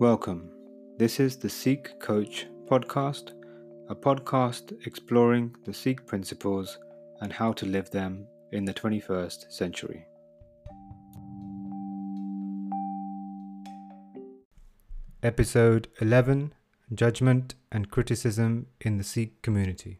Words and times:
Welcome. 0.00 0.52
This 0.96 1.18
is 1.18 1.36
the 1.38 1.48
Sikh 1.48 1.98
Coach 1.98 2.46
podcast, 2.70 3.32
a 3.88 3.96
podcast 3.96 4.86
exploring 4.86 5.56
the 5.64 5.74
Sikh 5.74 6.06
principles 6.06 6.78
and 7.20 7.32
how 7.32 7.52
to 7.54 7.66
live 7.66 7.90
them 7.90 8.24
in 8.52 8.64
the 8.64 8.72
21st 8.72 9.50
century. 9.50 10.06
Episode 15.24 15.88
11 16.00 16.54
Judgment 16.94 17.56
and 17.72 17.90
Criticism 17.90 18.66
in 18.80 18.98
the 18.98 19.04
Sikh 19.04 19.42
Community. 19.42 19.98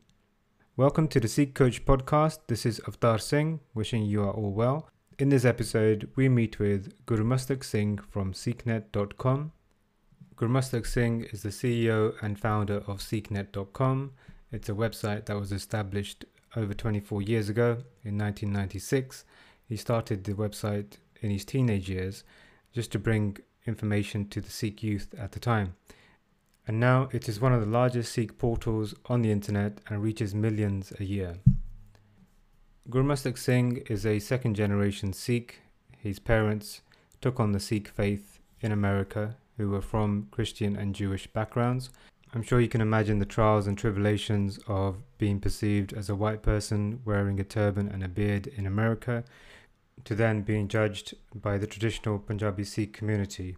Welcome 0.76 1.08
to 1.08 1.18
the 1.18 1.26
Sikh 1.26 1.54
Coach 1.54 1.84
podcast. 1.84 2.38
This 2.46 2.64
is 2.64 2.78
Avtar 2.86 3.20
Singh, 3.20 3.58
wishing 3.74 4.04
you 4.04 4.22
are 4.22 4.30
all 4.30 4.52
well. 4.52 4.88
In 5.18 5.30
this 5.30 5.44
episode, 5.44 6.08
we 6.14 6.28
meet 6.28 6.60
with 6.60 7.04
Gurumustuk 7.04 7.64
Singh 7.64 7.98
from 8.12 8.32
SikhNet.com 8.32 9.50
Gurumustuk 10.38 10.86
Singh 10.86 11.22
is 11.32 11.42
the 11.42 11.48
CEO 11.48 12.14
and 12.22 12.38
founder 12.38 12.76
of 12.86 13.00
SikhNet.com. 13.00 14.12
It's 14.52 14.68
a 14.68 14.72
website 14.72 15.26
that 15.26 15.36
was 15.36 15.50
established 15.50 16.24
over 16.54 16.72
24 16.72 17.22
years 17.22 17.48
ago 17.48 17.78
in 18.04 18.16
1996. 18.16 19.24
He 19.68 19.76
started 19.76 20.22
the 20.22 20.34
website 20.34 20.98
in 21.22 21.30
his 21.30 21.44
teenage 21.44 21.90
years 21.90 22.22
just 22.72 22.92
to 22.92 23.00
bring 23.00 23.38
information 23.66 24.28
to 24.28 24.40
the 24.40 24.50
Sikh 24.50 24.80
youth 24.80 25.12
at 25.18 25.32
the 25.32 25.40
time. 25.40 25.74
And 26.68 26.78
now 26.78 27.08
it 27.10 27.28
is 27.28 27.40
one 27.40 27.52
of 27.52 27.60
the 27.60 27.66
largest 27.66 28.12
Sikh 28.12 28.38
portals 28.38 28.94
on 29.06 29.22
the 29.22 29.32
internet 29.32 29.80
and 29.88 30.00
reaches 30.00 30.36
millions 30.36 30.92
a 31.00 31.04
year. 31.04 31.38
Gurumustuk 32.88 33.38
Singh 33.38 33.78
is 33.90 34.06
a 34.06 34.20
second 34.20 34.54
generation 34.54 35.12
Sikh. 35.12 35.62
His 35.98 36.20
parents 36.20 36.82
took 37.20 37.40
on 37.40 37.50
the 37.50 37.58
Sikh 37.58 37.88
faith 37.88 38.38
in 38.60 38.70
America 38.70 39.34
who 39.58 39.68
were 39.68 39.82
from 39.82 40.28
Christian 40.30 40.74
and 40.76 40.94
Jewish 40.94 41.26
backgrounds. 41.26 41.90
I'm 42.32 42.42
sure 42.42 42.60
you 42.60 42.68
can 42.68 42.80
imagine 42.80 43.18
the 43.18 43.26
trials 43.26 43.66
and 43.66 43.76
tribulations 43.76 44.58
of 44.66 44.96
being 45.18 45.40
perceived 45.40 45.92
as 45.92 46.08
a 46.08 46.14
white 46.14 46.42
person 46.42 47.00
wearing 47.04 47.38
a 47.40 47.44
turban 47.44 47.88
and 47.88 48.02
a 48.02 48.08
beard 48.08 48.46
in 48.46 48.66
America, 48.66 49.24
to 50.04 50.14
then 50.14 50.42
being 50.42 50.68
judged 50.68 51.14
by 51.34 51.58
the 51.58 51.66
traditional 51.66 52.18
Punjabi 52.18 52.64
Sikh 52.64 52.92
community. 52.92 53.56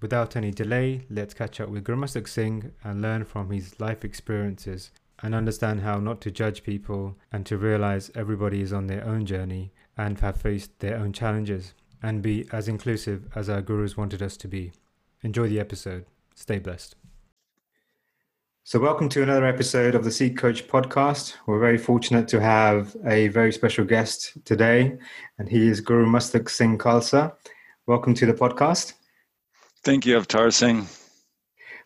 Without 0.00 0.36
any 0.36 0.50
delay, 0.50 1.06
let's 1.10 1.34
catch 1.34 1.60
up 1.60 1.68
with 1.68 1.84
Gurumustuk 1.84 2.28
Singh 2.28 2.72
and 2.84 3.02
learn 3.02 3.24
from 3.24 3.50
his 3.50 3.80
life 3.80 4.04
experiences 4.04 4.90
and 5.22 5.34
understand 5.34 5.80
how 5.80 5.98
not 5.98 6.20
to 6.20 6.30
judge 6.30 6.62
people 6.62 7.16
and 7.32 7.46
to 7.46 7.56
realize 7.56 8.10
everybody 8.14 8.60
is 8.60 8.72
on 8.72 8.86
their 8.86 9.04
own 9.04 9.24
journey 9.24 9.72
and 9.96 10.20
have 10.20 10.36
faced 10.36 10.78
their 10.80 10.98
own 10.98 11.12
challenges 11.12 11.72
and 12.02 12.20
be 12.20 12.46
as 12.52 12.68
inclusive 12.68 13.26
as 13.34 13.48
our 13.48 13.62
gurus 13.62 13.96
wanted 13.96 14.20
us 14.20 14.36
to 14.36 14.46
be. 14.46 14.72
Enjoy 15.24 15.48
the 15.48 15.58
episode. 15.58 16.04
Stay 16.34 16.58
blessed. 16.58 16.96
So, 18.62 18.78
welcome 18.78 19.08
to 19.08 19.22
another 19.22 19.46
episode 19.46 19.94
of 19.94 20.04
the 20.04 20.10
Sikh 20.10 20.36
Coach 20.36 20.68
podcast. 20.68 21.34
We're 21.46 21.58
very 21.58 21.78
fortunate 21.78 22.28
to 22.28 22.40
have 22.42 22.94
a 23.06 23.28
very 23.28 23.50
special 23.50 23.86
guest 23.86 24.32
today, 24.44 24.98
and 25.38 25.48
he 25.48 25.66
is 25.66 25.80
Gurumustuk 25.80 26.50
Singh 26.50 26.76
Khalsa. 26.76 27.32
Welcome 27.86 28.12
to 28.14 28.26
the 28.26 28.34
podcast. 28.34 28.92
Thank 29.82 30.04
you, 30.04 30.18
Avtar 30.18 30.52
Singh. 30.52 30.86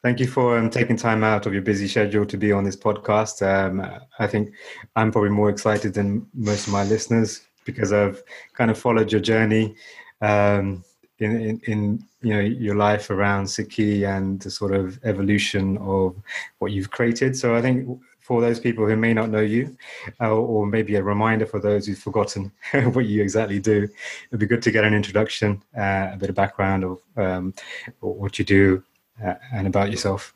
Thank 0.02 0.18
you 0.18 0.26
for 0.26 0.58
um, 0.58 0.68
taking 0.68 0.96
time 0.96 1.22
out 1.22 1.46
of 1.46 1.52
your 1.52 1.62
busy 1.62 1.86
schedule 1.86 2.26
to 2.26 2.36
be 2.36 2.50
on 2.50 2.64
this 2.64 2.76
podcast. 2.76 3.40
Um, 3.42 3.84
I 4.18 4.26
think 4.26 4.52
I'm 4.96 5.12
probably 5.12 5.30
more 5.30 5.48
excited 5.48 5.94
than 5.94 6.26
most 6.34 6.66
of 6.66 6.72
my 6.72 6.82
listeners 6.82 7.42
because 7.64 7.92
I've 7.92 8.20
kind 8.54 8.70
of 8.72 8.78
followed 8.78 9.12
your 9.12 9.20
journey 9.20 9.76
um, 10.22 10.82
in, 11.18 11.40
in, 11.40 11.60
in 11.66 12.04
you 12.22 12.34
know 12.34 12.40
your 12.40 12.74
life 12.74 13.10
around 13.10 13.44
Sikhi 13.44 14.06
and 14.06 14.40
the 14.40 14.50
sort 14.50 14.74
of 14.74 14.98
evolution 15.04 15.78
of 15.78 16.16
what 16.58 16.72
you've 16.72 16.90
created. 16.90 17.36
So 17.36 17.54
I 17.54 17.62
think 17.62 18.00
for 18.20 18.42
those 18.42 18.60
people 18.60 18.86
who 18.86 18.94
may 18.94 19.14
not 19.14 19.30
know 19.30 19.40
you, 19.40 19.74
uh, 20.20 20.34
or 20.34 20.66
maybe 20.66 20.96
a 20.96 21.02
reminder 21.02 21.46
for 21.46 21.60
those 21.60 21.86
who've 21.86 21.98
forgotten 21.98 22.52
what 22.92 23.06
you 23.06 23.22
exactly 23.22 23.58
do, 23.58 23.88
it'd 24.28 24.38
be 24.38 24.46
good 24.46 24.62
to 24.62 24.70
get 24.70 24.84
an 24.84 24.92
introduction, 24.92 25.62
uh, 25.76 26.10
a 26.12 26.16
bit 26.18 26.28
of 26.28 26.36
background 26.36 26.84
of 26.84 27.00
um, 27.16 27.54
what 28.00 28.38
you 28.38 28.44
do, 28.44 28.82
uh, 29.24 29.34
and 29.52 29.66
about 29.66 29.90
yourself. 29.90 30.34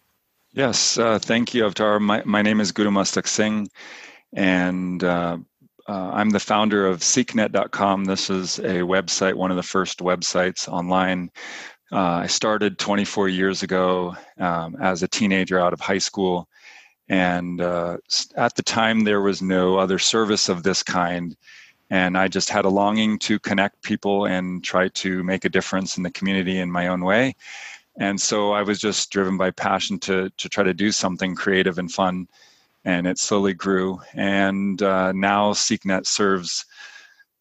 Yes, 0.55 0.99
uh, 0.99 1.19
thank 1.19 1.55
you, 1.55 1.65
Avtar. 1.65 2.01
My, 2.01 2.23
my 2.25 2.43
name 2.43 2.61
is 2.61 2.73
Gurumustuk 2.73 3.27
Singh, 3.27 3.69
and 4.33 5.03
uh, 5.89 6.11
I'm 6.13 6.31
the 6.31 6.41
founder 6.41 6.87
of 6.87 7.01
sikhnet.com. 7.01 8.05
This 8.05 8.31
is 8.31 8.59
a 8.61 8.81
website, 8.81 9.35
one 9.35 9.51
of 9.51 9.57
the 9.57 9.63
first 9.63 9.99
websites 9.99 10.69
online. 10.69 11.31
Uh, 11.91 12.23
I 12.23 12.27
started 12.27 12.79
24 12.79 13.29
years 13.29 13.63
ago 13.63 14.17
um, 14.39 14.77
as 14.81 15.03
a 15.03 15.09
teenager 15.09 15.61
out 15.61 15.73
of 15.73 15.81
high 15.81 15.99
school. 15.99 16.49
And 17.09 17.61
uh, 17.61 17.99
at 18.37 18.55
the 18.55 18.63
time, 18.63 19.05
there 19.05 19.21
was 19.21 19.43
no 19.43 19.77
other 19.77 19.99
service 19.99 20.49
of 20.49 20.63
this 20.63 20.83
kind. 20.83 21.37
And 21.91 22.17
I 22.17 22.29
just 22.29 22.49
had 22.49 22.65
a 22.65 22.71
longing 22.71 23.19
to 23.21 23.39
connect 23.39 23.83
people 23.83 24.25
and 24.25 24.65
try 24.65 24.89
to 24.89 25.23
make 25.23 25.45
a 25.45 25.51
difference 25.51 25.97
in 25.97 26.03
the 26.03 26.11
community 26.11 26.59
in 26.59 26.71
my 26.71 26.87
own 26.87 27.05
way. 27.05 27.35
And 27.99 28.19
so 28.19 28.53
I 28.53 28.63
was 28.63 28.79
just 28.79 29.11
driven 29.11 29.37
by 29.37 29.51
passion 29.51 29.99
to, 30.01 30.31
to 30.31 30.49
try 30.49 30.65
to 30.65 30.73
do 30.73 30.93
something 30.93 31.35
creative 31.35 31.79
and 31.79 31.93
fun 31.93 32.29
and 32.85 33.07
it 33.07 33.19
slowly 33.19 33.55
grew. 33.55 34.01
And 34.15 34.83
uh, 34.83 35.13
now 35.13 35.53
SikhNet 35.53 36.07
serves 36.07 36.65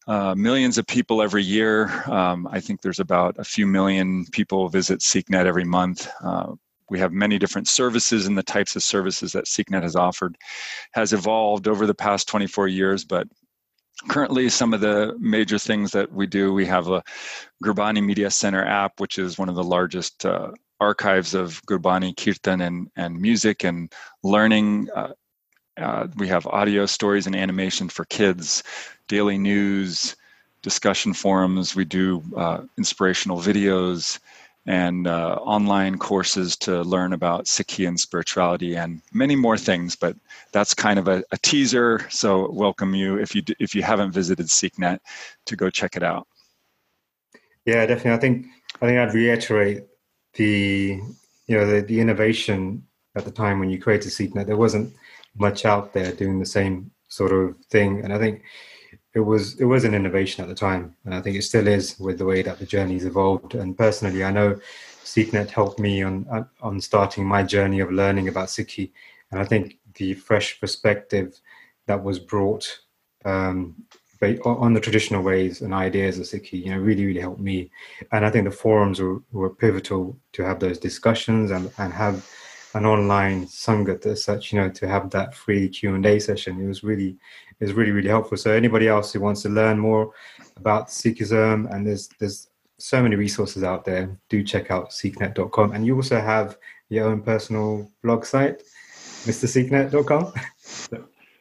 uh, 0.06 0.34
millions 0.34 0.78
of 0.78 0.86
people 0.86 1.22
every 1.22 1.42
year. 1.42 1.88
Um, 2.10 2.48
I 2.50 2.60
think 2.60 2.80
there's 2.80 3.00
about 3.00 3.36
a 3.38 3.44
few 3.44 3.66
million 3.66 4.26
people 4.32 4.68
visit 4.68 5.00
SikhNet 5.00 5.46
every 5.46 5.64
month. 5.64 6.08
Uh, 6.22 6.54
we 6.90 6.98
have 6.98 7.12
many 7.12 7.38
different 7.38 7.68
services, 7.68 8.26
and 8.26 8.36
the 8.36 8.42
types 8.42 8.76
of 8.76 8.82
services 8.82 9.32
that 9.32 9.46
SikhNet 9.46 9.82
has 9.82 9.96
offered 9.96 10.36
has 10.92 11.12
evolved 11.12 11.66
over 11.68 11.86
the 11.86 11.94
past 11.94 12.28
24 12.28 12.68
years. 12.68 13.04
But 13.04 13.28
currently, 14.08 14.48
some 14.48 14.74
of 14.74 14.80
the 14.80 15.16
major 15.18 15.58
things 15.58 15.92
that 15.92 16.12
we 16.12 16.26
do, 16.26 16.52
we 16.52 16.66
have 16.66 16.88
a 16.88 17.02
Gurbani 17.64 18.04
Media 18.04 18.30
Center 18.30 18.64
app, 18.64 19.00
which 19.00 19.18
is 19.18 19.38
one 19.38 19.48
of 19.48 19.54
the 19.54 19.64
largest 19.64 20.26
uh, 20.26 20.50
archives 20.80 21.32
of 21.32 21.62
Gurbani 21.66 22.14
Kirtan 22.14 22.60
and, 22.60 22.88
and 22.96 23.20
music 23.20 23.64
and 23.64 23.92
learning 24.24 24.88
uh, 24.94 25.12
uh, 25.78 26.06
we 26.16 26.28
have 26.28 26.46
audio 26.46 26.86
stories 26.86 27.26
and 27.26 27.34
animation 27.34 27.88
for 27.88 28.04
kids, 28.06 28.62
daily 29.08 29.38
news, 29.38 30.16
discussion 30.62 31.14
forums. 31.14 31.74
We 31.74 31.84
do 31.84 32.22
uh, 32.36 32.62
inspirational 32.78 33.38
videos 33.38 34.18
and 34.66 35.08
uh, 35.08 35.36
online 35.40 35.98
courses 35.98 36.56
to 36.56 36.82
learn 36.82 37.12
about 37.12 37.46
Sikhi 37.46 37.88
and 37.88 37.98
spirituality 37.98 38.76
and 38.76 39.00
many 39.12 39.34
more 39.34 39.58
things. 39.58 39.96
But 39.96 40.16
that's 40.52 40.72
kind 40.72 40.98
of 40.98 41.08
a, 41.08 41.24
a 41.32 41.38
teaser. 41.38 42.06
So 42.10 42.50
welcome 42.50 42.94
you 42.94 43.18
if 43.18 43.34
you 43.34 43.42
if 43.58 43.74
you 43.74 43.82
haven't 43.82 44.12
visited 44.12 44.46
SikhNet 44.46 45.00
to 45.46 45.56
go 45.56 45.68
check 45.68 45.96
it 45.96 46.02
out. 46.02 46.28
Yeah, 47.64 47.86
definitely. 47.86 48.12
I 48.12 48.18
think 48.18 48.46
I 48.80 48.86
think 48.86 48.98
I'd 48.98 49.14
reiterate 49.14 49.84
the 50.34 51.00
you 51.46 51.56
know 51.56 51.66
the, 51.66 51.80
the 51.80 52.00
innovation 52.00 52.86
at 53.14 53.24
the 53.24 53.30
time 53.30 53.58
when 53.58 53.68
you 53.68 53.80
created 53.80 54.12
SikhNet. 54.12 54.46
There 54.46 54.56
wasn't 54.56 54.94
much 55.36 55.64
out 55.64 55.92
there 55.92 56.12
doing 56.12 56.38
the 56.38 56.46
same 56.46 56.90
sort 57.08 57.32
of 57.32 57.56
thing. 57.70 58.02
And 58.02 58.12
I 58.12 58.18
think 58.18 58.42
it 59.14 59.20
was 59.20 59.60
it 59.60 59.64
was 59.64 59.84
an 59.84 59.94
innovation 59.94 60.42
at 60.42 60.48
the 60.48 60.54
time, 60.54 60.96
and 61.04 61.14
I 61.14 61.20
think 61.20 61.36
it 61.36 61.42
still 61.42 61.66
is 61.66 61.98
with 61.98 62.18
the 62.18 62.24
way 62.24 62.42
that 62.42 62.58
the 62.58 62.66
journey's 62.66 63.04
evolved. 63.04 63.54
And 63.54 63.76
personally, 63.76 64.24
I 64.24 64.30
know 64.30 64.58
SikhNet 65.04 65.50
helped 65.50 65.78
me 65.78 66.02
on 66.02 66.48
on 66.60 66.80
starting 66.80 67.24
my 67.24 67.42
journey 67.42 67.80
of 67.80 67.92
learning 67.92 68.28
about 68.28 68.48
Sikhi, 68.48 68.90
and 69.30 69.40
I 69.40 69.44
think 69.44 69.78
the 69.96 70.14
fresh 70.14 70.58
perspective 70.60 71.38
that 71.86 72.02
was 72.02 72.18
brought 72.18 72.80
um, 73.24 73.84
on 74.44 74.72
the 74.72 74.80
traditional 74.80 75.22
ways 75.22 75.62
and 75.62 75.74
ideas 75.74 76.18
of 76.18 76.26
Sikhi, 76.26 76.64
you 76.64 76.70
know, 76.70 76.78
really, 76.78 77.04
really 77.04 77.20
helped 77.20 77.40
me. 77.40 77.70
And 78.12 78.24
I 78.24 78.30
think 78.30 78.44
the 78.44 78.52
forums 78.52 79.00
were, 79.00 79.20
were 79.32 79.50
pivotal 79.50 80.16
to 80.32 80.44
have 80.44 80.60
those 80.60 80.78
discussions 80.78 81.50
and, 81.50 81.70
and 81.78 81.92
have 81.92 82.28
an 82.74 82.86
online 82.86 83.46
sangat 83.46 84.06
as 84.06 84.24
such, 84.24 84.52
you 84.52 84.60
know, 84.60 84.70
to 84.70 84.88
have 84.88 85.10
that 85.10 85.34
free 85.34 85.68
Q 85.68 85.94
and 85.94 86.06
A 86.06 86.18
session. 86.18 86.60
It 86.60 86.66
was 86.66 86.82
really, 86.82 87.16
it 87.60 87.64
was 87.64 87.72
really, 87.72 87.90
really 87.90 88.08
helpful. 88.08 88.36
So 88.36 88.52
anybody 88.52 88.88
else 88.88 89.12
who 89.12 89.20
wants 89.20 89.42
to 89.42 89.48
learn 89.48 89.78
more 89.78 90.12
about 90.56 90.88
Sikhism, 90.88 91.72
and 91.72 91.86
there's 91.86 92.08
there's 92.18 92.48
so 92.78 93.02
many 93.02 93.16
resources 93.16 93.62
out 93.62 93.84
there, 93.84 94.16
do 94.28 94.42
check 94.42 94.70
out 94.70 94.90
sikhnet.com. 94.90 95.72
And 95.72 95.86
you 95.86 95.94
also 95.94 96.20
have 96.20 96.58
your 96.88 97.06
own 97.06 97.22
personal 97.22 97.90
blog 98.02 98.24
site, 98.24 98.62
mrsikhnet.com. 99.24 100.32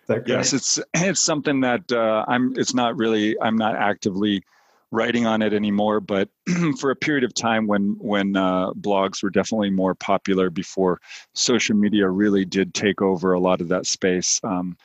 yes, 0.28 0.54
it's 0.54 0.80
it's 0.94 1.20
something 1.20 1.62
that 1.62 1.92
uh, 1.92 2.26
I'm. 2.28 2.54
It's 2.58 2.74
not 2.74 2.98
really. 2.98 3.36
I'm 3.42 3.58
not 3.58 3.76
actively 3.76 4.44
writing 4.92 5.26
on 5.26 5.42
it 5.42 5.54
anymore, 5.54 6.00
but 6.00 6.30
for 6.80 6.92
a 6.92 6.96
period 6.96 7.24
of 7.24 7.34
time 7.34 7.68
when 7.68 7.96
when 8.00 8.36
uh, 8.36 8.72
blogs 8.74 9.24
were 9.24 9.30
definitely 9.30 9.70
more 9.70 9.96
popular 9.96 10.50
before 10.50 11.00
social 11.34 11.76
media 11.76 12.08
really 12.08 12.46
did 12.46 12.74
take 12.74 13.02
over 13.02 13.34
a 13.34 13.40
lot 13.40 13.62
of 13.62 13.70
that 13.70 13.86
space, 13.86 14.40
um, 14.44 14.78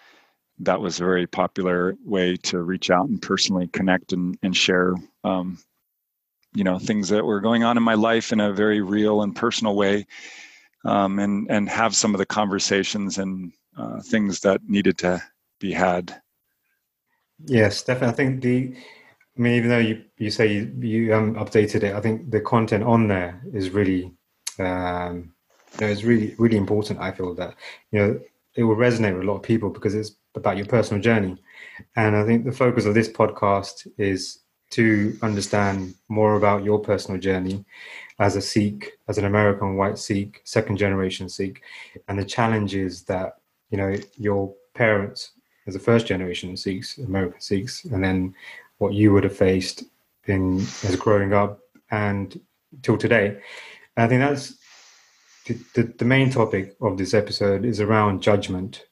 that 0.61 0.81
was 0.81 1.00
a 1.00 1.05
very 1.05 1.26
popular 1.26 1.97
way 2.05 2.37
to 2.37 2.62
reach 2.62 2.91
out 2.91 3.08
and 3.08 3.20
personally 3.20 3.69
connect 3.69 4.12
and, 4.12 4.38
and 4.43 4.56
share 4.56 4.94
um, 5.25 5.58
you 6.55 6.64
know 6.64 6.79
things 6.79 7.08
that 7.11 7.25
were 7.25 7.41
going 7.41 7.64
on 7.64 7.76
in 7.76 7.82
my 7.82 7.94
life 7.94 8.32
in 8.32 8.41
a 8.41 8.53
very 8.53 8.81
real 8.81 9.23
and 9.23 9.37
personal 9.37 9.75
way 9.75 10.06
um, 10.85 11.19
and 11.19 11.50
and 11.50 11.69
have 11.69 11.94
some 11.94 12.14
of 12.14 12.19
the 12.19 12.26
conversations 12.26 13.19
and 13.19 13.53
uh, 13.76 14.00
things 14.00 14.41
that 14.41 14.61
needed 14.67 14.97
to 14.99 15.23
be 15.61 15.73
had. 15.73 16.23
Yes 17.44 17.82
definitely. 17.82 18.12
I 18.12 18.17
think 18.17 18.41
the 18.43 18.76
i 19.36 19.40
mean 19.40 19.54
even 19.54 19.70
though 19.70 19.78
you 19.78 20.02
you 20.18 20.30
say 20.30 20.52
you, 20.52 20.72
you 20.80 21.14
um, 21.14 21.34
updated 21.34 21.82
it 21.82 21.94
i 21.94 22.00
think 22.00 22.30
the 22.30 22.40
content 22.40 22.84
on 22.84 23.08
there 23.08 23.40
is 23.52 23.70
really 23.70 24.12
um 24.58 25.32
you 25.78 25.86
know, 25.86 25.92
it's 25.92 26.04
really 26.04 26.34
really 26.38 26.56
important 26.56 26.98
i 27.00 27.10
feel 27.10 27.34
that 27.34 27.54
you 27.90 27.98
know 27.98 28.20
it 28.56 28.64
will 28.64 28.76
resonate 28.76 29.14
with 29.14 29.22
a 29.22 29.26
lot 29.26 29.36
of 29.36 29.42
people 29.42 29.68
because 29.70 29.94
it's 29.94 30.12
about 30.34 30.56
your 30.56 30.66
personal 30.66 31.02
journey. 31.02 31.36
And 31.96 32.16
i 32.16 32.24
think 32.24 32.44
the 32.44 32.52
focus 32.52 32.84
of 32.86 32.94
this 32.94 33.08
podcast 33.08 33.86
is 33.98 34.40
to 34.70 35.16
understand 35.22 35.94
more 36.08 36.36
about 36.36 36.64
your 36.64 36.80
personal 36.80 37.20
journey 37.20 37.64
as 38.18 38.34
a 38.34 38.40
Sikh, 38.40 38.92
as 39.08 39.18
an 39.18 39.24
American 39.24 39.76
white 39.76 39.98
Sikh, 39.98 40.40
second 40.44 40.76
generation 40.76 41.28
Sikh, 41.28 41.62
and 42.08 42.18
the 42.18 42.24
challenges 42.24 43.04
that 43.04 43.34
you 43.70 43.78
know 43.78 43.94
your 44.16 44.54
parents, 44.74 45.32
as 45.66 45.76
a 45.76 45.78
first 45.78 46.06
generation 46.06 46.56
Sikhs, 46.56 46.98
American 46.98 47.40
Sikhs, 47.40 47.84
and 47.84 48.02
then 48.02 48.34
what 48.78 48.94
you 48.94 49.12
would 49.12 49.25
have 49.25 49.37
faced 49.37 49.84
in 50.25 50.58
as 50.58 50.96
growing 50.96 51.32
up 51.32 51.61
and 51.90 52.40
till 52.82 52.96
today. 52.96 53.38
And 53.96 54.05
I 54.05 54.08
think 54.08 54.20
that's 54.20 54.55
the, 55.46 55.55
the, 55.75 55.94
the 55.99 56.05
main 56.05 56.31
topic 56.31 56.76
of 56.81 56.99
this 56.99 57.14
episode 57.14 57.64
is 57.64 57.81
around 57.81 58.23
judgment 58.23 58.87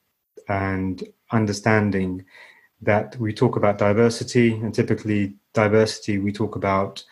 and 0.49 1.03
understanding 1.33 2.25
that 2.83 3.17
we 3.17 3.33
talk 3.33 3.57
about 3.57 3.79
diversity, 3.79 4.53
and 4.53 4.75
typically 4.75 5.35
diversity 5.55 6.19
we 6.19 6.33
talk 6.33 6.55
about 6.55 7.03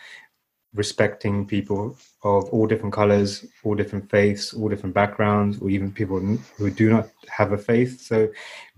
respecting 0.74 1.46
people 1.46 1.96
of 2.22 2.44
all 2.50 2.66
different 2.66 2.94
colors, 2.94 3.44
all 3.62 3.74
different 3.74 4.08
faiths, 4.10 4.54
all 4.54 4.68
different 4.68 4.94
backgrounds, 4.94 5.58
or 5.60 5.68
even 5.68 5.92
people 5.92 6.18
who 6.56 6.70
do 6.70 6.88
not 6.88 7.08
have 7.28 7.52
a 7.52 7.58
faith. 7.58 8.00
So, 8.00 8.28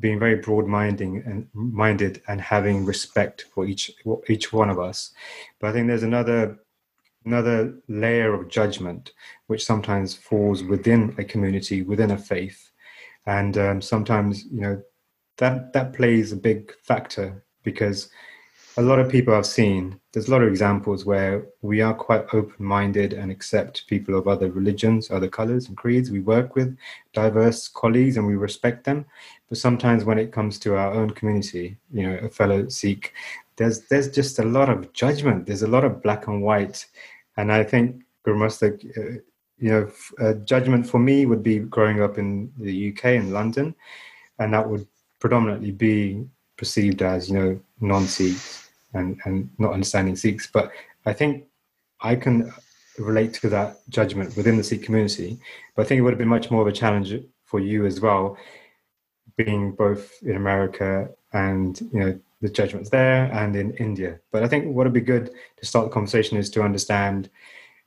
being 0.00 0.18
very 0.18 0.36
broad-minded 0.36 1.24
and 1.26 1.48
minded 1.54 2.22
and 2.26 2.40
having 2.40 2.84
respect 2.84 3.46
for 3.54 3.66
each 3.66 3.92
each 4.28 4.52
one 4.52 4.70
of 4.70 4.78
us. 4.78 5.12
But 5.60 5.68
I 5.68 5.72
think 5.72 5.86
there's 5.86 6.02
another 6.02 6.58
another 7.24 7.74
layer 7.88 8.34
of 8.34 8.48
judgment 8.48 9.12
which 9.46 9.64
sometimes 9.64 10.14
falls 10.14 10.62
within 10.62 11.14
a 11.16 11.24
community, 11.24 11.82
within 11.82 12.10
a 12.10 12.18
faith, 12.18 12.70
and 13.26 13.56
um, 13.56 13.80
sometimes 13.80 14.44
you 14.46 14.60
know 14.60 14.82
that 15.38 15.72
that 15.72 15.92
plays 15.92 16.32
a 16.32 16.36
big 16.36 16.74
factor 16.82 17.44
because 17.62 18.10
a 18.76 18.82
lot 18.82 18.98
of 18.98 19.08
people 19.08 19.34
I've 19.34 19.46
seen, 19.46 20.00
there's 20.12 20.26
a 20.26 20.30
lot 20.30 20.42
of 20.42 20.48
examples 20.48 21.04
where 21.04 21.46
we 21.62 21.80
are 21.80 21.94
quite 21.94 22.24
open 22.32 22.64
minded 22.64 23.12
and 23.12 23.30
accept 23.30 23.86
people 23.86 24.16
of 24.16 24.26
other 24.26 24.50
religions, 24.50 25.10
other 25.10 25.28
colors 25.28 25.68
and 25.68 25.76
creeds. 25.76 26.10
We 26.10 26.20
work 26.20 26.56
with 26.56 26.76
diverse 27.12 27.68
colleagues 27.68 28.16
and 28.16 28.26
we 28.26 28.34
respect 28.34 28.84
them. 28.84 29.06
But 29.48 29.58
sometimes 29.58 30.04
when 30.04 30.18
it 30.18 30.32
comes 30.32 30.58
to 30.60 30.76
our 30.76 30.92
own 30.92 31.10
community, 31.10 31.76
you 31.92 32.02
know, 32.02 32.18
a 32.18 32.28
fellow 32.28 32.68
Sikh, 32.68 33.12
there's 33.56 33.82
there's 33.82 34.10
just 34.10 34.40
a 34.40 34.44
lot 34.44 34.68
of 34.68 34.92
judgment. 34.92 35.46
There's 35.46 35.62
a 35.62 35.68
lot 35.68 35.84
of 35.84 36.02
black 36.02 36.26
and 36.26 36.42
white. 36.42 36.84
And 37.36 37.52
I 37.52 37.62
think 37.62 38.02
Gurumustuk, 38.26 38.84
uh, 38.98 39.20
you 39.58 39.70
know, 39.70 39.90
uh, 40.20 40.34
judgment 40.44 40.88
for 40.88 40.98
me 40.98 41.26
would 41.26 41.44
be 41.44 41.60
growing 41.60 42.02
up 42.02 42.18
in 42.18 42.52
the 42.58 42.90
UK 42.90 43.04
in 43.04 43.32
London, 43.32 43.74
and 44.40 44.52
that 44.52 44.68
would 44.68 44.86
predominantly 45.20 45.70
be 45.70 46.26
perceived 46.56 47.02
as, 47.02 47.28
you 47.28 47.34
know, 47.38 47.60
non-Sikhs 47.80 48.63
and, 48.94 49.20
and 49.24 49.50
not 49.58 49.72
understanding 49.72 50.16
Sikhs. 50.16 50.48
But 50.52 50.72
I 51.06 51.12
think 51.12 51.44
I 52.00 52.16
can 52.16 52.52
relate 52.98 53.34
to 53.34 53.48
that 53.50 53.78
judgment 53.88 54.36
within 54.36 54.56
the 54.56 54.64
Sikh 54.64 54.82
community. 54.82 55.38
But 55.74 55.82
I 55.82 55.84
think 55.86 55.98
it 55.98 56.02
would 56.02 56.12
have 56.12 56.18
been 56.18 56.28
much 56.28 56.50
more 56.50 56.62
of 56.62 56.68
a 56.68 56.72
challenge 56.72 57.14
for 57.44 57.60
you 57.60 57.86
as 57.86 58.00
well, 58.00 58.36
being 59.36 59.72
both 59.72 60.12
in 60.22 60.36
America 60.36 61.08
and 61.32 61.80
you 61.92 62.00
know 62.00 62.20
the 62.40 62.48
judgments 62.48 62.90
there 62.90 63.30
and 63.32 63.56
in 63.56 63.72
India. 63.74 64.20
But 64.30 64.42
I 64.42 64.48
think 64.48 64.66
what 64.66 64.84
would 64.84 64.92
be 64.92 65.00
good 65.00 65.30
to 65.56 65.66
start 65.66 65.86
the 65.86 65.92
conversation 65.92 66.36
is 66.36 66.50
to 66.50 66.62
understand 66.62 67.30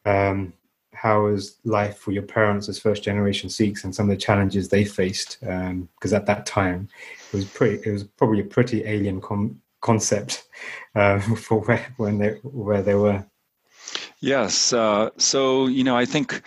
um, 0.05 0.53
how 0.93 1.27
is 1.27 1.57
life 1.63 1.97
for 1.97 2.11
your 2.11 2.23
parents 2.23 2.67
as 2.67 2.79
first 2.79 3.03
generation 3.03 3.49
Sikhs 3.49 3.83
and 3.83 3.93
some 3.93 4.09
of 4.09 4.15
the 4.15 4.21
challenges 4.21 4.67
they 4.67 4.83
faced 4.83 5.39
because 5.41 6.13
um, 6.13 6.15
at 6.15 6.25
that 6.25 6.45
time 6.45 6.89
it 7.31 7.35
was 7.35 7.45
pretty 7.45 7.87
it 7.87 7.91
was 7.91 8.03
probably 8.03 8.39
a 8.39 8.45
pretty 8.45 8.83
alien 8.83 9.21
com- 9.21 9.61
concept 9.81 10.43
uh, 10.95 11.19
for 11.35 11.61
where 11.61 11.93
when 11.97 12.17
they 12.17 12.31
where 12.43 12.81
they 12.81 12.95
were. 12.95 13.25
Yes. 14.19 14.73
Uh, 14.73 15.09
so 15.17 15.67
you 15.67 15.83
know, 15.83 15.95
I 15.95 16.05
think 16.05 16.41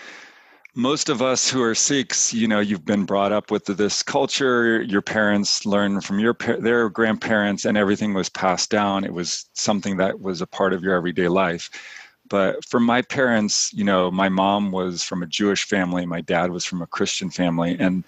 most 0.74 1.08
of 1.08 1.20
us 1.20 1.50
who 1.50 1.62
are 1.62 1.74
Sikhs, 1.74 2.32
you 2.32 2.46
know, 2.46 2.60
you've 2.60 2.84
been 2.84 3.04
brought 3.04 3.32
up 3.32 3.50
with 3.50 3.64
this 3.64 4.02
culture. 4.02 4.82
Your 4.82 5.02
parents 5.02 5.66
learned 5.66 6.04
from 6.04 6.18
your 6.18 6.36
their 6.60 6.88
grandparents, 6.88 7.64
and 7.64 7.76
everything 7.76 8.14
was 8.14 8.28
passed 8.28 8.70
down. 8.70 9.04
It 9.04 9.12
was 9.12 9.46
something 9.54 9.96
that 9.96 10.20
was 10.20 10.40
a 10.40 10.46
part 10.46 10.72
of 10.72 10.82
your 10.82 10.94
everyday 10.94 11.28
life. 11.28 11.70
But 12.28 12.64
for 12.64 12.78
my 12.78 13.02
parents, 13.02 13.72
you 13.72 13.82
know, 13.82 14.10
my 14.10 14.28
mom 14.28 14.70
was 14.70 15.02
from 15.02 15.22
a 15.22 15.26
Jewish 15.26 15.64
family, 15.64 16.06
my 16.06 16.20
dad 16.20 16.52
was 16.52 16.64
from 16.64 16.80
a 16.80 16.86
Christian 16.86 17.28
family, 17.28 17.76
and 17.78 18.04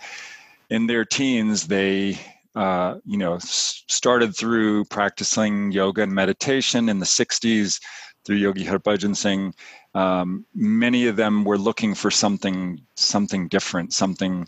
in 0.70 0.86
their 0.86 1.04
teens, 1.04 1.66
they 1.66 2.18
uh, 2.54 2.96
you 3.04 3.16
know, 3.16 3.38
started 3.38 4.36
through 4.36 4.84
practicing 4.86 5.72
yoga 5.72 6.02
and 6.02 6.12
meditation 6.12 6.88
in 6.88 6.98
the 6.98 7.06
60s 7.06 7.80
through 8.24 8.36
Yogi 8.36 8.64
Harbhajan 8.64 9.16
Singh. 9.16 9.54
Um, 9.94 10.44
many 10.54 11.06
of 11.06 11.16
them 11.16 11.44
were 11.44 11.58
looking 11.58 11.94
for 11.94 12.10
something, 12.10 12.80
something 12.96 13.48
different, 13.48 13.92
something 13.92 14.46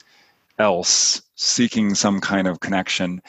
else, 0.58 1.22
seeking 1.34 1.94
some 1.94 2.20
kind 2.20 2.46
of 2.46 2.60
connection. 2.60 3.20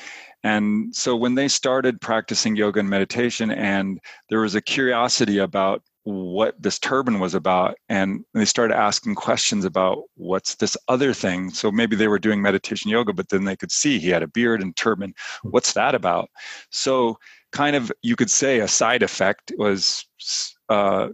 And 0.44 0.96
so 0.96 1.16
when 1.16 1.36
they 1.36 1.48
started 1.48 2.00
practicing 2.02 2.56
yoga 2.56 2.80
and 2.80 2.90
meditation, 2.90 3.50
and 3.52 4.00
there 4.30 4.42
was 4.42 4.56
a 4.56 4.62
curiosity 4.62 5.40
about 5.40 5.82
what 6.06 6.56
this 6.62 6.78
turban 6.78 7.20
was 7.20 7.34
about 7.34 7.76
and 7.90 8.24
they 8.36 8.46
started 8.46 8.76
asking 8.76 9.16
questions 9.16 9.66
about 9.66 10.04
what's 10.14 10.56
this 10.56 10.78
other 10.88 11.14
thing. 11.14 11.50
So 11.50 11.72
maybe 11.72 11.96
they 11.96 12.08
were 12.08 12.20
doing 12.20 12.44
meditation 12.44 12.92
yoga 12.92 13.12
but 13.12 13.30
then 13.30 13.46
they 13.46 13.56
could 13.56 13.72
see 13.72 13.98
he 13.98 14.10
had 14.10 14.22
a 14.22 14.28
beard 14.28 14.62
and 14.62 14.76
turban. 14.76 15.16
What's 15.42 15.74
that 15.74 15.96
about? 15.96 16.30
So 16.70 17.18
kind 17.52 17.76
of 17.76 17.92
you 18.04 18.16
could 18.16 18.30
say 18.30 18.60
a 18.60 18.68
side 18.68 19.02
effect 19.02 19.52
was 19.58 20.06
uh, 20.70 21.10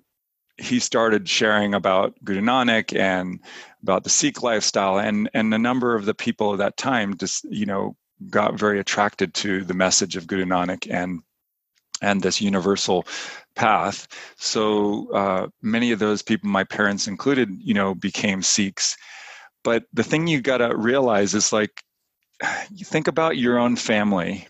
he 0.57 0.80
started 0.80 1.28
sharing 1.28 1.74
about 1.74 2.14
Guru 2.26 2.42
Nanak 2.42 2.98
and 2.98 3.40
about 3.81 4.04
the 4.04 4.10
Sikh 4.10 4.44
lifestyle 4.44 5.00
and 5.00 5.30
and 5.33 5.54
a 5.54 5.57
number 5.57 5.95
of 5.95 6.06
the 6.06 6.14
people 6.14 6.52
at 6.52 6.60
that 6.60 6.76
time 6.76 7.16
just 7.16 7.45
you 7.45 7.66
know 7.66 7.95
got 8.30 8.60
very 8.60 8.80
attracted 8.80 9.33
to 9.36 9.64
the 9.64 9.74
message 9.74 10.18
of 10.18 10.28
Guru 10.28 10.45
Nanak 10.45 10.86
and 10.92 11.21
and 12.02 12.22
this 12.22 12.42
universal 12.42 13.06
path. 13.56 14.08
So 14.38 15.12
uh, 15.14 15.48
many 15.62 15.92
of 15.92 16.00
those 16.00 16.22
people, 16.22 16.50
my 16.50 16.64
parents 16.64 17.08
included, 17.08 17.50
you 17.60 17.74
know, 17.74 17.94
became 17.96 18.42
Sikhs. 18.42 18.98
But 19.64 19.84
the 19.94 20.04
thing 20.04 20.28
you 20.28 20.42
got 20.42 20.58
to 20.58 20.76
realize 20.76 21.34
is 21.36 21.54
like, 21.54 21.84
you 22.72 22.86
think 22.86 23.08
about 23.08 23.38
your 23.38 23.60
own 23.60 23.76
family. 23.76 24.48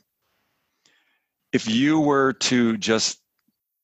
If 1.52 1.68
you 1.68 2.00
were 2.00 2.34
to 2.34 2.78
just 2.78 3.20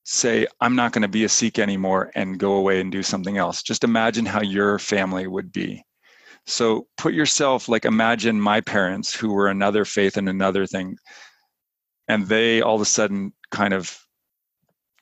say, 0.05 0.47
I'm 0.61 0.75
not 0.75 0.93
going 0.93 1.01
to 1.01 1.09
be 1.09 1.25
a 1.25 1.29
Sikh 1.29 1.59
anymore 1.59 2.11
and 2.15 2.39
go 2.39 2.53
away 2.53 2.79
and 2.79 2.89
do 2.89 3.03
something 3.03 3.37
else, 3.37 3.61
just 3.61 3.83
imagine 3.83 4.25
how 4.25 4.41
your 4.41 4.79
family 4.79 5.27
would 5.27 5.51
be. 5.51 5.83
So 6.45 6.87
put 6.95 7.13
yourself 7.13 7.67
like 7.67 7.83
imagine 7.83 8.39
my 8.39 8.61
parents 8.61 9.13
who 9.13 9.33
were 9.33 9.49
another 9.49 9.83
faith 9.83 10.15
and 10.15 10.29
another 10.29 10.65
thing, 10.65 10.95
and 12.07 12.25
they 12.25 12.61
all 12.61 12.75
of 12.75 12.81
a 12.81 12.85
sudden 12.85 13.33
kind 13.51 13.73
of 13.73 14.05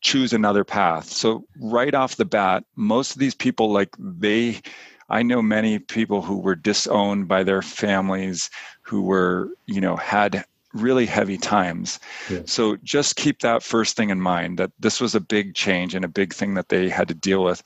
choose 0.02 0.34
another 0.34 0.64
path. 0.64 1.10
So 1.10 1.46
right 1.60 1.94
off 1.94 2.16
the 2.16 2.26
bat, 2.26 2.64
most 2.76 3.14
of 3.14 3.20
these 3.20 3.36
people 3.36 3.72
like 3.72 3.96
they 3.98 4.62
I 5.10 5.22
know 5.22 5.42
many 5.42 5.80
people 5.80 6.22
who 6.22 6.38
were 6.38 6.56
disowned 6.56 7.28
by 7.28 7.44
their 7.44 7.62
families 7.62 8.50
who 8.82 9.04
were, 9.04 9.50
you 9.68 9.80
know, 9.80 9.96
had 9.96 10.46
really 10.74 11.06
heavy 11.06 11.38
times. 11.38 12.00
Yeah. 12.30 12.42
So 12.46 12.78
just 12.78 13.16
keep 13.16 13.40
that 13.40 13.64
first 13.64 13.96
thing 13.96 14.10
in 14.10 14.20
mind 14.20 14.60
that 14.60 14.72
this 14.80 15.00
was 15.00 15.16
a 15.16 15.20
big 15.20 15.54
change 15.54 15.96
and 15.96 16.04
a 16.04 16.10
big 16.10 16.34
thing 16.34 16.56
that 16.56 16.70
they 16.70 16.90
had 16.90 17.08
to 17.08 17.14
deal 17.14 17.44
with. 17.44 17.64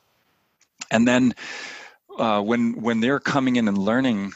And 0.92 1.08
then 1.08 1.34
uh, 2.18 2.42
when 2.42 2.82
when 2.82 3.00
they're 3.00 3.20
coming 3.20 3.56
in 3.56 3.68
and 3.68 3.78
learning, 3.78 4.34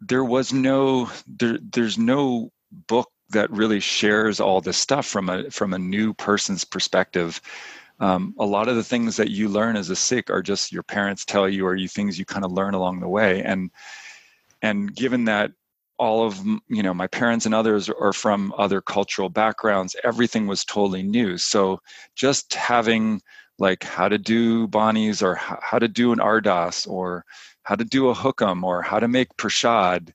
there 0.00 0.24
was 0.24 0.52
no 0.52 1.10
there 1.26 1.58
there's 1.60 1.98
no 1.98 2.52
book 2.70 3.10
that 3.34 3.50
really 3.50 3.80
shares 3.80 4.40
all 4.40 4.60
this 4.60 4.78
stuff 4.78 5.06
from 5.06 5.28
a 5.28 5.50
from 5.50 5.74
a 5.74 5.78
new 5.78 6.14
person's 6.14 6.64
perspective. 6.64 7.40
Um, 8.00 8.34
a 8.40 8.46
lot 8.46 8.68
of 8.68 8.76
the 8.76 8.82
things 8.82 9.16
that 9.16 9.30
you 9.30 9.48
learn 9.48 9.76
as 9.76 9.90
a 9.90 9.96
Sikh 9.96 10.30
are 10.30 10.42
just 10.42 10.72
your 10.72 10.82
parents 10.82 11.24
tell 11.24 11.48
you, 11.48 11.66
or 11.66 11.76
you 11.76 11.86
things 11.88 12.18
you 12.18 12.24
kind 12.24 12.44
of 12.44 12.52
learn 12.52 12.74
along 12.74 13.00
the 13.00 13.08
way. 13.08 13.42
And 13.42 13.70
and 14.62 14.94
given 14.94 15.26
that 15.26 15.52
all 15.98 16.26
of 16.26 16.44
you 16.68 16.82
know 16.82 16.94
my 16.94 17.06
parents 17.06 17.46
and 17.46 17.54
others 17.54 17.88
are 17.88 18.12
from 18.12 18.52
other 18.58 18.80
cultural 18.80 19.28
backgrounds, 19.28 19.94
everything 20.02 20.46
was 20.46 20.64
totally 20.64 21.02
new. 21.02 21.38
So 21.38 21.80
just 22.16 22.54
having 22.54 23.20
like 23.58 23.84
how 23.84 24.08
to 24.08 24.18
do 24.18 24.66
banis 24.66 25.22
or 25.22 25.36
how 25.36 25.78
to 25.78 25.86
do 25.86 26.12
an 26.12 26.18
ardas 26.18 26.88
or 26.88 27.24
how 27.62 27.76
to 27.76 27.84
do 27.84 28.08
a 28.08 28.14
hukam 28.14 28.62
or 28.64 28.82
how 28.82 28.98
to 28.98 29.08
make 29.08 29.36
prashad. 29.36 30.12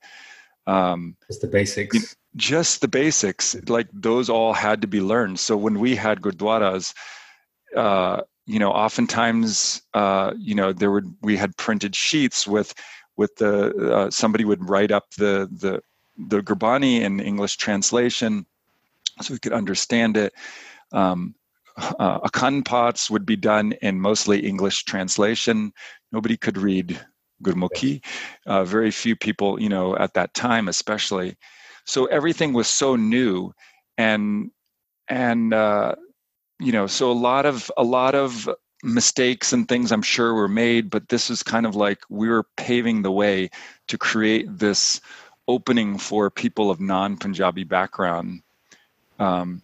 Um, 0.67 1.15
just 1.27 1.41
the 1.41 1.47
basics. 1.47 2.15
Just 2.36 2.81
the 2.81 2.88
basics. 2.88 3.55
Like 3.67 3.88
those 3.91 4.29
all 4.29 4.53
had 4.53 4.81
to 4.81 4.88
be 4.88 5.01
learned. 5.01 5.39
So 5.39 5.57
when 5.57 5.79
we 5.79 5.95
had 5.95 6.21
gurdwaras, 6.21 6.93
uh, 7.75 8.21
you 8.45 8.59
know, 8.59 8.71
oftentimes, 8.71 9.81
uh, 9.93 10.33
you 10.38 10.55
know, 10.55 10.74
there 10.74 10.91
would 10.91 11.13
we 11.21 11.38
had 11.38 11.55
printed 11.57 11.95
sheets 11.95 12.48
with 12.48 12.74
with 13.17 13.36
the 13.36 13.93
uh, 13.93 14.09
somebody 14.09 14.45
would 14.45 14.67
write 14.67 14.91
up 14.91 15.09
the 15.17 15.50
the 15.51 15.81
the 16.17 16.41
Gurbani 16.41 17.01
in 17.01 17.19
English 17.19 17.57
translation, 17.57 18.45
so 19.21 19.33
we 19.33 19.39
could 19.39 19.53
understand 19.53 20.17
it. 20.17 20.33
Um, 20.91 21.36
uh, 21.77 22.19
Akhand 22.19 22.65
paths 22.65 23.09
would 23.09 23.25
be 23.25 23.36
done 23.36 23.74
in 23.81 24.01
mostly 24.01 24.45
English 24.45 24.83
translation. 24.83 25.71
Nobody 26.12 26.38
could 26.38 26.57
read 26.57 27.00
Gurmukhi. 27.43 28.03
Uh, 28.45 28.63
very 28.63 28.91
few 28.91 29.15
people, 29.15 29.62
you 29.62 29.69
know, 29.69 29.95
at 29.95 30.13
that 30.13 30.33
time, 30.33 30.67
especially. 30.67 31.36
So 31.86 32.05
everything 32.05 32.53
was 32.53 32.67
so 32.67 32.95
new, 32.95 33.53
and 33.98 34.51
and 35.07 35.53
uh, 35.53 35.95
you 36.59 36.71
know, 36.71 36.88
so 36.88 37.12
a 37.12 37.13
lot 37.13 37.45
of 37.45 37.71
a 37.77 37.83
lot 37.83 38.15
of 38.15 38.50
mistakes 38.83 39.51
and 39.53 39.67
things 39.67 39.91
I'm 39.91 40.01
sure 40.01 40.33
were 40.33 40.48
made, 40.48 40.89
but 40.89 41.09
this 41.09 41.29
is 41.29 41.43
kind 41.43 41.65
of 41.65 41.75
like 41.75 42.00
we 42.09 42.29
were 42.29 42.45
paving 42.57 43.01
the 43.01 43.12
way 43.12 43.50
to 43.88 43.98
create 43.98 44.45
this 44.57 45.01
opening 45.48 45.98
for 45.98 46.29
people 46.29 46.69
of 46.71 46.79
non-Punjabi 46.79 47.63
background. 47.63 48.41
Because, 49.17 49.43
um, 49.43 49.62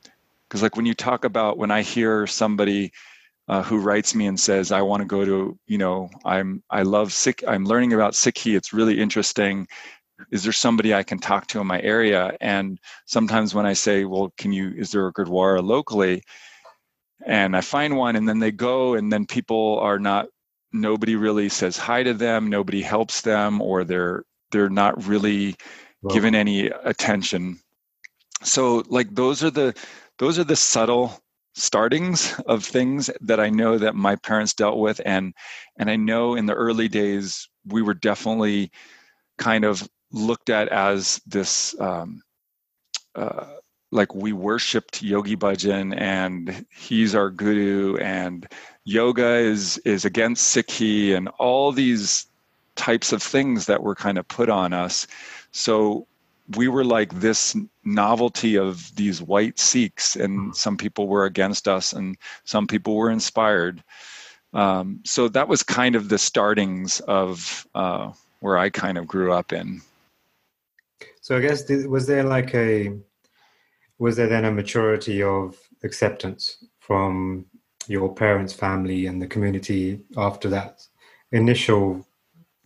like 0.62 0.76
when 0.76 0.86
you 0.86 0.94
talk 0.94 1.24
about 1.24 1.58
when 1.58 1.72
I 1.72 1.82
hear 1.82 2.28
somebody 2.28 2.92
uh, 3.48 3.62
who 3.62 3.78
writes 3.78 4.16
me 4.16 4.26
and 4.26 4.40
says, 4.40 4.72
"I 4.72 4.82
want 4.82 5.02
to 5.02 5.06
go 5.06 5.24
to," 5.24 5.58
you 5.68 5.78
know, 5.78 6.10
I'm 6.26 6.64
I 6.70 6.82
love 6.82 7.14
Sikh. 7.14 7.44
I'm 7.48 7.66
learning 7.66 7.94
about 7.94 8.14
Sikhi. 8.14 8.56
It's 8.58 8.74
really 8.74 9.00
interesting. 9.00 9.68
Is 10.32 10.44
there 10.44 10.54
somebody 10.54 10.94
I 10.94 11.04
can 11.04 11.20
talk 11.20 11.48
to 11.48 11.60
in 11.60 11.68
my 11.68 11.82
area? 11.82 12.36
And 12.42 12.80
sometimes 13.06 13.54
when 13.54 13.66
I 13.66 13.74
say, 13.74 14.06
"Well, 14.06 14.34
can 14.38 14.52
you?" 14.54 14.74
Is 14.76 14.92
there 14.92 15.08
a 15.08 15.14
Gurdwara 15.14 15.64
locally? 15.64 16.24
And 17.26 17.56
I 17.56 17.62
find 17.62 17.98
one, 17.98 18.16
and 18.16 18.28
then 18.28 18.40
they 18.40 18.52
go, 18.52 18.96
and 18.96 19.12
then 19.12 19.26
people 19.26 19.80
are 19.80 20.00
not. 20.00 20.28
Nobody 20.74 21.16
really 21.16 21.50
says 21.50 21.78
hi 21.78 22.04
to 22.04 22.14
them. 22.14 22.50
Nobody 22.50 22.82
helps 22.82 23.22
them, 23.22 23.62
or 23.62 23.84
they're 23.84 24.24
they're 24.52 24.70
not 24.70 25.06
really 25.06 25.56
given 26.10 26.36
any 26.36 26.68
attention. 26.68 27.60
So, 28.44 28.84
like 28.88 29.14
those 29.14 29.44
are 29.44 29.52
the 29.52 29.76
those 30.20 30.40
are 30.40 30.44
the 30.44 30.56
subtle 30.56 31.22
startings 31.56 32.40
of 32.48 32.64
things 32.64 33.10
that 33.22 33.40
I 33.40 33.50
know 33.50 33.78
that 33.78 33.96
my 33.96 34.18
parents 34.18 34.54
dealt 34.54 34.78
with 34.78 35.00
and 35.06 35.34
and 35.78 35.90
I 35.90 35.96
know 35.96 36.36
in 36.36 36.46
the 36.48 36.54
early 36.54 36.90
days 36.90 37.48
we 37.66 37.82
were 37.82 37.94
definitely 37.94 38.72
kind 39.38 39.64
of 39.64 39.88
looked 40.16 40.50
at 40.50 40.70
as 40.70 41.22
this 41.28 41.80
um, 41.80 42.24
uh, 43.16 43.46
like 43.92 44.14
we 44.16 44.34
worshipped 44.34 45.02
Yogi 45.02 45.36
Bhajan 45.36 46.00
and 46.00 46.66
he's 46.70 47.14
our 47.16 47.30
guru 47.30 47.98
and 47.98 48.48
yoga 48.84 49.36
is 49.36 49.78
is 49.80 50.06
against 50.06 50.56
Sikhi 50.56 51.16
and 51.16 51.28
all 51.40 51.72
these 51.72 52.28
types 52.76 53.12
of 53.12 53.22
things 53.22 53.66
that 53.66 53.84
were 53.84 53.96
kind 53.96 54.18
of 54.18 54.28
put 54.28 54.50
on 54.50 54.74
us. 54.74 55.08
So 55.52 56.08
we 56.56 56.68
were 56.68 56.84
like 56.84 57.20
this 57.20 57.56
novelty 57.84 58.58
of 58.58 58.96
these 58.96 59.22
white 59.22 59.58
Sikhs, 59.58 60.16
and 60.16 60.40
mm-hmm. 60.40 60.52
some 60.52 60.78
people 60.78 61.08
were 61.08 61.26
against 61.26 61.68
us, 61.68 61.94
and 61.94 62.18
some 62.44 62.68
people 62.68 62.96
were 62.96 63.10
inspired. 63.10 63.84
Um, 64.54 65.00
so 65.04 65.28
that 65.30 65.48
was 65.48 65.64
kind 65.64 65.96
of 65.96 66.10
the 66.10 66.18
startings 66.18 67.00
of 67.02 67.68
uh, 67.74 68.12
where 68.42 68.58
I 68.58 68.70
kind 68.70 68.98
of 68.98 69.08
grew 69.08 69.34
up 69.34 69.52
in. 69.52 69.82
So 71.26 71.36
I 71.36 71.40
guess 71.40 71.68
was 71.88 72.06
there 72.06 72.24
like 72.24 72.54
a 72.54 72.92
was 73.98 74.16
there 74.16 74.28
then 74.28 74.46
a 74.46 74.52
maturity 74.52 75.24
of 75.24 75.58
acceptance 75.84 76.64
from 76.78 77.48
your 77.88 78.14
parents' 78.14 78.54
family 78.54 79.08
and 79.08 79.20
the 79.20 79.26
community 79.26 80.02
after 80.18 80.50
that 80.50 80.86
initial 81.32 82.06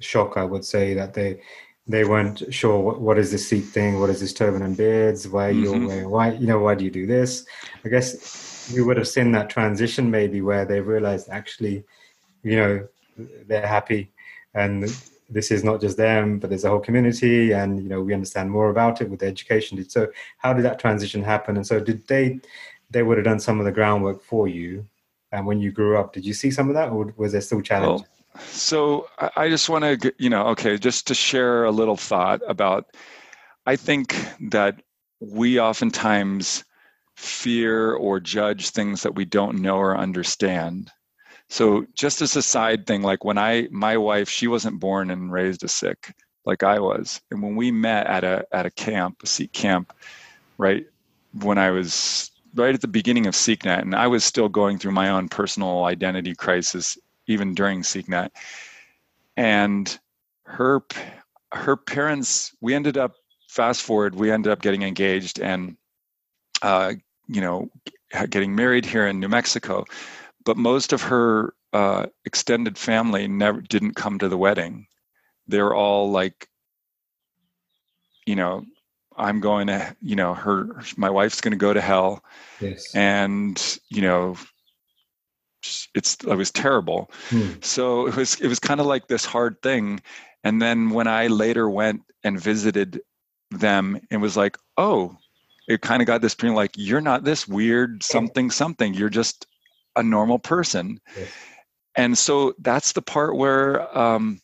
shock? 0.02 0.36
I 0.36 0.44
would 0.44 0.66
say 0.66 0.94
that 0.94 1.14
they 1.14 1.40
they 1.88 2.04
weren't 2.04 2.54
sure 2.54 2.80
what, 2.82 3.00
what 3.00 3.18
is 3.18 3.32
this 3.32 3.48
Sikh 3.48 3.64
thing, 3.64 4.02
what 4.02 4.10
is 4.10 4.20
this 4.20 4.34
turban 4.34 4.64
and 4.64 4.76
beards, 4.76 5.26
why 5.26 5.52
you 5.52 5.72
mm-hmm. 5.72 6.10
why 6.10 6.34
you 6.34 6.46
know 6.46 6.60
why 6.60 6.76
do 6.76 6.84
you 6.84 6.92
do 6.92 7.08
this? 7.08 7.46
I 7.86 7.88
guess 7.88 8.70
you 8.74 8.86
would 8.86 8.98
have 8.98 9.08
seen 9.08 9.32
that 9.32 9.50
transition 9.50 10.12
maybe 10.12 10.42
where 10.42 10.66
they 10.66 10.82
realized 10.82 11.30
actually, 11.30 11.86
you 12.44 12.58
know, 12.58 12.88
they're 13.48 13.66
happy 13.66 14.12
and 14.54 14.84
this 15.30 15.52
is 15.52 15.64
not 15.64 15.82
just 15.82 15.98
them, 15.98 16.40
but 16.40 16.50
there's 16.50 16.64
a 16.64 16.70
whole 16.70 16.80
community, 16.80 17.52
and 17.52 17.82
you 17.82 17.90
know 17.90 18.02
we 18.02 18.14
understand 18.14 18.52
more 18.52 18.70
about 18.70 19.02
it 19.02 19.10
with 19.10 19.20
the 19.20 19.28
education. 19.28 19.88
So 19.90 20.08
how 20.38 20.54
did 20.54 20.66
that 20.66 20.80
transition 20.80 21.24
happen? 21.24 21.56
And 21.56 21.66
so 21.66 21.80
did 21.80 22.08
they? 22.08 22.40
They 22.92 23.04
would 23.04 23.18
have 23.18 23.26
done 23.26 23.40
some 23.40 23.60
of 23.60 23.66
the 23.66 23.72
groundwork 23.72 24.24
for 24.24 24.48
you, 24.48 24.88
and 25.32 25.46
when 25.46 25.60
you 25.60 25.72
grew 25.72 25.98
up, 25.98 26.14
did 26.14 26.26
you 26.26 26.34
see 26.34 26.52
some 26.52 26.70
of 26.70 26.76
that, 26.76 26.90
or 26.90 27.14
was 27.18 27.34
there 27.34 27.42
still 27.42 27.62
challenges? 27.62 28.08
Well, 28.08 28.18
oh, 28.36 28.42
so 28.48 29.08
I 29.36 29.50
just 29.50 29.70
want 29.70 30.02
to, 30.02 30.14
you 30.18 30.30
know, 30.30 30.48
okay, 30.48 30.78
just 30.78 31.08
to 31.08 31.14
share 31.14 31.66
a 31.66 31.72
little 31.72 31.98
thought 31.98 32.42
about, 32.48 32.86
I 33.66 33.76
think 33.76 34.16
that 34.50 34.82
we 35.20 35.60
oftentimes 35.60 36.64
fear 37.16 37.94
or 37.94 38.20
judge 38.20 38.70
things 38.70 39.04
that 39.04 39.16
we 39.16 39.26
don't 39.26 39.60
know 39.60 39.78
or 39.78 39.98
understand. 39.98 40.92
So 41.50 41.86
just 41.96 42.22
as 42.22 42.36
a 42.36 42.42
side 42.42 42.86
thing, 42.86 43.02
like 43.02 43.24
when 43.26 43.38
I, 43.38 43.68
my 43.72 43.98
wife, 43.98 44.30
she 44.30 44.48
wasn't 44.48 44.80
born 44.80 45.10
and 45.10 45.32
raised 45.32 45.64
a 45.64 45.68
Sikh 45.68 46.14
like 46.46 46.64
I 46.64 46.80
was. 46.80 47.22
And 47.32 47.42
when 47.42 47.56
we 47.56 47.72
met 47.72 48.08
at 48.08 48.24
a, 48.24 48.46
at 48.52 48.66
a 48.66 48.72
camp, 48.72 49.22
a 49.24 49.28
Sikh 49.28 49.52
camp, 49.52 49.94
right, 50.58 50.86
when 51.34 51.58
I 51.58 51.72
was 51.72 52.32
right 52.56 52.74
at 52.74 52.82
the 52.82 52.88
beginning 52.88 53.28
of 53.28 53.34
SikhNet, 53.34 53.82
and 53.82 53.96
I 53.96 54.08
was 54.08 54.24
still 54.24 54.50
going 54.50 54.78
through 54.78 54.92
my 54.92 55.10
own 55.10 55.30
personal 55.30 55.86
identity 55.86 56.36
crisis 56.36 56.98
even 57.28 57.54
during 57.54 57.82
SikhNet. 57.82 58.30
And 59.38 60.00
her 60.44 60.82
her 61.52 61.76
parents, 61.76 62.56
we 62.62 62.76
ended 62.76 62.98
up 62.98 63.14
fast 63.48 63.82
forward, 63.82 64.16
we 64.16 64.32
ended 64.32 64.52
up 64.52 64.62
getting 64.62 64.84
engaged 64.84 65.40
and 65.40 65.78
uh, 66.62 66.94
you 67.28 67.42
know 67.42 67.70
getting 68.30 68.56
married 68.56 68.86
here 68.86 69.08
in 69.08 69.20
New 69.20 69.30
Mexico. 69.30 69.86
But 70.50 70.58
most 70.58 70.94
of 70.94 71.04
her 71.04 71.54
uh, 71.74 72.08
extended 72.26 72.76
family 72.76 73.28
never 73.28 73.62
didn't 73.62 73.94
come 73.94 74.18
to 74.18 74.28
the 74.28 74.36
wedding. 74.36 74.88
They're 75.48 75.76
all 75.76 76.10
like, 76.10 76.50
you 78.26 78.36
know, 78.36 78.66
I'm 79.16 79.42
going 79.42 79.68
to, 79.68 79.96
you 80.02 80.16
know, 80.16 80.34
her, 80.34 80.82
my 80.98 81.12
wife's 81.12 81.40
going 81.40 81.52
to 81.52 81.58
go 81.58 81.72
to 81.72 81.82
hell. 81.82 82.24
Yes. 82.60 82.96
And, 82.96 83.80
you 83.90 84.02
know, 84.02 84.38
it's 85.94 86.18
it 86.26 86.36
was 86.36 86.50
terrible. 86.50 87.12
Hmm. 87.30 87.52
So 87.62 88.08
it 88.08 88.16
was 88.16 88.42
it 88.42 88.48
was 88.48 88.58
kind 88.58 88.80
of 88.80 88.88
like 88.88 89.08
this 89.08 89.26
hard 89.26 89.62
thing. 89.62 90.02
And 90.44 90.60
then 90.60 90.90
when 90.90 91.06
I 91.06 91.28
later 91.28 91.70
went 91.70 92.02
and 92.24 92.42
visited 92.42 93.02
them, 93.52 94.02
it 94.10 94.18
was 94.18 94.36
like, 94.36 94.58
oh, 94.78 95.16
it 95.68 95.82
kind 95.82 96.02
of 96.02 96.08
got 96.08 96.22
this 96.24 96.34
feeling 96.34 96.56
like 96.56 96.72
you're 96.74 97.02
not 97.02 97.24
this 97.24 97.48
weird 97.48 98.02
something 98.02 98.50
something. 98.50 98.96
You're 98.96 99.10
just 99.10 99.46
a 100.00 100.04
normal 100.04 100.40
person. 100.40 101.00
Yes. 101.18 101.28
And 101.96 102.18
so 102.18 102.54
that's 102.60 102.94
the 102.94 103.02
part 103.02 103.36
where 103.36 103.98
um, 103.98 104.40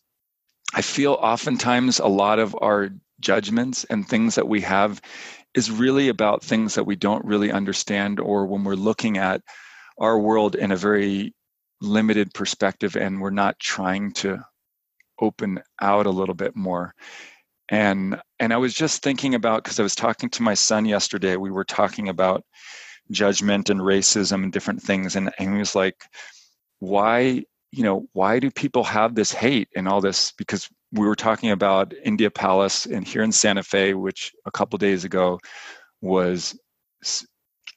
I 0.74 0.82
feel 0.82 1.14
oftentimes 1.14 2.00
a 2.00 2.08
lot 2.08 2.40
of 2.40 2.56
our 2.62 2.90
judgments 3.20 3.86
and 3.86 4.08
things 4.08 4.36
that 4.36 4.48
we 4.48 4.62
have 4.62 5.02
is 5.54 5.72
really 5.72 6.10
about 6.10 6.44
things 6.44 6.76
that 6.76 6.84
we 6.84 6.98
don't 6.98 7.24
really 7.24 7.52
understand, 7.52 8.20
or 8.20 8.46
when 8.46 8.66
we're 8.66 8.76
looking 8.76 9.18
at 9.18 9.42
our 9.98 10.20
world 10.20 10.56
in 10.56 10.72
a 10.72 10.76
very 10.76 11.34
limited 11.82 12.34
perspective 12.34 12.96
and 12.96 13.22
we're 13.22 13.30
not 13.30 13.60
trying 13.60 14.12
to 14.12 14.44
open 15.20 15.62
out 15.82 16.06
a 16.06 16.12
little 16.12 16.36
bit 16.36 16.56
more 16.56 16.94
and 17.70 18.20
and 18.40 18.54
i 18.54 18.58
was 18.58 18.74
just 18.74 19.02
thinking 19.02 19.36
about 19.36 19.64
because 19.64 19.80
i 19.80 19.84
was 19.84 19.96
talking 19.96 20.30
to 20.30 20.44
my 20.44 20.54
son 20.54 20.86
yesterday 20.86 21.36
we 21.36 21.52
were 21.52 21.64
talking 21.64 22.10
about 22.10 22.44
judgment 23.12 23.70
and 23.70 23.82
racism 23.82 24.44
and 24.44 24.52
different 24.52 24.82
things. 24.82 25.16
And, 25.16 25.32
and 25.38 25.54
he 25.54 25.60
was 25.60 25.76
like 25.76 26.04
why 26.80 27.44
you 27.72 27.84
know 27.84 28.08
why 28.14 28.40
do 28.40 28.52
people 28.52 28.84
have 28.84 29.16
this 29.16 29.32
hate 29.32 29.70
and 29.76 29.88
all 29.88 30.02
this? 30.02 30.32
Because 30.38 30.70
we 30.92 31.08
were 31.08 31.16
talking 31.16 31.52
about 31.52 31.94
india 32.06 32.32
palace 32.32 32.86
and 32.86 33.06
here 33.06 33.22
in 33.22 33.32
santa 33.32 33.64
fe 33.64 33.94
which 33.94 34.32
a 34.46 34.52
couple 34.52 34.78
days 34.78 35.04
ago 35.04 35.38
was 36.02 36.58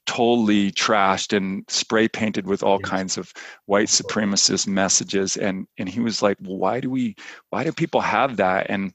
totally 0.09 0.73
trashed 0.73 1.37
and 1.37 1.65
spray 1.69 2.09
painted 2.09 2.47
with 2.47 2.63
all 2.63 2.79
yes. 2.81 2.89
kinds 2.89 3.19
of 3.19 3.31
white 3.67 3.89
supremacist 3.89 4.67
messages. 4.67 5.37
And 5.37 5.67
and 5.77 5.89
he 5.89 6.01
was 6.01 6.23
like 6.23 6.39
why 6.41 6.81
do 6.81 6.89
we 6.89 7.15
why 7.51 7.63
do 7.63 7.73
people 7.73 8.01
have 8.01 8.39
that? 8.39 8.67
And 8.71 8.93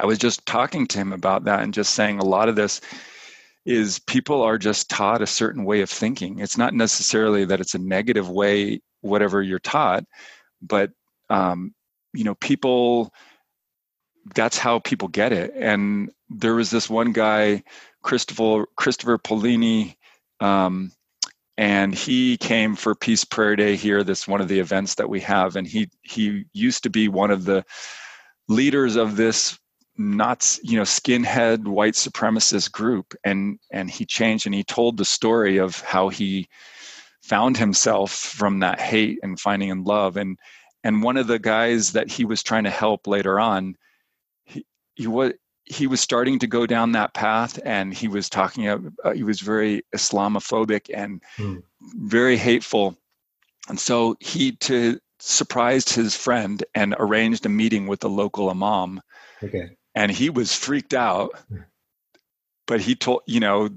i 0.00 0.04
was 0.04 0.18
just 0.18 0.44
talking 0.44 0.86
to 0.88 0.98
him 0.98 1.12
about 1.12 1.44
that 1.44 1.62
and 1.62 1.72
just 1.72 1.94
saying 1.94 2.18
a 2.18 2.24
lot 2.24 2.48
of 2.48 2.56
this 2.56 2.80
is 3.64 3.98
people 4.00 4.42
are 4.42 4.58
just 4.58 4.90
taught 4.90 5.22
a 5.22 5.26
certain 5.26 5.64
way 5.64 5.80
of 5.80 5.90
thinking. 5.90 6.38
It's 6.38 6.58
not 6.58 6.74
necessarily 6.74 7.44
that 7.46 7.60
it's 7.60 7.74
a 7.74 7.78
negative 7.78 8.28
way, 8.28 8.80
whatever 9.00 9.42
you're 9.42 9.58
taught, 9.58 10.04
but 10.60 10.90
um, 11.30 11.74
you 12.12 12.24
know, 12.24 12.34
people. 12.36 13.12
That's 14.34 14.56
how 14.56 14.78
people 14.78 15.08
get 15.08 15.34
it. 15.34 15.52
And 15.54 16.10
there 16.30 16.54
was 16.54 16.70
this 16.70 16.88
one 16.88 17.12
guy, 17.12 17.62
Christopher 18.02 18.66
Christopher 18.74 19.18
Paolini, 19.18 19.96
um, 20.40 20.92
and 21.58 21.94
he 21.94 22.38
came 22.38 22.74
for 22.74 22.94
Peace 22.94 23.24
Prayer 23.24 23.54
Day 23.54 23.76
here. 23.76 24.02
This 24.02 24.26
one 24.26 24.40
of 24.40 24.48
the 24.48 24.60
events 24.60 24.94
that 24.96 25.10
we 25.10 25.20
have, 25.20 25.56
and 25.56 25.66
he 25.66 25.90
he 26.02 26.44
used 26.52 26.84
to 26.84 26.90
be 26.90 27.08
one 27.08 27.30
of 27.30 27.44
the 27.44 27.64
leaders 28.48 28.96
of 28.96 29.16
this 29.16 29.58
not 29.96 30.58
you 30.62 30.76
know 30.76 30.82
skinhead 30.82 31.66
white 31.66 31.94
supremacist 31.94 32.72
group. 32.72 33.14
And 33.24 33.58
and 33.70 33.90
he 33.90 34.04
changed 34.04 34.46
and 34.46 34.54
he 34.54 34.64
told 34.64 34.96
the 34.96 35.04
story 35.04 35.58
of 35.58 35.80
how 35.80 36.08
he 36.08 36.48
found 37.22 37.56
himself 37.56 38.12
from 38.12 38.60
that 38.60 38.80
hate 38.80 39.18
and 39.22 39.38
finding 39.38 39.68
in 39.68 39.84
love. 39.84 40.16
And 40.16 40.38
and 40.82 41.02
one 41.02 41.16
of 41.16 41.26
the 41.26 41.38
guys 41.38 41.92
that 41.92 42.10
he 42.10 42.24
was 42.24 42.42
trying 42.42 42.64
to 42.64 42.70
help 42.70 43.06
later 43.06 43.38
on 43.38 43.76
he, 44.44 44.66
he 44.94 45.06
was 45.06 45.32
he 45.66 45.86
was 45.86 46.00
starting 46.00 46.38
to 46.40 46.46
go 46.46 46.66
down 46.66 46.92
that 46.92 47.14
path 47.14 47.58
and 47.64 47.94
he 47.94 48.08
was 48.08 48.28
talking 48.28 48.68
about 48.68 48.92
uh, 49.04 49.12
he 49.12 49.22
was 49.22 49.40
very 49.40 49.82
islamophobic 49.94 50.90
and 50.92 51.22
mm. 51.38 51.62
very 51.80 52.36
hateful. 52.36 52.96
And 53.68 53.80
so 53.80 54.16
he 54.20 54.52
to 54.56 54.98
surprised 55.20 55.88
his 55.88 56.14
friend 56.14 56.62
and 56.74 56.94
arranged 56.98 57.46
a 57.46 57.48
meeting 57.48 57.86
with 57.86 58.00
the 58.00 58.10
local 58.10 58.50
imam. 58.50 59.00
Okay 59.42 59.70
and 59.94 60.10
he 60.10 60.30
was 60.30 60.54
freaked 60.54 60.94
out. 60.94 61.30
But 62.66 62.80
he 62.80 62.94
told 62.94 63.22
you 63.26 63.40
know 63.40 63.68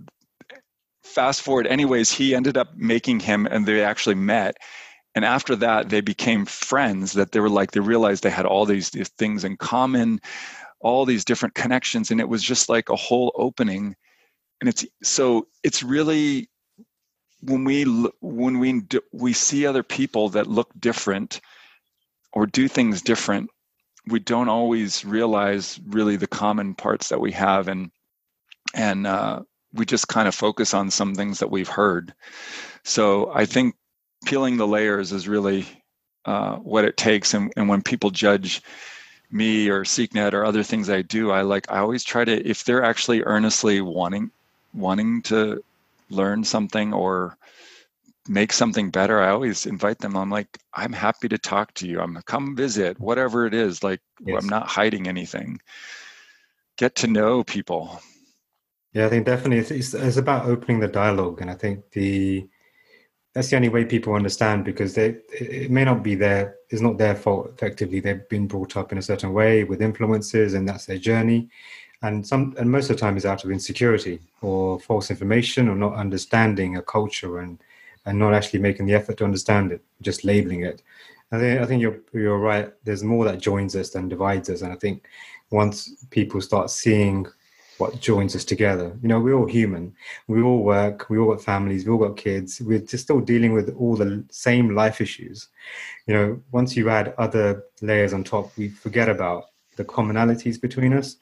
fast 1.03 1.41
forward 1.41 1.67
anyways 1.67 2.12
he 2.12 2.36
ended 2.36 2.57
up 2.57 2.75
making 2.75 3.19
him 3.19 3.45
and 3.45 3.65
they 3.65 3.83
actually 3.83 4.15
met. 4.15 4.57
And 5.15 5.25
after 5.25 5.55
that 5.57 5.89
they 5.89 6.01
became 6.01 6.45
friends 6.45 7.13
that 7.13 7.31
they 7.31 7.39
were 7.39 7.50
like 7.50 7.71
they 7.71 7.79
realized 7.79 8.24
they 8.24 8.29
had 8.29 8.45
all 8.45 8.65
these, 8.65 8.91
these 8.91 9.09
things 9.09 9.43
in 9.43 9.57
common 9.57 10.19
all 10.79 11.05
these 11.05 11.25
different 11.25 11.55
connections 11.55 12.12
and 12.12 12.19
it 12.19 12.29
was 12.29 12.43
just 12.43 12.69
like 12.69 12.89
a 12.89 12.95
whole 12.95 13.31
opening. 13.36 13.95
And 14.62 14.69
it's 14.69 14.86
so 15.03 15.47
it's 15.63 15.83
really 15.83 16.50
when 17.41 17.63
we 17.63 17.83
when 18.21 18.59
we 18.59 18.83
we 19.12 19.33
see 19.33 19.65
other 19.65 19.83
people 19.83 20.29
that 20.29 20.47
look 20.47 20.69
different 20.79 21.41
or 22.33 22.45
do 22.45 22.67
things 22.67 23.01
different 23.01 23.50
we 24.07 24.19
don't 24.19 24.49
always 24.49 25.03
realize 25.05 25.79
really 25.87 26.15
the 26.15 26.27
common 26.27 26.73
parts 26.73 27.09
that 27.09 27.19
we 27.19 27.31
have 27.31 27.67
and 27.67 27.91
and 28.73 29.07
uh, 29.07 29.41
we 29.73 29.85
just 29.85 30.07
kind 30.07 30.27
of 30.27 30.35
focus 30.35 30.73
on 30.73 30.91
some 30.91 31.15
things 31.15 31.39
that 31.39 31.51
we've 31.51 31.69
heard. 31.69 32.13
So 32.83 33.31
i 33.33 33.45
think 33.45 33.75
peeling 34.25 34.57
the 34.57 34.67
layers 34.67 35.11
is 35.11 35.27
really 35.27 35.65
uh, 36.25 36.57
what 36.57 36.85
it 36.85 36.97
takes 36.97 37.33
and, 37.33 37.51
and 37.55 37.69
when 37.69 37.81
people 37.81 38.09
judge 38.09 38.61
me 39.31 39.69
or 39.69 39.83
SikhNet 39.83 40.33
or 40.33 40.45
other 40.45 40.63
things 40.63 40.89
I 40.89 41.01
do, 41.01 41.31
I 41.31 41.41
like 41.41 41.69
I 41.71 41.79
always 41.79 42.03
try 42.03 42.23
to 42.25 42.49
if 42.49 42.63
they're 42.63 42.83
actually 42.83 43.23
earnestly 43.23 43.81
wanting 43.81 44.31
wanting 44.73 45.21
to 45.23 45.63
learn 46.09 46.43
something 46.43 46.93
or 46.93 47.37
make 48.29 48.53
something 48.53 48.89
better, 48.89 49.22
I 49.22 49.29
always 49.29 49.65
invite 49.65 50.00
them. 50.00 50.15
I'm 50.15 50.29
like, 50.29 50.57
I'm 50.74 50.93
happy 50.93 51.27
to 51.29 51.38
talk 51.38 51.74
to 51.75 51.88
you. 51.88 52.00
I'm 52.00 52.15
come 52.25 52.55
visit, 52.55 53.00
whatever 53.00 53.46
it 53.46 53.53
is. 53.53 53.84
Like 53.84 54.01
yes. 54.25 54.41
I'm 54.41 54.50
not 54.50 54.67
hiding 54.67 55.07
anything. 55.07 55.60
Get 56.77 56.96
to 56.96 57.07
know 57.07 57.43
people. 57.43 58.01
Yeah, 58.93 59.05
I 59.05 59.10
think 59.10 59.25
definitely 59.25 59.60
it's, 59.60 59.72
it's, 59.72 59.93
it's 59.93 60.17
about 60.17 60.46
opening 60.46 60.79
the 60.79 60.88
dialogue, 60.88 61.41
and 61.41 61.51
I 61.51 61.55
think 61.55 61.91
the 61.91 62.48
that's 63.38 63.51
the 63.51 63.55
only 63.55 63.69
way 63.69 63.86
people 63.86 64.15
understand 64.15 64.65
because 64.65 64.96
they 64.96 65.17
it 65.31 65.69
may 65.69 65.86
not 65.86 66.01
be 66.01 66.15
their 66.15 66.55
it's 66.72 66.81
not 66.81 66.98
their 66.98 67.15
fault 67.15 67.51
effectively 67.53 68.00
they've 68.00 68.27
been 68.29 68.48
brought 68.48 68.75
up 68.75 68.92
in 68.92 68.98
a 68.98 69.01
certain 69.01 69.31
way 69.31 69.63
with 69.63 69.79
influences 69.79 70.55
and 70.55 70.68
that's 70.68 70.87
their 70.87 70.98
journey 70.98 71.48
and 72.01 72.25
some 72.25 72.55
and 72.57 72.72
most 72.72 72.90
of 72.90 72.96
the 72.96 73.00
time 73.00 73.16
is 73.16 73.27
out 73.27 73.44
of 73.44 73.51
insecurity 73.51 74.20
or 74.42 74.79
false 74.79 75.11
information 75.11 75.70
or 75.70 75.75
not 75.75 75.94
understanding 75.94 76.77
a 76.77 76.81
culture 76.81 77.37
and 77.37 77.59
and 78.07 78.17
not 78.17 78.33
actually 78.33 78.59
making 78.59 78.87
the 78.87 78.93
effort 78.96 79.17
to 79.17 79.24
understand 79.24 79.72
it 79.72 79.83
just 80.01 80.24
labeling 80.24 80.63
it 80.63 80.81
I 81.31 81.37
think, 81.39 81.61
I 81.61 81.65
think 81.65 81.81
you're 81.81 82.00
you're 82.13 82.39
right 82.39 82.74
there's 82.83 83.03
more 83.03 83.25
that 83.25 83.39
joins 83.39 83.75
us 83.75 83.91
than 83.91 84.09
divides 84.09 84.50
us 84.50 84.61
and 84.61 84.74
I 84.74 84.77
think 84.77 85.05
once 85.51 86.05
people 86.09 86.41
start 86.41 86.72
seeing 86.72 87.27
what 87.77 88.00
joins 88.01 88.35
us 88.35 88.43
together. 88.43 88.98
You 89.01 89.07
know, 89.07 89.20
we're 89.20 89.35
all 89.35 89.46
human. 89.46 89.93
We 90.27 90.41
all 90.41 90.63
work. 90.63 91.09
We 91.09 91.17
all 91.17 91.33
got 91.33 91.43
families. 91.43 91.85
We 91.85 91.91
all 91.91 92.00
got 92.00 92.17
kids. 92.17 92.59
We're 92.59 92.79
just 92.79 93.03
still 93.03 93.20
dealing 93.20 93.53
with 93.53 93.75
all 93.77 93.96
the 93.96 94.24
same 94.31 94.75
life 94.75 95.00
issues. 95.00 95.48
You 96.07 96.13
know, 96.13 96.41
once 96.51 96.75
you 96.75 96.89
add 96.89 97.13
other 97.17 97.63
layers 97.81 98.13
on 98.13 98.24
top, 98.24 98.51
we 98.57 98.70
forget 98.70 99.09
about 99.09 99.46
the 99.75 99.85
commonalities 99.85 100.59
between 100.59 100.93
us. 100.93 101.17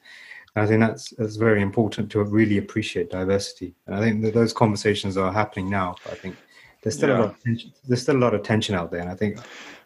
And 0.54 0.64
I 0.64 0.66
think 0.66 0.80
that's 0.80 1.10
that's 1.10 1.36
very 1.36 1.60
important 1.60 2.10
to 2.12 2.24
really 2.24 2.58
appreciate 2.58 3.10
diversity. 3.10 3.74
And 3.86 3.94
I 3.94 4.00
think 4.00 4.22
that 4.22 4.32
those 4.32 4.54
conversations 4.54 5.16
are 5.18 5.32
happening 5.32 5.68
now. 5.68 5.96
I 6.10 6.14
think 6.14 6.36
there's 6.82 6.96
still 6.96 7.10
yeah. 7.10 7.18
a 7.18 7.20
lot 7.20 7.30
of 7.30 7.42
tension, 7.42 7.72
there's 7.86 8.02
still 8.02 8.16
a 8.16 8.18
lot 8.18 8.34
of 8.34 8.42
tension 8.42 8.74
out 8.74 8.90
there, 8.90 9.00
and 9.00 9.10
I 9.10 9.14
think 9.14 9.38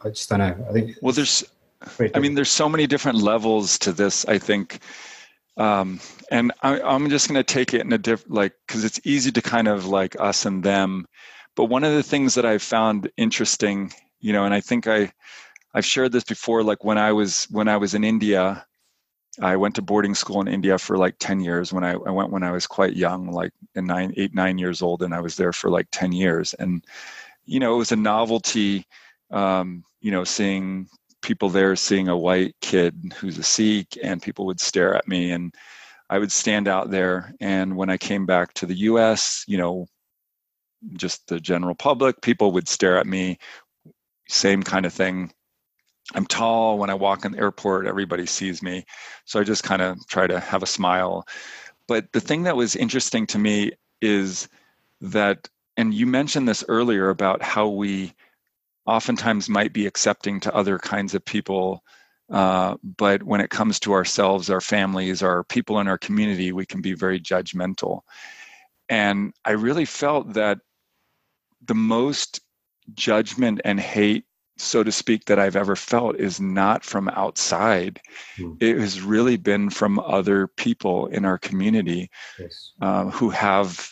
I 0.05 0.09
just 0.11 0.29
don't 0.29 0.39
know. 0.39 0.67
I 0.69 0.73
think 0.73 0.97
well, 1.03 1.13
there's. 1.13 1.45
I 2.15 2.19
mean, 2.19 2.35
there's 2.35 2.51
so 2.51 2.69
many 2.69 2.87
different 2.87 3.19
levels 3.23 3.79
to 3.79 3.93
this. 3.93 4.27
I 4.27 4.37
think 4.37 4.81
um, 5.61 6.01
and 6.31 6.53
I, 6.63 6.81
am 6.81 7.11
just 7.11 7.29
going 7.29 7.39
to 7.39 7.45
take 7.45 7.75
it 7.75 7.83
in 7.83 7.93
a 7.93 7.99
different 7.99 8.33
like 8.33 8.55
because 8.67 8.83
it's 8.83 9.01
easy 9.05 9.31
to 9.33 9.43
kind 9.43 9.69
of 9.69 9.87
like 9.87 10.19
us 10.19 10.47
and 10.47 10.63
them 10.63 11.07
but 11.55 11.67
one 11.67 11.85
of 11.85 11.93
the 11.93 12.03
things 12.03 12.35
that 12.35 12.47
i've 12.47 12.63
found 12.63 13.11
interesting 13.17 13.93
you 14.21 14.33
know 14.33 14.45
and 14.45 14.55
i 14.55 14.61
think 14.61 14.87
i 14.87 15.13
i've 15.75 15.85
shared 15.85 16.13
this 16.13 16.25
before 16.25 16.63
like 16.63 16.85
when 16.85 16.99
i 16.99 17.13
was 17.13 17.45
when 17.51 17.69
i 17.69 17.77
was 17.77 17.95
in 17.95 18.05
india 18.05 18.65
i 19.41 19.57
went 19.57 19.75
to 19.75 19.83
boarding 19.83 20.15
school 20.15 20.41
in 20.41 20.49
india 20.49 20.77
for 20.79 20.97
like 20.99 21.15
10 21.21 21.41
years 21.41 21.73
when 21.73 21.85
i, 21.85 21.93
I 21.93 22.11
went 22.11 22.31
when 22.31 22.43
i 22.43 22.51
was 22.51 22.67
quite 22.67 22.97
young 22.97 23.31
like 23.31 23.53
in 23.75 23.87
nine 23.87 24.13
eight 24.17 24.35
nine 24.35 24.59
years 24.59 24.83
old 24.83 25.03
and 25.03 25.15
i 25.15 25.21
was 25.21 25.37
there 25.37 25.53
for 25.53 25.71
like 25.71 25.89
10 25.93 26.13
years 26.13 26.55
and 26.55 26.85
you 27.45 27.61
know 27.61 27.75
it 27.75 27.79
was 27.79 27.93
a 27.93 27.97
novelty 27.97 28.87
um, 29.31 29.85
you 30.01 30.11
know 30.11 30.25
seeing 30.25 30.89
people 31.23 31.49
there 31.49 31.77
seeing 31.77 32.09
a 32.09 32.17
white 32.17 32.55
kid 32.61 33.13
who's 33.17 33.39
a 33.39 33.43
Sikh, 33.43 33.99
and 34.03 34.23
people 34.23 34.47
would 34.47 34.61
stare 34.61 34.95
at 34.95 35.09
me, 35.09 35.33
and 35.33 35.55
I 36.09 36.19
would 36.19 36.33
stand 36.33 36.69
out 36.69 36.91
there. 36.91 37.35
And 37.41 37.77
when 37.77 37.91
I 37.91 37.97
came 37.97 38.27
back 38.27 38.55
to 38.55 38.67
the 38.67 38.75
U.S., 38.75 39.45
you 39.47 39.59
know, 39.59 39.87
just 40.95 41.27
the 41.29 41.41
general 41.41 41.75
public, 41.75 42.21
people 42.23 42.53
would 42.53 42.69
stare 42.69 42.99
at 42.99 43.07
me. 43.07 43.39
Same 44.29 44.63
kind 44.63 44.87
of 44.87 44.93
thing. 44.93 45.33
I'm 46.15 46.27
tall. 46.27 46.79
When 46.79 46.91
I 46.91 46.95
walk 46.95 47.25
in 47.25 47.33
the 47.33 47.39
airport, 47.39 47.87
everybody 47.87 48.27
sees 48.27 48.63
me. 48.63 48.85
So 49.25 49.41
I 49.41 49.45
just 49.45 49.63
kind 49.63 49.83
of 49.83 49.99
try 50.09 50.27
to 50.27 50.41
have 50.41 50.63
a 50.63 50.67
smile. 50.67 51.27
But 51.87 52.13
the 52.13 52.21
thing 52.21 52.45
that 52.45 52.57
was 52.57 52.77
interesting 52.77 53.27
to 53.29 53.39
me 53.39 53.73
is 54.01 54.49
that, 55.01 55.49
and 55.77 55.95
you 55.95 56.07
mentioned 56.07 56.49
this 56.49 56.65
earlier 56.69 57.11
about 57.11 57.43
how 57.43 57.69
we 57.69 58.15
oftentimes 58.87 59.49
might 59.49 59.73
be 59.73 59.87
accepting 59.87 60.41
to 60.41 60.55
other 60.55 60.79
kinds 60.79 61.15
of 61.15 61.25
people 61.25 61.83
uh, 62.31 62.77
but 62.97 63.25
when 63.25 63.41
it 63.41 63.51
comes 63.51 63.81
to 63.81 63.93
ourselves 63.93 64.51
our 64.51 64.61
families 64.61 65.23
our 65.23 65.45
people 65.45 65.81
in 65.81 65.89
our 65.89 65.99
community 65.99 66.53
we 66.53 66.67
can 66.67 66.81
be 66.81 66.95
very 66.95 67.21
judgmental 67.21 68.01
and 68.89 69.33
i 69.45 69.53
really 69.53 69.85
felt 69.85 70.33
that 70.33 70.59
the 71.67 71.75
most 71.75 72.41
judgment 72.95 73.61
and 73.65 73.79
hate 73.79 74.25
so 74.61 74.83
to 74.83 74.93
speak 74.93 75.25
that 75.25 75.39
i've 75.39 75.57
ever 75.57 75.77
felt 75.77 76.17
is 76.17 76.41
not 76.41 76.85
from 76.85 77.09
outside 77.11 78.01
mm. 78.39 78.57
it 78.63 78.79
has 78.79 79.01
really 79.01 79.37
been 79.37 79.71
from 79.71 79.99
other 80.01 80.47
people 80.47 81.07
in 81.07 81.25
our 81.25 81.39
community 81.39 82.11
yes. 82.39 82.73
uh, 82.81 83.11
who 83.11 83.31
have 83.31 83.91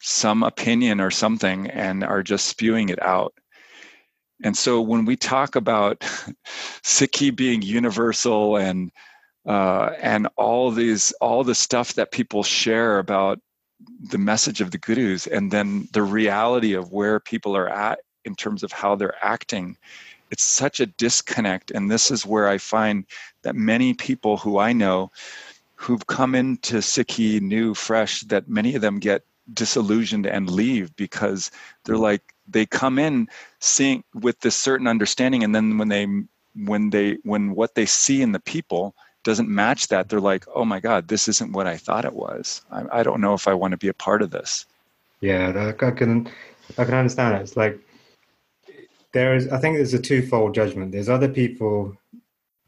some 0.00 0.42
opinion 0.42 1.00
or 1.00 1.10
something 1.10 1.68
and 1.70 2.04
are 2.04 2.22
just 2.22 2.46
spewing 2.46 2.88
it 2.88 3.02
out 3.02 3.34
and 4.42 4.56
so 4.56 4.80
when 4.80 5.04
we 5.04 5.16
talk 5.16 5.56
about 5.56 6.00
Sikhi 6.84 7.34
being 7.34 7.62
universal 7.62 8.56
and 8.56 8.90
uh, 9.46 9.92
and 10.00 10.28
all 10.36 10.70
these 10.70 11.12
all 11.20 11.44
the 11.44 11.54
stuff 11.54 11.94
that 11.94 12.10
people 12.10 12.42
share 12.42 12.98
about 12.98 13.38
the 14.10 14.18
message 14.18 14.60
of 14.60 14.70
the 14.70 14.78
gurus 14.78 15.26
and 15.26 15.50
then 15.50 15.88
the 15.92 16.02
reality 16.02 16.72
of 16.72 16.92
where 16.92 17.20
people 17.20 17.56
are 17.56 17.68
at 17.68 18.00
in 18.26 18.34
terms 18.34 18.62
of 18.62 18.72
how 18.72 18.94
they're 18.94 19.24
acting 19.24 19.76
it's 20.30 20.42
such 20.42 20.80
a 20.80 20.86
disconnect 20.86 21.70
and 21.70 21.90
this 21.90 22.10
is 22.10 22.26
where 22.26 22.48
i 22.48 22.58
find 22.58 23.04
that 23.42 23.54
many 23.54 23.94
people 23.94 24.36
who 24.36 24.58
i 24.58 24.72
know 24.72 25.10
who've 25.74 26.06
come 26.06 26.34
into 26.34 26.78
sikhi 26.78 27.40
new 27.40 27.74
fresh 27.74 28.20
that 28.22 28.48
many 28.48 28.74
of 28.74 28.82
them 28.82 28.98
get 28.98 29.22
disillusioned 29.54 30.26
and 30.26 30.50
leave 30.50 30.94
because 30.96 31.50
they're 31.84 31.96
like 31.96 32.34
they 32.48 32.66
come 32.66 32.98
in 32.98 33.28
seeing 33.60 34.02
with 34.14 34.38
this 34.40 34.56
certain 34.56 34.88
understanding 34.88 35.44
and 35.44 35.54
then 35.54 35.78
when 35.78 35.88
they 35.88 36.06
when 36.64 36.90
they 36.90 37.18
when 37.22 37.54
what 37.54 37.74
they 37.74 37.86
see 37.86 38.22
in 38.22 38.32
the 38.32 38.40
people 38.40 38.94
doesn't 39.26 39.48
match 39.48 39.88
that, 39.88 40.08
they're 40.08 40.20
like, 40.20 40.44
oh 40.54 40.64
my 40.64 40.78
God, 40.78 41.08
this 41.08 41.26
isn't 41.26 41.52
what 41.52 41.66
I 41.66 41.76
thought 41.76 42.04
it 42.04 42.12
was. 42.12 42.62
I, 42.70 43.00
I 43.00 43.02
don't 43.02 43.20
know 43.20 43.34
if 43.34 43.48
I 43.48 43.54
want 43.54 43.72
to 43.72 43.76
be 43.76 43.88
a 43.88 43.94
part 43.94 44.22
of 44.22 44.30
this. 44.30 44.66
Yeah, 45.20 45.72
I 45.80 45.90
can, 45.90 46.30
I 46.78 46.84
can 46.84 46.94
understand 46.94 47.34
it. 47.34 47.42
It's 47.42 47.56
like 47.56 47.76
there 49.16 49.34
is. 49.34 49.48
I 49.48 49.58
think 49.58 49.76
there's 49.76 49.94
a 49.94 49.98
twofold 49.98 50.54
judgment. 50.54 50.92
There's 50.92 51.08
other 51.08 51.28
people 51.28 51.96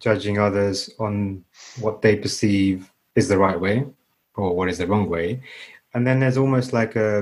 judging 0.01 0.39
others 0.39 0.89
on 0.99 1.45
what 1.81 2.01
they 2.01 2.17
perceive 2.17 2.91
is 3.17 3.29
the 3.29 3.37
right 3.37 3.61
way 3.61 3.85
or 4.35 4.57
what 4.57 4.71
is 4.71 4.79
the 4.79 4.87
wrong 4.87 5.11
way, 5.11 5.43
and 5.93 6.07
then 6.07 6.21
there's 6.21 6.39
almost 6.39 6.73
like 6.73 6.97
a 6.97 7.13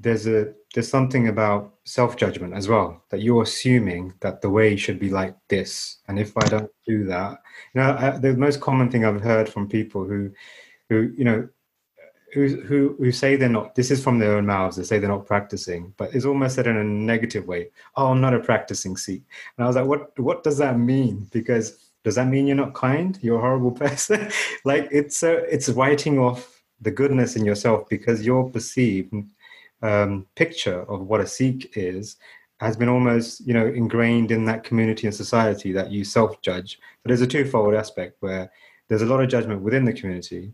there's 0.00 0.26
a 0.26 0.52
there's 0.74 0.88
something 0.88 1.28
about 1.28 1.74
self 1.84 2.16
judgment 2.16 2.52
as 2.52 2.66
well 2.66 3.00
that 3.10 3.22
you're 3.22 3.44
assuming 3.44 4.12
that 4.20 4.40
the 4.40 4.50
way 4.50 4.74
should 4.74 4.98
be 4.98 5.10
like 5.10 5.36
this, 5.48 5.98
and 6.08 6.18
if 6.18 6.36
I 6.36 6.46
don't 6.48 6.72
do 6.84 7.04
that, 7.04 7.38
you 7.74 7.80
the 8.20 8.34
most 8.36 8.60
common 8.60 8.90
thing 8.90 9.04
I've 9.04 9.22
heard 9.22 9.48
from 9.48 9.68
people 9.68 10.04
who 10.04 10.32
who 10.88 11.12
you 11.16 11.24
know 11.24 11.48
who 12.32 12.60
who 12.62 12.94
who 12.98 13.12
say 13.12 13.36
they're 13.36 13.48
not 13.48 13.74
this 13.74 13.90
is 13.90 14.02
from 14.02 14.18
their 14.18 14.36
own 14.36 14.46
mouths 14.46 14.76
they 14.76 14.84
say 14.84 14.98
they're 14.98 15.08
not 15.08 15.26
practicing 15.26 15.92
but 15.96 16.14
it's 16.14 16.24
almost 16.24 16.54
said 16.54 16.66
in 16.66 16.76
a 16.76 16.84
negative 16.84 17.46
way 17.46 17.68
oh 17.96 18.10
i'm 18.10 18.20
not 18.20 18.34
a 18.34 18.38
practicing 18.38 18.96
sikh. 18.96 19.22
And 19.56 19.64
i 19.64 19.66
was 19.66 19.76
like 19.76 19.86
what 19.86 20.18
what 20.18 20.44
does 20.44 20.58
that 20.58 20.78
mean? 20.78 21.28
Because 21.32 21.90
does 22.04 22.14
that 22.14 22.28
mean 22.28 22.46
you're 22.46 22.56
not 22.56 22.74
kind? 22.74 23.18
You're 23.20 23.38
a 23.38 23.40
horrible 23.40 23.70
person? 23.84 24.30
Like 24.64 24.88
it's 24.90 25.22
uh, 25.22 25.42
it's 25.50 25.68
writing 25.68 26.18
off 26.18 26.62
the 26.80 26.90
goodness 26.90 27.36
in 27.36 27.44
yourself 27.44 27.88
because 27.88 28.24
your 28.24 28.50
perceived 28.50 29.12
um, 29.82 30.26
picture 30.34 30.82
of 30.90 31.02
what 31.02 31.20
a 31.20 31.26
sikh 31.26 31.76
is 31.76 32.16
has 32.60 32.76
been 32.76 32.88
almost 32.88 33.46
you 33.46 33.54
know 33.54 33.66
ingrained 33.66 34.30
in 34.30 34.44
that 34.44 34.64
community 34.64 35.06
and 35.06 35.16
society 35.16 35.72
that 35.72 35.90
you 35.90 36.04
self 36.04 36.40
judge 36.42 36.78
but 37.02 37.08
there's 37.08 37.22
a 37.22 37.26
twofold 37.26 37.74
aspect 37.74 38.16
where 38.20 38.50
there's 38.88 39.02
a 39.02 39.06
lot 39.06 39.22
of 39.22 39.30
judgment 39.30 39.62
within 39.62 39.84
the 39.84 39.92
community 39.92 40.52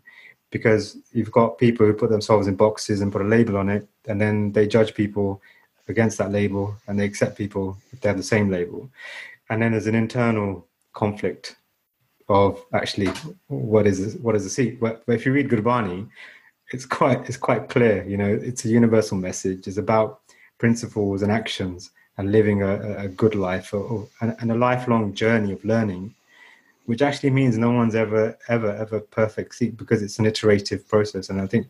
because 0.57 0.97
you've 1.16 1.37
got 1.40 1.59
people 1.59 1.85
who 1.85 1.92
put 1.92 2.11
themselves 2.11 2.47
in 2.47 2.57
boxes 2.66 3.01
and 3.01 3.12
put 3.12 3.27
a 3.27 3.33
label 3.37 3.57
on 3.62 3.69
it, 3.77 3.87
and 4.09 4.19
then 4.21 4.53
they 4.53 4.66
judge 4.66 4.92
people 5.03 5.29
against 5.92 6.16
that 6.19 6.33
label, 6.38 6.64
and 6.87 6.99
they 6.99 7.05
accept 7.05 7.37
people 7.42 7.77
if 7.92 8.01
they 8.01 8.09
have 8.09 8.16
the 8.16 8.33
same 8.35 8.49
label, 8.51 8.81
and 9.51 9.61
then 9.61 9.73
there's 9.73 9.87
an 9.87 9.95
internal 10.07 10.66
conflict 10.92 11.57
of 12.29 12.51
actually 12.73 13.11
what 13.49 13.87
is 13.87 14.16
what 14.25 14.35
is 14.35 14.47
a 14.47 14.51
Sikh. 14.51 14.81
But 14.81 15.03
if 15.07 15.27
you 15.27 15.33
read 15.33 15.51
Gurbani, 15.51 16.09
it's 16.73 16.87
quite 16.87 17.21
it's 17.29 17.42
quite 17.49 17.69
clear. 17.69 18.05
You 18.12 18.16
know, 18.16 18.33
it's 18.49 18.64
a 18.64 18.69
universal 18.81 19.16
message. 19.29 19.69
It's 19.69 19.83
about 19.87 20.21
principles 20.59 21.23
and 21.23 21.31
actions 21.31 21.90
and 22.19 22.33
living 22.33 22.62
a, 22.62 22.73
a 23.07 23.09
good 23.09 23.35
life 23.35 23.75
or, 23.75 23.83
or, 23.92 24.09
and 24.40 24.51
a 24.51 24.55
lifelong 24.69 25.12
journey 25.23 25.53
of 25.53 25.62
learning 25.64 26.14
which 26.87 27.03
actually 27.03 27.31
means 27.31 27.59
no 27.59 27.70
one's 27.70 27.94
ever 27.94 28.37
ever 28.49 28.75
ever 28.77 29.01
perfect 29.01 29.59
because 29.77 30.03
it's 30.03 30.18
an 30.18 30.27
iterative 30.27 30.88
process. 30.88 31.29
And 31.29 31.40
i 31.40 31.46
think 31.46 31.68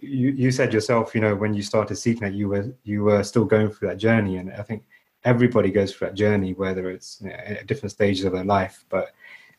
you, 0.00 0.30
you 0.30 0.50
said 0.50 0.72
yourself 0.72 1.14
you 1.14 1.20
know 1.20 1.34
when 1.34 1.54
you 1.54 1.62
started 1.62 1.96
that 2.20 2.32
you 2.32 2.48
were 2.48 2.72
you 2.84 3.04
were 3.04 3.22
still 3.22 3.44
going 3.44 3.70
through 3.70 3.88
that 3.88 3.98
journey. 3.98 4.36
And 4.36 4.52
i 4.52 4.62
think 4.62 4.82
everybody 5.24 5.70
goes 5.70 5.92
through 5.92 6.08
that 6.08 6.14
journey 6.14 6.54
whether 6.54 6.90
it's 6.90 7.20
you 7.22 7.28
know, 7.28 7.34
at 7.34 7.66
different 7.66 7.92
stages 7.92 8.24
of 8.24 8.32
their 8.32 8.44
life 8.44 8.84
but 8.88 9.12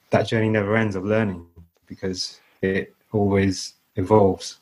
that 0.10 0.28
journey 0.28 0.50
never 0.50 0.76
ends 0.76 0.96
of 0.96 1.06
learning 1.06 1.46
because 1.86 2.40
it 2.62 2.96
always 3.12 3.76
evolves. 3.96 4.60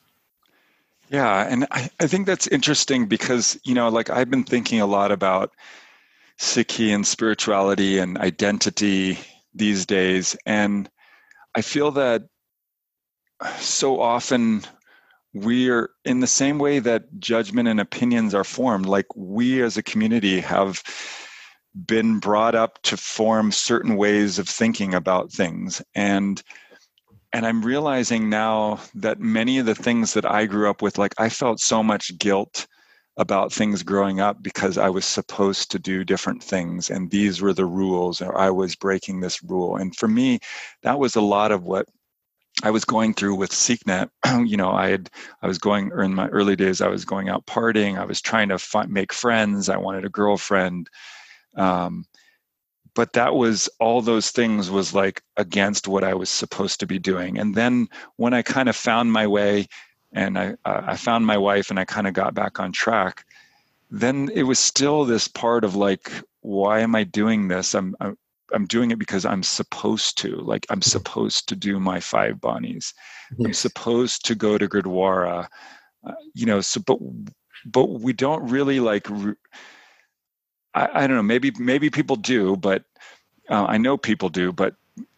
Yeah 1.09 1.47
and 1.49 1.67
I, 1.71 1.89
I 1.99 2.07
think 2.07 2.25
that's 2.25 2.47
interesting 2.47 3.05
because 3.05 3.59
you 3.63 3.75
know 3.75 3.89
like 3.89 4.09
i've 4.09 4.29
been 4.29 4.43
thinking 4.43 4.81
a 4.81 4.87
lot 4.87 5.11
about 5.11 5.53
Sikhi 6.39 6.93
and 6.93 7.05
spirituality 7.05 7.97
and 7.97 8.17
identity 8.19 9.17
these 9.57 9.85
days. 9.85 10.35
And 10.45 10.89
I 11.55 11.61
feel 11.61 11.91
that 11.91 12.23
so 13.59 13.99
often 14.01 14.63
we're 15.33 15.89
in 16.05 16.19
the 16.19 16.27
same 16.27 16.57
way 16.57 16.79
that 16.79 17.19
judgment 17.19 17.67
and 17.67 17.79
opinions 17.79 18.33
are 18.33 18.43
formed, 18.43 18.85
like 18.85 19.05
we 19.15 19.61
as 19.61 19.77
a 19.77 19.83
community 19.83 20.39
have 20.39 20.81
been 21.85 22.19
brought 22.19 22.55
up 22.55 22.81
to 22.83 22.97
form 22.97 23.51
certain 23.51 23.95
ways 23.95 24.39
of 24.39 24.49
thinking 24.49 24.93
about 24.93 25.31
things. 25.31 25.81
And 25.93 26.41
and 27.33 27.45
I'm 27.45 27.61
realizing 27.61 28.29
now 28.29 28.79
that 28.95 29.19
many 29.19 29.59
of 29.59 29.65
the 29.65 29.75
things 29.75 30.13
that 30.13 30.25
I 30.25 30.45
grew 30.45 30.69
up 30.69 30.81
with, 30.81 30.97
like 30.97 31.13
I 31.17 31.29
felt 31.29 31.59
so 31.59 31.83
much 31.83 32.17
guilt 32.17 32.67
about 33.17 33.51
things 33.51 33.81
growing 33.81 34.19
up 34.19 34.41
because 34.43 34.77
I 34.77 34.89
was 34.89 35.05
supposed 35.05 35.71
to 35.71 35.79
do 35.79 36.03
different 36.03 36.43
things 36.43 36.89
and 36.89 37.09
these 37.09 37.41
were 37.41 37.53
the 37.53 37.65
rules 37.65 38.21
or 38.21 38.37
I 38.37 38.51
was 38.51 38.75
breaking 38.75 39.19
this 39.19 39.43
rule. 39.43 39.75
And 39.75 39.95
for 39.95 40.07
me, 40.07 40.39
that 40.83 40.99
was 40.99 41.15
a 41.15 41.21
lot 41.21 41.51
of 41.51 41.63
what 41.63 41.87
I 42.63 42.71
was 42.71 42.85
going 42.85 43.13
through 43.13 43.35
with 43.35 43.51
SikhNet. 43.51 44.09
you 44.47 44.57
know, 44.57 44.71
I 44.71 44.89
had 44.89 45.09
I 45.41 45.47
was 45.47 45.57
going 45.57 45.91
in 45.97 46.13
my 46.13 46.27
early 46.29 46.55
days. 46.55 46.81
I 46.81 46.87
was 46.87 47.05
going 47.05 47.29
out 47.29 47.45
partying. 47.45 47.97
I 47.97 48.05
was 48.05 48.21
trying 48.21 48.49
to 48.49 48.57
find, 48.57 48.91
make 48.91 49.13
friends. 49.13 49.69
I 49.69 49.77
wanted 49.77 50.05
a 50.05 50.09
girlfriend, 50.09 50.89
um, 51.55 52.05
but 52.95 53.13
that 53.13 53.35
was 53.35 53.69
all 53.79 54.01
those 54.01 54.31
things 54.31 54.71
was 54.71 54.93
like 54.93 55.21
against 55.37 55.87
what 55.87 56.03
I 56.03 56.15
was 56.15 56.31
supposed 56.31 56.79
to 56.79 56.87
be 56.87 56.97
doing. 56.97 57.37
And 57.37 57.53
then 57.53 57.87
when 58.15 58.33
I 58.33 58.41
kind 58.41 58.69
of 58.69 58.75
found 58.75 59.11
my 59.11 59.27
way 59.27 59.67
and 60.13 60.37
I, 60.37 60.55
I 60.65 60.95
found 60.95 61.25
my 61.25 61.37
wife 61.37 61.69
and 61.69 61.79
I 61.79 61.85
kind 61.85 62.07
of 62.07 62.13
got 62.13 62.33
back 62.33 62.59
on 62.59 62.71
track, 62.71 63.25
then 63.91 64.29
it 64.33 64.43
was 64.43 64.59
still 64.59 65.05
this 65.05 65.27
part 65.27 65.63
of 65.63 65.75
like, 65.75 66.11
why 66.41 66.79
am 66.79 66.95
I 66.95 67.03
doing 67.03 67.47
this? 67.47 67.73
I'm, 67.73 67.95
I'm, 67.99 68.17
I'm 68.53 68.65
doing 68.65 68.91
it 68.91 68.99
because 68.99 69.25
I'm 69.25 69.43
supposed 69.43 70.17
to. 70.19 70.37
Like, 70.37 70.65
I'm 70.69 70.81
supposed 70.81 71.49
to 71.49 71.55
do 71.55 71.79
my 71.79 71.99
five 71.99 72.35
banis. 72.35 72.93
Yes. 73.37 73.45
I'm 73.45 73.53
supposed 73.53 74.25
to 74.25 74.35
go 74.35 74.57
to 74.57 74.67
Gurdwara. 74.67 75.47
Uh, 76.05 76.13
you 76.33 76.45
know, 76.45 76.61
so, 76.61 76.79
but, 76.79 76.99
but 77.65 77.85
we 77.85 78.13
don't 78.13 78.49
really 78.49 78.79
like, 78.79 79.09
I, 80.73 80.89
I 80.93 81.07
don't 81.07 81.17
know, 81.17 81.23
maybe, 81.23 81.51
maybe 81.59 81.89
people 81.89 82.15
do, 82.15 82.55
but 82.55 82.85
uh, 83.49 83.65
I 83.65 83.77
know 83.77 83.97
people 83.97 84.29
do, 84.29 84.53
but 84.53 84.75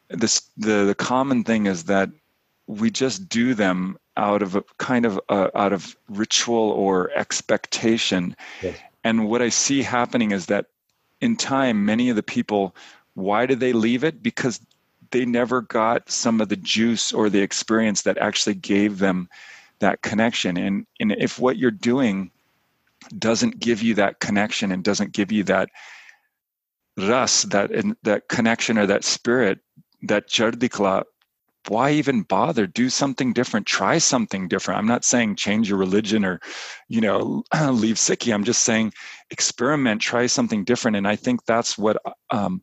this, 0.09 0.49
the, 0.57 0.85
the 0.85 0.95
common 0.95 1.43
thing 1.43 1.67
is 1.67 1.83
that 1.83 2.09
we 2.69 2.91
just 2.91 3.27
do 3.27 3.53
them 3.53 3.97
out 4.15 4.41
of 4.43 4.55
a 4.55 4.63
kind 4.77 5.05
of 5.05 5.19
uh, 5.29 5.49
out 5.55 5.73
of 5.73 5.95
ritual 6.07 6.71
or 6.71 7.09
expectation. 7.11 8.35
Yes. 8.61 8.77
and 9.03 9.27
what 9.27 9.41
i 9.41 9.49
see 9.49 9.81
happening 9.81 10.31
is 10.31 10.45
that 10.47 10.65
in 11.21 11.35
time 11.35 11.85
many 11.85 12.09
of 12.09 12.15
the 12.15 12.23
people 12.23 12.75
why 13.19 13.45
did 13.45 13.59
they 13.59 13.73
leave 13.73 14.03
it? 14.03 14.23
Because 14.23 14.59
they 15.11 15.25
never 15.25 15.61
got 15.61 16.09
some 16.09 16.39
of 16.39 16.49
the 16.49 16.55
juice 16.55 17.11
or 17.11 17.29
the 17.29 17.41
experience 17.41 18.03
that 18.03 18.17
actually 18.17 18.55
gave 18.55 18.99
them 18.99 19.27
that 19.79 20.01
connection. 20.01 20.57
And 20.57 20.85
and 20.99 21.11
if 21.11 21.39
what 21.39 21.57
you're 21.57 21.71
doing 21.71 22.31
doesn't 23.17 23.59
give 23.59 23.81
you 23.81 23.95
that 23.95 24.19
connection 24.19 24.71
and 24.71 24.83
doesn't 24.83 25.11
give 25.11 25.31
you 25.31 25.43
that 25.45 25.69
ras 26.97 27.43
that 27.43 27.71
that 28.03 28.27
connection 28.27 28.77
or 28.77 28.85
that 28.85 29.03
spirit 29.03 29.59
that 30.03 30.27
chardi 30.27 30.67
kala 30.67 31.05
why 31.67 31.91
even 31.91 32.23
bother? 32.23 32.65
Do 32.67 32.89
something 32.89 33.33
different. 33.33 33.65
Try 33.65 33.97
something 33.97 34.47
different. 34.47 34.79
I'm 34.79 34.87
not 34.87 35.03
saying 35.03 35.35
change 35.35 35.69
your 35.69 35.77
religion 35.77 36.23
or 36.25 36.39
you 36.87 37.01
know 37.01 37.43
leave 37.71 37.95
sikhi 37.95 38.33
i'm 38.33 38.43
just 38.43 38.63
saying 38.63 38.93
experiment 39.29 40.01
try 40.01 40.25
something 40.25 40.63
different. 40.63 40.97
And 40.97 41.07
i 41.07 41.15
think 41.15 41.45
that's 41.45 41.77
what 41.77 41.97
um, 42.31 42.61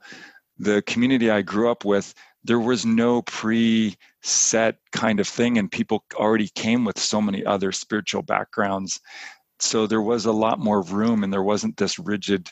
the 0.59 0.83
community 0.83 1.31
i 1.31 1.43
grew 1.43 1.71
up 1.71 1.85
with 1.85 2.15
there 2.45 2.61
was 2.61 2.87
no 2.87 3.23
pre-set 3.23 4.77
kind 4.93 5.19
of 5.19 5.27
thing 5.27 5.59
and 5.59 5.71
people 5.71 6.05
already 6.15 6.49
came 6.55 6.85
with 6.85 6.99
so 6.99 7.21
many 7.21 7.45
other 7.45 7.73
spiritual 7.73 8.23
backgrounds. 8.23 9.01
So 9.59 9.89
there 9.89 10.03
was 10.03 10.27
a 10.27 10.33
lot 10.33 10.61
more 10.61 10.83
room 10.83 11.25
and 11.25 11.33
there 11.33 11.43
wasn't 11.43 11.77
this 11.77 11.99
rigid 11.99 12.49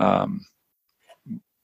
um, 0.00 0.40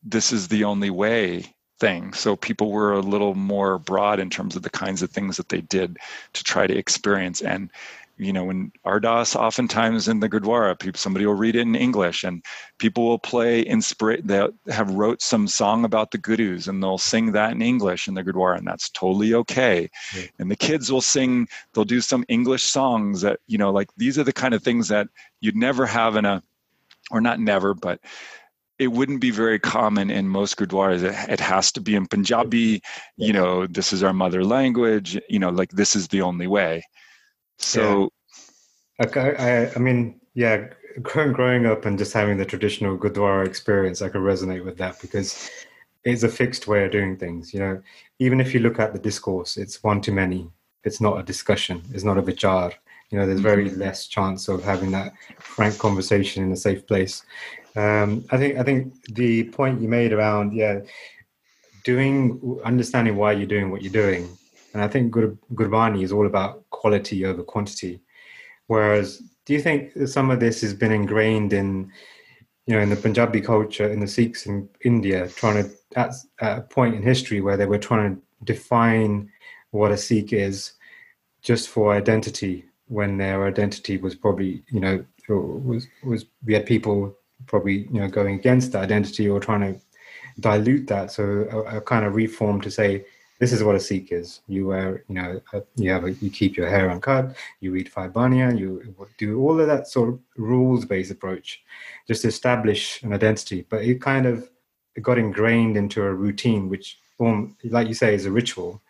this 0.04 0.32
is 0.32 0.46
the 0.46 0.64
only 0.64 0.90
way 0.90 1.56
thing. 1.78 2.12
So 2.12 2.36
people 2.36 2.70
were 2.70 2.92
a 2.92 3.00
little 3.00 3.34
more 3.34 3.78
broad 3.78 4.20
in 4.20 4.30
terms 4.30 4.56
of 4.56 4.62
the 4.62 4.70
kinds 4.70 5.02
of 5.02 5.10
things 5.10 5.36
that 5.36 5.48
they 5.48 5.60
did 5.60 5.98
to 6.32 6.44
try 6.44 6.66
to 6.66 6.76
experience. 6.76 7.40
And 7.40 7.70
you 8.18 8.32
know, 8.32 8.50
in 8.50 8.72
Ardas, 8.84 9.36
oftentimes 9.36 10.08
in 10.08 10.18
the 10.18 10.28
Gurdwara, 10.28 10.76
people 10.76 10.98
somebody 10.98 11.24
will 11.24 11.34
read 11.34 11.54
it 11.54 11.60
in 11.60 11.76
English, 11.76 12.24
and 12.24 12.44
people 12.78 13.06
will 13.06 13.18
play 13.18 13.64
inspire. 13.64 14.18
They 14.20 14.48
have 14.68 14.90
wrote 14.90 15.22
some 15.22 15.46
song 15.46 15.84
about 15.84 16.10
the 16.10 16.18
gurus, 16.18 16.66
and 16.66 16.82
they'll 16.82 16.98
sing 16.98 17.30
that 17.32 17.52
in 17.52 17.62
English 17.62 18.08
in 18.08 18.14
the 18.14 18.24
Gurdwara, 18.24 18.58
and 18.58 18.66
that's 18.66 18.90
totally 18.90 19.34
okay. 19.34 19.88
And 20.40 20.50
the 20.50 20.56
kids 20.56 20.90
will 20.90 21.00
sing. 21.00 21.48
They'll 21.72 21.84
do 21.84 22.00
some 22.00 22.24
English 22.28 22.64
songs 22.64 23.20
that 23.20 23.38
you 23.46 23.56
know, 23.56 23.70
like 23.70 23.88
these 23.96 24.18
are 24.18 24.24
the 24.24 24.32
kind 24.32 24.52
of 24.52 24.64
things 24.64 24.88
that 24.88 25.06
you'd 25.40 25.56
never 25.56 25.86
have 25.86 26.16
in 26.16 26.24
a, 26.24 26.42
or 27.12 27.20
not 27.20 27.38
never, 27.38 27.72
but 27.72 28.00
it 28.78 28.88
wouldn't 28.88 29.20
be 29.20 29.30
very 29.30 29.58
common 29.58 30.10
in 30.10 30.28
most 30.28 30.56
gurdwaras. 30.56 31.02
It, 31.28 31.40
has 31.40 31.72
to 31.72 31.80
be 31.80 31.94
in 31.94 32.06
Punjabi. 32.06 32.80
You 33.16 33.32
know, 33.32 33.66
this 33.66 33.92
is 33.92 34.02
our 34.02 34.12
mother 34.12 34.44
language. 34.44 35.18
You 35.28 35.38
know, 35.38 35.50
like 35.50 35.70
this 35.70 35.96
is 35.96 36.08
the 36.08 36.22
only 36.22 36.46
way. 36.46 36.84
So, 37.58 38.10
yeah. 39.00 39.06
I, 39.38 39.74
I 39.74 39.78
mean, 39.78 40.20
yeah, 40.34 40.68
growing 41.02 41.66
up 41.66 41.84
and 41.84 41.98
just 41.98 42.12
having 42.12 42.38
the 42.38 42.44
traditional 42.44 42.96
gurdwara 42.96 43.46
experience, 43.46 44.02
I 44.02 44.08
could 44.08 44.20
resonate 44.20 44.64
with 44.64 44.78
that 44.78 45.00
because 45.00 45.50
it's 46.04 46.22
a 46.22 46.28
fixed 46.28 46.68
way 46.68 46.84
of 46.84 46.92
doing 46.92 47.16
things. 47.16 47.52
You 47.52 47.60
know, 47.60 47.82
even 48.18 48.40
if 48.40 48.54
you 48.54 48.60
look 48.60 48.78
at 48.78 48.92
the 48.92 48.98
discourse, 48.98 49.56
it's 49.56 49.82
one 49.82 50.00
too 50.00 50.12
many. 50.12 50.50
It's 50.84 51.00
not 51.00 51.18
a 51.18 51.22
discussion. 51.22 51.82
It's 51.92 52.04
not 52.04 52.18
a 52.18 52.22
vichar. 52.22 52.72
You 53.10 53.18
know, 53.18 53.26
there's 53.26 53.40
very 53.40 53.68
mm-hmm. 53.68 53.80
less 53.80 54.06
chance 54.06 54.48
of 54.48 54.62
having 54.62 54.90
that 54.92 55.14
frank 55.38 55.78
conversation 55.78 56.44
in 56.44 56.52
a 56.52 56.56
safe 56.56 56.86
place. 56.86 57.24
Um, 57.78 58.24
I 58.30 58.36
think 58.38 58.58
I 58.58 58.64
think 58.64 58.80
the 59.14 59.44
point 59.58 59.80
you 59.80 59.88
made 59.88 60.12
around 60.12 60.52
yeah, 60.52 60.80
doing 61.84 62.58
understanding 62.64 63.16
why 63.16 63.32
you're 63.32 63.54
doing 63.56 63.70
what 63.70 63.82
you're 63.82 63.92
doing, 64.04 64.24
and 64.72 64.82
I 64.82 64.88
think 64.88 65.12
Gur- 65.12 65.38
Gurbani 65.54 66.02
is 66.02 66.12
all 66.12 66.26
about 66.26 66.68
quality 66.70 67.24
over 67.24 67.42
quantity. 67.42 68.00
Whereas, 68.66 69.22
do 69.44 69.52
you 69.54 69.60
think 69.60 69.92
some 70.08 70.28
of 70.30 70.40
this 70.40 70.60
has 70.62 70.74
been 70.74 70.92
ingrained 70.92 71.52
in 71.52 71.92
you 72.66 72.74
know, 72.74 72.80
in 72.80 72.90
the 72.90 72.96
Punjabi 72.96 73.40
culture, 73.40 73.90
in 73.90 74.00
the 74.00 74.06
Sikhs 74.06 74.44
in 74.44 74.68
India, 74.84 75.28
trying 75.28 75.64
to 75.64 75.70
at, 75.96 76.12
at 76.40 76.58
a 76.58 76.60
point 76.60 76.94
in 76.94 77.02
history 77.02 77.40
where 77.40 77.56
they 77.56 77.64
were 77.64 77.78
trying 77.78 78.16
to 78.16 78.22
define 78.44 79.30
what 79.70 79.90
a 79.90 79.96
Sikh 79.96 80.34
is 80.34 80.72
just 81.40 81.68
for 81.70 81.94
identity, 81.94 82.64
when 82.88 83.16
their 83.16 83.46
identity 83.46 83.96
was 83.96 84.14
probably, 84.14 84.62
you 84.68 84.80
know, 84.80 85.04
was 85.28 85.86
was 86.02 86.26
we 86.44 86.52
had 86.52 86.66
people 86.66 87.16
probably 87.46 87.88
you 87.92 88.00
know 88.00 88.08
going 88.08 88.34
against 88.34 88.72
the 88.72 88.78
identity 88.78 89.28
or 89.28 89.40
trying 89.40 89.60
to 89.60 89.80
dilute 90.40 90.86
that. 90.88 91.12
So 91.12 91.48
a, 91.50 91.78
a 91.78 91.80
kind 91.80 92.04
of 92.04 92.14
reform 92.14 92.60
to 92.62 92.70
say 92.70 93.04
this 93.38 93.52
is 93.52 93.62
what 93.62 93.76
a 93.76 93.80
Sikh 93.80 94.10
is. 94.12 94.40
You 94.48 94.66
wear, 94.66 95.04
you 95.08 95.14
know, 95.14 95.40
you 95.76 95.90
have 95.90 96.04
a, 96.04 96.12
you 96.12 96.30
keep 96.30 96.56
your 96.56 96.68
hair 96.68 96.90
uncut. 96.90 97.36
You 97.60 97.70
read 97.70 97.88
five 97.88 98.12
banya. 98.12 98.52
You 98.52 98.94
do 99.16 99.40
all 99.40 99.60
of 99.60 99.66
that 99.68 99.86
sort 99.86 100.08
of 100.08 100.18
rules-based 100.36 101.10
approach, 101.10 101.62
just 102.06 102.22
to 102.22 102.28
establish 102.28 103.02
an 103.02 103.12
identity. 103.12 103.64
But 103.68 103.84
it 103.84 104.00
kind 104.02 104.26
of 104.26 104.50
it 104.96 105.02
got 105.02 105.18
ingrained 105.18 105.76
into 105.76 106.02
a 106.02 106.12
routine, 106.12 106.68
which, 106.68 106.98
form, 107.16 107.56
like 107.64 107.86
you 107.86 107.94
say, 107.94 108.14
is 108.14 108.26
a 108.26 108.32
ritual. 108.32 108.82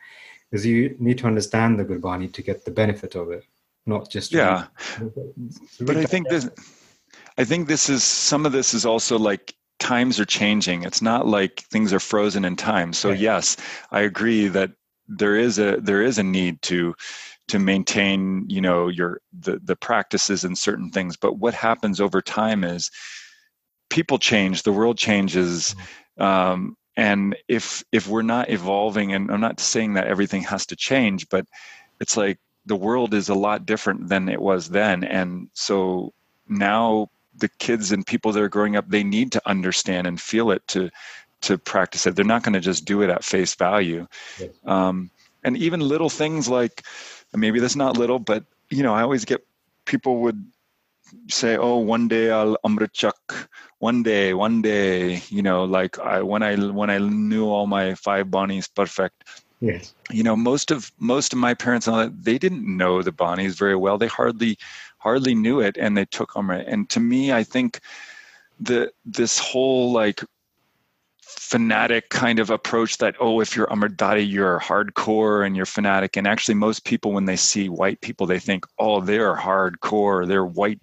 Is 0.50 0.64
you 0.64 0.96
need 0.98 1.18
to 1.18 1.26
understand 1.26 1.78
the 1.78 1.84
Gurbani 1.84 2.32
to 2.32 2.42
get 2.42 2.64
the 2.64 2.70
benefit 2.70 3.14
of 3.14 3.30
it, 3.30 3.44
not 3.84 4.08
just 4.10 4.32
yeah. 4.32 4.68
But 5.80 5.98
I 5.98 6.04
think 6.06 6.26
this, 6.30 6.48
I 7.38 7.44
think 7.44 7.68
this 7.68 7.88
is 7.88 8.02
some 8.02 8.44
of 8.44 8.52
this 8.52 8.74
is 8.74 8.84
also 8.84 9.18
like 9.18 9.54
times 9.78 10.18
are 10.18 10.24
changing. 10.24 10.82
It's 10.82 11.00
not 11.00 11.26
like 11.26 11.60
things 11.70 11.92
are 11.92 12.00
frozen 12.00 12.44
in 12.44 12.56
time. 12.56 12.92
So 12.92 13.10
yes, 13.10 13.56
I 13.92 14.00
agree 14.00 14.48
that 14.48 14.72
there 15.08 15.36
is 15.36 15.58
a 15.58 15.78
there 15.80 16.02
is 16.02 16.18
a 16.18 16.22
need 16.22 16.60
to 16.62 16.94
to 17.48 17.58
maintain 17.58 18.44
you 18.48 18.60
know 18.60 18.88
your 18.88 19.20
the 19.32 19.58
the 19.64 19.76
practices 19.76 20.44
and 20.44 20.56
certain 20.56 20.90
things 20.90 21.16
but 21.16 21.38
what 21.38 21.54
happens 21.54 22.00
over 22.00 22.20
time 22.20 22.62
is 22.62 22.90
people 23.88 24.18
change 24.18 24.62
the 24.62 24.72
world 24.72 24.98
changes 24.98 25.74
mm-hmm. 26.18 26.22
um, 26.22 26.76
and 26.96 27.34
if 27.48 27.82
if 27.90 28.06
we're 28.06 28.20
not 28.20 28.50
evolving 28.50 29.14
and 29.14 29.30
i'm 29.30 29.40
not 29.40 29.58
saying 29.60 29.94
that 29.94 30.06
everything 30.06 30.42
has 30.42 30.66
to 30.66 30.76
change 30.76 31.26
but 31.30 31.46
it's 32.00 32.16
like 32.16 32.38
the 32.66 32.76
world 32.76 33.14
is 33.14 33.30
a 33.30 33.34
lot 33.34 33.64
different 33.64 34.08
than 34.08 34.28
it 34.28 34.40
was 34.40 34.68
then 34.68 35.02
and 35.02 35.48
so 35.54 36.12
now 36.48 37.08
the 37.38 37.48
kids 37.58 37.92
and 37.92 38.06
people 38.06 38.32
that 38.32 38.42
are 38.42 38.48
growing 38.48 38.76
up 38.76 38.88
they 38.88 39.02
need 39.02 39.32
to 39.32 39.42
understand 39.46 40.06
and 40.06 40.20
feel 40.20 40.50
it 40.50 40.66
to 40.68 40.90
to 41.40 41.56
practice 41.56 42.04
it. 42.04 42.16
They're 42.16 42.24
not 42.24 42.42
going 42.42 42.54
to 42.54 42.60
just 42.60 42.84
do 42.84 43.00
it 43.02 43.10
at 43.10 43.22
face 43.22 43.54
value. 43.54 44.08
Yes. 44.40 44.50
um, 44.64 45.10
and 45.44 45.56
even 45.56 45.80
little 45.80 46.10
things 46.10 46.48
like 46.48 46.84
maybe 47.34 47.60
that's 47.60 47.76
not 47.76 47.96
little 47.96 48.18
but 48.18 48.44
you 48.70 48.82
know 48.82 48.94
i 48.94 49.02
always 49.02 49.24
get 49.24 49.46
people 49.84 50.20
would 50.20 50.44
say 51.28 51.56
oh 51.56 51.76
one 51.76 52.08
day 52.08 52.30
i'll 52.30 52.56
amrit 52.64 53.12
one 53.78 54.02
day 54.02 54.34
one 54.34 54.60
day 54.60 55.22
you 55.28 55.42
know 55.42 55.64
like 55.64 55.98
i 55.98 56.20
when 56.20 56.42
i 56.42 56.54
when 56.56 56.90
i 56.90 56.98
knew 56.98 57.46
all 57.46 57.66
my 57.66 57.94
five 57.94 58.26
banis 58.26 58.68
perfect. 58.74 59.24
Yes. 59.60 59.92
You 60.10 60.22
know 60.22 60.36
most 60.36 60.70
of 60.70 60.92
most 60.98 61.32
of 61.32 61.38
my 61.40 61.52
parents 61.52 61.88
all 61.88 61.96
that 61.96 62.22
they 62.22 62.38
didn't 62.38 62.64
know 62.64 63.02
the 63.02 63.10
banis 63.12 63.58
very 63.58 63.74
well. 63.74 63.98
They 63.98 64.06
hardly 64.06 64.56
hardly 64.98 65.34
knew 65.34 65.60
it 65.60 65.76
and 65.78 65.96
they 65.96 66.04
took 66.04 66.32
Amrit. 66.32 66.64
And 66.66 66.88
to 66.90 67.00
me, 67.00 67.32
I 67.32 67.44
think 67.44 67.80
the 68.60 68.92
this 69.04 69.38
whole 69.38 69.92
like 69.92 70.22
fanatic 71.28 72.08
kind 72.08 72.38
of 72.38 72.50
approach 72.50 72.98
that 72.98 73.14
oh 73.20 73.40
if 73.40 73.54
you're 73.54 73.66
Amritdhari 73.66 74.28
you're 74.28 74.58
hardcore 74.58 75.46
and 75.46 75.54
you're 75.54 75.66
fanatic 75.66 76.16
and 76.16 76.26
actually 76.26 76.54
most 76.54 76.84
people 76.84 77.12
when 77.12 77.26
they 77.26 77.36
see 77.36 77.68
white 77.68 78.00
people 78.00 78.26
they 78.26 78.38
think 78.38 78.66
oh 78.78 79.00
they're 79.00 79.36
hardcore 79.36 80.26
they're 80.26 80.44
white 80.44 80.80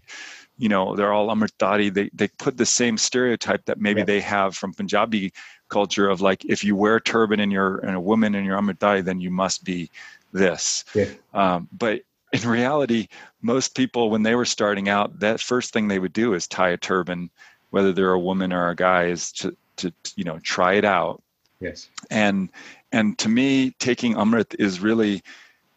you 0.57 0.69
know 0.69 0.95
they're 0.95 1.11
all 1.11 1.29
Amritdhari 1.29 1.93
they 1.93 2.09
they 2.13 2.27
put 2.27 2.57
the 2.57 2.65
same 2.65 2.97
stereotype 2.97 3.65
that 3.65 3.81
maybe 3.81 4.01
yeah. 4.01 4.05
they 4.05 4.21
have 4.21 4.55
from 4.55 4.73
Punjabi 4.73 5.33
culture 5.67 6.07
of 6.07 6.21
like 6.21 6.45
if 6.45 6.63
you 6.63 6.75
wear 6.75 6.97
a 6.97 7.01
turban 7.01 7.39
and 7.39 7.51
you're 7.51 7.79
and 7.79 7.95
a 7.95 7.99
woman 7.99 8.35
and 8.35 8.45
you're 8.45 8.59
Amritdhari 8.59 9.03
then 9.03 9.19
you 9.19 9.31
must 9.31 9.63
be 9.63 9.89
this 10.31 10.85
yeah. 10.93 11.09
um, 11.33 11.67
but 11.71 12.01
in 12.43 12.49
reality, 12.49 13.07
most 13.41 13.75
people, 13.75 14.09
when 14.09 14.23
they 14.23 14.35
were 14.35 14.45
starting 14.45 14.89
out, 14.89 15.19
that 15.19 15.39
first 15.39 15.73
thing 15.73 15.87
they 15.87 15.99
would 15.99 16.13
do 16.13 16.33
is 16.33 16.47
tie 16.47 16.69
a 16.69 16.77
turban, 16.77 17.29
whether 17.69 17.93
they're 17.93 18.11
a 18.11 18.19
woman 18.19 18.51
or 18.51 18.69
a 18.69 18.75
guy, 18.75 19.05
is 19.05 19.31
to, 19.33 19.55
to 19.77 19.93
you 20.15 20.23
know, 20.23 20.39
try 20.39 20.73
it 20.73 20.85
out. 20.85 21.21
Yes. 21.59 21.89
And 22.09 22.49
and 22.91 23.17
to 23.19 23.29
me, 23.29 23.71
taking 23.79 24.15
Amrit 24.15 24.55
is 24.59 24.79
really 24.79 25.23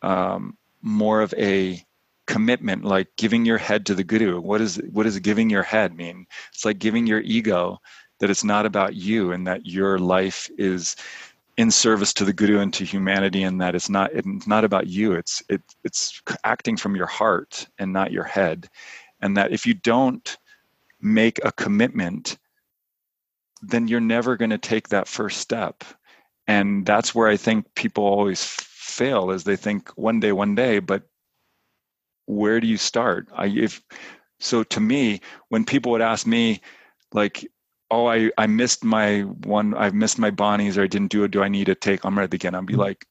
um, 0.03 0.57
more 0.83 1.21
of 1.21 1.33
a 1.35 1.83
commitment, 2.27 2.85
like 2.85 3.09
giving 3.16 3.44
your 3.44 3.59
head 3.59 3.87
to 3.87 3.94
the 3.94 4.05
Guru. 4.05 4.40
What 4.40 4.61
is 4.61 4.81
what 4.92 5.05
does 5.05 5.18
giving 5.21 5.51
your 5.51 5.62
head 5.62 5.97
mean? 5.97 6.27
It's 6.53 6.64
like 6.64 6.79
giving 6.79 7.07
your 7.07 7.21
ego 7.21 7.81
that 8.18 8.31
it's 8.31 8.44
not 8.44 8.66
about 8.66 8.94
you 8.97 9.33
and 9.33 9.47
that 9.47 9.66
your 9.66 9.99
life 9.99 10.51
is 10.59 10.97
in 11.59 11.73
service 11.73 12.14
to 12.14 12.25
the 12.25 12.33
guru 12.33 12.61
and 12.61 12.73
to 12.73 12.85
humanity 12.85 13.42
and 13.42 13.61
that 13.61 13.75
it's 13.75 13.90
not 13.90 14.12
it's 14.14 14.47
not 14.47 14.64
about 14.64 14.87
you. 14.87 15.12
It's 15.12 15.42
it, 15.51 15.61
it's 15.85 16.23
acting 16.44 16.77
from 16.77 16.97
your 16.97 17.09
heart 17.09 17.66
and 17.79 17.92
not 17.92 18.12
your 18.12 18.25
head. 18.25 18.68
And 19.21 19.37
that 19.37 19.53
if 19.53 19.66
you 19.66 19.75
don't 19.75 20.38
make 21.03 21.40
a 21.44 21.53
commitment 21.53 22.38
then 23.61 23.88
you're 23.88 24.01
never 24.01 24.37
going 24.37 24.51
to 24.51 24.59
take 24.59 24.88
that 24.88 25.09
first 25.09 25.40
step. 25.40 25.83
And 26.47 26.87
that's 26.87 27.14
where 27.14 27.29
i 27.29 27.37
think 27.37 27.75
people 27.75 28.05
always 28.05 28.42
fail 28.44 29.31
is 29.33 29.44
they 29.44 29.57
think 29.57 29.90
one 29.90 30.21
day 30.21 30.33
one 30.33 30.55
day 30.55 30.79
but 30.79 31.03
where 32.27 32.61
do 32.61 32.66
you 32.66 32.77
start? 32.77 33.29
I 33.35 33.47
if 33.47 33.83
so 34.38 34.62
to 34.64 34.81
me 34.81 35.21
when 35.49 35.64
people 35.64 35.92
would 35.92 36.03
ask 36.03 36.27
me 36.27 36.61
like 37.12 37.51
oh, 37.90 38.07
I, 38.07 38.31
I 38.38 38.46
missed 38.46 38.85
my 38.85 39.20
one, 39.20 39.74
I've 39.74 39.94
missed 39.94 40.18
my 40.18 40.31
banis 40.31 40.77
or 40.77 40.83
I 40.83 40.87
didn't 40.87 41.11
do 41.11 41.24
it. 41.24 41.31
Do 41.31 41.42
I 41.42 41.48
need 41.48 41.66
to 41.66 41.74
take 41.74 42.03
Amrit 42.03 42.35
again? 42.35 42.55
I'd 42.55 42.66
be 42.66 42.74
mm-hmm. 42.74 42.83
like, 42.83 43.07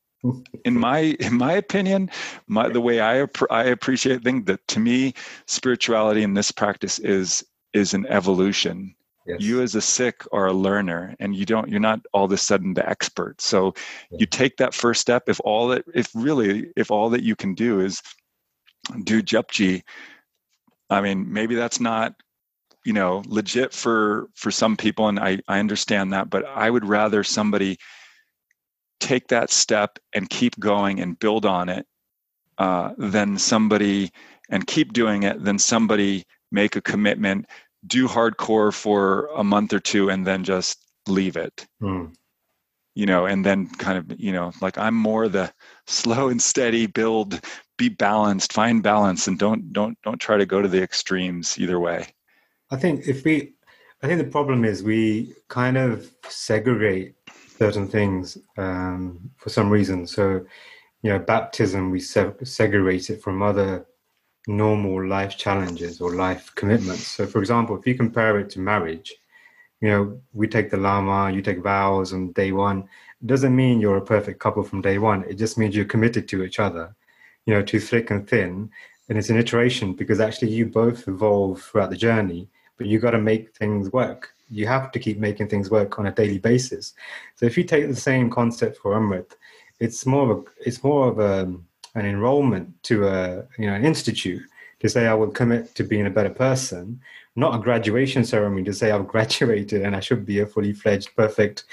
in 0.66 0.80
my 0.80 1.00
in 1.20 1.38
my 1.38 1.54
opinion, 1.54 2.10
my 2.48 2.70
the 2.70 2.82
way 2.82 3.02
I 3.02 3.28
I 3.50 3.66
appreciate 3.66 4.24
things 4.24 4.46
that 4.46 4.68
to 4.70 4.80
me, 4.80 5.14
spirituality 5.46 6.24
in 6.24 6.34
this 6.34 6.52
practice 6.52 7.00
is 7.00 7.46
is 7.74 7.94
an 7.94 8.06
evolution. 8.08 8.96
Yes. 9.28 9.42
You 9.42 9.62
as 9.62 9.76
a 9.76 9.82
Sikh 9.82 10.24
are 10.32 10.48
a 10.48 10.54
learner, 10.54 11.16
and 11.20 11.36
you 11.36 11.46
don't 11.46 11.70
you're 11.70 11.80
not 11.80 12.00
all 12.14 12.26
of 12.26 12.32
a 12.32 12.38
sudden 12.38 12.74
the 12.74 12.88
expert. 12.88 13.42
So 13.42 13.74
yeah. 14.10 14.18
you 14.20 14.26
take 14.26 14.58
that 14.58 14.74
first 14.74 15.02
step. 15.02 15.30
If 15.30 15.40
all 15.44 15.68
that 15.70 15.84
if 15.94 16.10
really 16.16 16.72
if 16.76 16.90
all 16.92 17.10
that 17.12 17.24
you 17.24 17.36
can 17.36 17.54
do 17.54 17.80
is 17.80 18.02
do 19.04 19.22
Japji, 19.22 19.84
I 20.90 21.02
mean 21.02 21.32
maybe 21.32 21.56
that's 21.56 21.80
not 21.80 22.16
you 22.88 22.94
know 22.94 23.22
legit 23.28 23.74
for 23.74 24.30
for 24.34 24.50
some 24.50 24.78
people 24.78 25.10
and 25.10 25.20
i 25.20 25.38
i 25.50 25.60
understand 25.60 26.14
that 26.14 26.30
but 26.30 26.46
i 26.46 26.70
would 26.70 26.86
rather 26.86 27.22
somebody 27.22 27.78
take 29.02 29.28
that 29.28 29.50
step 29.50 30.00
and 30.16 30.30
keep 30.30 30.58
going 30.58 31.02
and 31.02 31.20
build 31.20 31.46
on 31.46 31.68
it 31.68 31.86
uh, 32.58 32.94
than 32.98 33.38
somebody 33.38 34.10
and 34.50 34.66
keep 34.66 34.94
doing 34.94 35.24
it 35.24 35.44
than 35.44 35.60
somebody 35.60 36.24
make 36.50 36.78
a 36.78 36.82
commitment 36.82 37.46
do 37.86 38.08
hardcore 38.08 38.74
for 38.74 39.28
a 39.36 39.44
month 39.44 39.74
or 39.74 39.82
two 39.82 40.10
and 40.10 40.26
then 40.26 40.46
just 40.46 40.80
leave 41.10 41.36
it 41.36 41.68
mm. 41.82 42.10
you 42.96 43.06
know 43.06 43.26
and 43.26 43.46
then 43.46 43.68
kind 43.68 43.98
of 43.98 44.18
you 44.18 44.32
know 44.32 44.54
like 44.62 44.78
i'm 44.78 44.96
more 44.96 45.28
the 45.28 45.52
slow 45.88 46.30
and 46.30 46.42
steady 46.42 46.88
build 46.88 47.42
be 47.78 47.90
balanced 47.90 48.54
find 48.54 48.82
balance 48.82 49.28
and 49.28 49.38
don't 49.38 49.74
don't 49.74 49.98
don't 50.04 50.22
try 50.22 50.38
to 50.38 50.46
go 50.46 50.62
to 50.62 50.70
the 50.70 50.82
extremes 50.82 51.60
either 51.60 51.82
way 51.82 52.08
I 52.70 52.76
think 52.76 53.08
if 53.08 53.24
we, 53.24 53.54
I 54.04 54.08
think 54.08 54.20
the 54.20 54.30
problem 54.30 54.66
is 54.66 54.84
we 54.84 55.34
kind 55.48 55.78
of 55.78 56.12
segregate 56.28 57.16
certain 57.58 57.88
things 57.88 58.38
um, 58.58 59.32
for 59.38 59.50
some 59.50 59.70
reason. 59.70 60.06
So, 60.06 60.46
you 61.02 61.12
know, 61.12 61.20
baptism, 61.20 61.92
we 61.92 62.00
se- 62.00 62.34
segregate 62.44 63.10
it 63.10 63.22
from 63.22 63.42
other 63.42 63.86
normal 64.48 65.06
life 65.08 65.38
challenges 65.38 66.02
or 66.02 66.16
life 66.16 66.52
commitments. 66.56 67.08
So, 67.08 67.26
for 67.26 67.40
example, 67.40 67.78
if 67.78 67.88
you 67.88 67.96
compare 67.96 68.40
it 68.40 68.50
to 68.52 68.60
marriage, 68.60 69.14
you 69.82 69.90
know, 69.90 70.22
we 70.34 70.48
take 70.48 70.70
the 70.70 70.78
lama, 70.78 71.32
you 71.32 71.42
take 71.42 71.64
vows 71.64 72.14
on 72.14 72.32
day 72.34 72.52
one. 72.52 72.80
It 73.22 73.28
doesn't 73.28 73.56
mean 73.56 73.80
you're 73.80 73.98
a 73.98 74.06
perfect 74.06 74.40
couple 74.40 74.64
from 74.64 74.82
day 74.82 74.98
one. 74.98 75.24
It 75.24 75.36
just 75.36 75.58
means 75.58 75.76
you're 75.76 75.86
committed 75.86 76.28
to 76.30 76.44
each 76.44 76.60
other, 76.60 76.96
you 77.46 77.54
know, 77.54 77.62
to 77.62 77.80
thick 77.80 78.12
and 78.12 78.28
thin. 78.28 78.70
And 79.08 79.18
it's 79.18 79.30
an 79.30 79.38
iteration 79.38 79.94
because 79.94 80.20
actually 80.20 80.52
you 80.52 80.66
both 80.66 81.08
evolve 81.08 81.62
throughout 81.62 81.92
the 81.92 81.96
journey 81.96 82.50
but 82.78 82.88
you 82.88 83.00
got 83.00 83.12
to 83.12 83.20
make 83.20 83.56
things 83.56 83.92
work. 83.92 84.34
You 84.50 84.68
have 84.68 84.92
to 84.94 85.00
keep 85.00 85.20
making 85.20 85.50
things 85.50 85.70
work 85.70 86.00
on 86.00 86.08
a 86.08 86.12
daily 86.12 86.38
basis. 86.38 86.94
So 87.36 87.46
if 87.46 87.58
you 87.58 87.64
take 87.64 87.88
the 87.88 87.96
same 87.96 88.30
concept 88.30 88.78
for 88.78 88.94
Amrit, 88.94 89.34
it's 89.80 90.06
more 90.06 90.32
of 90.32 90.38
a, 90.38 90.44
it's 90.66 90.84
more 90.84 91.08
of 91.08 91.20
a, 91.20 91.54
an 91.96 92.06
enrollment 92.06 92.84
to 92.84 93.08
a 93.08 93.44
you 93.58 93.68
know 93.68 93.74
an 93.74 93.86
institute 93.86 94.44
to 94.80 94.90
say 94.90 95.08
I 95.08 95.14
will 95.14 95.32
commit 95.32 95.74
to 95.76 95.84
being 95.84 96.06
a 96.06 96.12
better 96.12 96.30
person, 96.30 97.02
not 97.36 97.56
a 97.56 97.64
graduation 97.64 98.24
ceremony 98.24 98.64
to 98.66 98.74
say 98.74 98.92
I've 98.92 99.08
graduated 99.16 99.82
and 99.82 99.96
I 99.96 100.00
should 100.00 100.26
be 100.26 100.40
a 100.40 100.46
fully 100.46 100.74
fledged, 100.74 101.16
perfect 101.16 101.66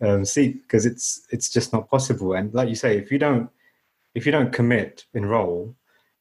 um, 0.00 0.24
Sikh 0.24 0.62
because 0.62 0.86
it's 0.86 1.26
it's 1.30 1.50
just 1.50 1.72
not 1.72 1.90
possible. 1.90 2.34
And 2.34 2.52
like 2.54 2.68
you 2.68 2.74
say, 2.74 2.96
if 2.98 3.10
you 3.10 3.18
don't 3.18 3.50
if 4.14 4.26
you 4.26 4.32
don't 4.32 4.52
commit, 4.52 5.04
enroll, 5.14 5.74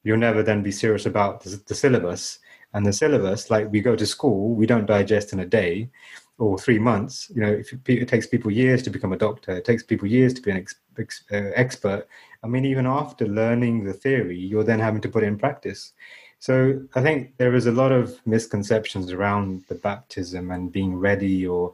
you'll 0.04 0.17
never 0.17 0.43
then 0.43 0.63
be 0.63 0.71
serious 0.71 1.06
about 1.06 1.41
the, 1.41 1.62
the 1.67 1.75
syllabus. 1.75 2.39
And 2.74 2.86
the 2.86 2.94
syllabus, 2.94 3.50
like 3.50 3.72
we 3.72 3.82
go 3.82 3.96
to 3.96 4.06
school, 4.06 4.54
we 4.54 4.66
don't 4.66 4.86
digest 4.86 5.34
in 5.34 5.40
a 5.40 5.46
day 5.46 5.90
or 6.38 6.58
three 6.58 6.80
months. 6.80 7.32
You 7.34 7.42
know, 7.42 7.52
it, 7.52 7.68
it 7.88 8.08
takes 8.08 8.28
people 8.28 8.52
years 8.52 8.82
to 8.84 8.90
become 8.90 9.14
a 9.14 9.18
doctor, 9.18 9.52
it 9.52 9.66
takes 9.66 9.84
people 9.84 10.08
years 10.08 10.34
to 10.36 10.42
be 10.42 10.52
an 10.52 10.58
ex, 10.58 10.76
ex, 10.98 11.24
uh, 11.32 11.52
expert. 11.56 12.08
I 12.44 12.48
mean, 12.48 12.66
even 12.66 12.86
after 12.86 13.28
learning 13.28 13.84
the 13.84 13.94
theory, 13.94 14.38
you're 14.38 14.64
then 14.64 14.80
having 14.80 15.02
to 15.02 15.10
put 15.10 15.24
it 15.24 15.28
in 15.28 15.38
practice. 15.38 15.94
So 16.40 16.82
I 16.96 17.02
think 17.02 17.36
there 17.38 17.54
is 17.54 17.68
a 17.68 17.72
lot 17.72 17.92
of 17.92 18.26
misconceptions 18.26 19.12
around 19.12 19.66
the 19.68 19.76
baptism 19.76 20.52
and 20.52 20.72
being 20.72 20.96
ready 20.96 21.46
or 21.46 21.74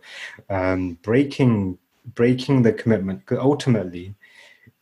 um, 0.49 0.97
breaking 1.03 1.77
breaking 2.13 2.61
the 2.61 2.73
commitment. 2.73 3.21
Ultimately, 3.31 4.15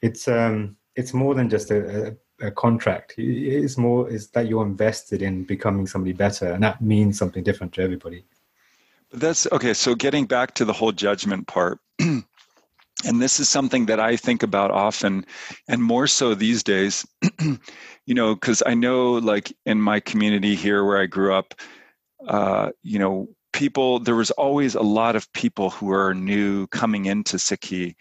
it's 0.02 0.28
um, 0.28 0.78
it's 0.95 1.13
more 1.13 1.36
than 1.36 1.49
just 1.49 1.71
a, 1.71 2.15
a, 2.47 2.51
contract. 2.51 3.15
It's 3.17 3.77
more 3.77 4.10
is 4.10 4.29
that 4.32 4.47
you're 4.47 4.65
invested 4.65 5.21
in 5.21 5.43
becoming 5.43 5.88
somebody 5.88 6.13
better, 6.13 6.51
and 6.51 6.63
that 6.63 6.82
means 6.82 7.17
something 7.17 7.43
different 7.43 7.73
to 7.73 7.82
everybody. 7.82 8.23
But 9.10 9.19
That's 9.19 9.47
okay. 9.51 9.73
So 9.73 9.95
getting 9.95 10.25
back 10.25 10.53
to 10.56 10.65
the 10.65 10.73
whole 10.73 10.91
judgment 10.91 11.47
part. 11.47 11.79
and 11.99 12.23
this 13.06 13.39
is 13.39 13.49
something 13.49 13.86
that 13.88 13.99
I 13.99 14.15
think 14.15 14.43
about 14.43 14.71
often, 14.71 15.25
and 15.67 15.84
more 15.84 16.08
so 16.08 16.36
these 16.36 16.63
days. 16.63 17.06
you 18.06 18.15
know, 18.15 18.36
because 18.36 18.63
I 18.65 18.73
know, 18.73 19.13
like 19.13 19.56
in 19.65 19.79
my 19.82 19.99
community 19.99 20.56
here 20.56 20.84
where 20.86 20.99
I 20.99 21.06
grew 21.06 21.34
up, 21.34 21.53
uh, 22.27 22.71
you 22.82 22.99
know, 22.99 23.29
people. 23.53 23.99
There 23.99 24.15
was 24.15 24.32
always 24.32 24.75
a 24.75 24.82
lot 24.82 25.15
of 25.15 25.32
people 25.34 25.69
who 25.69 25.91
are 25.91 26.13
new 26.13 26.67
coming 26.67 27.06
into 27.06 27.38
Sikhi. 27.38 27.95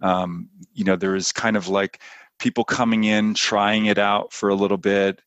Um, 0.00 0.48
you 0.72 0.84
know, 0.84 0.96
there 0.96 1.12
was 1.12 1.32
kind 1.32 1.56
of 1.56 1.68
like 1.68 2.00
people 2.42 2.64
coming 2.64 3.04
in, 3.04 3.34
trying 3.34 3.86
it 3.86 3.98
out 3.98 4.32
for 4.32 4.48
a 4.48 4.54
little 4.54 4.76
bit, 4.76 5.22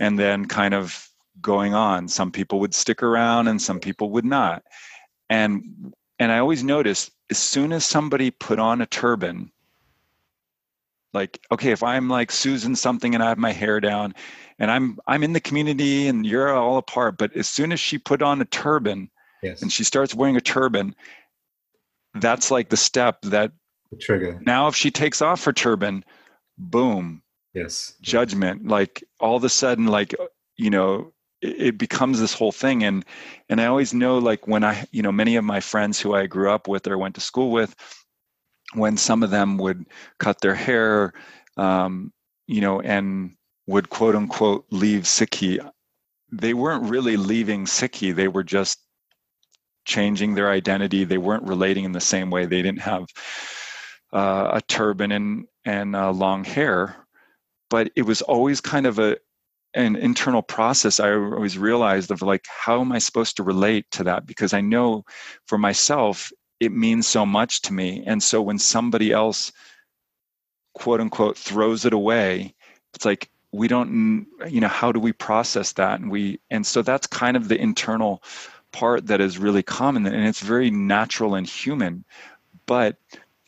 and 0.00 0.18
then 0.18 0.46
kind 0.46 0.74
of 0.74 1.08
going 1.40 1.74
on. 1.74 2.08
Some 2.08 2.32
people 2.32 2.58
would 2.58 2.74
stick 2.74 3.04
around, 3.04 3.46
and 3.46 3.62
some 3.62 3.78
people 3.78 4.10
would 4.10 4.24
not. 4.24 4.64
And 5.30 5.94
and 6.18 6.32
I 6.32 6.38
always 6.38 6.64
noticed 6.64 7.12
as 7.30 7.38
soon 7.38 7.72
as 7.72 7.84
somebody 7.84 8.32
put 8.32 8.58
on 8.58 8.82
a 8.82 8.86
turban, 8.86 9.52
like 11.14 11.40
okay, 11.52 11.70
if 11.70 11.84
I'm 11.84 12.08
like 12.08 12.32
Susan 12.32 12.74
something 12.74 13.14
and 13.14 13.22
I 13.22 13.28
have 13.28 13.38
my 13.38 13.52
hair 13.52 13.78
down, 13.78 14.12
and 14.58 14.72
I'm 14.72 14.98
I'm 15.06 15.22
in 15.22 15.32
the 15.32 15.40
community 15.40 16.08
and 16.08 16.26
you're 16.26 16.52
all 16.52 16.78
apart, 16.78 17.16
but 17.16 17.34
as 17.36 17.48
soon 17.48 17.70
as 17.70 17.78
she 17.78 17.96
put 17.96 18.22
on 18.22 18.40
a 18.40 18.44
turban, 18.44 19.08
yes. 19.40 19.62
and 19.62 19.72
she 19.72 19.84
starts 19.84 20.16
wearing 20.16 20.36
a 20.36 20.40
turban, 20.40 20.96
that's 22.14 22.50
like 22.50 22.70
the 22.70 22.76
step 22.76 23.22
that 23.22 23.52
the 23.92 23.98
trigger. 23.98 24.40
Now, 24.44 24.66
if 24.66 24.74
she 24.74 24.90
takes 24.90 25.22
off 25.22 25.44
her 25.44 25.52
turban, 25.52 26.04
boom, 26.60 27.22
yes, 27.54 27.94
judgment. 28.00 28.66
Like 28.66 29.04
all 29.18 29.36
of 29.36 29.44
a 29.44 29.48
sudden, 29.48 29.86
like 29.86 30.14
you 30.56 30.70
know, 30.70 31.12
it 31.40 31.78
becomes 31.78 32.20
this 32.20 32.34
whole 32.34 32.52
thing. 32.52 32.84
And 32.84 33.04
and 33.48 33.60
i 33.60 33.66
always 33.66 33.92
know 33.94 34.18
like 34.18 34.46
when 34.46 34.62
i 34.64 34.86
you 34.92 35.02
know 35.02 35.12
many 35.12 35.36
of 35.36 35.44
my 35.44 35.60
friends 35.60 36.00
who 36.00 36.14
i 36.14 36.26
grew 36.26 36.50
up 36.50 36.68
with 36.68 36.86
or 36.86 36.98
went 36.98 37.14
to 37.16 37.20
school 37.20 37.50
with 37.50 37.74
when 38.74 38.96
some 38.96 39.22
of 39.22 39.30
them 39.30 39.56
would 39.58 39.86
cut 40.18 40.40
their 40.40 40.54
hair 40.54 41.12
um, 41.56 42.12
you 42.46 42.60
know 42.60 42.80
and 42.80 43.34
would 43.66 43.90
quote 43.90 44.14
unquote 44.14 44.66
leave 44.70 45.02
sikhi 45.02 45.58
they 46.32 46.54
weren't 46.54 46.88
really 46.88 47.16
leaving 47.16 47.64
sikhi. 47.64 48.14
They 48.14 48.28
were 48.28 48.44
just 48.44 48.78
changing 49.84 50.34
their 50.34 50.50
identity. 50.50 51.04
They 51.04 51.18
weren't 51.18 51.44
relating 51.44 51.84
in 51.84 51.92
the 51.92 52.00
same 52.00 52.30
way. 52.30 52.46
They 52.46 52.62
didn't 52.62 52.82
have 52.82 53.06
uh, 54.12 54.50
a 54.54 54.60
turban. 54.62 55.12
And 55.12 55.46
and 55.64 55.94
uh, 55.94 56.10
long 56.10 56.44
hair 56.44 56.96
but 57.70 57.90
it 57.96 58.02
was 58.02 58.20
always 58.22 58.60
kind 58.60 58.86
of 58.86 58.98
a 58.98 59.16
an 59.74 59.94
internal 59.96 60.42
process 60.42 60.98
i 60.98 61.12
always 61.12 61.56
realized 61.56 62.10
of 62.10 62.22
like 62.22 62.44
how 62.48 62.80
am 62.80 62.92
i 62.92 62.98
supposed 62.98 63.36
to 63.36 63.42
relate 63.42 63.88
to 63.92 64.04
that? 64.04 64.26
Because 64.26 64.52
i 64.52 64.60
know 64.60 65.04
for 65.46 65.56
myself 65.56 66.32
it 66.58 66.72
means 66.72 67.06
so 67.06 67.24
much 67.24 67.62
to 67.62 67.72
me. 67.72 68.04
And 68.06 68.22
so 68.22 68.42
when 68.42 68.58
somebody 68.58 69.12
else 69.12 69.50
quote 70.74 71.00
unquote 71.00 71.38
throws 71.38 71.86
it 71.86 71.94
away 71.94 72.54
it's 72.94 73.06
like 73.06 73.30
we 73.52 73.66
don't 73.66 74.26
you 74.48 74.60
know 74.60 74.68
how 74.68 74.92
do 74.92 75.00
we 75.00 75.12
process 75.12 75.72
that? 75.72 76.00
And 76.00 76.10
we 76.10 76.40
and 76.50 76.66
so 76.66 76.82
that's 76.82 77.06
kind 77.06 77.36
of 77.36 77.48
the 77.48 77.60
internal 77.60 78.22
part 78.72 79.06
that 79.06 79.20
is 79.20 79.38
really 79.38 79.62
common 79.62 80.06
and 80.06 80.26
it's 80.26 80.40
very 80.40 80.70
natural 80.70 81.36
and 81.36 81.46
human. 81.46 82.04
But 82.66 82.96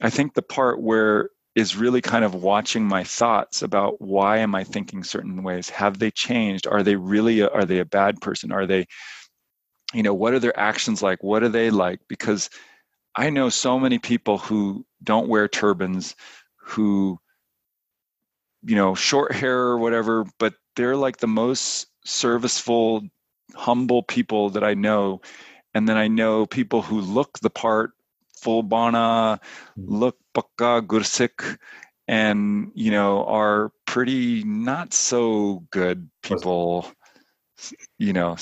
i 0.00 0.10
think 0.10 0.34
the 0.34 0.42
part 0.42 0.80
where 0.80 1.30
is 1.54 1.76
really 1.76 2.00
kind 2.00 2.24
of 2.24 2.34
watching 2.34 2.84
my 2.84 3.04
thoughts 3.04 3.62
about 3.62 4.00
why 4.00 4.38
am 4.38 4.54
i 4.54 4.64
thinking 4.64 5.04
certain 5.04 5.42
ways? 5.42 5.68
Have 5.68 5.98
they 5.98 6.10
changed? 6.10 6.66
Are 6.66 6.82
they 6.82 6.96
really 6.96 7.40
a, 7.40 7.48
are 7.48 7.64
they 7.64 7.78
a 7.78 7.84
bad 7.84 8.20
person? 8.20 8.52
Are 8.52 8.66
they 8.66 8.86
you 9.92 10.02
know 10.02 10.14
what 10.14 10.32
are 10.32 10.38
their 10.38 10.58
actions 10.58 11.02
like? 11.02 11.22
What 11.22 11.42
are 11.42 11.48
they 11.48 11.70
like? 11.70 12.00
Because 12.08 12.48
i 13.14 13.28
know 13.30 13.48
so 13.50 13.78
many 13.78 13.98
people 13.98 14.38
who 14.38 14.86
don't 15.02 15.28
wear 15.28 15.46
turbans 15.48 16.16
who 16.56 17.18
you 18.64 18.74
know 18.76 18.94
short 18.94 19.32
hair 19.34 19.58
or 19.58 19.78
whatever 19.78 20.24
but 20.38 20.54
they're 20.76 20.96
like 20.96 21.18
the 21.18 21.26
most 21.26 21.88
serviceful 22.04 23.02
humble 23.54 24.02
people 24.02 24.48
that 24.50 24.64
i 24.64 24.74
know. 24.74 25.20
And 25.74 25.88
then 25.88 25.96
i 25.96 26.08
know 26.08 26.46
people 26.46 26.82
who 26.82 27.00
look 27.00 27.38
the 27.40 27.50
part 27.50 27.92
full 28.42 28.62
bana 28.62 29.40
hmm. 29.76 29.84
look 29.86 30.16
Pakka 30.34 30.82
Gursikh 30.86 31.58
and 32.08 32.72
you 32.74 32.90
know 32.90 33.24
are 33.26 33.70
pretty 33.86 34.42
not 34.44 34.92
so 34.92 35.64
good 35.70 36.10
people 36.22 36.86
you 37.98 38.12
know 38.12 38.36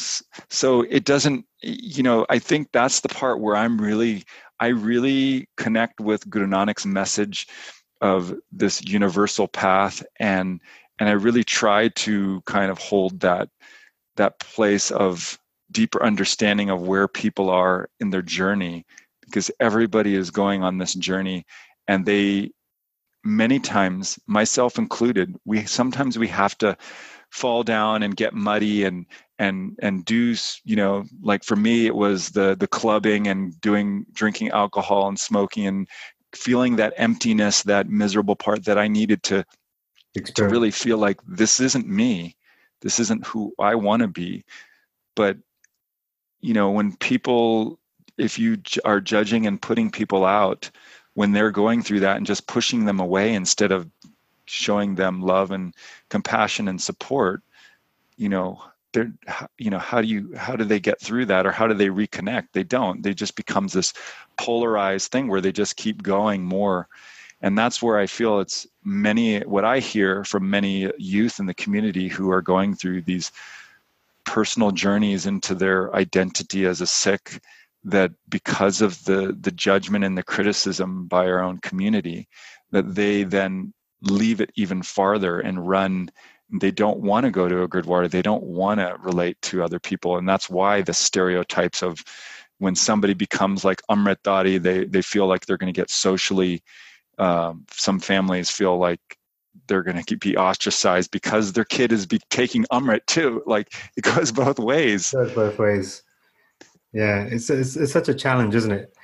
so 0.48 0.80
it 0.82 1.04
doesn't 1.04 1.44
you 1.62 2.02
know 2.02 2.24
i 2.30 2.38
think 2.38 2.68
that's 2.72 3.00
the 3.00 3.08
part 3.08 3.40
where 3.40 3.54
i'm 3.54 3.78
really 3.78 4.24
i 4.60 4.68
really 4.68 5.46
connect 5.58 6.00
with 6.00 6.28
guru 6.30 6.46
nanak's 6.46 6.86
message 6.86 7.46
of 8.00 8.34
this 8.50 8.82
universal 8.84 9.46
path 9.46 10.02
and 10.18 10.60
and 10.98 11.10
i 11.10 11.12
really 11.12 11.44
try 11.44 11.88
to 11.88 12.40
kind 12.46 12.70
of 12.70 12.78
hold 12.78 13.20
that 13.20 13.50
that 14.16 14.38
place 14.40 14.90
of 14.90 15.38
deeper 15.70 16.02
understanding 16.02 16.70
of 16.70 16.82
where 16.82 17.06
people 17.06 17.50
are 17.50 17.88
in 18.00 18.10
their 18.10 18.22
journey 18.22 18.86
because 19.30 19.50
everybody 19.60 20.14
is 20.14 20.30
going 20.30 20.62
on 20.62 20.78
this 20.78 20.94
journey 20.94 21.44
and 21.88 22.04
they 22.04 22.50
many 23.24 23.58
times 23.58 24.18
myself 24.26 24.78
included 24.78 25.36
we 25.44 25.64
sometimes 25.64 26.18
we 26.18 26.28
have 26.28 26.56
to 26.56 26.76
fall 27.30 27.62
down 27.62 28.02
and 28.02 28.16
get 28.16 28.34
muddy 28.34 28.84
and 28.84 29.06
and 29.38 29.78
and 29.82 30.04
do 30.04 30.34
you 30.64 30.74
know 30.74 31.04
like 31.22 31.44
for 31.44 31.54
me 31.54 31.86
it 31.86 31.94
was 31.94 32.30
the 32.30 32.56
the 32.58 32.66
clubbing 32.66 33.28
and 33.28 33.60
doing 33.60 34.04
drinking 34.12 34.48
alcohol 34.50 35.06
and 35.08 35.20
smoking 35.20 35.66
and 35.66 35.88
feeling 36.34 36.76
that 36.76 36.94
emptiness 36.96 37.62
that 37.62 37.88
miserable 37.88 38.36
part 38.36 38.64
that 38.64 38.78
i 38.78 38.88
needed 38.88 39.22
to 39.22 39.44
to 40.14 40.48
really 40.48 40.70
feel 40.70 40.98
like 40.98 41.20
this 41.26 41.60
isn't 41.60 41.88
me. 41.88 42.36
This 42.82 42.98
isn't 43.00 43.26
who 43.26 43.52
i 43.58 43.74
want 43.74 44.02
to 44.02 44.08
be. 44.08 44.44
But 45.14 45.36
you 46.40 46.54
know 46.54 46.70
when 46.70 46.96
people 46.96 47.78
if 48.20 48.38
you 48.38 48.58
are 48.84 49.00
judging 49.00 49.46
and 49.46 49.60
putting 49.62 49.90
people 49.90 50.24
out 50.24 50.70
when 51.14 51.32
they're 51.32 51.50
going 51.50 51.82
through 51.82 52.00
that 52.00 52.16
and 52.16 52.26
just 52.26 52.46
pushing 52.46 52.84
them 52.84 53.00
away 53.00 53.34
instead 53.34 53.72
of 53.72 53.88
showing 54.46 54.94
them 54.94 55.22
love 55.22 55.50
and 55.50 55.74
compassion 56.08 56.68
and 56.68 56.80
support 56.80 57.42
you 58.16 58.28
know 58.28 58.60
they're 58.92 59.12
you 59.58 59.70
know 59.70 59.78
how 59.78 60.00
do 60.00 60.08
you 60.08 60.34
how 60.36 60.56
do 60.56 60.64
they 60.64 60.80
get 60.80 61.00
through 61.00 61.26
that 61.26 61.46
or 61.46 61.52
how 61.52 61.66
do 61.66 61.74
they 61.74 61.88
reconnect? 61.88 62.48
They 62.52 62.64
don't. 62.64 63.02
They 63.02 63.14
just 63.14 63.36
becomes 63.36 63.72
this 63.72 63.92
polarized 64.36 65.12
thing 65.12 65.28
where 65.28 65.40
they 65.40 65.52
just 65.52 65.76
keep 65.76 66.02
going 66.02 66.44
more. 66.44 66.88
And 67.42 67.56
that's 67.56 67.82
where 67.82 67.98
i 67.98 68.06
feel 68.06 68.40
it's 68.40 68.66
many 68.84 69.40
what 69.40 69.64
i 69.64 69.78
hear 69.78 70.24
from 70.24 70.50
many 70.50 70.90
youth 70.98 71.40
in 71.40 71.46
the 71.46 71.54
community 71.54 72.06
who 72.06 72.30
are 72.30 72.42
going 72.42 72.74
through 72.74 73.00
these 73.02 73.32
personal 74.24 74.70
journeys 74.70 75.24
into 75.24 75.54
their 75.54 75.94
identity 75.96 76.66
as 76.66 76.82
a 76.82 76.86
sikh 76.86 77.40
that 77.84 78.12
because 78.28 78.82
of 78.82 79.02
the 79.04 79.36
the 79.40 79.50
judgment 79.50 80.04
and 80.04 80.16
the 80.16 80.22
criticism 80.22 81.06
by 81.06 81.26
our 81.26 81.42
own 81.42 81.58
community 81.58 82.28
that 82.72 82.94
they 82.94 83.22
then 83.22 83.72
leave 84.02 84.40
it 84.40 84.50
even 84.54 84.82
farther 84.82 85.40
and 85.40 85.66
run. 85.66 86.10
They 86.52 86.70
don't 86.70 87.00
want 87.00 87.24
to 87.24 87.30
go 87.30 87.48
to 87.48 87.62
a 87.62 87.68
gurdwara. 87.68 88.10
They 88.10 88.22
don't 88.22 88.42
want 88.42 88.80
to 88.80 88.96
relate 89.00 89.40
to 89.42 89.62
other 89.62 89.78
people. 89.78 90.16
And 90.16 90.28
that's 90.28 90.50
why 90.50 90.82
the 90.82 90.94
stereotypes 90.94 91.82
of 91.82 92.02
when 92.58 92.74
somebody 92.74 93.14
becomes 93.14 93.64
like 93.64 93.80
amritdhari 93.90 94.62
they 94.62 94.84
they 94.84 95.00
feel 95.00 95.26
like 95.26 95.46
they're 95.46 95.56
going 95.56 95.72
to 95.72 95.80
get 95.80 95.90
socially 95.90 96.62
um, 97.18 97.64
some 97.70 98.00
families 98.00 98.50
feel 98.50 98.78
like 98.78 99.00
they're 99.66 99.82
going 99.82 100.02
to 100.02 100.16
be 100.16 100.36
ostracized 100.36 101.10
because 101.10 101.52
their 101.52 101.64
kid 101.64 101.92
is 101.92 102.06
be 102.06 102.20
taking 102.30 102.64
amrit 102.72 103.04
too. 103.06 103.42
Like 103.46 103.74
it 103.96 104.04
goes 104.04 104.32
both 104.32 104.58
ways. 104.58 105.12
It 105.12 105.16
goes 105.16 105.32
both 105.32 105.58
ways 105.58 106.02
yeah 106.92 107.22
it's, 107.24 107.50
it's 107.50 107.76
it's 107.76 107.92
such 107.92 108.08
a 108.08 108.14
challenge 108.14 108.54
isn't 108.54 108.72
it 108.72 108.94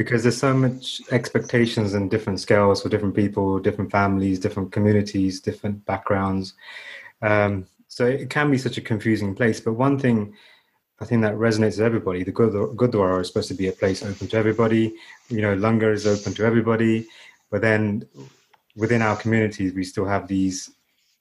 because 0.00 0.22
there's 0.22 0.38
so 0.38 0.54
much 0.54 1.02
expectations 1.10 1.92
and 1.92 2.10
different 2.10 2.40
scales 2.40 2.80
for 2.80 2.88
different 2.88 3.14
people, 3.14 3.58
different 3.58 3.90
families, 3.90 4.38
different 4.38 4.72
communities, 4.72 5.40
different 5.40 5.84
backgrounds. 5.84 6.54
Um, 7.20 7.66
so 7.88 8.06
it 8.06 8.30
can 8.30 8.50
be 8.50 8.56
such 8.56 8.78
a 8.78 8.80
confusing 8.80 9.34
place. 9.34 9.60
But 9.60 9.74
one 9.74 9.98
thing 9.98 10.34
I 11.00 11.04
think 11.04 11.20
that 11.20 11.34
resonates 11.34 11.76
with 11.76 11.80
everybody: 11.80 12.24
the 12.24 12.32
Gurdwara 12.32 13.20
is 13.20 13.28
supposed 13.28 13.48
to 13.48 13.54
be 13.54 13.68
a 13.68 13.72
place 13.72 14.02
open 14.02 14.26
to 14.28 14.38
everybody. 14.38 14.94
You 15.28 15.42
know, 15.42 15.54
Langar 15.54 15.92
is 15.92 16.06
open 16.06 16.32
to 16.34 16.44
everybody. 16.44 17.06
But 17.50 17.60
then 17.60 18.06
within 18.76 19.02
our 19.02 19.16
communities, 19.16 19.74
we 19.74 19.84
still 19.84 20.06
have 20.06 20.28
these 20.28 20.70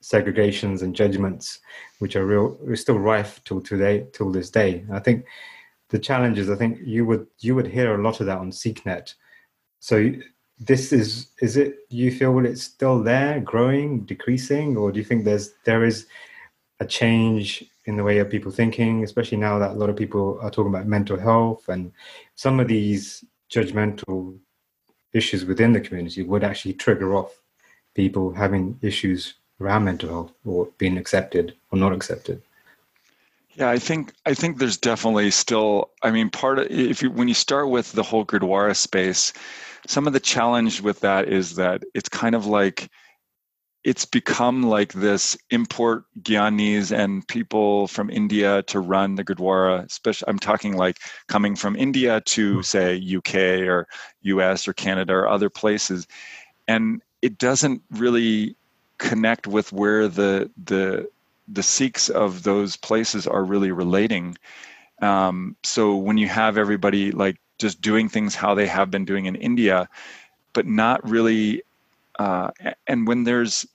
segregations 0.01 0.83
and 0.83 0.95
judgments, 0.95 1.59
which 1.97 2.15
are 2.15 2.25
real, 2.25 2.57
are 2.65 2.77
still 2.77 2.99
rife 2.99 3.41
till 3.43 3.59
today, 3.59 4.07
till 4.13 4.31
this 4.31 4.49
day. 4.49 4.85
I 4.89 4.99
think 4.99 5.25
the 5.89 5.99
challenges. 5.99 6.49
I 6.49 6.55
think 6.55 6.79
you 6.83 7.05
would 7.05 7.27
you 7.39 7.55
would 7.55 7.67
hear 7.67 7.95
a 7.95 8.01
lot 8.01 8.19
of 8.19 8.25
that 8.27 8.37
on 8.37 8.51
SikhNet. 8.51 9.13
So 9.79 10.11
this 10.59 10.91
is 10.91 11.29
is 11.41 11.57
it? 11.57 11.79
You 11.89 12.11
feel 12.11 12.37
it's 12.45 12.63
still 12.63 13.01
there, 13.01 13.39
growing, 13.39 14.05
decreasing, 14.05 14.77
or 14.77 14.91
do 14.91 14.99
you 14.99 15.05
think 15.05 15.25
there's 15.25 15.51
there 15.65 15.83
is 15.83 16.07
a 16.79 16.85
change 16.85 17.65
in 17.85 17.97
the 17.97 18.03
way 18.03 18.19
of 18.19 18.29
people 18.29 18.51
thinking, 18.51 19.03
especially 19.03 19.37
now 19.37 19.57
that 19.59 19.71
a 19.71 19.73
lot 19.73 19.89
of 19.89 19.95
people 19.95 20.37
are 20.41 20.51
talking 20.51 20.73
about 20.73 20.85
mental 20.85 21.19
health 21.19 21.67
and 21.69 21.91
some 22.35 22.59
of 22.59 22.67
these 22.67 23.23
judgmental 23.51 24.37
issues 25.13 25.43
within 25.43 25.73
the 25.73 25.81
community 25.81 26.21
would 26.21 26.43
actually 26.43 26.73
trigger 26.73 27.15
off 27.15 27.41
people 27.95 28.31
having 28.31 28.77
issues 28.81 29.33
around 29.59 29.83
mental 29.83 30.09
health 30.09 30.31
or 30.45 30.69
being 30.77 30.97
accepted 30.97 31.55
or 31.71 31.79
not 31.79 31.91
accepted. 31.91 32.41
Yeah, 33.59 33.69
I 33.69 33.77
think 33.77 34.13
I 34.25 34.33
think 34.33 34.57
there's 34.57 34.77
definitely 34.77 35.31
still. 35.31 35.91
I 36.01 36.11
mean, 36.11 36.29
part 36.29 36.59
of 36.59 36.67
if 36.71 37.01
you 37.01 37.11
when 37.11 37.27
you 37.27 37.33
start 37.33 37.69
with 37.69 37.91
the 37.91 38.03
whole 38.03 38.25
Gurdwara 38.25 38.73
space, 38.73 39.33
some 39.85 40.07
of 40.07 40.13
the 40.13 40.19
challenge 40.21 40.79
with 40.81 41.01
that 41.01 41.27
is 41.27 41.55
that 41.57 41.83
it's 41.93 42.07
kind 42.07 42.35
of 42.35 42.45
like 42.45 42.89
it's 43.83 44.05
become 44.05 44.63
like 44.63 44.93
this 44.93 45.37
import 45.49 46.05
Gyanis 46.21 46.97
and 46.97 47.27
people 47.27 47.87
from 47.87 48.09
India 48.09 48.63
to 48.63 48.79
run 48.79 49.15
the 49.15 49.25
Gurdwara. 49.25 49.85
Especially, 49.85 50.29
I'm 50.29 50.39
talking 50.39 50.77
like 50.77 50.99
coming 51.27 51.57
from 51.57 51.75
India 51.75 52.21
to 52.27 52.55
hmm. 52.55 52.61
say 52.61 53.17
UK 53.17 53.67
or 53.67 53.89
US 54.21 54.69
or 54.69 54.73
Canada 54.73 55.13
or 55.13 55.27
other 55.27 55.49
places, 55.49 56.07
and 56.69 57.01
it 57.21 57.37
doesn't 57.37 57.81
really 57.91 58.55
connect 58.99 59.47
with 59.47 59.73
where 59.73 60.07
the 60.07 60.49
the 60.63 61.09
the 61.51 61.63
Sikhs 61.63 62.09
of 62.09 62.43
those 62.43 62.75
places 62.77 63.27
are 63.27 63.43
really 63.43 63.71
relating. 63.71 64.37
Um, 65.01 65.55
so 65.63 65.95
when 65.95 66.17
you 66.17 66.27
have 66.27 66.57
everybody 66.57 67.11
like 67.11 67.37
just 67.59 67.81
doing 67.81 68.09
things 68.09 68.35
how 68.35 68.53
they 68.53 68.67
have 68.67 68.91
been 68.91 69.05
doing 69.05 69.25
in 69.25 69.35
India, 69.35 69.87
but 70.53 70.65
not 70.65 71.07
really, 71.07 71.63
uh, 72.17 72.51
and 72.87 73.07
when 73.07 73.23
there's 73.23 73.65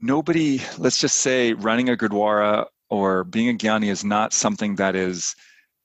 nobody, 0.00 0.60
let's 0.78 0.98
just 0.98 1.18
say 1.18 1.52
running 1.54 1.88
a 1.88 1.96
Gurdwara 1.96 2.66
or 2.90 3.24
being 3.24 3.48
a 3.48 3.54
Gyani 3.54 3.90
is 3.90 4.04
not 4.04 4.32
something 4.32 4.76
that 4.76 4.94
is 4.94 5.34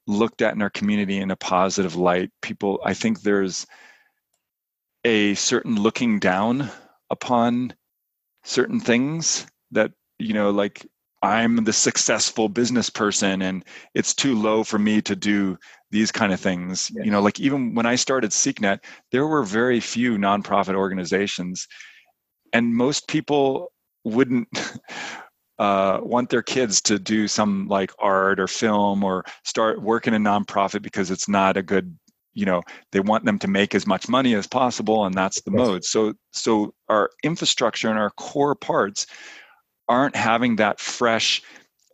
looked 0.08 0.42
at 0.42 0.56
in 0.56 0.62
our 0.62 0.70
community 0.70 1.18
in 1.18 1.32
a 1.32 1.36
positive 1.36 1.96
light. 1.96 2.32
People, 2.42 2.80
I 2.84 2.94
think 2.94 3.22
there's 3.22 3.66
a 5.06 5.36
certain 5.36 5.76
looking 5.76 6.20
down 6.20 6.70
upon 7.10 7.74
certain 8.44 8.80
things 8.80 9.46
that 9.72 9.92
you 10.20 10.34
know 10.34 10.52
like 10.52 10.86
i'm 11.22 11.64
the 11.64 11.74
successful 11.74 12.48
business 12.48 12.90
person 12.90 13.42
and 13.42 13.66
it's 13.96 14.14
too 14.14 14.40
low 14.40 14.64
for 14.64 14.78
me 14.78 15.02
to 15.02 15.16
do 15.16 15.58
these 15.92 16.12
kind 16.12 16.32
of 16.32 16.40
things. 16.40 16.92
You 16.92 17.10
know 17.10 17.22
like 17.22 17.40
even 17.40 17.74
when 17.74 17.86
i 17.86 17.96
started 17.96 18.32
SikhNet 18.32 18.80
there 19.12 19.26
were 19.26 19.44
very 19.44 19.80
few 19.80 20.18
nonprofit 20.18 20.76
organizations 20.76 21.68
and 22.54 22.76
most 22.76 23.08
people 23.08 23.72
wouldn't 24.04 24.48
uh, 25.60 26.00
want 26.02 26.30
their 26.30 26.42
kids 26.42 26.82
to 26.82 27.00
do 27.00 27.28
some 27.28 27.68
like 27.68 27.92
art 28.00 28.40
or 28.40 28.48
film 28.48 29.04
or 29.04 29.26
start 29.44 29.82
working 29.82 30.14
in 30.14 30.26
a 30.26 30.30
nonprofit 30.30 30.82
because 30.82 31.12
it's 31.12 31.28
not 31.28 31.58
a 31.58 31.64
good 31.64 31.98
you 32.34 32.46
know 32.46 32.62
they 32.92 33.00
want 33.00 33.26
them 33.26 33.40
to 33.40 33.48
make 33.48 33.76
as 33.76 33.86
much 33.86 34.08
money 34.08 34.36
as 34.36 34.48
possible 34.48 35.06
and 35.06 35.16
that's 35.16 35.42
the 35.42 35.52
mode. 35.52 35.84
So 35.84 36.14
so 36.32 36.74
our 36.88 37.10
infrastructure 37.24 37.90
and 37.90 38.00
our 38.00 38.12
core 38.12 38.56
parts 38.56 39.08
aren't 39.90 40.16
having 40.16 40.56
that 40.58 40.80
fresh 40.80 41.42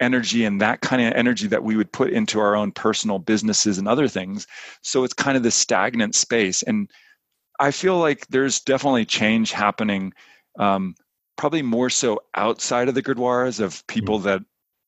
energy 0.01 0.43
and 0.43 0.59
that 0.61 0.81
kind 0.81 1.01
of 1.01 1.13
energy 1.13 1.47
that 1.47 1.63
we 1.63 1.77
would 1.77 1.91
put 1.91 2.11
into 2.11 2.39
our 2.39 2.55
own 2.55 2.71
personal 2.71 3.17
businesses 3.17 3.77
and 3.77 3.87
other 3.87 4.07
things. 4.07 4.45
So 4.81 5.03
it's 5.03 5.13
kind 5.13 5.37
of 5.37 5.43
this 5.43 5.55
stagnant 5.55 6.15
space. 6.15 6.61
And 6.63 6.89
I 7.59 7.71
feel 7.71 7.97
like 7.97 8.27
there's 8.27 8.59
definitely 8.59 9.05
change 9.05 9.51
happening, 9.51 10.13
um, 10.59 10.95
probably 11.37 11.61
more 11.61 11.89
so 11.89 12.21
outside 12.35 12.89
of 12.89 12.95
the 12.95 13.01
Gurdwaras 13.01 13.59
of 13.59 13.85
people 13.87 14.17
mm-hmm. 14.17 14.27
that 14.27 14.41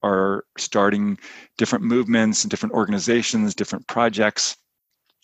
are 0.03 0.43
starting 0.58 1.18
different 1.58 1.86
movements 1.86 2.43
and 2.43 2.51
different 2.51 2.76
organizations, 2.76 3.55
different 3.55 3.88
projects. 3.88 4.58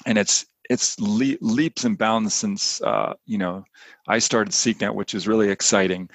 And 0.05 0.17
it's 0.17 0.45
it's 0.69 0.97
le- 0.99 1.37
leaps 1.41 1.83
and 1.83 1.97
bounds 1.97 2.33
since 2.33 2.81
uh, 2.81 3.13
you 3.25 3.37
know 3.37 3.65
I 4.07 4.19
started 4.19 4.53
SikhNet, 4.53 4.95
which 4.95 5.13
is 5.13 5.27
really 5.27 5.49
exciting. 5.49 6.09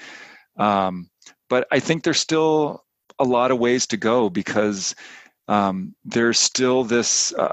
Um, 0.59 1.09
but 1.49 1.67
I 1.71 1.81
think 1.81 2.05
there's 2.05 2.21
still 2.21 2.85
a 3.19 3.25
lot 3.25 3.51
of 3.51 3.59
ways 3.59 3.87
to 3.89 3.97
go 3.97 4.31
because 4.31 4.95
um, 5.49 5.95
there's 6.05 6.39
still 6.39 6.85
this 6.85 7.33
uh, 7.35 7.53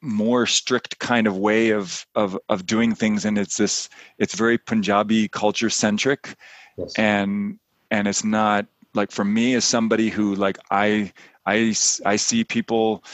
more 0.00 0.46
strict 0.46 0.98
kind 0.98 1.26
of 1.26 1.36
way 1.36 1.70
of, 1.70 2.06
of 2.14 2.38
of 2.48 2.66
doing 2.66 2.94
things, 2.94 3.24
and 3.24 3.38
it's 3.38 3.56
this 3.56 3.88
it's 4.18 4.34
very 4.34 4.58
Punjabi 4.58 5.28
culture 5.28 5.70
centric, 5.70 6.34
yes. 6.76 6.94
and 6.96 7.58
and 7.90 8.08
it's 8.08 8.24
not 8.24 8.66
like 8.94 9.10
for 9.10 9.24
me 9.24 9.54
as 9.54 9.64
somebody 9.64 10.08
who 10.08 10.34
like 10.34 10.58
I 10.70 11.12
I 11.46 11.74
I 12.06 12.16
see 12.16 12.44
people 12.44 13.04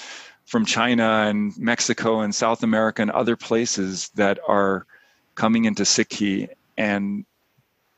from 0.44 0.64
China 0.64 1.26
and 1.28 1.56
Mexico 1.58 2.20
and 2.20 2.34
South 2.34 2.62
America 2.62 3.02
and 3.02 3.10
other 3.10 3.36
places 3.36 4.10
that 4.10 4.38
are 4.46 4.86
coming 5.34 5.64
into 5.64 5.82
Sikhi 5.82 6.48
and 6.78 7.26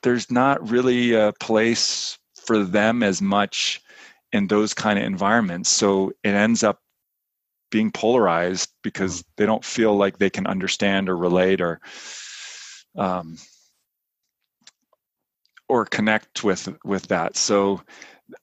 there's 0.03 0.31
not 0.31 0.71
really 0.71 1.13
a 1.15 1.33
place 1.41 2.19
for 2.45 2.65
them 2.65 3.03
as 3.03 3.21
much 3.21 3.81
in 4.33 4.47
those 4.47 4.75
kind 4.75 4.99
of 4.99 5.05
environments. 5.05 5.69
So 5.69 6.13
it 6.23 6.31
ends 6.31 6.63
up 6.63 6.81
being 7.71 7.91
polarized 7.91 8.71
because 8.83 9.25
they 9.37 9.47
don't 9.47 9.65
feel 9.65 9.97
like 9.97 10.19
they 10.19 10.31
can 10.31 10.47
understand 10.47 11.09
or 11.09 11.17
relate 11.17 11.61
or 11.61 11.81
um, 12.97 13.37
or 15.69 15.85
connect 15.85 16.45
with 16.45 16.69
with 16.85 17.09
that. 17.09 17.37
So, 17.37 17.83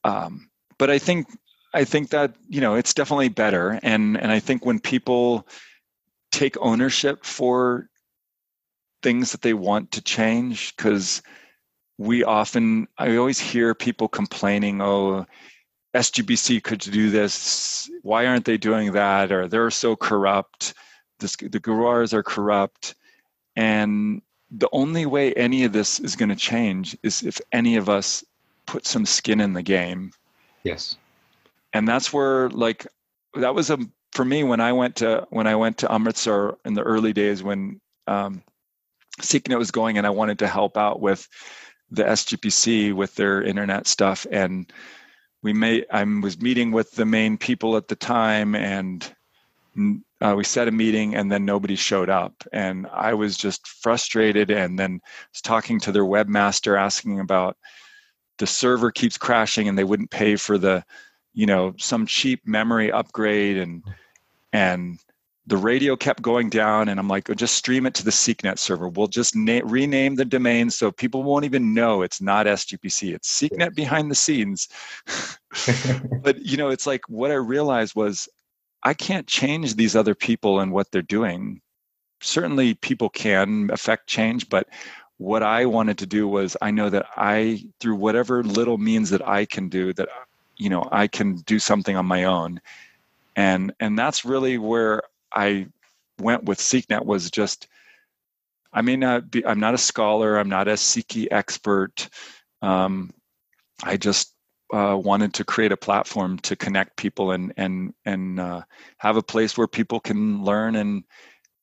um, 0.04 0.48
but 0.78 0.90
I 0.90 0.98
think 0.98 1.26
I 1.74 1.84
think 1.84 2.10
that 2.10 2.34
you 2.48 2.60
know 2.60 2.74
it's 2.74 2.94
definitely 2.94 3.28
better, 3.28 3.78
and 3.82 4.16
and 4.16 4.30
I 4.30 4.38
think 4.38 4.64
when 4.64 4.80
people 4.80 5.46
take 6.32 6.56
ownership 6.60 7.24
for 7.24 7.88
things 9.02 9.32
that 9.32 9.42
they 9.42 9.54
want 9.54 9.92
to 9.92 10.02
change, 10.02 10.74
because 10.76 11.22
we 11.98 12.24
often 12.24 12.86
i 12.98 13.16
always 13.16 13.38
hear 13.38 13.74
people 13.74 14.08
complaining 14.08 14.80
oh 14.80 15.26
SGPC 15.96 16.62
could 16.62 16.80
do 16.80 17.10
this. 17.10 17.90
Why 18.02 18.26
aren't 18.26 18.44
they 18.44 18.58
doing 18.58 18.92
that? 18.92 19.32
Or 19.32 19.48
they're 19.48 19.70
so 19.70 19.96
corrupt. 19.96 20.74
This, 21.20 21.36
the 21.36 21.58
gurus 21.58 22.12
are 22.12 22.22
corrupt. 22.22 22.94
And 23.56 24.20
the 24.50 24.68
only 24.72 25.06
way 25.06 25.32
any 25.34 25.64
of 25.64 25.72
this 25.72 25.98
is 25.98 26.14
going 26.14 26.28
to 26.28 26.36
change 26.36 26.96
is 27.02 27.22
if 27.22 27.40
any 27.52 27.76
of 27.76 27.88
us 27.88 28.22
put 28.66 28.86
some 28.86 29.06
skin 29.06 29.40
in 29.40 29.54
the 29.54 29.62
game. 29.62 30.12
Yes. 30.62 30.96
And 31.72 31.88
that's 31.88 32.12
where 32.12 32.50
like 32.50 32.86
that 33.34 33.54
was 33.54 33.70
a 33.70 33.78
for 34.12 34.24
me 34.24 34.42
when 34.44 34.60
i 34.60 34.72
went 34.72 34.96
to 34.96 35.26
when 35.28 35.46
i 35.46 35.54
went 35.54 35.76
to 35.76 35.92
amritsar 35.92 36.56
in 36.64 36.72
the 36.72 36.82
early 36.82 37.12
days 37.12 37.42
when 37.42 37.78
um, 38.06 38.42
SikhNet 39.20 39.58
was 39.58 39.70
going 39.70 39.98
and 39.98 40.06
i 40.06 40.10
wanted 40.10 40.38
to 40.38 40.48
help 40.48 40.78
out 40.78 41.00
with 41.00 41.28
the 41.90 42.04
SGPC 42.04 42.92
with 42.92 43.14
their 43.14 43.42
internet 43.42 43.86
stuff, 43.86 44.26
and 44.30 44.72
we 45.42 45.52
may 45.52 45.84
I 45.90 46.02
was 46.02 46.40
meeting 46.40 46.72
with 46.72 46.92
the 46.92 47.06
main 47.06 47.38
people 47.38 47.76
at 47.76 47.88
the 47.88 47.96
time, 47.96 48.54
and 48.54 49.14
uh, 50.20 50.34
we 50.36 50.44
set 50.44 50.68
a 50.68 50.72
meeting, 50.72 51.14
and 51.14 51.30
then 51.30 51.44
nobody 51.44 51.76
showed 51.76 52.08
up, 52.08 52.44
and 52.52 52.86
I 52.92 53.14
was 53.14 53.36
just 53.36 53.66
frustrated, 53.68 54.50
and 54.50 54.78
then 54.78 55.00
was 55.32 55.42
talking 55.42 55.78
to 55.80 55.92
their 55.92 56.04
webmaster 56.04 56.78
asking 56.78 57.20
about 57.20 57.56
the 58.38 58.46
server 58.46 58.90
keeps 58.90 59.16
crashing 59.16 59.68
and 59.68 59.78
they 59.78 59.84
wouldn't 59.84 60.10
pay 60.10 60.36
for 60.36 60.58
the 60.58 60.84
you 61.32 61.46
know 61.46 61.74
some 61.78 62.06
cheap 62.06 62.40
memory 62.46 62.90
upgrade 62.90 63.56
and 63.56 63.82
and 64.52 64.98
the 65.46 65.56
radio 65.56 65.96
kept 65.96 66.22
going 66.22 66.50
down 66.50 66.88
and 66.88 66.98
i'm 66.98 67.08
like 67.08 67.30
oh, 67.30 67.34
just 67.34 67.54
stream 67.54 67.86
it 67.86 67.94
to 67.94 68.04
the 68.04 68.10
SikhNet 68.10 68.58
server. 68.58 68.88
We'll 68.88 69.06
just 69.06 69.36
na- 69.36 69.60
rename 69.64 70.16
the 70.16 70.24
domain 70.24 70.70
so 70.70 70.90
people 70.90 71.22
won't 71.22 71.44
even 71.44 71.72
know 71.74 72.02
it's 72.02 72.20
not 72.20 72.46
sgpc 72.46 73.14
it's 73.14 73.40
SikhNet 73.40 73.74
behind 73.74 74.10
the 74.10 74.14
scenes. 74.14 74.68
But 76.22 76.44
you 76.44 76.56
know 76.56 76.68
it's 76.68 76.86
like 76.86 77.08
what 77.08 77.30
i 77.30 77.34
realized 77.34 77.96
was 77.96 78.28
i 78.82 78.92
can't 78.92 79.26
change 79.26 79.74
these 79.74 79.96
other 79.96 80.14
people 80.14 80.60
and 80.60 80.72
what 80.72 80.90
they're 80.90 81.02
doing. 81.02 81.60
Certainly 82.20 82.74
people 82.74 83.08
can 83.08 83.70
affect 83.72 84.06
change 84.08 84.48
but 84.48 84.68
what 85.18 85.42
i 85.42 85.64
wanted 85.64 85.96
to 85.98 86.06
do 86.06 86.28
was 86.28 86.56
i 86.60 86.70
know 86.70 86.90
that 86.90 87.06
i 87.16 87.64
through 87.80 87.94
whatever 87.94 88.42
little 88.42 88.76
means 88.76 89.08
that 89.08 89.26
i 89.26 89.46
can 89.46 89.70
do 89.70 89.94
that 89.94 90.08
you 90.58 90.68
know 90.68 90.86
i 90.92 91.06
can 91.06 91.36
do 91.46 91.58
something 91.58 91.96
on 91.96 92.04
my 92.04 92.24
own. 92.24 92.60
And 93.36 93.72
and 93.80 93.98
that's 93.98 94.24
really 94.24 94.58
where 94.58 95.02
I 95.34 95.66
went 96.18 96.44
with 96.44 96.58
SikhNet 96.58 97.04
was 97.04 97.30
just 97.30 97.68
I 98.72 98.82
may 98.82 98.96
not 98.96 99.30
be 99.30 99.44
I'm 99.44 99.60
not 99.60 99.74
a 99.74 99.78
scholar, 99.78 100.36
I'm 100.38 100.50
not 100.50 100.68
a 100.68 100.72
Sikhi 100.72 101.28
expert. 101.30 102.08
Um, 102.60 103.12
I 103.82 103.96
just 103.96 104.34
uh, 104.72 105.00
wanted 105.02 105.34
to 105.34 105.44
create 105.44 105.72
a 105.72 105.76
platform 105.76 106.38
to 106.40 106.56
connect 106.56 106.96
people 106.96 107.30
and 107.30 107.52
and 107.56 107.94
and 108.04 108.38
uh, 108.38 108.62
have 108.98 109.16
a 109.16 109.22
place 109.22 109.56
where 109.56 109.66
people 109.66 110.00
can 110.00 110.44
learn 110.44 110.76
and 110.76 111.04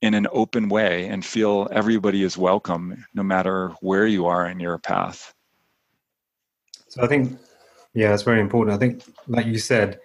in 0.02 0.14
an 0.16 0.28
open 0.32 0.70
way 0.70 1.08
and 1.08 1.26
feel 1.26 1.68
everybody 1.72 2.24
is 2.24 2.38
welcome 2.38 3.06
no 3.14 3.24
matter 3.24 3.70
where 3.80 4.06
you 4.06 4.26
are 4.26 4.48
in 4.48 4.60
your 4.60 4.78
path. 4.78 5.34
So 6.90 7.04
I 7.04 7.08
think 7.08 7.38
yeah, 7.94 8.10
that's 8.10 8.24
very 8.24 8.42
important. 8.42 8.76
I 8.76 8.80
think 8.80 9.04
like 9.28 9.46
you 9.46 9.60
said, 9.60 10.00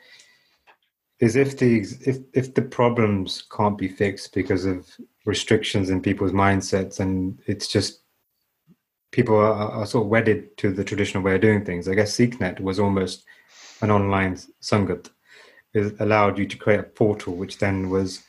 is 1.20 1.36
if 1.36 1.58
the 1.58 1.80
if 2.06 2.18
if 2.32 2.54
the 2.54 2.62
problems 2.62 3.42
can't 3.50 3.76
be 3.76 3.88
fixed 3.88 4.32
because 4.34 4.64
of 4.64 4.86
restrictions 5.24 5.90
in 5.90 6.00
people's 6.00 6.32
mindsets 6.32 7.00
and 7.00 7.38
it's 7.46 7.68
just 7.68 8.00
people 9.10 9.36
are, 9.36 9.52
are, 9.52 9.86
sort 9.86 10.04
of 10.04 10.10
wedded 10.10 10.56
to 10.58 10.70
the 10.70 10.84
traditional 10.84 11.22
way 11.22 11.34
of 11.34 11.40
doing 11.40 11.64
things. 11.64 11.88
I 11.88 11.94
guess 11.94 12.16
SikhNet 12.16 12.60
was 12.60 12.78
almost 12.78 13.24
an 13.80 13.90
online 13.90 14.36
sangat. 14.62 15.10
It 15.74 15.96
allowed 16.00 16.38
you 16.38 16.46
to 16.46 16.56
create 16.56 16.80
a 16.80 16.84
portal 16.84 17.34
which 17.34 17.58
then 17.58 17.90
was 17.90 18.22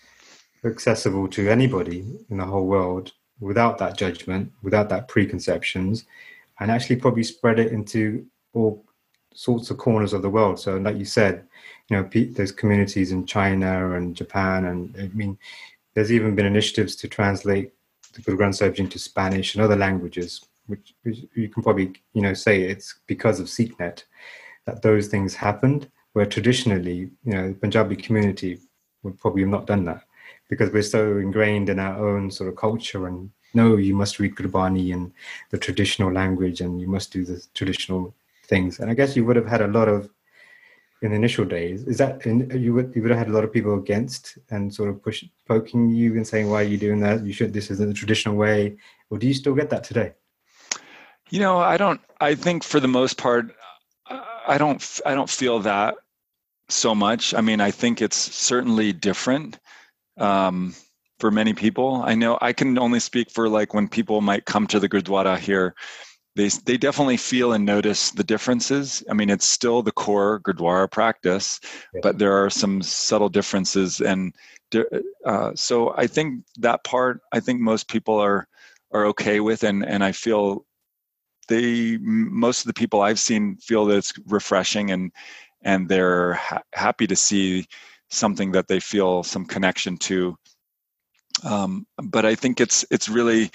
accessible 0.66 1.28
to 1.30 1.50
anybody 1.50 2.06
in 2.30 2.38
the 2.38 2.46
whole 2.46 2.66
world 2.66 3.14
without 3.40 3.78
that 3.78 3.98
judgment, 3.98 4.52
without 4.62 4.90
that 4.90 5.08
preconceptions, 5.08 6.06
and 6.60 6.70
actually 6.70 6.98
probably 6.98 7.24
spread 7.24 7.60
it 7.60 7.72
into 7.72 8.26
all 8.54 8.84
sorts 9.34 9.70
of 9.70 9.78
corners 9.78 10.14
of 10.14 10.22
the 10.22 10.30
world. 10.30 10.60
So, 10.60 10.78
like 10.78 10.98
you 10.98 11.06
said, 11.06 11.46
you 11.90 11.98
know, 11.98 12.10
there's 12.12 12.52
communities 12.52 13.12
in 13.12 13.26
China 13.26 13.96
and 13.96 14.16
Japan, 14.16 14.66
and 14.66 14.96
I 14.98 15.08
mean, 15.16 15.38
there's 15.94 16.12
even 16.12 16.36
been 16.36 16.46
initiatives 16.46 16.96
to 16.98 17.08
translate 17.08 17.74
the 18.14 18.22
Guru 18.22 18.38
Granth 18.38 18.56
Sahib 18.56 18.80
into 18.80 19.00
Spanish 19.00 19.56
and 19.56 19.64
other 19.64 19.76
languages, 19.76 20.46
which, 20.68 20.94
you 21.04 21.50
can 21.50 21.64
probably, 21.64 21.94
you 22.14 22.22
know, 22.22 22.34
say 22.34 22.64
it's 22.64 23.00
because 23.08 23.40
of 23.40 23.48
SikhNet 23.48 24.04
that 24.66 24.82
those 24.82 25.08
things 25.08 25.36
happened. 25.36 25.90
Where 26.14 26.26
traditionally, 26.26 27.12
you 27.24 27.34
know, 27.34 27.50
the 27.50 27.54
Punjabi 27.54 27.96
community 27.96 28.60
would 29.04 29.20
probably 29.20 29.44
have 29.44 29.52
not 29.52 29.68
done 29.68 29.86
that 29.86 30.02
because 30.50 30.72
we're 30.72 30.82
so 30.82 31.18
ingrained 31.18 31.70
in 31.70 31.80
our 31.80 32.04
own 32.04 32.32
sort 32.32 32.50
of 32.50 32.56
culture 32.56 33.08
and 33.08 33.30
no, 33.54 33.78
you 33.78 33.96
must 33.96 34.20
read 34.20 34.36
Gurbani 34.36 34.90
in 34.90 35.14
the 35.52 35.58
traditional 35.58 36.12
language 36.12 36.62
and 36.62 36.82
you 36.82 36.88
must 36.88 37.14
do 37.14 37.24
the 37.26 37.46
traditional 37.54 38.14
things. 38.50 38.80
And 38.80 38.89
I 38.89 38.93
guess 38.93 39.16
you 39.16 39.24
would 39.26 39.36
have 39.36 39.47
had 39.47 39.62
a 39.62 39.68
lot 39.68 39.88
of 39.88 40.10
in 41.02 41.12
the 41.12 41.16
initial 41.16 41.45
days. 41.45 41.84
Is 41.84 41.97
that 42.00 42.26
in, 42.26 42.50
you 42.60 42.74
would 42.74 42.91
you 42.95 43.02
would 43.02 43.12
have 43.12 43.20
had 43.20 43.30
a 43.30 43.32
lot 43.32 43.43
of 43.43 43.54
people 43.54 43.76
against 43.76 44.38
and 44.50 44.74
sort 44.74 44.89
of 44.89 45.02
push 45.02 45.24
poking 45.47 45.89
you 45.89 46.16
and 46.16 46.28
saying 46.28 46.50
why 46.50 46.62
are 46.62 46.72
you 46.74 46.78
doing 46.78 47.00
that? 47.02 47.26
You 47.26 47.32
should 47.32 47.54
this 47.54 47.72
isn't 47.72 47.88
the 47.88 47.93
traditional 47.93 48.36
way. 48.36 48.78
Or 49.10 49.18
do 49.18 49.28
you 49.28 49.34
still 49.34 49.56
get 49.56 49.70
that 49.70 49.84
today? 49.84 50.14
You 51.30 51.39
know, 51.39 51.60
I 51.60 51.78
don't. 51.78 52.02
I 52.20 52.36
think 52.36 52.64
for 52.64 52.80
the 52.80 52.88
most 52.88 53.18
part, 53.18 53.56
I 54.10 54.58
don't. 54.58 54.84
I 55.06 55.14
don't 55.14 55.30
feel 55.30 55.60
that 55.60 55.95
so 56.68 56.93
much. 56.93 57.34
I 57.34 57.41
mean, 57.41 57.62
I 57.62 57.72
think 57.72 58.02
it's 58.02 58.18
certainly 58.18 58.91
different. 58.91 59.60
Um, 60.18 60.76
for 61.20 61.32
many 61.32 61.54
people. 61.54 62.02
I 62.06 62.16
know 62.16 62.38
I 62.41 62.54
can 62.54 62.78
only 62.80 63.00
speak 63.00 63.30
for 63.30 63.50
like 63.50 63.74
when 63.74 63.88
people 63.88 64.22
might 64.22 64.45
come 64.45 64.68
to 64.68 64.80
the 64.80 64.88
Gurdwara 64.88 65.38
here 65.38 65.76
they 66.40 66.48
they 66.48 66.78
definitely 66.78 67.18
feel 67.18 67.52
and 67.52 67.66
notice 67.66 68.12
the 68.12 68.24
differences. 68.24 69.04
I 69.10 69.14
mean, 69.14 69.30
it's 69.30 69.46
still 69.46 69.84
the 69.84 69.92
core 69.92 70.40
Gurdwara 70.40 70.90
practice, 70.90 71.60
yeah. 71.94 72.00
but 72.02 72.18
there 72.18 72.34
are 72.34 72.50
some 72.50 72.82
subtle 72.82 73.28
differences, 73.28 74.00
and 74.00 74.34
uh, 75.26 75.52
so 75.56 75.94
I 75.98 76.08
think 76.08 76.46
that 76.60 76.84
part 76.86 77.20
I 77.34 77.42
think 77.42 77.60
most 77.60 77.90
people 77.90 78.18
are 78.20 78.48
are 78.92 79.06
okay 79.08 79.42
with, 79.42 79.64
and 79.64 79.86
and 79.86 80.02
I 80.02 80.14
feel 80.14 80.66
they 81.50 81.98
most 81.98 82.62
of 82.62 82.68
the 82.68 82.80
people 82.80 83.02
I've 83.02 83.20
seen 83.20 83.58
feel 83.58 83.86
that 83.88 83.98
it's 83.98 84.14
refreshing 84.28 84.92
and 84.92 85.12
and 85.64 85.90
they're 85.90 86.36
ha- 86.36 86.64
happy 86.74 87.06
to 87.08 87.18
see 87.18 87.68
something 88.10 88.54
that 88.54 88.68
they 88.68 88.80
feel 88.80 89.24
some 89.24 89.46
connection 89.46 89.98
to. 89.98 90.38
Um, 91.44 91.86
but 92.02 92.26
I 92.26 92.36
think 92.36 92.62
it's 92.62 92.86
it's 92.92 93.10
really 93.10 93.52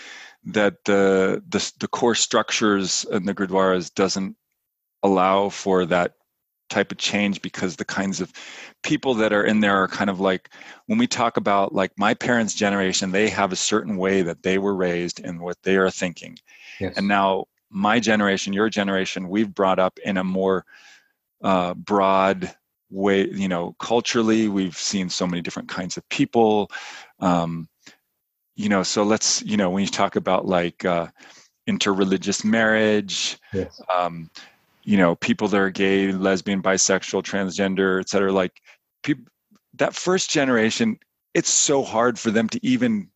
that 0.46 0.84
the, 0.84 1.42
the, 1.48 1.72
the 1.80 1.88
core 1.88 2.14
structures 2.14 3.04
and 3.10 3.26
the 3.26 3.34
gurdwaras 3.34 3.92
doesn't 3.92 4.36
allow 5.02 5.48
for 5.48 5.86
that 5.86 6.14
type 6.70 6.90
of 6.90 6.98
change 6.98 7.42
because 7.42 7.76
the 7.76 7.84
kinds 7.84 8.20
of 8.20 8.32
people 8.82 9.14
that 9.14 9.32
are 9.32 9.44
in 9.44 9.60
there 9.60 9.76
are 9.76 9.88
kind 9.88 10.10
of 10.10 10.18
like 10.18 10.50
when 10.86 10.98
we 10.98 11.06
talk 11.06 11.36
about 11.36 11.74
like 11.74 11.92
my 11.96 12.14
parents 12.14 12.54
generation 12.54 13.12
they 13.12 13.28
have 13.28 13.52
a 13.52 13.56
certain 13.56 13.96
way 13.96 14.22
that 14.22 14.42
they 14.42 14.58
were 14.58 14.74
raised 14.74 15.22
and 15.24 15.40
what 15.40 15.56
they 15.62 15.76
are 15.76 15.90
thinking 15.90 16.36
yes. 16.80 16.94
and 16.96 17.06
now 17.06 17.44
my 17.70 18.00
generation 18.00 18.52
your 18.52 18.70
generation 18.70 19.28
we've 19.28 19.54
brought 19.54 19.78
up 19.78 19.98
in 20.04 20.16
a 20.16 20.24
more 20.24 20.64
uh, 21.42 21.74
broad 21.74 22.54
way 22.90 23.28
you 23.28 23.48
know 23.48 23.74
culturally 23.78 24.48
we've 24.48 24.76
seen 24.76 25.08
so 25.08 25.26
many 25.26 25.42
different 25.42 25.68
kinds 25.68 25.96
of 25.96 26.08
people 26.08 26.70
um, 27.20 27.68
you 28.56 28.68
know 28.68 28.82
so 28.82 29.02
let's 29.02 29.42
you 29.42 29.56
know 29.56 29.70
when 29.70 29.82
you 29.82 29.88
talk 29.88 30.16
about 30.16 30.46
like 30.46 30.84
uh, 30.84 31.06
interreligious 31.68 32.44
marriage 32.44 33.38
yes. 33.52 33.80
um, 33.94 34.30
you 34.84 34.96
know 34.96 35.14
people 35.16 35.48
that 35.48 35.60
are 35.60 35.70
gay 35.70 36.12
lesbian 36.12 36.62
bisexual 36.62 37.22
transgender 37.22 38.00
etc 38.00 38.32
like 38.32 38.60
people 39.02 39.24
that 39.74 39.94
first 39.94 40.30
generation 40.30 40.98
it's 41.34 41.50
so 41.50 41.82
hard 41.82 42.18
for 42.18 42.30
them 42.30 42.48
to 42.48 42.64
even 42.64 43.08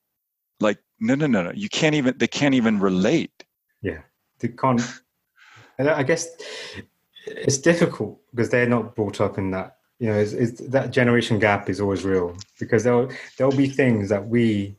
like 0.61 0.79
no 1.01 1.15
no 1.15 1.27
no 1.27 1.43
no 1.43 1.53
you 1.55 1.69
can't 1.69 1.95
even 1.95 2.17
they 2.19 2.27
can't 2.27 2.55
even 2.55 2.79
relate 2.79 3.45
yeah 3.83 4.01
they 4.41 4.49
can't 4.49 4.83
and 5.79 5.89
i 5.89 6.03
guess 6.03 6.29
it's 7.27 7.59
difficult 7.59 8.19
because 8.31 8.51
they're 8.51 8.69
not 8.69 8.97
brought 8.97 9.21
up 9.21 9.39
in 9.39 9.51
that 9.51 9.77
you 9.99 10.09
know 10.09 10.19
it's, 10.19 10.33
it's, 10.33 10.61
that 10.61 10.91
generation 10.91 11.39
gap 11.39 11.69
is 11.69 11.81
always 11.81 12.05
real 12.05 12.37
because 12.59 12.85
there'll 12.85 13.11
there'll 13.37 13.57
be 13.57 13.69
things 13.69 14.09
that 14.09 14.27
we 14.27 14.75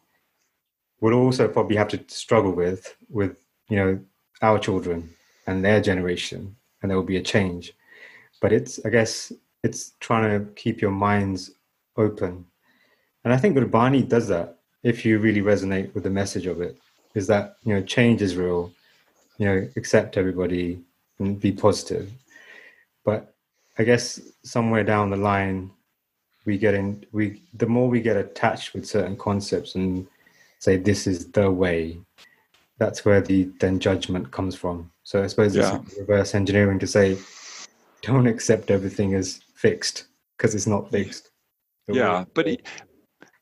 will 1.01 1.13
also 1.13 1.47
probably 1.47 1.75
have 1.75 1.87
to 1.89 2.03
struggle 2.07 2.51
with 2.51 2.95
with 3.09 3.37
you 3.69 3.77
know 3.77 3.99
our 4.41 4.59
children 4.59 5.09
and 5.47 5.63
their 5.63 5.81
generation 5.81 6.55
and 6.81 6.89
there 6.89 6.97
will 6.97 7.03
be 7.03 7.17
a 7.17 7.21
change. 7.21 7.73
But 8.41 8.53
it's 8.53 8.83
i 8.85 8.89
guess 8.89 9.31
it's 9.63 9.93
trying 9.99 10.29
to 10.29 10.51
keep 10.53 10.81
your 10.81 10.91
minds 10.91 11.51
open. 11.97 12.45
And 13.23 13.33
i 13.33 13.37
think 13.37 13.55
Gurbani 13.55 14.07
does 14.07 14.27
that 14.27 14.57
if 14.83 15.05
you 15.05 15.19
really 15.19 15.41
resonate 15.41 15.93
with 15.93 16.03
the 16.03 16.09
message 16.09 16.45
of 16.45 16.61
it 16.61 16.77
is 17.15 17.27
that 17.27 17.57
you 17.63 17.73
know 17.73 17.81
change 17.81 18.21
is 18.21 18.35
real. 18.35 18.71
You 19.37 19.45
know 19.45 19.69
accept 19.75 20.17
everybody 20.17 20.79
and 21.19 21.39
be 21.39 21.51
positive. 21.51 22.11
But 23.03 23.33
i 23.77 23.83
guess 23.83 24.19
somewhere 24.43 24.83
down 24.83 25.09
the 25.09 25.17
line 25.31 25.71
we 26.45 26.57
get 26.57 26.73
in 26.73 27.05
we 27.11 27.41
the 27.53 27.65
more 27.65 27.87
we 27.89 28.01
get 28.01 28.17
attached 28.17 28.73
with 28.73 28.85
certain 28.85 29.15
concepts 29.15 29.75
and 29.75 30.07
say 30.59 30.77
this 30.77 31.07
is 31.07 31.31
the 31.31 31.49
way. 31.49 31.97
That's 32.77 33.03
where 33.03 33.21
the 33.21 33.49
then 33.59 33.79
judgment 33.79 34.31
comes 34.31 34.55
from. 34.55 34.91
So 35.03 35.23
i 35.23 35.27
suppose 35.27 35.55
yeah. 35.55 35.79
it's 35.81 35.97
reverse 35.97 36.35
engineering 36.35 36.79
to 36.79 36.87
say 36.87 37.17
don't 38.01 38.27
accept 38.27 38.71
everything 38.71 39.15
as 39.15 39.41
fixed 39.55 40.05
because 40.37 40.53
it's 40.55 40.67
not 40.67 40.91
fixed. 40.91 41.31
Yeah 41.87 42.25
but 42.33 42.47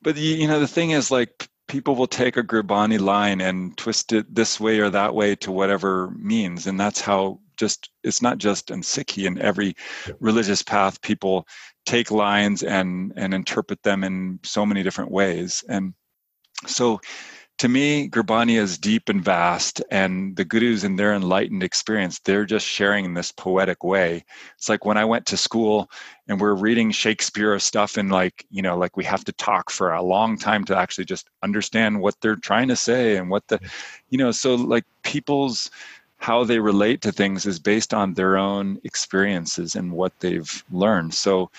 but 0.02 0.16
you 0.16 0.48
know 0.48 0.60
the 0.60 0.66
thing 0.66 0.90
is 0.90 1.10
like 1.10 1.48
people 1.66 1.94
will 1.94 2.06
take 2.06 2.36
a 2.38 2.42
Gurbani 2.42 2.98
line 2.98 3.42
and 3.42 3.76
twist 3.76 4.12
it 4.12 4.34
this 4.34 4.58
way 4.58 4.78
or 4.80 4.88
that 4.88 5.14
way 5.14 5.36
to 5.36 5.52
whatever 5.52 6.10
means 6.16 6.66
and 6.66 6.80
that's 6.80 7.00
how 7.00 7.38
just 7.58 7.90
it's 8.04 8.22
not 8.22 8.38
just 8.38 8.70
in 8.70 8.80
Sikhi 8.80 9.26
in 9.26 9.38
every 9.40 9.74
religious 10.20 10.62
path 10.62 11.02
people 11.02 11.46
take 11.84 12.10
lines 12.10 12.62
and 12.62 13.12
and 13.16 13.34
interpret 13.34 13.82
them 13.82 14.02
in 14.02 14.38
so 14.42 14.64
many 14.64 14.82
different 14.82 15.10
ways 15.10 15.62
and 15.68 15.92
so 16.66 17.00
to 17.58 17.68
me, 17.68 18.08
Gurbani 18.08 18.56
is 18.56 18.78
deep 18.78 19.08
and 19.08 19.22
vast, 19.22 19.82
and 19.90 20.36
the 20.36 20.44
gurus 20.44 20.84
in 20.84 20.94
their 20.94 21.12
enlightened 21.12 21.64
experience, 21.64 22.20
they're 22.20 22.44
just 22.44 22.64
sharing 22.64 23.04
in 23.04 23.14
this 23.14 23.32
poetic 23.32 23.82
way. 23.82 24.24
It's 24.56 24.68
like 24.68 24.84
when 24.84 24.96
I 24.96 25.04
went 25.04 25.26
to 25.26 25.36
school 25.36 25.90
and 26.28 26.40
we're 26.40 26.54
reading 26.54 26.92
Shakespeare 26.92 27.58
stuff, 27.58 27.96
and 27.96 28.12
like, 28.12 28.46
you 28.50 28.62
know, 28.62 28.78
like 28.78 28.96
we 28.96 29.04
have 29.04 29.24
to 29.24 29.32
talk 29.32 29.70
for 29.70 29.92
a 29.92 30.02
long 30.02 30.38
time 30.38 30.64
to 30.66 30.76
actually 30.76 31.06
just 31.06 31.28
understand 31.42 32.00
what 32.00 32.14
they're 32.20 32.36
trying 32.36 32.68
to 32.68 32.76
say 32.76 33.16
and 33.16 33.28
what 33.28 33.48
the, 33.48 33.58
you 34.10 34.18
know, 34.18 34.30
so 34.30 34.54
like 34.54 34.84
people's 35.02 35.68
how 36.18 36.44
they 36.44 36.58
relate 36.60 37.00
to 37.00 37.12
things 37.12 37.46
is 37.46 37.58
based 37.58 37.94
on 37.94 38.14
their 38.14 38.36
own 38.36 38.80
experiences 38.84 39.74
and 39.74 39.92
what 39.92 40.12
they've 40.20 40.64
learned. 40.70 41.14
So, 41.14 41.50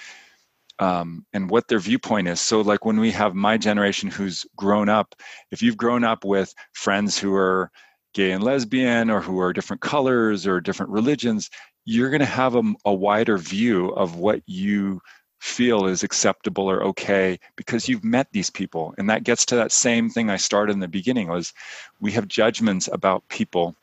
um, 0.80 1.26
and 1.34 1.50
what 1.50 1.68
their 1.68 1.80
viewpoint 1.80 2.28
is. 2.28 2.40
So, 2.40 2.62
like 2.62 2.86
when 2.86 3.00
we 3.00 3.12
have 3.12 3.36
my 3.36 3.58
generation 3.58 4.10
who's 4.10 4.46
grown 4.56 4.90
up, 4.90 5.16
if 5.52 5.62
you've 5.62 5.78
grown 5.78 6.04
up 6.04 6.24
with 6.24 6.54
friends 6.74 7.18
who 7.18 7.36
are 7.36 7.70
gay 8.14 8.32
and 8.32 8.44
lesbian 8.44 9.10
or 9.10 9.22
who 9.22 9.40
are 9.40 9.54
different 9.54 9.82
colors 9.82 10.48
or 10.48 10.60
different 10.60 10.92
religions, 10.92 11.50
you're 11.86 12.10
going 12.10 12.20
to 12.20 12.26
have 12.26 12.56
a, 12.56 12.64
a 12.86 12.94
wider 12.94 13.38
view 13.38 13.90
of 13.90 14.16
what 14.16 14.42
you 14.46 15.02
feel 15.40 15.86
is 15.86 16.04
acceptable 16.04 16.70
or 16.70 16.84
okay 16.84 17.40
because 17.56 17.88
you've 17.88 18.04
met 18.04 18.28
these 18.34 18.50
people 18.50 18.94
and 18.98 19.10
that 19.10 19.24
gets 19.24 19.46
to 19.46 19.56
that 19.56 19.72
same 19.72 20.10
thing 20.10 20.30
i 20.30 20.36
started 20.36 20.74
in 20.74 20.82
the 20.82 20.88
beginning 20.88 21.30
was 21.30 21.54
we 22.02 22.12
have 22.12 22.28
judgments 22.28 22.90
about 22.92 23.26
people 23.30 23.74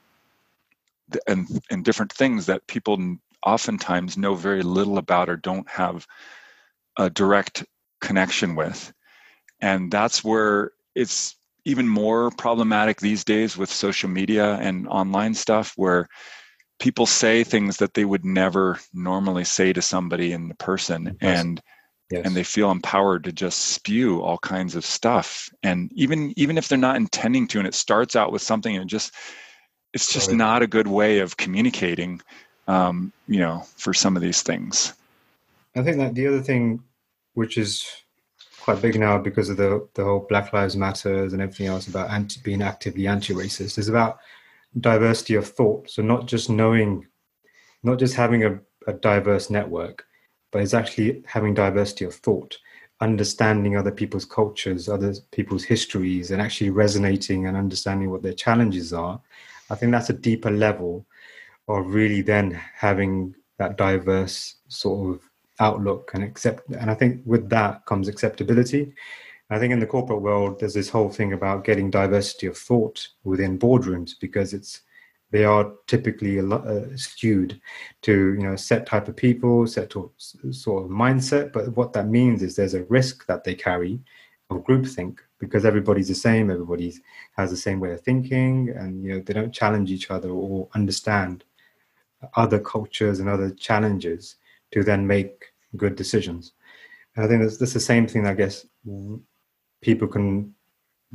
and 1.26 1.48
and 1.70 1.82
different 1.82 2.12
things 2.12 2.44
that 2.44 2.66
people 2.66 3.16
oftentimes 3.42 4.18
know 4.18 4.34
very 4.34 4.62
little 4.62 4.98
about 4.98 5.30
or 5.30 5.36
don't 5.36 5.68
have 5.68 6.06
a 6.96 7.10
direct 7.10 7.64
connection 8.00 8.54
with. 8.54 8.92
And 9.60 9.90
that's 9.90 10.22
where 10.22 10.72
it's 10.94 11.36
even 11.64 11.88
more 11.88 12.30
problematic 12.30 13.00
these 13.00 13.24
days 13.24 13.56
with 13.56 13.70
social 13.70 14.08
media 14.08 14.54
and 14.54 14.86
online 14.88 15.34
stuff 15.34 15.72
where 15.76 16.08
people 16.78 17.06
say 17.06 17.42
things 17.42 17.78
that 17.78 17.94
they 17.94 18.04
would 18.04 18.24
never 18.24 18.78
normally 18.94 19.44
say 19.44 19.72
to 19.72 19.82
somebody 19.82 20.32
in 20.32 20.48
the 20.48 20.54
person 20.54 21.16
yes. 21.20 21.40
and 21.40 21.62
yes. 22.10 22.24
and 22.24 22.36
they 22.36 22.44
feel 22.44 22.70
empowered 22.70 23.24
to 23.24 23.32
just 23.32 23.58
spew 23.58 24.22
all 24.22 24.38
kinds 24.38 24.76
of 24.76 24.84
stuff 24.84 25.48
and 25.62 25.90
even 25.94 26.32
even 26.36 26.58
if 26.58 26.68
they're 26.68 26.78
not 26.78 26.96
intending 26.96 27.48
to 27.48 27.58
and 27.58 27.66
it 27.66 27.74
starts 27.74 28.14
out 28.14 28.30
with 28.30 28.42
something 28.42 28.76
and 28.76 28.88
just 28.88 29.14
it's 29.92 30.12
just 30.12 30.28
right. 30.28 30.36
not 30.36 30.62
a 30.62 30.66
good 30.66 30.86
way 30.86 31.18
of 31.20 31.36
communicating 31.36 32.20
um, 32.68 33.12
you 33.26 33.40
know 33.40 33.64
for 33.76 33.94
some 33.94 34.16
of 34.16 34.22
these 34.22 34.42
things 34.42 34.92
I 35.76 35.82
think 35.82 35.98
that 35.98 36.14
the 36.14 36.26
other 36.26 36.40
thing, 36.40 36.82
which 37.34 37.58
is 37.58 37.86
quite 38.60 38.80
big 38.80 38.98
now 38.98 39.18
because 39.18 39.50
of 39.50 39.58
the 39.58 39.86
the 39.94 40.04
whole 40.04 40.26
Black 40.28 40.52
Lives 40.52 40.76
Matters 40.76 41.34
and 41.34 41.42
everything 41.42 41.66
else 41.66 41.86
about 41.86 42.10
anti, 42.10 42.40
being 42.42 42.62
actively 42.62 43.06
anti-racist, 43.06 43.76
is 43.78 43.88
about 43.88 44.18
diversity 44.80 45.34
of 45.34 45.46
thought. 45.46 45.90
So 45.90 46.02
not 46.02 46.26
just 46.26 46.48
knowing, 46.48 47.06
not 47.82 47.98
just 47.98 48.14
having 48.14 48.44
a, 48.44 48.58
a 48.86 48.94
diverse 48.94 49.50
network, 49.50 50.06
but 50.50 50.62
it's 50.62 50.74
actually 50.74 51.22
having 51.26 51.52
diversity 51.52 52.06
of 52.06 52.14
thought, 52.14 52.56
understanding 53.02 53.76
other 53.76 53.92
people's 53.92 54.24
cultures, 54.24 54.88
other 54.88 55.12
people's 55.30 55.64
histories, 55.64 56.30
and 56.30 56.40
actually 56.40 56.70
resonating 56.70 57.46
and 57.46 57.56
understanding 57.56 58.10
what 58.10 58.22
their 58.22 58.32
challenges 58.32 58.94
are. 58.94 59.20
I 59.68 59.74
think 59.74 59.92
that's 59.92 60.10
a 60.10 60.14
deeper 60.14 60.50
level 60.50 61.04
of 61.68 61.92
really 61.92 62.22
then 62.22 62.52
having 62.74 63.34
that 63.58 63.76
diverse 63.76 64.56
sort 64.68 65.14
of 65.14 65.30
outlook 65.60 66.10
and 66.14 66.22
accept 66.22 66.68
and 66.70 66.90
i 66.90 66.94
think 66.94 67.20
with 67.24 67.48
that 67.48 67.84
comes 67.86 68.08
acceptability. 68.08 68.92
I 69.48 69.60
think 69.60 69.72
in 69.72 69.78
the 69.78 69.86
corporate 69.86 70.22
world 70.22 70.58
there's 70.58 70.74
this 70.74 70.88
whole 70.88 71.08
thing 71.08 71.32
about 71.32 71.64
getting 71.64 71.88
diversity 71.88 72.48
of 72.48 72.58
thought 72.58 73.08
within 73.22 73.58
boardrooms 73.58 74.14
because 74.20 74.52
it's 74.52 74.80
they 75.32 75.44
are 75.44 75.72
typically 75.86 76.38
uh, 76.38 76.84
skewed 76.94 77.60
to 78.02 78.34
you 78.34 78.42
know 78.42 78.56
set 78.56 78.86
type 78.86 79.08
of 79.08 79.16
people 79.16 79.66
set 79.66 79.90
to, 79.90 80.10
sort 80.50 80.84
of 80.84 80.90
mindset. 80.90 81.52
But 81.52 81.76
what 81.76 81.92
that 81.94 82.08
means 82.08 82.42
is 82.42 82.56
there's 82.56 82.74
a 82.74 82.84
risk 82.84 83.26
that 83.26 83.44
they 83.44 83.54
carry 83.54 84.00
of 84.50 84.64
groupthink 84.64 85.18
because 85.38 85.64
everybody's 85.64 86.08
the 86.08 86.14
same 86.14 86.50
everybody 86.50 86.94
has 87.36 87.50
the 87.50 87.56
same 87.56 87.80
way 87.80 87.92
of 87.92 88.00
thinking 88.00 88.70
and 88.76 89.02
you 89.04 89.12
know 89.12 89.20
they 89.20 89.34
don't 89.34 89.52
challenge 89.52 89.90
each 89.90 90.10
other 90.10 90.30
or 90.30 90.68
understand 90.74 91.44
other 92.34 92.60
cultures 92.60 93.18
and 93.20 93.28
other 93.28 93.50
challenges 93.50 94.36
to 94.72 94.82
then 94.82 95.06
make 95.06 95.46
good 95.76 95.96
decisions. 95.96 96.52
And 97.14 97.24
I 97.24 97.28
think 97.28 97.42
that's, 97.42 97.56
that's 97.56 97.72
the 97.72 97.80
same 97.80 98.06
thing. 98.06 98.26
I 98.26 98.34
guess 98.34 98.66
people 99.80 100.08
can 100.08 100.54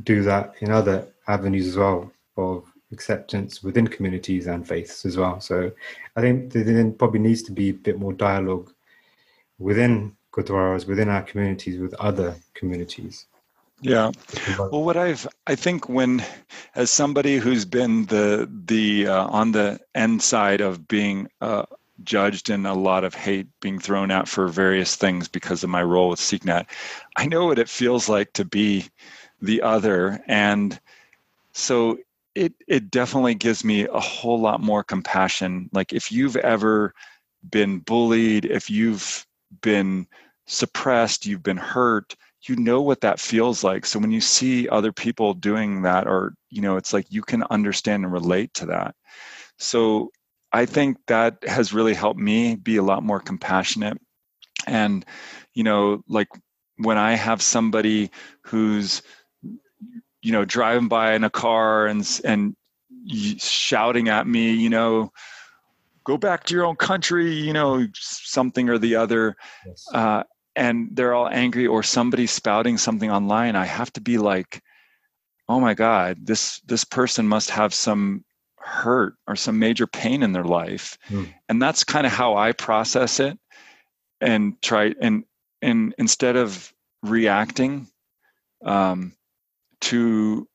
do 0.02 0.22
that 0.22 0.54
in 0.60 0.70
other 0.70 1.06
avenues 1.28 1.68
as 1.68 1.76
well 1.76 2.10
of 2.36 2.64
acceptance 2.92 3.62
within 3.62 3.86
communities 3.86 4.46
and 4.46 4.66
faiths 4.66 5.04
as 5.04 5.16
well. 5.16 5.40
So 5.40 5.70
I 6.16 6.20
think 6.20 6.52
there 6.52 6.90
probably 6.90 7.20
needs 7.20 7.42
to 7.44 7.52
be 7.52 7.70
a 7.70 7.74
bit 7.74 7.98
more 7.98 8.12
dialogue 8.12 8.72
within 9.58 10.16
Gurdwaras, 10.32 10.86
within 10.86 11.08
our 11.08 11.22
communities, 11.22 11.80
with 11.80 11.94
other 11.94 12.34
communities. 12.54 13.26
Yeah. 13.80 14.12
Well, 14.58 14.84
what 14.84 14.96
I've 14.96 15.26
I 15.46 15.56
think 15.56 15.88
when 15.88 16.24
as 16.76 16.90
somebody 16.90 17.36
who's 17.36 17.64
been 17.64 18.06
the 18.06 18.48
the 18.66 19.08
uh, 19.08 19.26
on 19.26 19.52
the 19.52 19.80
end 19.94 20.22
side 20.22 20.60
of 20.60 20.86
being 20.86 21.28
uh, 21.40 21.64
judged 22.04 22.50
and 22.50 22.66
a 22.66 22.74
lot 22.74 23.04
of 23.04 23.14
hate 23.14 23.46
being 23.60 23.78
thrown 23.78 24.10
out 24.10 24.28
for 24.28 24.48
various 24.48 24.96
things 24.96 25.28
because 25.28 25.62
of 25.62 25.70
my 25.70 25.82
role 25.82 26.08
with 26.08 26.20
SikhNet. 26.20 26.66
I 27.16 27.26
know 27.26 27.46
what 27.46 27.58
it 27.58 27.68
feels 27.68 28.08
like 28.08 28.32
to 28.34 28.44
be 28.44 28.88
the 29.40 29.62
other. 29.62 30.22
And 30.26 30.78
so 31.52 31.98
it 32.34 32.54
it 32.66 32.90
definitely 32.90 33.34
gives 33.34 33.64
me 33.64 33.86
a 33.86 34.00
whole 34.00 34.40
lot 34.40 34.60
more 34.60 34.82
compassion. 34.82 35.68
Like 35.72 35.92
if 35.92 36.10
you've 36.10 36.36
ever 36.36 36.94
been 37.50 37.80
bullied, 37.80 38.46
if 38.46 38.70
you've 38.70 39.26
been 39.60 40.06
suppressed, 40.46 41.26
you've 41.26 41.42
been 41.42 41.56
hurt, 41.56 42.16
you 42.44 42.56
know 42.56 42.80
what 42.80 43.00
that 43.02 43.20
feels 43.20 43.62
like. 43.62 43.86
So 43.86 43.98
when 43.98 44.10
you 44.10 44.20
see 44.20 44.68
other 44.68 44.92
people 44.92 45.34
doing 45.34 45.82
that, 45.82 46.06
or 46.06 46.34
you 46.50 46.62
know, 46.62 46.76
it's 46.76 46.92
like 46.92 47.06
you 47.10 47.22
can 47.22 47.42
understand 47.44 48.04
and 48.04 48.12
relate 48.12 48.54
to 48.54 48.66
that. 48.66 48.94
So 49.58 50.10
I 50.52 50.66
think 50.66 50.98
that 51.06 51.38
has 51.46 51.72
really 51.72 51.94
helped 51.94 52.20
me 52.20 52.56
be 52.56 52.76
a 52.76 52.82
lot 52.82 53.02
more 53.02 53.20
compassionate. 53.20 53.98
And, 54.66 55.04
you 55.54 55.64
know, 55.64 56.02
like 56.08 56.28
when 56.76 56.98
I 56.98 57.14
have 57.14 57.40
somebody 57.40 58.10
who's, 58.42 59.02
you 60.20 60.32
know, 60.32 60.44
driving 60.44 60.88
by 60.88 61.14
in 61.14 61.24
a 61.24 61.30
car 61.30 61.86
and, 61.86 62.06
and 62.24 62.54
shouting 63.38 64.08
at 64.08 64.26
me, 64.26 64.52
you 64.52 64.68
know, 64.68 65.10
go 66.04 66.16
back 66.16 66.44
to 66.44 66.54
your 66.54 66.64
own 66.64 66.76
country, 66.76 67.32
you 67.32 67.52
know, 67.52 67.86
something 67.94 68.68
or 68.68 68.78
the 68.78 68.96
other. 68.96 69.36
Yes. 69.66 69.86
Uh, 69.92 70.22
and 70.54 70.90
they're 70.92 71.14
all 71.14 71.28
angry 71.28 71.66
or 71.66 71.82
somebody 71.82 72.26
spouting 72.26 72.76
something 72.76 73.10
online. 73.10 73.56
I 73.56 73.64
have 73.64 73.92
to 73.94 74.00
be 74.00 74.18
like, 74.18 74.62
oh 75.48 75.60
my 75.60 75.74
God, 75.74 76.18
this, 76.26 76.60
this 76.66 76.84
person 76.84 77.26
must 77.26 77.50
have 77.50 77.72
some 77.72 78.24
hurt 78.62 79.14
or 79.26 79.36
some 79.36 79.58
major 79.58 79.86
pain 79.86 80.22
in 80.22 80.32
their 80.32 80.44
life 80.44 80.96
mm. 81.08 81.28
and 81.48 81.60
that's 81.60 81.84
kind 81.84 82.06
of 82.06 82.12
how 82.12 82.36
i 82.36 82.52
process 82.52 83.20
it 83.20 83.38
and 84.20 84.60
try 84.62 84.94
and 85.00 85.24
and 85.60 85.94
instead 85.98 86.36
of 86.36 86.72
reacting 87.02 87.88
um, 88.64 89.12
to 89.80 90.46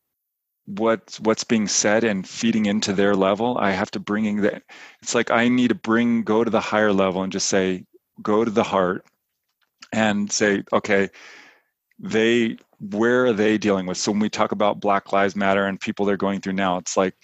what's 0.65 1.19
what's 1.19 1.43
being 1.43 1.67
said 1.67 2.03
and 2.03 2.27
feeding 2.27 2.65
into 2.65 2.91
their 2.91 3.15
level 3.15 3.57
i 3.57 3.71
have 3.71 3.89
to 3.89 4.01
bringing 4.01 4.41
that 4.41 4.63
it's 5.01 5.15
like 5.15 5.31
i 5.31 5.47
need 5.47 5.69
to 5.69 5.75
bring 5.75 6.23
go 6.23 6.43
to 6.43 6.51
the 6.51 6.59
higher 6.59 6.91
level 6.91 7.23
and 7.23 7.31
just 7.31 7.47
say 7.47 7.85
go 8.21 8.43
to 8.43 8.51
the 8.51 8.63
heart 8.63 9.05
and 9.93 10.29
say 10.29 10.63
okay 10.73 11.09
they 11.99 12.57
where 12.79 13.27
are 13.27 13.33
they 13.33 13.57
dealing 13.57 13.85
with 13.85 13.97
so 13.97 14.11
when 14.11 14.19
we 14.19 14.29
talk 14.29 14.51
about 14.51 14.81
black 14.81 15.13
lives 15.13 15.37
matter 15.37 15.65
and 15.65 15.79
people 15.79 16.05
they're 16.05 16.17
going 16.17 16.41
through 16.41 16.51
now 16.51 16.77
it's 16.77 16.97
like 16.97 17.15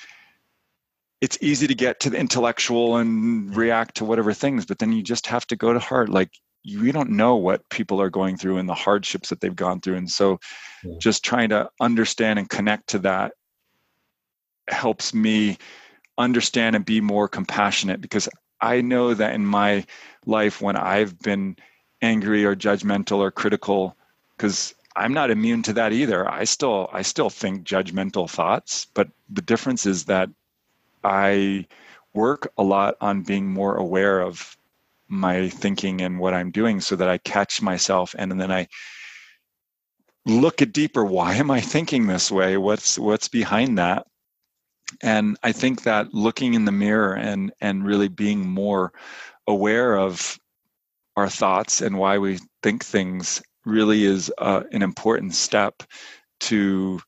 it's 1.24 1.38
easy 1.39 1.67
to 1.67 1.74
get 1.74 2.01
to 2.01 2.09
the 2.09 2.17
intellectual 2.17 2.97
and 2.97 3.55
react 3.55 3.95
to 3.95 4.03
whatever 4.03 4.34
things, 4.34 4.65
but 4.65 4.80
then 4.80 4.91
you 4.91 5.01
just 5.01 5.26
have 5.26 5.47
to 5.47 5.55
go 5.55 5.71
to 5.71 5.80
heart. 5.80 6.09
Like 6.09 6.32
you 6.63 6.91
don't 6.91 7.11
know 7.11 7.38
what 7.38 7.69
people 7.69 8.01
are 8.01 8.09
going 8.09 8.36
through 8.36 8.57
and 8.57 8.67
the 8.67 8.74
hardships 8.74 9.30
that 9.30 9.39
they've 9.39 9.55
gone 9.55 9.80
through. 9.80 9.95
And 9.95 10.11
so 10.11 10.41
yeah. 10.84 10.95
just 10.99 11.24
trying 11.24 11.47
to 11.47 11.69
understand 11.80 12.39
and 12.39 12.49
connect 12.49 12.88
to 12.89 12.99
that 12.99 13.32
helps 14.69 15.13
me 15.13 15.57
understand 16.17 16.76
and 16.76 16.84
be 16.84 16.99
more 16.99 17.30
compassionate 17.30 18.01
because 18.01 18.28
I 18.59 18.82
know 18.82 19.13
that 19.13 19.34
in 19.34 19.45
my 19.45 19.86
life 20.26 20.61
when 20.61 20.76
I've 20.76 21.17
been 21.19 21.55
angry 22.01 22.43
or 22.43 22.53
judgmental 22.53 23.19
or 23.19 23.32
critical, 23.32 23.95
because 24.36 24.76
I'm 24.97 25.13
not 25.13 25.32
immune 25.32 25.63
to 25.63 25.74
that 25.74 25.93
either. 25.93 26.30
I 26.30 26.43
still 26.43 26.89
I 26.91 27.01
still 27.01 27.30
think 27.30 27.63
judgmental 27.63 28.30
thoughts, 28.30 28.88
but 28.93 29.07
the 29.30 29.41
difference 29.41 29.86
is 29.86 30.03
that 30.05 30.28
I 31.04 31.68
work 32.14 32.51
a 32.58 32.64
lot 32.64 32.95
on 33.01 33.24
being 33.24 33.47
more 33.47 33.76
aware 33.76 34.22
of 34.22 34.58
my 35.08 35.49
thinking 35.49 36.01
and 36.01 36.20
what 36.20 36.34
I'm 36.34 36.51
doing 36.51 36.82
so 36.82 36.95
that 36.95 37.10
I 37.10 37.18
catch 37.20 37.62
myself 37.62 38.16
and, 38.18 38.32
and 38.32 38.39
then 38.39 38.51
I 38.51 38.68
look 40.26 40.62
at 40.62 40.72
deeper 40.74 41.04
why 41.04 41.34
am 41.36 41.51
i 41.51 41.60
thinking 41.60 42.08
this 42.08 42.32
way? 42.32 42.58
What's 42.58 42.97
what's 42.97 43.28
behind 43.28 43.78
that? 43.78 44.08
And 45.01 45.38
i 45.43 45.51
think 45.51 45.84
that 45.84 46.14
looking 46.14 46.54
in 46.54 46.66
the 46.66 46.72
mirror 46.72 47.14
and 47.16 47.51
and 47.62 47.86
really 47.86 48.08
being 48.08 48.47
more 48.47 48.93
aware 49.47 49.97
of 49.97 50.39
our 51.16 51.30
thoughts 51.30 51.82
and 51.82 51.97
why 51.97 52.18
we 52.18 52.39
think 52.64 52.84
things 52.84 53.41
really 53.66 54.06
is 54.06 54.32
uh, 54.39 54.64
an 54.72 54.82
important 54.82 55.36
step 55.36 55.84
to 56.39 56.99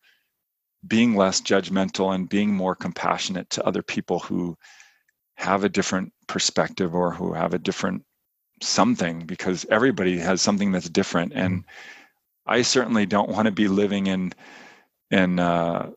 being 0.88 1.16
less 1.16 1.42
judgmental 1.42 2.14
and 2.14 2.30
being 2.30 2.54
more 2.54 2.76
compassionate 2.76 3.50
to 3.52 3.66
other 3.66 3.82
people 3.82 4.20
who 4.20 4.58
have 5.36 5.64
a 5.64 5.70
different 5.70 6.14
perspective 6.28 6.96
or 6.96 7.12
who 7.12 7.34
have 7.34 7.54
a 7.54 7.60
different 7.60 8.04
something 8.62 9.26
because 9.26 9.66
everybody 9.70 10.18
has 10.18 10.42
something 10.42 10.72
that's 10.72 10.90
different. 10.90 11.34
And 11.34 11.66
i 12.48 12.62
certainly 12.62 13.06
don't 13.06 13.30
want 13.30 13.48
to 13.48 13.52
be 13.52 13.68
living 13.68 14.08
in 14.08 14.32
in 15.12 15.40
uh, 15.40 15.90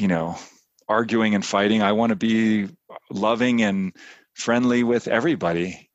you 0.00 0.08
know 0.08 0.36
arguing 0.88 1.34
and 1.34 1.44
fighting. 1.44 1.82
I 1.82 1.92
want 1.92 2.10
to 2.10 2.16
be 2.16 2.68
loving 3.10 3.62
and 3.62 3.92
friendly 4.34 4.82
with 4.82 5.08
everybody. 5.08 5.90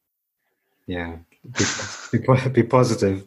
Yeah 0.88 1.18
be, 2.12 2.18
be, 2.20 2.50
be 2.50 2.64
positive. 2.64 3.26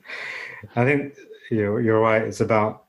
I 0.76 0.84
think 0.84 1.14
you 1.50 1.64
know, 1.64 1.76
you're 1.78 2.00
right. 2.00 2.22
It's 2.22 2.40
about 2.40 2.84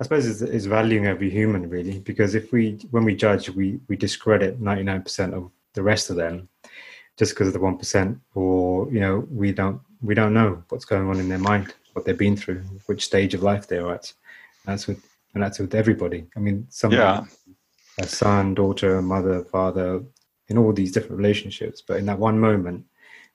I 0.00 0.02
suppose 0.04 0.26
it's, 0.26 0.42
it's, 0.42 0.64
valuing 0.64 1.06
every 1.06 1.30
human 1.30 1.68
really, 1.70 2.00
because 2.00 2.34
if 2.34 2.52
we, 2.52 2.78
when 2.90 3.04
we 3.04 3.14
judge, 3.14 3.48
we 3.50 3.80
we 3.88 3.96
discredit 3.96 4.60
ninety 4.60 4.82
nine 4.82 5.02
percent 5.02 5.34
of 5.34 5.50
the 5.74 5.82
rest 5.82 6.10
of 6.10 6.16
them, 6.16 6.48
just 7.16 7.32
because 7.32 7.46
of 7.46 7.52
the 7.52 7.60
one 7.60 7.78
percent, 7.78 8.18
or 8.34 8.90
you 8.90 9.00
know, 9.00 9.26
we 9.30 9.52
don't 9.52 9.80
we 10.02 10.14
don't 10.14 10.34
know 10.34 10.62
what's 10.68 10.84
going 10.84 11.08
on 11.08 11.20
in 11.20 11.28
their 11.28 11.38
mind, 11.38 11.74
what 11.92 12.04
they've 12.04 12.18
been 12.18 12.36
through, 12.36 12.62
which 12.86 13.04
stage 13.04 13.34
of 13.34 13.42
life 13.42 13.68
they're 13.68 13.92
at. 13.92 14.12
That's 14.64 14.86
with 14.86 15.02
and 15.34 15.42
that's 15.42 15.58
with 15.58 15.74
everybody. 15.74 16.26
I 16.36 16.40
mean, 16.40 16.66
some 16.70 16.92
yeah. 16.92 17.24
a 17.98 18.06
son, 18.06 18.54
daughter, 18.54 19.00
mother, 19.02 19.44
father, 19.44 20.02
in 20.48 20.58
all 20.58 20.72
these 20.72 20.92
different 20.92 21.18
relationships, 21.18 21.82
but 21.86 21.98
in 21.98 22.06
that 22.06 22.18
one 22.18 22.38
moment, 22.38 22.84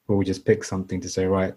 we'll 0.08 0.24
just 0.24 0.46
pick 0.46 0.64
something 0.64 1.00
to 1.02 1.10
say, 1.10 1.26
right, 1.26 1.54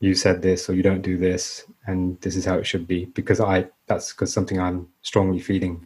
you 0.00 0.14
said 0.14 0.42
this 0.42 0.68
or 0.68 0.74
you 0.74 0.82
don't 0.82 1.02
do 1.02 1.16
this 1.16 1.64
and 1.86 2.20
this 2.20 2.36
is 2.36 2.44
how 2.44 2.56
it 2.56 2.66
should 2.66 2.86
be 2.86 3.06
because 3.06 3.40
i 3.40 3.66
that's 3.86 4.12
because 4.12 4.32
something 4.32 4.60
i'm 4.60 4.86
strongly 5.02 5.40
feeling 5.40 5.84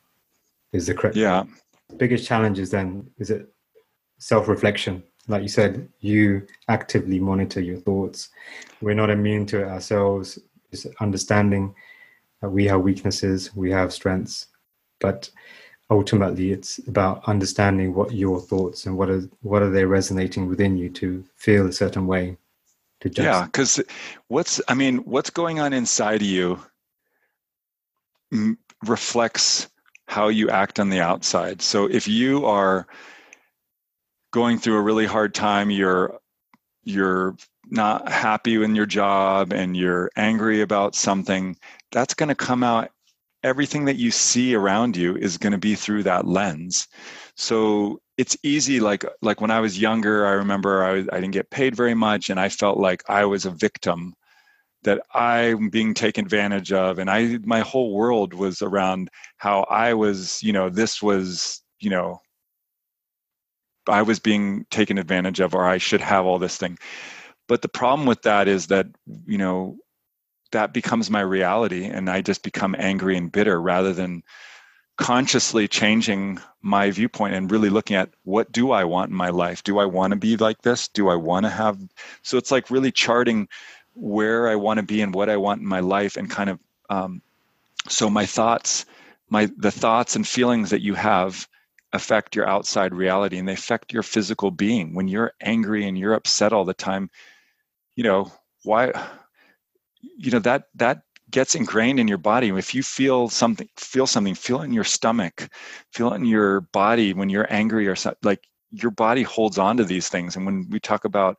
is 0.73 0.87
the 0.87 0.95
correct 0.95 1.17
yeah. 1.17 1.45
biggest 1.97 2.27
challenge 2.27 2.59
is 2.59 2.71
then 2.71 3.09
is 3.19 3.31
it 3.31 3.53
self-reflection? 4.23 5.03
Like 5.27 5.43
you 5.43 5.49
said 5.49 5.89
you 6.01 6.47
actively 6.69 7.19
monitor 7.19 7.61
your 7.61 7.79
thoughts. 7.79 8.29
We're 8.81 8.95
not 8.95 9.11
immune 9.11 9.47
to 9.47 9.63
it 9.63 9.69
ourselves. 9.69 10.39
It's 10.71 10.87
understanding 11.01 11.75
that 12.41 12.51
we 12.51 12.67
have 12.67 12.81
weaknesses 12.81 13.55
we 13.55 13.71
have 13.71 13.93
strengths 13.93 14.47
but 15.01 15.31
ultimately 15.91 16.51
it's 16.51 16.79
about 16.89 17.23
understanding 17.29 17.95
what 17.95 18.13
your 18.13 18.41
thoughts 18.41 18.87
and 18.87 18.97
what 18.97 19.09
are 19.09 19.23
what 19.43 19.63
are 19.63 19.71
they 19.71 19.85
resonating 19.85 20.49
within 20.49 20.77
you 20.77 20.89
to 20.89 21.25
feel 21.37 21.67
a 21.67 21.73
certain 21.73 22.07
way 22.07 22.37
to 23.03 23.11
just 23.11 23.25
yeah 23.25 23.45
because 23.45 23.81
what's 24.29 24.61
i 24.69 24.75
mean 24.75 24.99
what's 24.99 25.31
going 25.31 25.61
on 25.61 25.73
inside 25.73 26.23
of 26.23 26.27
you 26.27 26.59
reflects 28.85 29.69
how 30.09 30.29
you 30.29 30.51
act 30.51 30.79
on 30.79 30.91
the 30.91 31.01
outside. 31.01 31.63
So 31.63 31.87
if 31.87 32.07
you 32.07 32.45
are 32.45 32.87
going 34.33 34.59
through 34.59 34.77
a 34.77 34.83
really 34.83 35.07
hard 35.07 35.35
time 35.35 35.71
you're 35.71 36.19
you're 36.85 37.37
not 37.71 38.11
happy 38.11 38.63
in 38.63 38.75
your 38.75 38.87
job 38.87 39.53
and 39.53 39.77
you're 39.77 40.11
angry 40.17 40.61
about 40.61 40.95
something 40.95 41.57
that's 41.93 42.15
going 42.15 42.29
to 42.29 42.35
come 42.35 42.63
out 42.63 42.91
everything 43.43 43.87
that 43.87 43.97
you 43.97 44.11
see 44.11 44.55
around 44.55 44.97
you 44.97 45.17
is 45.17 45.39
going 45.39 45.53
to 45.53 45.59
be 45.59 45.75
through 45.75 46.03
that 46.03 46.27
lens. 46.27 46.87
So 47.35 48.01
it's 48.19 48.37
easy 48.43 48.81
like 48.81 49.05
like 49.23 49.41
when 49.41 49.51
i 49.51 49.61
was 49.61 49.81
younger 49.81 50.27
i 50.27 50.33
remember 50.33 50.85
I, 50.85 50.99
I 50.99 51.21
didn't 51.21 51.31
get 51.31 51.51
paid 51.51 51.75
very 51.75 51.95
much 51.95 52.31
and 52.31 52.39
i 52.39 52.49
felt 52.49 52.79
like 52.79 53.03
i 53.09 53.25
was 53.25 53.47
a 53.47 53.51
victim 53.51 54.15
that 54.85 55.01
i'm 55.15 55.71
being 55.71 55.95
taken 55.95 56.25
advantage 56.25 56.73
of 56.73 56.99
and 56.99 57.11
i 57.11 57.39
my 57.45 57.61
whole 57.61 57.95
world 57.95 58.35
was 58.35 58.63
around 58.63 59.09
how 59.39 59.63
i 59.65 59.95
was 59.95 60.43
you 60.43 60.53
know 60.53 60.69
this 60.69 61.03
was 61.03 61.63
you 61.81 61.91
know 61.91 62.21
i 63.89 64.03
was 64.03 64.19
being 64.19 64.67
taken 64.71 64.99
advantage 64.99 65.41
of 65.41 65.55
or 65.55 65.65
i 65.65 65.79
should 65.79 66.01
have 66.01 66.27
all 66.27 66.39
this 66.39 66.57
thing. 66.57 66.79
But 67.49 67.61
the 67.63 67.69
problem 67.69 68.07
with 68.07 68.23
that 68.23 68.49
is 68.49 68.69
that 68.69 68.87
you 69.27 69.39
know 69.39 69.77
that 70.53 70.73
becomes 70.73 71.11
my 71.11 71.21
reality 71.21 71.85
and 71.87 72.09
i 72.09 72.21
just 72.21 72.43
become 72.43 72.77
angry 72.79 73.17
and 73.17 73.33
bitter 73.33 73.61
rather 73.61 73.93
than 73.93 74.23
consciously 74.97 75.67
changing 75.67 76.41
my 76.61 76.91
viewpoint 76.91 77.35
and 77.35 77.51
really 77.51 77.71
looking 77.71 77.97
at 77.97 78.11
what 78.25 78.53
do 78.53 78.71
I 78.73 78.85
want 78.85 79.11
in 79.11 79.17
my 79.17 79.31
life? 79.31 79.65
Do 79.65 79.79
I 79.79 79.85
want 79.85 80.13
to 80.13 80.17
be 80.17 80.37
like 80.37 80.63
this? 80.63 80.89
Do 80.89 81.09
I 81.09 81.17
want 81.17 81.45
to 81.45 81.51
have 81.51 81.79
so 82.23 82.37
it's 82.39 82.51
like 82.51 82.71
really 82.71 82.93
charting 82.93 83.49
where 83.95 84.49
I 84.49 84.57
want 84.57 84.79
to 84.79 84.87
be 84.87 85.01
and 85.01 85.15
what 85.15 85.29
I 85.29 85.37
want 85.37 85.61
in 85.61 85.67
my 85.67 85.81
life 85.81 86.17
and 86.17 86.31
kind 86.31 86.51
of 86.51 86.61
um, 86.89 87.23
so 87.89 88.09
my 88.09 88.27
thoughts 88.27 88.87
my 89.29 89.51
the 89.57 89.71
thoughts 89.71 90.15
and 90.15 90.29
feelings 90.29 90.71
that 90.71 90.83
you 90.83 90.95
have 90.95 91.49
affect 91.93 92.37
your 92.37 92.49
outside 92.49 92.95
reality 92.95 93.39
and 93.39 93.49
they 93.49 93.55
affect 93.55 93.93
your 93.93 94.03
physical 94.03 94.51
being 94.51 94.95
when 94.95 95.09
you're 95.09 95.33
angry 95.41 95.87
and 95.87 95.99
you're 95.99 96.15
upset 96.15 96.53
all 96.53 96.65
the 96.65 96.75
time 96.75 97.11
you 97.97 98.05
know 98.05 98.31
why 98.63 98.93
you 100.01 100.31
know 100.31 100.39
that 100.39 100.69
that 100.75 101.03
gets 101.33 101.55
ingrained 101.55 101.99
in 101.99 102.07
your 102.07 102.19
body 102.19 102.51
if 102.51 102.75
you 102.75 102.83
feel 102.83 103.29
something 103.29 103.69
feel 103.77 104.07
something 104.07 104.35
feel 104.35 104.61
it 104.61 104.67
in 104.67 104.73
your 104.73 104.85
stomach 104.85 105.49
feel 105.93 106.13
it 106.13 106.17
in 106.17 106.25
your 106.25 106.61
body 106.73 107.13
when 107.13 107.29
you're 107.29 107.53
angry 107.53 107.89
or 107.89 107.97
something 107.97 108.19
like 108.23 108.47
your 108.73 108.91
body 108.91 109.23
holds 109.23 109.59
on 109.59 109.77
to 109.77 109.85
these 109.85 110.09
things. 110.09 110.35
And 110.35 110.47
when 110.47 110.67
we 110.71 110.81
talk 110.81 111.05
about 111.05 111.37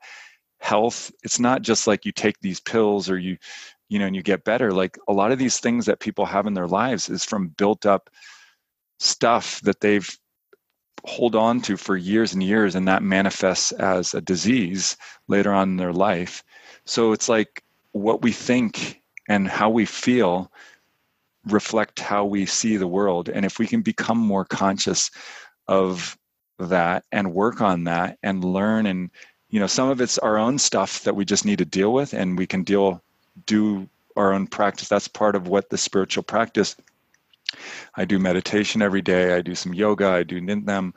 health 0.59 1.11
it's 1.23 1.39
not 1.39 1.61
just 1.61 1.87
like 1.87 2.05
you 2.05 2.11
take 2.13 2.39
these 2.39 2.61
pills 2.61 3.09
or 3.09 3.17
you 3.17 3.35
you 3.89 3.99
know 3.99 4.05
and 4.05 4.15
you 4.15 4.23
get 4.23 4.45
better. 4.45 4.71
Like 4.71 4.97
a 5.09 5.13
lot 5.13 5.33
of 5.33 5.39
these 5.39 5.59
things 5.59 5.85
that 5.85 5.99
people 5.99 6.25
have 6.25 6.47
in 6.47 6.53
their 6.53 6.67
lives 6.67 7.09
is 7.09 7.25
from 7.25 7.49
built 7.57 7.85
up 7.85 8.09
stuff 8.99 9.59
that 9.61 9.81
they've 9.81 10.09
hold 11.05 11.35
on 11.35 11.59
to 11.61 11.75
for 11.75 11.97
years 11.97 12.33
and 12.33 12.41
years 12.41 12.75
and 12.75 12.87
that 12.87 13.03
manifests 13.03 13.73
as 13.73 14.13
a 14.13 14.21
disease 14.21 14.95
later 15.27 15.51
on 15.51 15.71
in 15.71 15.77
their 15.77 15.91
life. 15.91 16.43
So 16.85 17.11
it's 17.11 17.27
like 17.27 17.61
what 17.91 18.21
we 18.21 18.31
think 18.31 19.02
and 19.27 19.47
how 19.47 19.69
we 19.69 19.85
feel 19.85 20.51
reflect 21.47 21.99
how 21.99 22.25
we 22.25 22.45
see 22.45 22.77
the 22.77 22.87
world. 22.87 23.29
And 23.29 23.45
if 23.45 23.59
we 23.59 23.67
can 23.67 23.81
become 23.81 24.17
more 24.17 24.45
conscious 24.45 25.11
of 25.67 26.17
that 26.59 27.03
and 27.11 27.33
work 27.33 27.61
on 27.61 27.83
that 27.85 28.17
and 28.23 28.43
learn 28.43 28.85
and 28.85 29.09
you 29.49 29.59
know 29.59 29.67
some 29.67 29.89
of 29.89 29.99
it's 29.99 30.17
our 30.19 30.37
own 30.37 30.57
stuff 30.57 31.03
that 31.03 31.15
we 31.15 31.25
just 31.25 31.45
need 31.45 31.57
to 31.57 31.65
deal 31.65 31.91
with 31.91 32.13
and 32.13 32.37
we 32.37 32.47
can 32.47 32.63
deal 32.63 33.01
do 33.45 33.87
our 34.15 34.33
own 34.33 34.47
practice. 34.47 34.87
That's 34.87 35.07
part 35.07 35.35
of 35.35 35.47
what 35.47 35.69
the 35.69 35.77
spiritual 35.77 36.23
practice. 36.23 36.75
I 37.95 38.05
do 38.05 38.19
meditation 38.19 38.81
every 38.81 39.01
day. 39.01 39.35
I 39.35 39.41
do 39.41 39.55
some 39.55 39.73
yoga. 39.73 40.07
I 40.07 40.23
do 40.23 40.39
nitnem 40.39 40.93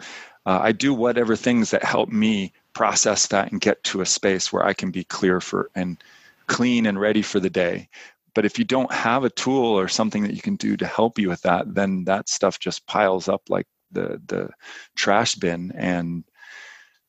uh, 0.46 0.60
i 0.62 0.72
do 0.72 0.94
whatever 0.94 1.36
things 1.36 1.70
that 1.70 1.84
help 1.84 2.08
me 2.08 2.52
process 2.72 3.26
that 3.26 3.50
and 3.50 3.60
get 3.60 3.82
to 3.84 4.00
a 4.00 4.06
space 4.06 4.52
where 4.52 4.64
i 4.64 4.72
can 4.72 4.90
be 4.90 5.04
clear 5.04 5.40
for 5.40 5.70
and 5.74 6.02
clean 6.46 6.86
and 6.86 7.00
ready 7.00 7.22
for 7.22 7.40
the 7.40 7.50
day 7.50 7.88
but 8.36 8.44
if 8.44 8.58
you 8.58 8.64
don't 8.64 8.92
have 8.92 9.24
a 9.24 9.30
tool 9.30 9.64
or 9.64 9.88
something 9.88 10.22
that 10.22 10.34
you 10.34 10.42
can 10.42 10.54
do 10.54 10.76
to 10.76 10.86
help 10.86 11.18
you 11.18 11.28
with 11.28 11.42
that 11.42 11.74
then 11.74 12.04
that 12.04 12.28
stuff 12.28 12.60
just 12.60 12.86
piles 12.86 13.28
up 13.28 13.42
like 13.48 13.66
the 13.90 14.20
the 14.26 14.50
trash 14.94 15.34
bin. 15.34 15.72
And 15.72 16.24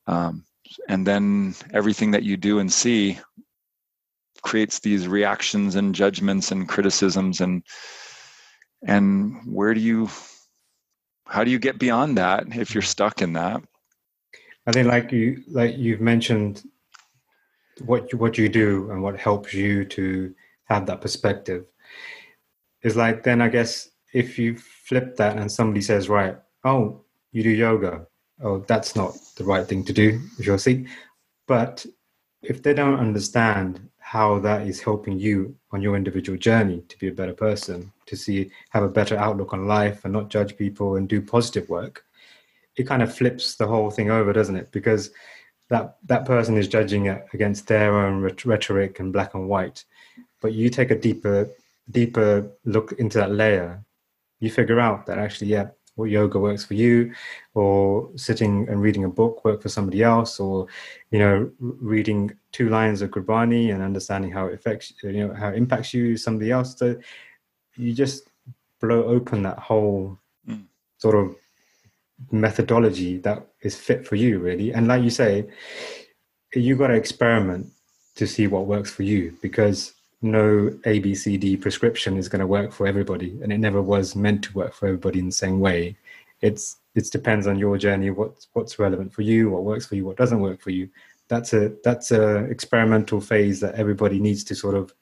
um, 0.07 0.45
and 0.88 1.05
then 1.05 1.55
everything 1.73 2.11
that 2.11 2.23
you 2.23 2.38
do 2.38 2.59
and 2.59 2.71
see 2.71 3.19
creates 4.41 4.80
these 4.80 5.07
reactions 5.07 5.75
and 5.75 5.95
judgments 5.95 6.51
and 6.51 6.67
criticisms. 6.67 7.41
And 7.41 7.63
and 8.86 9.36
where 9.45 9.73
do 9.73 9.82
you 9.82 10.09
how 11.25 11.43
do 11.43 11.51
you 11.51 11.59
get 11.59 11.80
beyond 11.80 12.17
that 12.17 12.55
if 12.55 12.73
you're 12.73 12.82
stuck 12.82 13.21
in 13.21 13.34
that? 13.34 13.61
I 14.65 14.71
think 14.71 14.88
like 14.88 15.11
you 15.11 15.43
like 15.49 15.78
you've 15.78 16.01
mentioned 16.01 16.63
what 17.86 18.13
what 18.13 18.38
you 18.38 18.49
do 18.49 18.89
and 18.91 19.01
what 19.01 19.19
helps 19.19 19.53
you 19.53 19.86
to 19.86 20.34
have 20.68 20.86
that 20.86 21.01
perspective. 21.01 21.65
It's 22.82 22.95
like 22.95 23.24
then 23.24 23.41
I 23.41 23.49
guess 23.49 23.89
if 24.13 24.39
you 24.39 24.57
flip 24.57 25.15
that 25.18 25.38
and 25.38 25.51
somebody 25.51 25.82
says, 25.82 26.09
right, 26.09 26.38
oh, 26.63 27.01
you 27.32 27.43
do 27.43 27.49
yoga. 27.49 28.07
Oh, 28.41 28.59
that's 28.59 28.95
not 28.95 29.18
the 29.36 29.43
right 29.43 29.65
thing 29.65 29.84
to 29.86 29.93
do, 29.93 30.22
you'll 30.38 30.59
see. 30.59 30.88
But 31.47 31.86
if 32.41 32.61
they 32.61 32.74
don't 32.74 32.99
understand 32.99 33.89
how 33.99 34.39
that 34.39 34.68
is 34.68 34.80
helping 34.80 35.20
you 35.20 35.55
on 35.72 35.82
your 35.82 35.95
individual 35.95 36.38
journey 36.38 36.82
to 36.88 36.97
be 36.97 37.07
a 37.07 37.13
better 37.13 37.34
person, 37.34 37.91
to 38.05 38.15
see 38.15 38.51
have 38.70 38.84
a 38.84 38.89
better 38.89 39.18
outlook 39.18 39.53
on 39.53 39.68
life 39.68 40.05
and 40.05 40.13
not 40.13 40.30
judge 40.30 40.55
people 40.55 40.95
and 40.95 41.09
do 41.09 41.22
positive 41.22 41.68
work, 41.68 42.05
it 42.78 42.88
kind 42.88 43.01
of 43.01 43.13
flips 43.13 43.55
the 43.55 43.68
whole 43.68 43.89
thing 43.89 44.11
over, 44.11 44.32
doesn't 44.32 44.55
it? 44.55 44.72
Because 44.72 45.11
that 45.70 45.97
that 46.05 46.26
person 46.26 46.55
is 46.57 46.68
judging 46.68 47.07
it 47.07 47.26
against 47.34 47.68
their 47.68 47.97
own 47.97 48.22
rhetoric 48.45 48.99
and 48.99 49.11
black 49.11 49.34
and 49.34 49.49
white 49.49 49.84
but 50.41 50.53
you 50.53 50.69
take 50.69 50.91
a 50.91 50.99
deeper 50.99 51.49
deeper 51.89 52.49
look 52.65 52.91
into 52.93 53.17
that 53.17 53.31
layer, 53.31 53.83
you 54.39 54.49
figure 54.49 54.79
out 54.79 55.05
that 55.05 55.17
actually, 55.17 55.47
yeah, 55.47 55.67
what 55.95 56.09
yoga 56.09 56.38
works 56.38 56.63
for 56.63 56.75
you, 56.75 57.13
or 57.55 58.09
sitting 58.15 58.67
and 58.69 58.81
reading 58.81 59.03
a 59.03 59.09
book 59.09 59.43
work 59.43 59.61
for 59.61 59.69
somebody 59.69 60.03
else, 60.03 60.39
or 60.39 60.67
you 61.11 61.19
know, 61.19 61.49
reading 61.59 62.31
two 62.51 62.69
lines 62.69 63.01
of 63.01 63.09
Gurbani 63.09 63.73
and 63.73 63.81
understanding 63.81 64.31
how 64.31 64.47
it 64.47 64.53
affects, 64.53 64.93
you 65.01 65.27
know, 65.27 65.33
how 65.33 65.49
it 65.49 65.55
impacts 65.55 65.93
you, 65.93 66.15
somebody 66.17 66.51
else. 66.51 66.77
So 66.77 66.95
you 67.75 67.93
just 67.93 68.29
blow 68.79 69.03
open 69.05 69.41
that 69.43 69.57
whole 69.57 70.19
mm. 70.47 70.63
sort 70.97 71.15
of 71.15 71.35
methodology 72.31 73.17
that 73.19 73.47
is 73.61 73.75
fit 73.75 74.07
for 74.07 74.15
you, 74.15 74.39
really. 74.39 74.73
And 74.73 74.88
like 74.88 75.03
you 75.03 75.09
say, 75.09 75.47
you 76.53 76.75
got 76.75 76.88
to 76.88 76.93
experiment 76.93 77.67
to 78.15 78.27
see 78.27 78.47
what 78.47 78.65
works 78.65 78.91
for 78.91 79.03
you 79.03 79.35
because 79.41 79.93
no 80.22 80.70
ABCD 80.86 81.61
prescription 81.61 82.18
is 82.18 82.30
going 82.30 82.39
to 82.39 82.47
work 82.47 82.72
for 82.72 82.88
everybody, 82.88 83.38
and 83.41 83.51
it 83.51 83.59
never 83.59 83.82
was 83.82 84.15
meant 84.15 84.43
to 84.43 84.53
work 84.53 84.74
for 84.74 84.88
everybody 84.88 85.20
in 85.20 85.28
the 85.28 85.32
same 85.32 85.59
way. 85.59 85.95
It's 86.41 86.78
it 86.95 87.11
depends 87.11 87.45
on 87.45 87.59
your 87.59 87.78
journey, 87.78 88.09
what's 88.09 88.47
what's 88.53 88.80
relevant 88.80 89.13
for 89.13 89.22
you, 89.22 89.49
what 89.49 89.63
works 89.63 89.86
for 89.86 89.95
you, 89.95 90.05
what 90.05 90.18
doesn't 90.18 90.39
work 90.39 90.61
for 90.61 90.72
you. 90.72 90.89
That's 91.28 91.53
a 91.53 91.74
that's 91.84 92.11
a 92.11 92.45
experimental 92.45 93.22
phase 93.22 93.59
that 93.59 93.76
everybody 93.76 94.20
needs 94.20 94.43
to 94.45 94.55
sort 94.55 94.76
of 94.76 94.93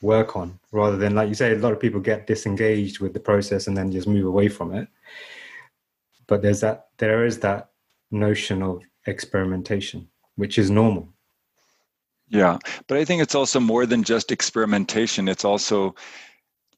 work 0.00 0.36
on, 0.36 0.58
rather 0.72 0.96
than 0.96 1.14
like 1.14 1.28
you 1.28 1.34
say, 1.34 1.52
a 1.52 1.58
lot 1.58 1.72
of 1.72 1.80
people 1.80 2.00
get 2.00 2.26
disengaged 2.26 3.00
with 3.00 3.12
the 3.12 3.20
process 3.20 3.66
and 3.66 3.76
then 3.76 3.92
just 3.92 4.08
move 4.08 4.26
away 4.26 4.48
from 4.48 4.74
it. 4.74 4.88
But 6.26 6.40
there's 6.40 6.60
that 6.60 6.88
there 6.96 7.26
is 7.26 7.40
that 7.40 7.70
notion 8.10 8.62
of 8.62 8.82
experimentation, 9.06 10.08
which 10.36 10.58
is 10.58 10.70
normal 10.70 11.08
yeah, 12.30 12.58
but 12.86 12.96
I 12.96 13.04
think 13.04 13.22
it's 13.22 13.34
also 13.34 13.58
more 13.58 13.86
than 13.86 14.04
just 14.04 14.30
experimentation. 14.30 15.28
It's 15.28 15.44
also 15.44 15.96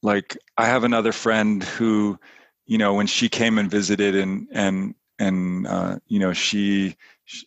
like 0.03 0.37
I 0.57 0.67
have 0.67 0.85
another 0.85 1.13
friend 1.13 1.63
who, 1.63 2.19
you 2.67 2.79
know, 2.79 2.95
when 2.95 3.07
she 3.07 3.29
came 3.29 3.59
and 3.59 3.71
visited 3.71 4.17
and 4.17 4.49
and 4.53 4.95
and 5.19 5.67
uh, 5.67 5.99
you 6.07 6.19
know 6.19 6.33
she, 6.33 6.97
she 7.27 7.47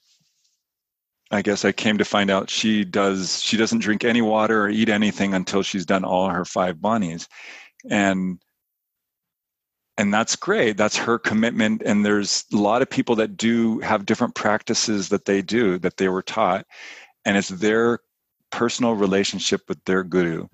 I 1.32 1.42
guess 1.42 1.66
I 1.66 1.72
came 1.72 1.98
to 1.98 2.06
find 2.06 2.30
out 2.30 2.50
she 2.52 2.86
does 2.86 3.42
she 3.42 3.58
doesn't 3.58 3.80
drink 3.80 4.04
any 4.04 4.22
water 4.22 4.66
or 4.66 4.70
eat 4.70 4.90
anything 4.90 5.34
until 5.34 5.64
she's 5.64 5.86
done 5.86 6.06
all 6.06 6.30
her 6.30 6.46
five 6.46 6.78
banis. 6.78 7.28
And 7.90 8.40
and 9.98 10.14
that's 10.14 10.36
great. 10.36 10.78
That's 10.78 10.98
her 10.98 11.18
commitment. 11.18 11.82
And 11.86 12.06
there's 12.06 12.44
a 12.54 12.58
lot 12.58 12.82
of 12.82 12.90
people 12.90 13.16
that 13.16 13.38
do 13.38 13.80
have 13.80 14.06
different 14.06 14.36
practices 14.36 15.10
that 15.10 15.26
they 15.26 15.42
do 15.42 15.80
that 15.80 15.98
they 15.98 16.10
were 16.10 16.22
taught 16.22 16.66
and 17.26 17.38
it's 17.38 17.50
their 17.50 18.00
personal 18.52 18.94
relationship 18.94 19.62
with 19.68 19.84
their 19.86 20.04
guru. 20.04 20.48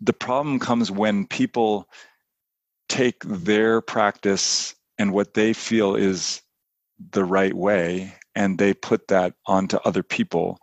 The 0.00 0.12
problem 0.12 0.58
comes 0.58 0.90
when 0.90 1.26
people 1.26 1.88
take 2.88 3.22
their 3.24 3.80
practice 3.80 4.74
and 4.98 5.12
what 5.12 5.34
they 5.34 5.52
feel 5.52 5.96
is 5.96 6.42
the 7.10 7.24
right 7.24 7.54
way 7.54 8.14
and 8.34 8.58
they 8.58 8.74
put 8.74 9.08
that 9.08 9.34
onto 9.46 9.78
other 9.84 10.02
people. 10.02 10.58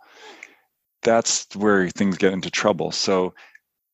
That's 1.02 1.46
where 1.56 1.88
things 1.90 2.16
get 2.16 2.32
into 2.32 2.50
trouble. 2.50 2.92
So 2.92 3.34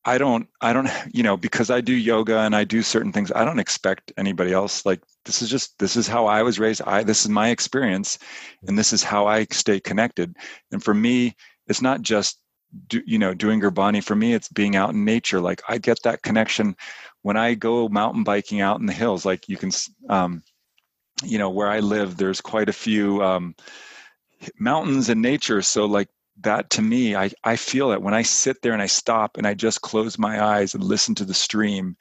I 0.08 0.16
don't, 0.16 0.48
I 0.62 0.72
don't, 0.72 0.88
you 1.12 1.22
know, 1.22 1.36
because 1.36 1.68
I 1.68 1.82
do 1.82 1.92
yoga 1.92 2.38
and 2.38 2.56
I 2.56 2.64
do 2.64 2.82
certain 2.82 3.12
things, 3.12 3.30
I 3.32 3.44
don't 3.44 3.58
expect 3.58 4.10
anybody 4.16 4.52
else. 4.52 4.86
Like, 4.86 5.02
this 5.26 5.42
is 5.42 5.50
just, 5.50 5.78
this 5.78 5.96
is 5.96 6.08
how 6.08 6.24
I 6.26 6.42
was 6.42 6.58
raised. 6.58 6.80
I, 6.82 7.02
this 7.02 7.22
is 7.24 7.28
my 7.28 7.50
experience 7.50 8.18
and 8.66 8.78
this 8.78 8.94
is 8.94 9.02
how 9.02 9.26
I 9.26 9.44
stay 9.50 9.80
connected. 9.80 10.34
And 10.72 10.82
for 10.82 10.94
me, 10.94 11.36
it's 11.66 11.82
not 11.82 12.00
just, 12.00 12.40
do, 12.86 13.02
you 13.06 13.18
know, 13.18 13.34
doing 13.34 13.60
Gurbani. 13.60 14.02
For 14.02 14.16
me, 14.16 14.32
it's 14.32 14.48
being 14.48 14.76
out 14.76 14.90
in 14.90 15.04
nature. 15.04 15.40
Like, 15.40 15.60
I 15.68 15.76
get 15.76 16.02
that 16.04 16.22
connection 16.22 16.74
when 17.22 17.36
I 17.36 17.54
go 17.54 17.88
mountain 17.90 18.24
biking 18.24 18.62
out 18.62 18.80
in 18.80 18.86
the 18.86 18.92
hills. 18.94 19.26
Like, 19.26 19.46
you 19.48 19.58
can, 19.58 19.70
um, 20.08 20.42
you 21.22 21.38
know, 21.38 21.50
where 21.50 21.68
I 21.68 21.80
live, 21.80 22.16
there's 22.16 22.40
quite 22.40 22.68
a 22.70 22.74
few 22.74 23.22
um, 23.22 23.54
mountains 24.58 25.08
and 25.10 25.20
nature. 25.20 25.60
So, 25.62 25.84
like, 25.84 26.08
that 26.42 26.70
to 26.70 26.82
me, 26.82 27.16
I, 27.16 27.30
I 27.44 27.56
feel 27.56 27.92
it 27.92 28.02
when 28.02 28.14
I 28.14 28.22
sit 28.22 28.62
there 28.62 28.72
and 28.72 28.82
I 28.82 28.86
stop 28.86 29.36
and 29.36 29.46
I 29.46 29.54
just 29.54 29.80
close 29.82 30.18
my 30.18 30.42
eyes 30.42 30.74
and 30.74 30.82
listen 30.82 31.14
to 31.16 31.24
the 31.24 31.34
stream 31.34 31.96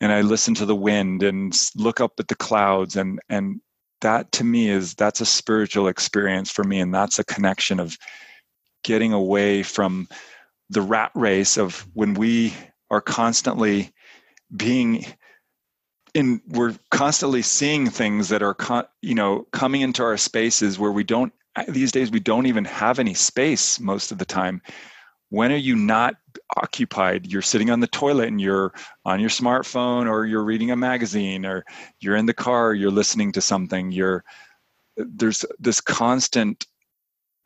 and 0.00 0.12
I 0.12 0.20
listen 0.22 0.54
to 0.56 0.66
the 0.66 0.76
wind 0.76 1.22
and 1.22 1.56
look 1.76 2.00
up 2.00 2.12
at 2.18 2.28
the 2.28 2.34
clouds 2.34 2.96
and 2.96 3.20
and 3.28 3.60
that 4.00 4.32
to 4.32 4.44
me 4.44 4.68
is 4.68 4.94
that's 4.94 5.20
a 5.20 5.26
spiritual 5.26 5.86
experience 5.86 6.50
for 6.50 6.64
me 6.64 6.80
and 6.80 6.92
that's 6.92 7.20
a 7.20 7.24
connection 7.24 7.78
of 7.78 7.96
getting 8.82 9.12
away 9.12 9.62
from 9.62 10.08
the 10.70 10.82
rat 10.82 11.12
race 11.14 11.56
of 11.56 11.86
when 11.94 12.14
we 12.14 12.52
are 12.90 13.00
constantly 13.00 13.92
being 14.54 15.06
in 16.14 16.42
we're 16.48 16.74
constantly 16.90 17.42
seeing 17.42 17.88
things 17.88 18.28
that 18.28 18.42
are 18.42 18.56
you 19.00 19.14
know 19.14 19.46
coming 19.52 19.80
into 19.82 20.02
our 20.02 20.16
spaces 20.16 20.78
where 20.78 20.92
we 20.92 21.04
don't 21.04 21.32
these 21.68 21.92
days 21.92 22.10
we 22.10 22.20
don't 22.20 22.46
even 22.46 22.64
have 22.64 22.98
any 22.98 23.14
space 23.14 23.78
most 23.80 24.12
of 24.12 24.18
the 24.18 24.24
time. 24.24 24.62
When 25.28 25.52
are 25.52 25.56
you 25.56 25.76
not 25.76 26.16
occupied? 26.56 27.26
You're 27.26 27.42
sitting 27.42 27.70
on 27.70 27.80
the 27.80 27.86
toilet 27.86 28.28
and 28.28 28.40
you're 28.40 28.72
on 29.04 29.20
your 29.20 29.30
smartphone 29.30 30.08
or 30.08 30.26
you're 30.26 30.44
reading 30.44 30.70
a 30.70 30.76
magazine 30.76 31.46
or 31.46 31.64
you're 32.00 32.16
in 32.16 32.26
the 32.26 32.34
car 32.34 32.74
you're 32.74 32.90
listening 32.90 33.32
to 33.32 33.40
something. 33.40 33.92
You're 33.92 34.24
there's 34.96 35.44
this 35.58 35.80
constant 35.80 36.66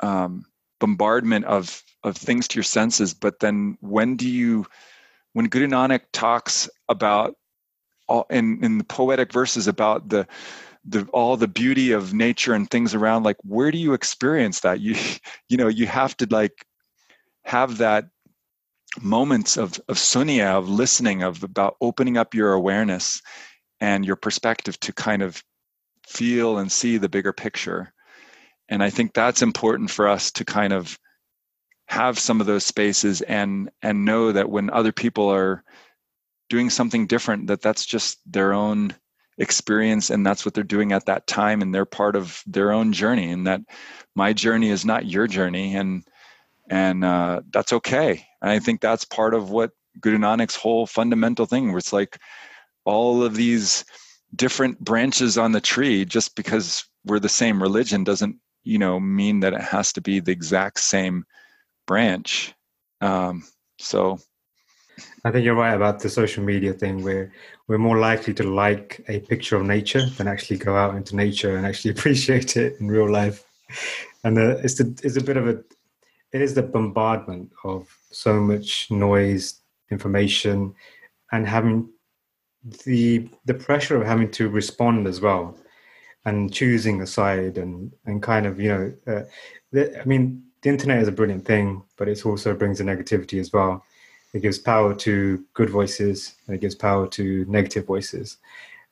um, 0.01 0.45
bombardment 0.81 1.45
of 1.45 1.83
of 2.03 2.17
things 2.17 2.49
to 2.49 2.57
your 2.57 2.65
senses. 2.65 3.15
But 3.15 3.41
then 3.41 3.79
when 3.81 4.17
do 4.17 4.29
you 4.29 4.67
when 5.33 5.49
nanak 5.49 6.03
talks 6.13 6.69
about 6.89 7.37
all 8.09 8.27
in 8.31 8.65
in 8.65 8.79
the 8.79 8.85
poetic 8.85 9.33
verses 9.33 9.67
about 9.67 10.09
the 10.09 10.27
the 10.89 11.05
all 11.13 11.37
the 11.37 11.49
beauty 11.49 11.93
of 11.93 12.15
nature 12.15 12.55
and 12.55 12.71
things 12.71 12.95
around 12.95 13.25
like 13.25 13.37
where 13.43 13.71
do 13.71 13.79
you 13.79 13.93
experience 13.93 14.61
that? 14.61 14.81
You 14.81 14.95
you 15.49 15.57
know 15.57 15.69
you 15.69 15.87
have 15.87 16.17
to 16.19 16.27
like 16.31 16.65
have 17.45 17.79
that 17.79 18.07
moments 19.01 19.57
of 19.57 19.79
of 19.89 19.97
sunya 19.97 20.55
of 20.57 20.69
listening 20.69 21.23
of 21.23 21.43
about 21.43 21.77
opening 21.81 22.17
up 22.17 22.35
your 22.35 22.53
awareness 22.53 23.21
and 23.81 24.07
your 24.07 24.17
perspective 24.17 24.81
to 24.81 24.93
kind 24.93 25.23
of 25.23 25.43
feel 26.07 26.59
and 26.59 26.73
see 26.73 26.97
the 26.97 27.09
bigger 27.09 27.33
picture. 27.33 27.93
And 28.69 28.83
i 28.83 28.91
think 28.91 29.13
that's 29.13 29.43
important 29.43 29.91
for 29.91 30.09
us 30.09 30.31
to 30.33 30.45
kind 30.45 30.73
of 30.73 30.99
have 31.89 32.19
some 32.19 32.41
of 32.41 32.47
those 32.47 32.65
spaces 32.65 33.23
and 33.23 33.71
and 33.83 34.05
know 34.05 34.33
that 34.33 34.51
when 34.51 34.71
other 34.71 34.93
people 34.93 35.29
are 35.29 35.63
doing 36.49 36.71
something 36.71 37.07
different 37.07 37.47
that 37.47 37.61
that's 37.61 37.87
just 37.87 38.19
their 38.27 38.53
own 38.53 38.95
experience 39.39 40.11
and 40.11 40.25
that's 40.25 40.45
what 40.45 40.55
they're 40.55 40.65
doing 40.65 40.93
at 40.93 41.07
that 41.07 41.27
time 41.27 41.61
and 41.61 41.75
they're 41.75 41.85
part 41.85 42.17
of 42.17 42.43
their 42.47 42.73
own 42.73 42.93
journey 42.93 43.31
and 43.31 43.47
that 43.47 43.61
my 44.15 44.33
journey 44.33 44.71
is 44.71 44.85
not 44.85 45.07
your 45.07 45.27
journey 45.27 45.77
and 45.77 46.05
and 46.69 47.05
uh, 47.05 47.41
that's 47.53 47.73
okay. 47.73 48.27
And 48.43 48.51
i 48.51 48.59
think 48.59 48.81
that's 48.81 49.05
part 49.05 49.35
of 49.35 49.51
what 49.51 49.71
guru 50.01 50.19
nanak's 50.19 50.57
whole 50.57 50.87
fundamental 50.87 51.47
thing 51.47 51.69
where 51.69 51.79
it's 51.79 51.93
like 51.93 52.19
all 52.85 53.23
of 53.23 53.35
these 53.35 53.85
different 54.35 54.79
branches 54.81 55.39
on 55.39 55.53
the 55.53 55.61
tree 55.61 56.05
just 56.05 56.37
because 56.37 56.85
we're 57.05 57.19
the 57.19 57.29
same 57.29 57.63
religion 57.63 58.05
doesn't 58.05 58.37
you 58.65 58.79
know 58.79 58.99
mean 58.99 59.41
that 59.41 59.55
it 59.55 59.61
has 59.61 59.93
to 59.93 60.01
be 60.01 60.21
the 60.21 60.33
exact 60.33 60.81
same 60.81 61.25
branch. 61.87 62.53
Um, 63.01 63.45
so 63.79 64.19
I 65.25 65.31
think 65.31 65.45
you're 65.45 65.55
right 65.55 65.75
about 65.75 66.01
the 66.01 66.09
social 66.09 66.43
media 66.43 66.73
thing 66.73 67.03
where 67.03 67.33
we're 67.69 67.79
more 67.79 67.99
likely 67.99 68.33
to 68.35 68.43
like 68.43 69.05
a 69.09 69.21
picture 69.21 69.57
of 69.57 69.65
nature 69.65 70.07
than 70.17 70.29
actually 70.29 70.59
go 70.59 70.77
out 70.77 70.95
into 70.95 71.17
nature 71.17 71.57
and 71.57 71.67
actually 71.67 71.91
appreciate 71.97 72.57
it 72.57 72.81
in 72.81 72.89
real 72.89 73.11
life. 73.11 73.45
And 74.25 74.39
uh, 74.39 74.57
it's 74.63 74.77
the, 74.77 74.99
it's 75.03 75.17
a 75.17 75.23
bit 75.23 75.37
of 75.37 75.49
a 75.49 75.63
it 76.33 76.43
is 76.43 76.55
the 76.55 76.63
bombardment 76.63 77.51
of 77.65 77.89
so 78.11 78.41
much 78.41 78.91
noise, 78.91 79.61
information, 79.91 80.75
and 81.33 81.47
having 81.47 81.89
the 82.85 83.29
the 83.45 83.55
pressure 83.55 83.97
of 83.97 84.07
having 84.07 84.31
to 84.33 84.49
respond 84.49 85.07
as 85.07 85.21
well, 85.21 85.57
and 86.25 86.53
choosing 86.53 87.01
a 87.01 87.07
side 87.07 87.59
and 87.59 87.93
and 88.07 88.23
kind 88.23 88.47
of 88.47 88.61
you 88.61 88.69
know, 88.69 88.93
uh, 89.07 89.23
the, 89.73 90.01
I 90.01 90.05
mean, 90.05 90.43
the 90.63 90.69
internet 90.69 91.01
is 91.01 91.09
a 91.09 91.13
brilliant 91.13 91.45
thing, 91.45 91.83
but 91.97 92.09
it 92.09 92.27
also 92.27 92.55
brings 92.55 92.81
a 92.81 92.85
negativity 92.85 93.41
as 93.41 93.53
well 93.53 93.85
it 94.37 94.43
gives 94.43 94.59
power 94.59 94.95
to 94.95 95.43
good 95.55 95.71
voices 95.71 96.35
and 96.47 96.55
it 96.55 96.61
gives 96.61 96.75
power 96.75 97.09
to 97.09 97.47
negative 97.49 97.87
voices. 97.87 98.37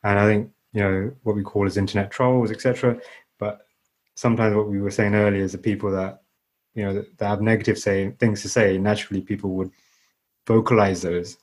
And 0.03 0.19
I 0.19 0.25
think, 0.25 0.51
you 0.73 0.81
know, 0.83 1.13
what 1.23 1.37
we 1.37 1.43
call 1.43 1.67
as 1.67 1.77
internet 1.77 2.11
trolls, 2.11 2.51
etc. 2.51 2.99
But 3.39 3.67
sometimes 4.15 4.57
what 4.57 4.69
we 4.69 4.81
were 4.81 4.91
saying 4.91 5.15
earlier 5.15 5.43
is 5.43 5.53
the 5.53 5.59
people 5.59 5.91
that, 5.91 6.23
you 6.75 6.83
know, 6.83 6.95
that, 6.95 7.19
that 7.19 7.29
have 7.29 7.43
negative 7.43 7.79
say 7.79 8.11
things 8.13 8.41
to 8.41 8.49
say, 8.49 8.79
naturally 8.79 9.21
people 9.21 9.51
would 9.51 9.71
vocalize 10.47 11.03
those 11.03 11.37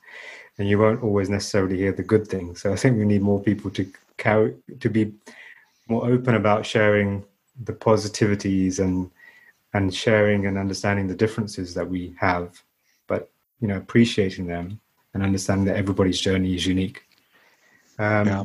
and 0.58 0.68
you 0.68 0.80
won't 0.80 1.04
always 1.04 1.30
necessarily 1.30 1.78
hear 1.78 1.92
the 1.92 2.02
good 2.02 2.26
things. 2.26 2.60
So 2.60 2.72
I 2.72 2.76
think 2.76 2.98
we 2.98 3.04
need 3.04 3.22
more 3.22 3.40
people 3.40 3.70
to 3.70 3.86
carry 4.18 4.56
to 4.80 4.90
be 4.90 5.12
more 5.88 6.06
open 6.06 6.34
about 6.34 6.66
sharing 6.66 7.24
the 7.62 7.72
positivities 7.72 8.80
and 8.80 9.12
and 9.74 9.94
sharing 9.94 10.46
and 10.46 10.58
understanding 10.58 11.06
the 11.06 11.14
differences 11.14 11.72
that 11.74 11.88
we 11.88 12.14
have 12.18 12.62
you 13.62 13.68
know 13.68 13.76
appreciating 13.76 14.46
them 14.46 14.78
and 15.14 15.22
understanding 15.22 15.66
that 15.66 15.76
everybody's 15.76 16.20
journey 16.20 16.54
is 16.54 16.66
unique. 16.66 17.02
Um, 17.98 18.26
yeah. 18.26 18.42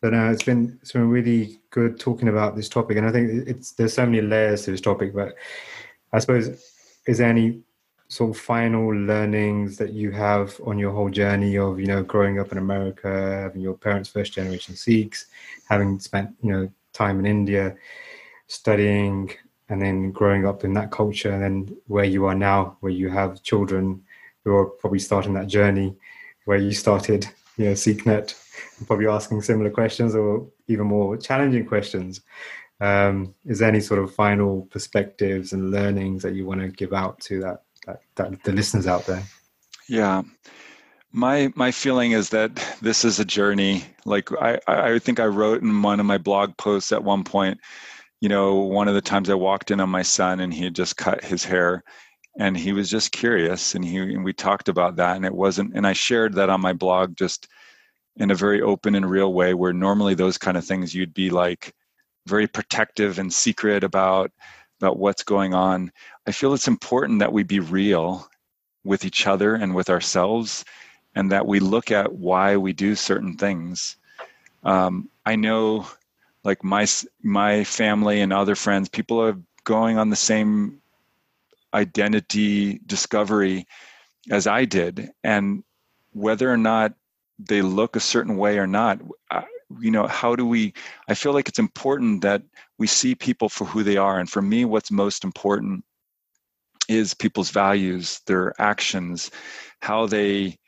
But 0.00 0.12
uh, 0.12 0.30
it's 0.30 0.42
been 0.42 0.78
it's 0.82 0.92
been 0.92 1.08
really 1.08 1.58
good 1.70 1.98
talking 1.98 2.28
about 2.28 2.54
this 2.54 2.68
topic, 2.68 2.98
and 2.98 3.06
I 3.06 3.10
think 3.10 3.48
it's 3.48 3.72
there's 3.72 3.94
so 3.94 4.04
many 4.04 4.20
layers 4.20 4.64
to 4.64 4.70
this 4.70 4.82
topic. 4.82 5.14
But 5.14 5.34
I 6.12 6.18
suppose 6.18 6.48
is 7.06 7.18
there 7.18 7.28
any 7.28 7.62
sort 8.08 8.30
of 8.30 8.40
final 8.40 8.88
learnings 8.88 9.78
that 9.78 9.92
you 9.92 10.10
have 10.10 10.60
on 10.66 10.78
your 10.78 10.92
whole 10.92 11.08
journey 11.08 11.56
of 11.56 11.80
you 11.80 11.86
know 11.86 12.02
growing 12.02 12.38
up 12.38 12.52
in 12.52 12.58
America, 12.58 13.08
having 13.42 13.62
your 13.62 13.74
parents 13.74 14.10
first 14.10 14.34
generation 14.34 14.76
Sikhs, 14.76 15.26
having 15.70 15.98
spent 15.98 16.30
you 16.42 16.52
know 16.52 16.70
time 16.92 17.18
in 17.18 17.24
India, 17.26 17.74
studying, 18.46 19.30
and 19.68 19.80
then 19.80 20.12
growing 20.12 20.46
up 20.46 20.64
in 20.64 20.74
that 20.74 20.90
culture, 20.90 21.30
and 21.32 21.42
then 21.42 21.76
where 21.86 22.04
you 22.04 22.26
are 22.26 22.34
now, 22.34 22.76
where 22.80 22.92
you 22.92 23.08
have 23.08 23.42
children 23.42 24.02
who 24.44 24.54
are 24.54 24.66
probably 24.66 24.98
starting 24.98 25.34
that 25.34 25.46
journey 25.46 25.96
where 26.44 26.58
you 26.58 26.72
started, 26.72 27.26
you 27.56 27.66
know, 27.66 27.72
SikhNet 27.72 28.34
probably 28.86 29.06
asking 29.06 29.42
similar 29.42 29.70
questions 29.70 30.14
or 30.14 30.46
even 30.68 30.86
more 30.86 31.16
challenging 31.16 31.66
questions. 31.66 32.20
Um, 32.80 33.34
is 33.46 33.60
there 33.60 33.68
any 33.68 33.80
sort 33.80 34.02
of 34.02 34.14
final 34.14 34.62
perspectives 34.70 35.52
and 35.52 35.70
learnings 35.70 36.22
that 36.22 36.34
you 36.34 36.44
want 36.44 36.60
to 36.60 36.68
give 36.68 36.92
out 36.92 37.20
to 37.20 37.40
that, 37.40 37.62
that, 37.86 38.00
that 38.16 38.42
the 38.42 38.52
listeners 38.52 38.86
out 38.86 39.06
there? 39.06 39.22
Yeah, 39.88 40.22
my 41.12 41.52
my 41.54 41.70
feeling 41.70 42.12
is 42.12 42.30
that 42.30 42.56
this 42.82 43.04
is 43.04 43.20
a 43.20 43.24
journey. 43.24 43.84
Like 44.04 44.30
I 44.40 44.58
I 44.66 44.98
think 44.98 45.20
I 45.20 45.26
wrote 45.26 45.62
in 45.62 45.82
one 45.82 46.00
of 46.00 46.06
my 46.06 46.18
blog 46.18 46.56
posts 46.56 46.90
at 46.90 47.04
one 47.04 47.22
point. 47.22 47.60
You 48.20 48.28
know, 48.28 48.56
one 48.56 48.88
of 48.88 48.94
the 48.94 49.00
times 49.00 49.28
I 49.28 49.34
walked 49.34 49.70
in 49.70 49.80
on 49.80 49.90
my 49.90 50.02
son 50.02 50.40
and 50.40 50.52
he 50.52 50.64
had 50.64 50.74
just 50.74 50.96
cut 50.96 51.22
his 51.22 51.44
hair, 51.44 51.82
and 52.38 52.56
he 52.56 52.72
was 52.72 52.90
just 52.90 53.12
curious 53.12 53.74
and 53.74 53.84
he 53.84 53.98
and 53.98 54.24
we 54.24 54.32
talked 54.32 54.68
about 54.68 54.96
that 54.96 55.14
and 55.14 55.24
it 55.24 55.32
wasn't 55.32 55.72
and 55.74 55.86
i 55.86 55.92
shared 55.92 56.34
that 56.34 56.50
on 56.50 56.60
my 56.60 56.72
blog 56.72 57.16
just 57.16 57.46
in 58.16 58.32
a 58.32 58.34
very 58.34 58.60
open 58.60 58.94
and 58.96 59.08
real 59.08 59.32
way 59.32 59.54
where 59.54 59.72
normally 59.72 60.14
those 60.14 60.38
kind 60.38 60.56
of 60.56 60.64
things 60.64 60.94
you'd 60.94 61.14
be 61.14 61.30
like 61.30 61.72
very 62.26 62.46
protective 62.46 63.18
and 63.18 63.32
secret 63.32 63.84
about 63.84 64.30
about 64.80 64.98
what's 64.98 65.22
going 65.22 65.54
on. 65.54 65.90
I 66.26 66.32
feel 66.32 66.52
it's 66.52 66.68
important 66.68 67.20
that 67.20 67.32
we 67.32 67.42
be 67.42 67.60
real 67.60 68.28
with 68.84 69.04
each 69.04 69.26
other 69.26 69.54
and 69.54 69.74
with 69.74 69.88
ourselves 69.88 70.64
and 71.14 71.30
that 71.30 71.46
we 71.46 71.60
look 71.60 71.90
at 71.90 72.12
why 72.12 72.56
we 72.56 72.72
do 72.72 72.94
certain 72.94 73.36
things. 73.36 73.96
Um, 74.62 75.10
i 75.26 75.36
know 75.36 75.86
like 76.44 76.62
my 76.62 76.86
my 77.22 77.64
family 77.64 78.20
and 78.20 78.32
other 78.32 78.54
friends 78.54 78.88
people 78.88 79.20
are 79.20 79.38
going 79.64 79.98
on 79.98 80.10
the 80.10 80.16
same 80.16 80.80
identity 81.72 82.80
discovery 82.86 83.66
as 84.30 84.46
I 84.46 84.64
did, 84.64 85.10
and 85.22 85.64
whether 86.12 86.50
or 86.50 86.56
not 86.56 86.94
they 87.38 87.62
look 87.62 87.96
a 87.96 88.00
certain 88.00 88.36
way 88.36 88.58
or 88.58 88.66
not, 88.66 89.00
you 89.80 89.90
know, 89.90 90.06
how 90.06 90.36
do 90.36 90.46
we? 90.46 90.72
I 91.08 91.14
feel 91.14 91.32
like 91.32 91.48
it's 91.48 91.58
important 91.58 92.22
that 92.22 92.42
we 92.78 92.86
see 92.86 93.14
people 93.14 93.48
for 93.48 93.64
who 93.64 93.82
they 93.82 93.96
are, 93.96 94.18
and 94.18 94.30
for 94.30 94.42
me, 94.42 94.64
what's 94.64 94.90
most 94.90 95.24
important 95.24 95.84
is 96.88 97.14
people's 97.14 97.50
values, 97.50 98.20
their 98.26 98.54
actions, 98.60 99.30
how 99.80 100.06
they 100.06 100.58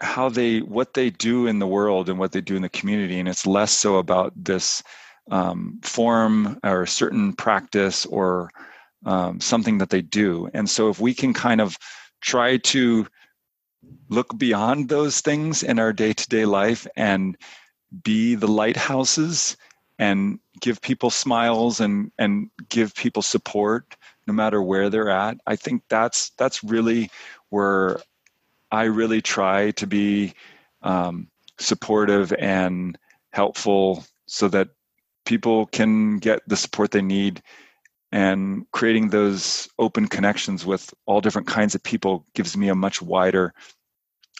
how 0.00 0.28
they 0.28 0.60
what 0.60 0.94
they 0.94 1.10
do 1.10 1.46
in 1.46 1.58
the 1.58 1.66
world 1.66 2.08
and 2.08 2.18
what 2.18 2.32
they 2.32 2.40
do 2.40 2.56
in 2.56 2.62
the 2.62 2.68
community 2.68 3.18
and 3.18 3.28
it's 3.28 3.46
less 3.46 3.72
so 3.72 3.96
about 3.96 4.32
this 4.36 4.82
um, 5.30 5.80
form 5.82 6.58
or 6.64 6.86
certain 6.86 7.32
practice 7.32 8.06
or 8.06 8.50
um, 9.04 9.40
something 9.40 9.78
that 9.78 9.90
they 9.90 10.02
do. 10.02 10.50
And 10.54 10.68
so 10.68 10.88
if 10.88 11.00
we 11.00 11.14
can 11.14 11.32
kind 11.32 11.60
of 11.60 11.76
try 12.20 12.56
to 12.58 13.06
look 14.08 14.36
beyond 14.38 14.88
those 14.88 15.20
things 15.20 15.62
in 15.62 15.78
our 15.78 15.92
day 15.92 16.12
to 16.12 16.28
day 16.28 16.44
life 16.44 16.86
and 16.96 17.36
be 18.02 18.34
the 18.34 18.48
lighthouses 18.48 19.56
and 19.98 20.38
give 20.60 20.80
people 20.80 21.10
smiles 21.10 21.80
and 21.80 22.10
and 22.18 22.50
give 22.68 22.94
people 22.94 23.22
support 23.22 23.96
no 24.26 24.34
matter 24.34 24.62
where 24.62 24.90
they're 24.90 25.08
at 25.08 25.38
i 25.46 25.56
think 25.56 25.82
that's 25.88 26.30
that's 26.36 26.62
really 26.62 27.10
where 27.48 27.98
i 28.70 28.84
really 28.84 29.22
try 29.22 29.70
to 29.72 29.86
be 29.86 30.32
um, 30.82 31.28
supportive 31.58 32.32
and 32.38 32.98
helpful 33.32 34.04
so 34.26 34.48
that 34.48 34.68
people 35.24 35.66
can 35.66 36.18
get 36.18 36.40
the 36.46 36.56
support 36.56 36.90
they 36.90 37.02
need 37.02 37.42
and 38.12 38.64
creating 38.72 39.08
those 39.08 39.68
open 39.78 40.08
connections 40.08 40.64
with 40.64 40.92
all 41.06 41.20
different 41.20 41.46
kinds 41.46 41.74
of 41.74 41.82
people 41.82 42.24
gives 42.34 42.56
me 42.56 42.68
a 42.68 42.74
much 42.74 43.02
wider 43.02 43.52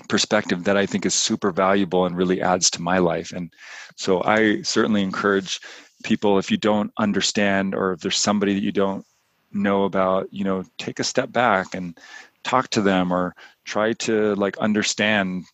perspective 0.09 0.65
that 0.65 0.77
I 0.77 0.87
think 0.87 1.05
is 1.05 1.15
super 1.15 1.51
valuable 1.51 2.07
and 2.07 2.17
really 2.17 2.41
adds 2.41 2.71
to 2.71 2.83
my 2.83 2.99
life. 2.99 3.33
And 3.33 3.53
so 3.97 4.23
I 4.25 4.63
certainly 4.63 5.03
encourage 5.03 5.61
people 6.05 6.39
if 6.39 6.51
you 6.51 6.57
don't 6.57 6.93
understand 6.99 7.75
or 7.75 7.93
if 7.93 8.01
there's 8.01 8.17
somebody 8.17 8.55
that 8.55 8.63
you 8.63 8.73
don't 8.73 9.05
know 9.53 9.85
about, 9.85 10.33
you 10.33 10.45
know, 10.45 10.65
take 10.79 11.01
a 11.01 11.05
step 11.05 11.33
back 11.33 11.75
and 11.75 11.99
talk 12.45 12.69
to 12.71 12.81
them 12.81 13.13
or 13.13 13.35
try 13.69 13.93
to 13.93 14.35
like 14.35 14.57
understand 14.59 15.45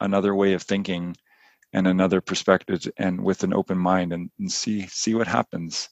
another 0.00 0.34
way 0.34 0.52
of 0.54 0.62
thinking 0.62 1.16
and 1.72 1.86
another 1.86 2.20
perspective 2.20 2.86
and 2.98 3.22
with 3.22 3.42
an 3.42 3.54
open 3.54 3.78
mind 3.78 4.12
and, 4.12 4.30
and 4.38 4.50
see 4.50 4.86
see 4.86 5.14
what 5.14 5.26
happens. 5.26 5.88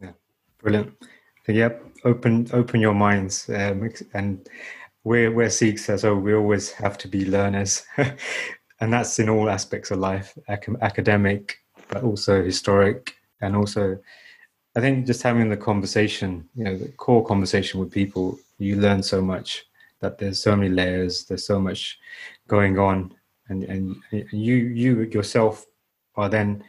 Yeah. 0.00 0.12
Brilliant. 0.58 0.92
So, 1.46 1.52
yep, 1.52 1.84
open 2.04 2.48
open 2.52 2.80
your 2.80 2.94
minds, 2.94 3.48
um, 3.50 3.90
and 4.14 4.48
we're 5.02 5.32
we're 5.32 5.50
Sikhs, 5.50 5.86
so 6.00 6.14
we 6.14 6.34
always 6.34 6.70
have 6.72 6.96
to 6.98 7.08
be 7.08 7.24
learners, 7.24 7.84
and 8.80 8.92
that's 8.92 9.18
in 9.18 9.28
all 9.28 9.50
aspects 9.50 9.90
of 9.90 9.98
life, 9.98 10.38
ac- 10.48 10.78
academic, 10.80 11.56
but 11.88 12.04
also 12.04 12.44
historic, 12.44 13.16
and 13.40 13.56
also, 13.56 13.98
I 14.76 14.80
think 14.80 15.04
just 15.06 15.22
having 15.22 15.50
the 15.50 15.56
conversation, 15.56 16.48
you 16.54 16.62
know, 16.62 16.78
the 16.78 16.88
core 16.92 17.26
conversation 17.26 17.80
with 17.80 17.90
people, 17.90 18.38
you 18.62 18.76
learn 18.76 19.02
so 19.02 19.20
much. 19.20 19.66
That 20.00 20.18
there's 20.18 20.42
so 20.42 20.56
many 20.56 20.68
layers, 20.68 21.24
there's 21.24 21.46
so 21.46 21.60
much 21.60 21.98
going 22.48 22.78
on, 22.78 23.14
and 23.48 23.62
and 23.64 23.96
you 24.32 24.56
you 24.56 25.02
yourself 25.02 25.66
are 26.16 26.28
then 26.28 26.64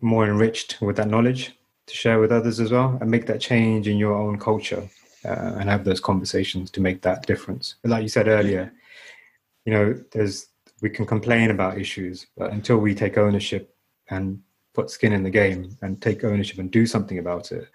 more 0.00 0.24
enriched 0.24 0.80
with 0.80 0.96
that 0.96 1.08
knowledge 1.08 1.52
to 1.86 1.94
share 1.94 2.18
with 2.18 2.32
others 2.32 2.60
as 2.60 2.72
well 2.72 2.96
and 3.00 3.10
make 3.10 3.26
that 3.26 3.40
change 3.40 3.88
in 3.88 3.98
your 3.98 4.14
own 4.14 4.38
culture 4.38 4.88
uh, 5.24 5.56
and 5.58 5.68
have 5.68 5.84
those 5.84 6.00
conversations 6.00 6.70
to 6.70 6.80
make 6.80 7.02
that 7.02 7.26
difference. 7.26 7.74
But 7.82 7.90
like 7.90 8.02
you 8.02 8.08
said 8.08 8.28
earlier, 8.28 8.72
you 9.64 9.72
know, 9.72 9.94
there's 10.12 10.46
we 10.82 10.88
can 10.88 11.04
complain 11.04 11.50
about 11.50 11.78
issues, 11.78 12.26
but 12.38 12.52
until 12.52 12.78
we 12.78 12.94
take 12.94 13.18
ownership 13.18 13.74
and 14.08 14.40
put 14.72 14.88
skin 14.90 15.12
in 15.12 15.22
the 15.22 15.30
game 15.30 15.76
and 15.82 16.00
take 16.00 16.24
ownership 16.24 16.58
and 16.58 16.70
do 16.70 16.86
something 16.86 17.18
about 17.18 17.52
it, 17.52 17.68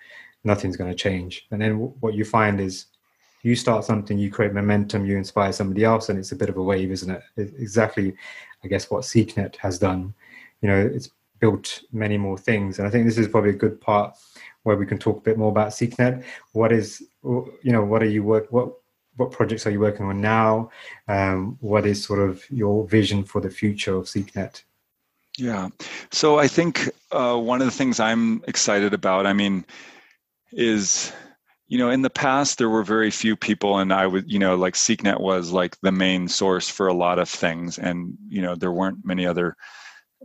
nothing's 0.44 0.78
going 0.78 0.90
to 0.90 0.96
change. 0.96 1.46
And 1.52 1.62
then 1.62 1.74
w- 1.74 1.94
what 2.00 2.16
you 2.16 2.26
find 2.26 2.60
is 2.60 2.86
you 3.46 3.56
start 3.56 3.86
something, 3.86 4.18
you 4.18 4.32
create 4.32 4.54
momentum, 4.54 5.06
you 5.06 5.16
inspire 5.16 5.54
somebody 5.54 5.84
else, 5.84 6.10
and 6.10 6.18
it's 6.18 6.32
a 6.32 6.36
bit 6.36 6.50
of 6.50 6.58
a 6.58 6.64
wave, 6.64 6.90
isn't 6.90 7.12
it? 7.12 7.22
It's 7.38 7.54
exactly, 7.60 8.16
I 8.64 8.68
guess, 8.68 8.90
what 8.90 9.04
SikhNet 9.04 9.56
has 9.58 9.78
done. 9.78 10.16
You 10.62 10.70
know, 10.70 10.80
it's 10.80 11.12
built 11.40 11.84
many 11.92 12.18
more 12.18 12.40
things. 12.40 12.80
And 12.80 12.88
I 12.88 12.92
think 12.92 13.06
this 13.06 13.20
is 13.20 13.28
probably 13.28 13.52
a 13.52 13.54
good 13.54 13.80
part 13.80 14.18
where 14.64 14.76
we 14.76 14.88
can 14.88 14.98
talk 14.98 15.18
a 15.18 15.22
bit 15.22 15.38
more 15.38 15.50
about 15.50 15.70
SikhNet. 15.70 16.24
What 16.54 16.72
is, 16.72 17.04
you 17.24 17.72
know, 17.72 17.86
what 17.86 18.02
are 18.02 18.10
you 18.10 18.24
work, 18.24 18.48
what, 18.50 18.74
what 19.18 19.32
projects 19.32 19.68
are 19.68 19.72
you 19.72 19.80
working 19.80 20.08
on 20.08 20.20
now? 20.20 20.72
Um, 21.08 21.60
what 21.62 21.86
is 21.86 22.04
sort 22.04 22.28
of 22.28 22.44
your 22.50 22.88
vision 22.88 23.24
for 23.24 23.42
the 23.42 23.52
future 23.52 23.96
of 23.96 24.06
SikhNet? 24.06 24.64
Yeah. 25.38 25.70
So 26.12 26.40
I 26.40 26.48
think 26.48 26.90
uh, 27.12 27.38
one 27.38 27.62
of 27.62 27.68
the 27.68 27.78
things 27.78 28.00
I'm 28.00 28.44
excited 28.48 28.96
about, 28.96 29.28
I 29.28 29.34
mean, 29.34 29.66
is 30.52 31.14
you 31.68 31.78
know 31.78 31.90
in 31.90 32.02
the 32.02 32.10
past 32.10 32.58
there 32.58 32.70
were 32.70 32.84
very 32.84 33.12
few 33.12 33.36
people 33.36 33.80
and 33.80 33.92
i 33.92 34.06
would 34.06 34.30
you 34.32 34.40
know 34.40 34.56
like 34.56 34.76
SikhNet 34.76 35.20
was 35.20 35.52
like 35.52 35.78
the 35.82 35.92
main 35.92 36.28
source 36.28 36.70
for 36.70 36.88
a 36.88 36.94
lot 36.94 37.20
of 37.20 37.30
things 37.30 37.78
and 37.78 38.16
you 38.28 38.42
know 38.42 38.56
there 38.56 38.72
weren't 38.72 39.06
many 39.06 39.26
other 39.26 39.56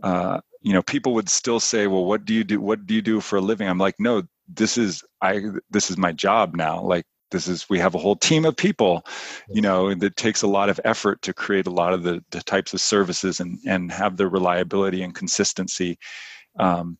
uh, 0.03 0.39
you 0.61 0.73
know 0.73 0.81
people 0.81 1.13
would 1.13 1.29
still 1.29 1.59
say 1.59 1.87
well 1.87 2.05
what 2.05 2.25
do 2.25 2.33
you 2.33 2.43
do 2.43 2.59
what 2.59 2.85
do 2.85 2.93
you 2.93 3.01
do 3.01 3.19
for 3.19 3.37
a 3.37 3.41
living? 3.41 3.67
I'm 3.67 3.77
like 3.77 3.95
no 3.99 4.23
this 4.47 4.77
is 4.77 5.03
i 5.21 5.41
this 5.69 5.89
is 5.89 5.97
my 5.97 6.11
job 6.11 6.55
now 6.55 6.81
like 6.81 7.05
this 7.31 7.47
is 7.47 7.69
we 7.69 7.79
have 7.79 7.95
a 7.95 7.99
whole 7.99 8.15
team 8.15 8.45
of 8.45 8.55
people 8.57 9.05
you 9.49 9.61
know 9.61 9.93
that 9.95 10.15
takes 10.17 10.41
a 10.41 10.47
lot 10.47 10.69
of 10.69 10.79
effort 10.83 11.21
to 11.21 11.33
create 11.33 11.67
a 11.67 11.71
lot 11.71 11.93
of 11.93 12.03
the, 12.03 12.23
the 12.31 12.41
types 12.41 12.73
of 12.73 12.81
services 12.81 13.39
and 13.39 13.57
and 13.65 13.91
have 13.91 14.17
the 14.17 14.27
reliability 14.27 15.01
and 15.01 15.15
consistency 15.15 15.97
um, 16.59 16.97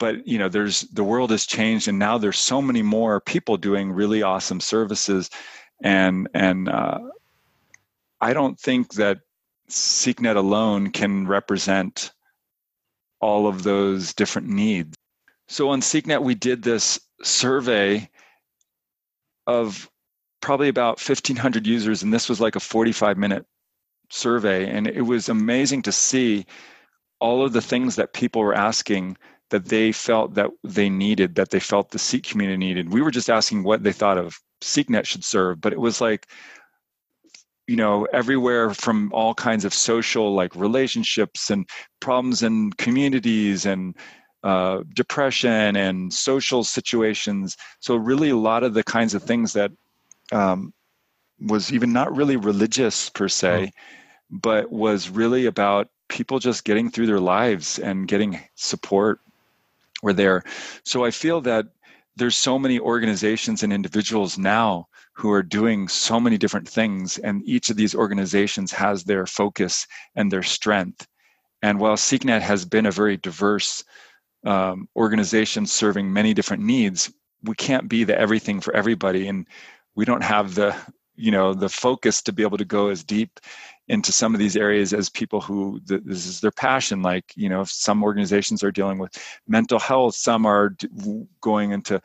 but 0.00 0.26
you 0.26 0.38
know 0.38 0.48
there's 0.48 0.80
the 0.92 1.04
world 1.04 1.30
has 1.30 1.46
changed 1.46 1.86
and 1.86 1.98
now 1.98 2.18
there's 2.18 2.38
so 2.38 2.60
many 2.60 2.82
more 2.82 3.20
people 3.20 3.56
doing 3.56 3.92
really 3.92 4.22
awesome 4.22 4.58
services 4.58 5.30
and 5.82 6.28
and 6.34 6.68
uh, 6.68 6.98
i 8.20 8.32
don't 8.32 8.58
think 8.58 8.94
that 8.94 9.18
SikhNet 9.70 10.36
alone 10.36 10.90
can 10.90 11.26
represent 11.26 12.12
all 13.20 13.46
of 13.46 13.62
those 13.62 14.12
different 14.14 14.48
needs. 14.48 14.96
So 15.48 15.68
on 15.70 15.80
SikhNet 15.80 16.22
we 16.22 16.34
did 16.34 16.62
this 16.62 17.00
survey 17.22 18.08
of 19.46 19.90
probably 20.40 20.68
about 20.68 21.00
1,500 21.00 21.66
users, 21.66 22.02
and 22.02 22.12
this 22.12 22.28
was 22.28 22.40
like 22.40 22.56
a 22.56 22.60
45 22.60 23.18
minute 23.18 23.46
survey. 24.10 24.68
And 24.68 24.86
it 24.86 25.02
was 25.02 25.28
amazing 25.28 25.82
to 25.82 25.92
see 25.92 26.46
all 27.20 27.44
of 27.44 27.52
the 27.52 27.60
things 27.60 27.96
that 27.96 28.14
people 28.14 28.42
were 28.42 28.54
asking 28.54 29.16
that 29.50 29.66
they 29.66 29.92
felt 29.92 30.34
that 30.34 30.50
they 30.64 30.88
needed, 30.88 31.34
that 31.34 31.50
they 31.50 31.60
felt 31.60 31.90
the 31.90 31.98
Sikh 31.98 32.24
community 32.24 32.56
needed. 32.56 32.92
We 32.92 33.02
were 33.02 33.10
just 33.10 33.30
asking 33.30 33.62
what 33.62 33.82
they 33.82 33.92
thought 33.92 34.18
of 34.18 34.40
SikhNet 34.62 35.04
should 35.04 35.24
serve, 35.24 35.60
but 35.60 35.72
it 35.72 35.80
was 35.80 36.00
like, 36.00 36.26
you 37.66 37.76
know, 37.76 38.06
everywhere 38.12 38.74
from 38.74 39.12
all 39.12 39.34
kinds 39.34 39.64
of 39.64 39.74
social 39.74 40.34
like 40.34 40.54
relationships 40.56 41.50
and 41.50 41.68
problems 42.00 42.42
in 42.42 42.72
communities 42.72 43.66
and 43.66 43.96
uh, 44.42 44.82
depression 44.94 45.76
and 45.76 46.12
social 46.12 46.64
situations. 46.64 47.56
So 47.80 47.96
really, 47.96 48.30
a 48.30 48.36
lot 48.36 48.64
of 48.64 48.74
the 48.74 48.82
kinds 48.82 49.14
of 49.14 49.22
things 49.22 49.52
that 49.52 49.70
um, 50.32 50.72
was 51.40 51.72
even 51.72 51.92
not 51.92 52.14
really 52.16 52.36
religious 52.36 53.08
per 53.10 53.28
se, 53.28 53.66
mm. 53.66 53.72
but 54.30 54.72
was 54.72 55.10
really 55.10 55.46
about 55.46 55.88
people 56.08 56.38
just 56.38 56.64
getting 56.64 56.90
through 56.90 57.06
their 57.06 57.20
lives 57.20 57.78
and 57.78 58.08
getting 58.08 58.40
support 58.56 59.20
were 60.02 60.12
there. 60.12 60.42
So 60.84 61.04
I 61.04 61.10
feel 61.10 61.40
that 61.42 61.66
there's 62.16 62.36
so 62.36 62.58
many 62.58 62.78
organizations 62.78 63.62
and 63.62 63.72
individuals 63.72 64.36
now 64.38 64.86
who 65.14 65.30
are 65.30 65.42
doing 65.42 65.88
so 65.88 66.20
many 66.20 66.36
different 66.38 66.68
things 66.68 67.18
and 67.18 67.42
each 67.46 67.70
of 67.70 67.76
these 67.76 67.94
organizations 67.94 68.72
has 68.72 69.04
their 69.04 69.26
focus 69.26 69.86
and 70.16 70.30
their 70.30 70.42
strength 70.42 71.06
and 71.62 71.78
while 71.78 71.96
SikhNet 71.96 72.40
has 72.40 72.64
been 72.64 72.86
a 72.86 72.90
very 72.90 73.16
diverse 73.16 73.84
um, 74.44 74.88
organization 74.96 75.66
serving 75.66 76.12
many 76.12 76.32
different 76.34 76.62
needs 76.62 77.12
we 77.42 77.54
can't 77.54 77.88
be 77.88 78.04
the 78.04 78.18
everything 78.18 78.60
for 78.60 78.74
everybody 78.74 79.28
and 79.28 79.46
we 79.94 80.04
don't 80.04 80.22
have 80.22 80.54
the 80.54 80.74
you 81.20 81.30
know 81.30 81.54
the 81.54 81.68
focus 81.68 82.22
to 82.22 82.32
be 82.32 82.42
able 82.42 82.58
to 82.58 82.64
go 82.64 82.88
as 82.88 83.04
deep 83.04 83.40
into 83.88 84.12
some 84.12 84.34
of 84.34 84.38
these 84.38 84.56
areas 84.56 84.92
as 84.92 85.08
people 85.10 85.40
who 85.40 85.80
this 85.84 86.26
is 86.26 86.40
their 86.40 86.50
passion. 86.52 87.02
Like 87.02 87.24
you 87.36 87.48
know 87.48 87.64
some 87.64 88.02
organizations 88.02 88.62
are 88.62 88.72
dealing 88.72 88.98
with 88.98 89.12
mental 89.46 89.78
health 89.78 90.14
some 90.14 90.46
are 90.46 90.76
going 91.40 91.72
into 91.72 92.00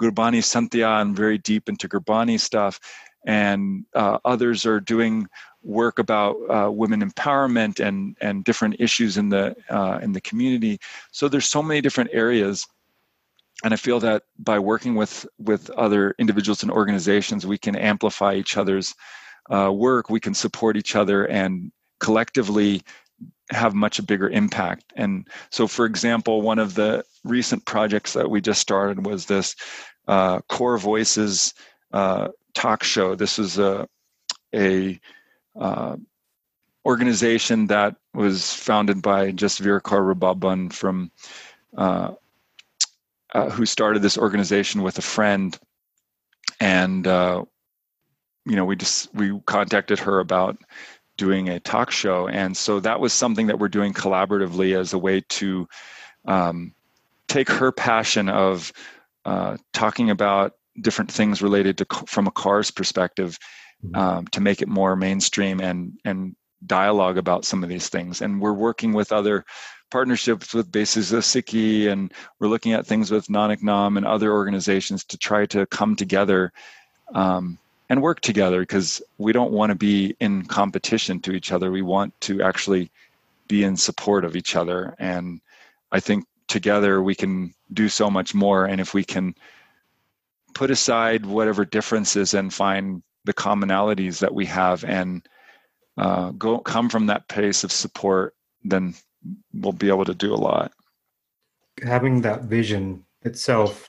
gurbani 0.00 0.42
santya 0.42 1.00
and 1.00 1.16
very 1.16 1.38
deep 1.38 1.68
into 1.68 1.88
gurbani 1.88 2.38
stuff. 2.38 2.78
And 3.26 3.84
uh, 3.94 4.18
others 4.24 4.64
are 4.64 4.80
doing 4.80 5.26
work 5.62 5.98
about 5.98 6.36
uh, 6.48 6.70
women 6.70 7.08
empowerment 7.08 7.80
and 7.80 8.16
and 8.20 8.44
different 8.44 8.76
issues 8.78 9.16
in 9.16 9.28
the 9.28 9.56
uh, 9.70 9.98
in 10.02 10.12
the 10.12 10.20
community. 10.20 10.78
So 11.12 11.28
there's 11.28 11.48
so 11.48 11.62
many 11.62 11.80
different 11.80 12.10
areas 12.12 12.66
and 13.64 13.74
I 13.74 13.76
feel 13.76 14.00
that 14.00 14.22
by 14.38 14.58
working 14.58 14.94
with 14.94 15.26
with 15.38 15.70
other 15.70 16.14
individuals 16.18 16.62
and 16.62 16.70
organizations, 16.70 17.46
we 17.46 17.58
can 17.58 17.76
amplify 17.76 18.34
each 18.34 18.56
other's 18.56 18.94
uh, 19.50 19.72
work. 19.72 20.10
We 20.10 20.20
can 20.20 20.34
support 20.34 20.76
each 20.76 20.94
other 20.94 21.24
and 21.26 21.72
collectively 22.00 22.82
have 23.50 23.74
much 23.74 23.98
a 23.98 24.02
bigger 24.02 24.28
impact. 24.28 24.92
And 24.94 25.26
so, 25.50 25.66
for 25.66 25.86
example, 25.86 26.42
one 26.42 26.58
of 26.58 26.74
the 26.74 27.04
recent 27.24 27.64
projects 27.66 28.12
that 28.12 28.30
we 28.30 28.40
just 28.40 28.60
started 28.60 29.06
was 29.06 29.26
this 29.26 29.56
uh, 30.06 30.38
Kaur 30.50 30.78
Voices 30.78 31.54
uh, 31.92 32.28
talk 32.54 32.84
show. 32.84 33.14
This 33.14 33.38
is 33.38 33.58
a 33.58 33.88
a 34.54 35.00
uh, 35.58 35.96
organization 36.86 37.66
that 37.66 37.96
was 38.14 38.52
founded 38.52 39.02
by 39.02 39.32
just 39.32 39.60
Kaur 39.62 40.14
Rababan 40.14 40.72
from 40.72 41.10
uh, 43.34 43.50
who 43.50 43.66
started 43.66 44.02
this 44.02 44.18
organization 44.18 44.82
with 44.82 44.98
a 44.98 45.02
friend, 45.02 45.58
and 46.60 47.06
uh, 47.06 47.44
you 48.46 48.56
know 48.56 48.64
we 48.64 48.76
just 48.76 49.14
we 49.14 49.38
contacted 49.46 49.98
her 50.00 50.20
about 50.20 50.58
doing 51.16 51.48
a 51.48 51.60
talk 51.60 51.90
show, 51.90 52.28
and 52.28 52.56
so 52.56 52.80
that 52.80 53.00
was 53.00 53.12
something 53.12 53.48
that 53.48 53.58
we're 53.58 53.68
doing 53.68 53.92
collaboratively 53.92 54.78
as 54.78 54.92
a 54.92 54.98
way 54.98 55.20
to 55.28 55.68
um, 56.26 56.74
take 57.28 57.48
her 57.50 57.72
passion 57.72 58.28
of 58.28 58.72
uh, 59.24 59.56
talking 59.72 60.10
about 60.10 60.54
different 60.80 61.10
things 61.10 61.42
related 61.42 61.78
to 61.78 61.86
from 62.06 62.26
a 62.26 62.30
Kaur's 62.30 62.70
perspective 62.70 63.38
mm-hmm. 63.84 63.96
um, 63.96 64.26
to 64.28 64.40
make 64.40 64.62
it 64.62 64.68
more 64.68 64.96
mainstream 64.96 65.60
and 65.60 65.98
and 66.04 66.34
dialogue 66.66 67.18
about 67.18 67.44
some 67.44 67.62
of 67.62 67.68
these 67.68 67.88
things. 67.88 68.20
And 68.20 68.40
we're 68.40 68.52
working 68.52 68.92
with 68.92 69.12
other 69.12 69.44
partnerships 69.90 70.54
with 70.54 70.70
Basis 70.70 71.12
Sikhi, 71.12 71.88
and 71.88 72.12
we're 72.38 72.48
looking 72.48 72.72
at 72.72 72.86
things 72.86 73.10
with 73.10 73.28
Nanak 73.28 73.62
Naam 73.62 73.96
and 73.96 74.06
other 74.06 74.32
organizations 74.32 75.04
to 75.04 75.16
try 75.18 75.46
to 75.46 75.66
come 75.66 75.96
together 75.96 76.52
um, 77.14 77.58
and 77.88 78.02
work 78.02 78.20
together 78.20 78.60
because 78.60 79.02
we 79.18 79.32
don't 79.32 79.52
want 79.52 79.70
to 79.70 79.76
be 79.76 80.14
in 80.20 80.44
competition 80.44 81.20
to 81.20 81.32
each 81.32 81.52
other. 81.52 81.70
We 81.70 81.82
want 81.82 82.18
to 82.22 82.42
actually 82.42 82.90
be 83.48 83.64
in 83.64 83.76
support 83.76 84.24
of 84.24 84.36
each 84.36 84.56
other. 84.56 84.94
And 84.98 85.40
I 85.90 86.00
think 86.00 86.26
together 86.48 87.02
we 87.02 87.14
can 87.14 87.54
do 87.72 87.88
so 87.88 88.10
much 88.10 88.34
more. 88.34 88.66
And 88.66 88.80
if 88.80 88.92
we 88.92 89.04
can 89.04 89.34
put 90.54 90.70
aside 90.70 91.24
whatever 91.24 91.64
differences 91.64 92.34
and 92.34 92.52
find 92.52 93.02
the 93.24 93.34
commonalities 93.34 94.18
that 94.20 94.34
we 94.34 94.46
have 94.46 94.84
and 94.84 95.26
uh, 95.96 96.30
go 96.32 96.58
come 96.58 96.88
from 96.88 97.06
that 97.06 97.28
place 97.28 97.64
of 97.64 97.72
support, 97.72 98.34
then 98.64 98.94
we'll 99.54 99.72
be 99.72 99.88
able 99.88 100.04
to 100.04 100.14
do 100.14 100.34
a 100.34 100.36
lot. 100.36 100.72
Having 101.82 102.22
that 102.22 102.42
vision 102.44 103.04
itself 103.22 103.88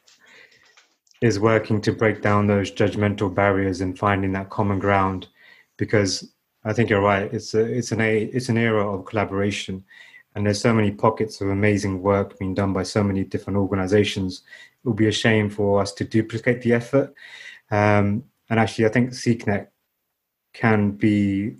is 1.21 1.39
working 1.39 1.81
to 1.81 1.91
break 1.91 2.21
down 2.21 2.47
those 2.47 2.71
judgmental 2.71 3.33
barriers 3.33 3.81
and 3.81 3.97
finding 3.97 4.31
that 4.33 4.49
common 4.49 4.79
ground 4.79 5.27
because 5.77 6.31
I 6.63 6.73
think 6.73 6.89
you're 6.89 7.01
right. 7.01 7.33
It's 7.33 7.53
a, 7.53 7.61
it's 7.61 7.91
an 7.91 8.01
a, 8.01 8.23
it's 8.23 8.49
an 8.49 8.57
era 8.57 8.87
of 8.87 9.05
collaboration, 9.05 9.83
and 10.35 10.45
there's 10.45 10.61
so 10.61 10.73
many 10.73 10.91
pockets 10.91 11.41
of 11.41 11.49
amazing 11.49 12.01
work 12.01 12.37
being 12.37 12.53
done 12.53 12.73
by 12.73 12.83
so 12.83 13.03
many 13.03 13.23
different 13.23 13.57
organisations. 13.57 14.43
It 14.83 14.87
would 14.87 14.97
be 14.97 15.07
a 15.07 15.11
shame 15.11 15.49
for 15.49 15.81
us 15.81 15.93
to 15.93 16.03
duplicate 16.03 16.61
the 16.61 16.73
effort. 16.73 17.13
Um, 17.71 18.23
and 18.49 18.59
actually, 18.59 18.85
I 18.85 18.89
think 18.89 19.11
SikhNet 19.11 19.67
can 20.53 20.91
be 20.91 21.55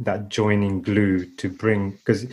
that 0.00 0.28
joining 0.28 0.82
glue 0.82 1.24
to 1.36 1.48
bring 1.48 1.90
because 1.90 2.26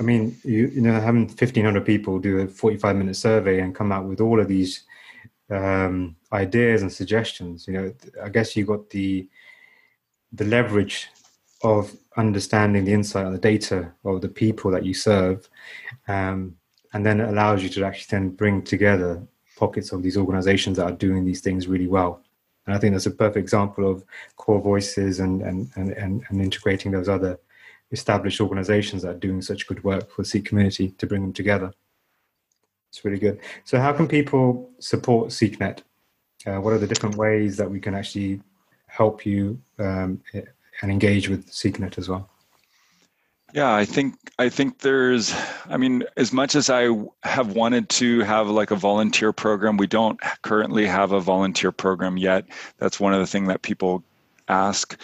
I 0.00 0.02
mean, 0.02 0.36
you, 0.42 0.68
you 0.68 0.80
know, 0.80 0.98
having 0.98 1.26
1,500 1.26 1.84
people 1.84 2.18
do 2.18 2.40
a 2.40 2.48
45 2.48 2.96
minute 2.96 3.16
survey 3.16 3.60
and 3.60 3.74
come 3.74 3.92
out 3.92 4.06
with 4.06 4.20
all 4.20 4.40
of 4.40 4.48
these 4.48 4.84
um, 5.50 6.16
ideas 6.32 6.80
and 6.80 6.90
suggestions, 6.90 7.66
you 7.68 7.74
know, 7.74 7.94
I 8.22 8.30
guess 8.30 8.56
you 8.56 8.64
got 8.64 8.88
the 8.90 9.28
the 10.32 10.44
leverage 10.44 11.08
of 11.64 11.92
understanding 12.16 12.84
the 12.84 12.92
insight 12.92 13.26
of 13.26 13.32
the 13.32 13.38
data 13.38 13.92
of 14.04 14.20
the 14.20 14.28
people 14.28 14.70
that 14.70 14.84
you 14.84 14.94
serve, 14.94 15.48
um, 16.08 16.56
and 16.94 17.04
then 17.04 17.20
it 17.20 17.28
allows 17.28 17.62
you 17.62 17.68
to 17.68 17.84
actually 17.84 18.16
then 18.16 18.30
bring 18.30 18.62
together 18.62 19.20
pockets 19.56 19.92
of 19.92 20.02
these 20.02 20.16
organizations 20.16 20.76
that 20.76 20.84
are 20.84 20.92
doing 20.92 21.24
these 21.26 21.40
things 21.40 21.66
really 21.66 21.88
well. 21.88 22.22
And 22.66 22.74
I 22.74 22.78
think 22.78 22.94
that's 22.94 23.06
a 23.06 23.10
perfect 23.10 23.38
example 23.38 23.90
of 23.90 24.04
Kaur 24.38 24.62
voices 24.62 25.20
and 25.20 25.42
and 25.42 25.68
and, 25.76 25.90
and, 25.92 26.22
and 26.28 26.40
integrating 26.40 26.92
those 26.92 27.08
other 27.08 27.38
established 27.92 28.40
organizations 28.40 29.02
that 29.02 29.10
are 29.10 29.18
doing 29.18 29.42
such 29.42 29.66
good 29.66 29.82
work 29.84 30.10
for 30.10 30.22
the 30.22 30.28
Sikh 30.28 30.44
community 30.44 30.90
to 30.90 31.06
bring 31.06 31.22
them 31.22 31.32
together. 31.32 31.72
It's 32.90 33.04
really 33.04 33.18
good. 33.18 33.40
So, 33.64 33.78
how 33.78 33.92
can 33.92 34.08
people 34.08 34.70
support 34.78 35.28
SikhNet? 35.28 35.80
Uh, 36.46 36.56
what 36.56 36.72
are 36.72 36.78
the 36.78 36.86
different 36.86 37.16
ways 37.16 37.56
that 37.56 37.70
we 37.70 37.80
can 37.80 37.94
actually 37.94 38.40
help 38.86 39.24
you 39.24 39.60
um, 39.78 40.20
and 40.82 40.90
engage 40.90 41.28
with 41.28 41.50
SikhNet 41.50 41.98
as 41.98 42.08
well? 42.08 42.28
Yeah, 43.52 43.74
I 43.74 43.84
think 43.84 44.14
I 44.38 44.48
think 44.48 44.78
there's 44.78 45.34
I 45.68 45.76
mean 45.76 46.04
as 46.16 46.32
much 46.32 46.54
as 46.54 46.70
I 46.70 46.88
have 47.24 47.52
wanted 47.52 47.88
to 47.90 48.20
have 48.20 48.48
like 48.48 48.70
a 48.70 48.76
volunteer 48.76 49.32
program, 49.32 49.76
we 49.76 49.88
don't 49.88 50.20
currently 50.42 50.86
have 50.86 51.12
a 51.12 51.20
volunteer 51.20 51.72
program 51.72 52.16
yet. 52.16 52.44
That's 52.78 53.00
one 53.00 53.12
of 53.12 53.20
the 53.20 53.26
things 53.26 53.48
that 53.48 53.62
people 53.62 54.04
ask 54.48 54.96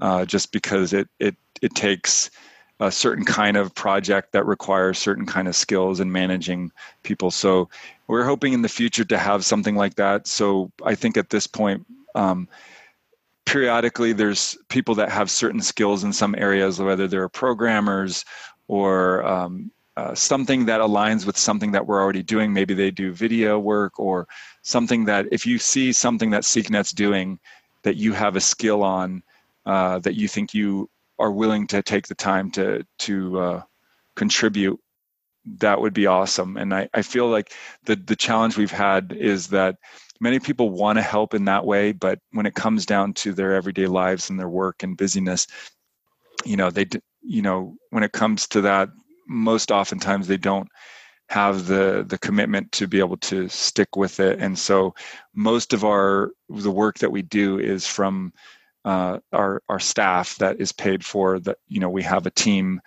uh, 0.00 0.24
just 0.24 0.50
because 0.52 0.92
it 0.92 1.08
it 1.18 1.36
it 1.62 1.74
takes 1.74 2.30
a 2.80 2.90
certain 2.90 3.24
kind 3.24 3.56
of 3.56 3.74
project 3.74 4.32
that 4.32 4.46
requires 4.46 4.98
certain 4.98 5.26
kind 5.26 5.46
of 5.46 5.54
skills 5.54 6.00
in 6.00 6.10
managing 6.10 6.72
people. 7.02 7.30
So 7.30 7.68
we're 8.06 8.24
hoping 8.24 8.54
in 8.54 8.62
the 8.62 8.68
future 8.68 9.04
to 9.04 9.18
have 9.18 9.44
something 9.44 9.76
like 9.76 9.96
that. 9.96 10.26
So 10.26 10.72
I 10.82 10.94
think 10.94 11.18
at 11.18 11.28
this 11.28 11.46
point, 11.46 11.86
um, 12.14 12.48
periodically 13.44 14.12
there's 14.12 14.56
people 14.68 14.94
that 14.94 15.10
have 15.10 15.30
certain 15.30 15.60
skills 15.60 16.04
in 16.04 16.12
some 16.12 16.34
areas, 16.38 16.80
whether 16.80 17.06
they're 17.06 17.28
programmers 17.28 18.24
or 18.68 19.26
um, 19.26 19.70
uh, 19.96 20.14
something 20.14 20.64
that 20.64 20.80
aligns 20.80 21.26
with 21.26 21.36
something 21.36 21.72
that 21.72 21.86
we're 21.86 22.00
already 22.00 22.22
doing. 22.22 22.52
Maybe 22.52 22.72
they 22.72 22.90
do 22.90 23.12
video 23.12 23.58
work 23.58 24.00
or 24.00 24.26
something 24.62 25.04
that 25.04 25.26
if 25.30 25.44
you 25.44 25.58
see 25.58 25.92
something 25.92 26.30
that 26.30 26.44
SikhNet's 26.44 26.92
doing 26.92 27.38
that 27.82 27.96
you 27.96 28.12
have 28.14 28.36
a 28.36 28.40
skill 28.40 28.82
on 28.82 29.22
uh, 29.66 29.98
that 29.98 30.14
you 30.14 30.28
think 30.28 30.54
you 30.54 30.88
are 31.20 31.32
willing 31.32 31.66
to 31.68 31.82
take 31.82 32.08
the 32.08 32.14
time 32.14 32.50
to 32.52 32.84
to 33.00 33.40
uh, 33.40 33.62
contribute, 34.16 34.80
that 35.58 35.80
would 35.80 35.94
be 35.94 36.06
awesome. 36.06 36.56
And 36.56 36.74
I, 36.74 36.88
I 36.94 37.02
feel 37.02 37.28
like 37.28 37.52
the 37.84 37.96
the 37.96 38.16
challenge 38.16 38.56
we've 38.56 38.70
had 38.70 39.12
is 39.12 39.48
that 39.48 39.76
many 40.20 40.38
people 40.38 40.70
want 40.70 40.98
to 40.98 41.02
help 41.02 41.34
in 41.34 41.44
that 41.46 41.64
way 41.64 41.92
but 41.92 42.18
when 42.32 42.46
it 42.46 42.54
comes 42.54 42.86
down 42.86 43.12
to 43.14 43.32
their 43.32 43.54
everyday 43.54 43.86
lives 43.86 44.30
and 44.30 44.38
their 44.38 44.48
work 44.48 44.82
and 44.82 44.96
busyness 44.96 45.46
you 46.44 46.56
know 46.56 46.70
they 46.70 46.86
you 47.22 47.42
know 47.42 47.74
when 47.90 48.02
it 48.02 48.12
comes 48.12 48.46
to 48.46 48.60
that 48.60 48.88
most 49.26 49.70
oftentimes 49.70 50.26
they 50.26 50.36
don't 50.36 50.68
have 51.28 51.66
the 51.66 52.04
the 52.08 52.18
commitment 52.18 52.70
to 52.72 52.86
be 52.86 52.98
able 52.98 53.16
to 53.16 53.48
stick 53.48 53.96
with 53.96 54.20
it 54.20 54.38
and 54.40 54.58
so 54.58 54.94
most 55.34 55.72
of 55.72 55.84
our 55.84 56.32
the 56.48 56.70
work 56.70 56.98
that 56.98 57.12
we 57.12 57.22
do 57.22 57.58
is 57.58 57.86
from 57.86 58.32
uh, 58.84 59.18
our 59.32 59.62
our 59.68 59.80
staff 59.80 60.36
that 60.38 60.60
is 60.60 60.72
paid 60.72 61.04
for 61.04 61.38
that 61.40 61.58
you 61.68 61.80
know 61.80 61.90
we 61.90 62.02
have 62.02 62.26
a 62.26 62.30
team 62.30 62.80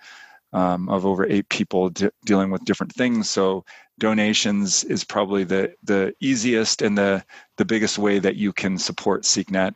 um, 0.52 0.88
of 0.88 1.04
over 1.06 1.26
eight 1.26 1.48
people 1.48 1.90
de- 1.90 2.12
dealing 2.24 2.50
with 2.50 2.64
different 2.64 2.92
things. 2.92 3.30
So 3.30 3.64
donations 3.98 4.84
is 4.84 5.04
probably 5.04 5.44
the 5.44 5.74
the 5.82 6.14
easiest 6.20 6.82
and 6.82 6.98
the 6.98 7.24
the 7.56 7.64
biggest 7.64 7.98
way 7.98 8.18
that 8.18 8.36
you 8.36 8.52
can 8.52 8.78
support 8.78 9.22
SikhNet 9.22 9.74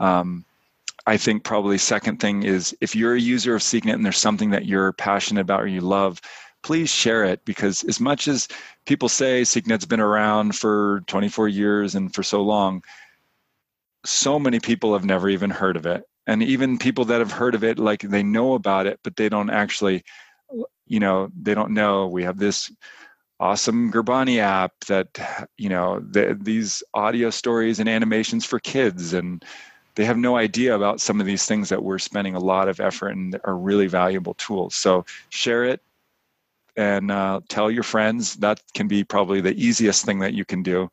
um, 0.00 0.44
I 1.06 1.16
think 1.16 1.44
probably 1.44 1.78
second 1.78 2.18
thing 2.18 2.42
is 2.42 2.76
if 2.80 2.96
you're 2.96 3.14
a 3.14 3.20
user 3.20 3.54
of 3.54 3.62
SikhNet 3.62 3.94
and 3.94 4.04
there's 4.04 4.18
something 4.18 4.50
that 4.50 4.66
you're 4.66 4.92
passionate 4.92 5.42
about 5.42 5.62
or 5.62 5.66
you 5.66 5.80
love, 5.80 6.20
please 6.62 6.90
share 6.90 7.24
it 7.24 7.44
because 7.44 7.84
as 7.84 8.00
much 8.00 8.28
as 8.28 8.48
people 8.86 9.08
say 9.08 9.42
SikhNet's 9.42 9.86
been 9.86 10.00
around 10.00 10.54
for 10.56 11.02
24 11.06 11.48
years 11.48 11.94
and 11.94 12.14
for 12.14 12.22
so 12.22 12.42
long, 12.42 12.82
so 14.04 14.38
many 14.38 14.60
people 14.60 14.92
have 14.92 15.04
never 15.04 15.28
even 15.28 15.50
heard 15.50 15.76
of 15.76 15.86
it. 15.86 16.04
And 16.26 16.42
even 16.42 16.78
people 16.78 17.04
that 17.06 17.18
have 17.18 17.32
heard 17.32 17.54
of 17.54 17.64
it, 17.64 17.78
like 17.78 18.02
they 18.02 18.22
know 18.22 18.54
about 18.54 18.86
it, 18.86 19.00
but 19.02 19.16
they 19.16 19.28
don't 19.28 19.50
actually, 19.50 20.04
you 20.86 21.00
know, 21.00 21.30
they 21.40 21.54
don't 21.54 21.72
know 21.72 22.06
we 22.06 22.24
have 22.24 22.38
this 22.38 22.70
awesome 23.40 23.90
Gurbani 23.90 24.38
app 24.38 24.72
that, 24.86 25.48
you 25.56 25.68
know, 25.68 26.00
the, 26.00 26.38
these 26.40 26.82
audio 26.94 27.30
stories 27.30 27.80
and 27.80 27.88
animations 27.88 28.44
for 28.44 28.58
kids 28.60 29.14
and 29.14 29.44
they 29.96 30.04
have 30.04 30.16
no 30.16 30.36
idea 30.36 30.74
about 30.74 31.00
some 31.00 31.20
of 31.20 31.26
these 31.26 31.46
things 31.46 31.68
that 31.68 31.82
we're 31.82 31.98
spending 31.98 32.34
a 32.34 32.38
lot 32.38 32.68
of 32.68 32.80
effort 32.80 33.10
and 33.10 33.38
are 33.44 33.56
really 33.56 33.86
valuable 33.86 34.34
tools. 34.34 34.74
So 34.74 35.04
share 35.30 35.64
it 35.64 35.80
and 36.76 37.10
uh, 37.10 37.40
tell 37.48 37.70
your 37.70 37.82
friends. 37.82 38.36
That 38.36 38.62
can 38.72 38.88
be 38.88 39.04
probably 39.04 39.40
the 39.40 39.54
easiest 39.54 40.04
thing 40.04 40.20
that 40.20 40.32
you 40.32 40.44
can 40.44 40.62
do. 40.62 40.90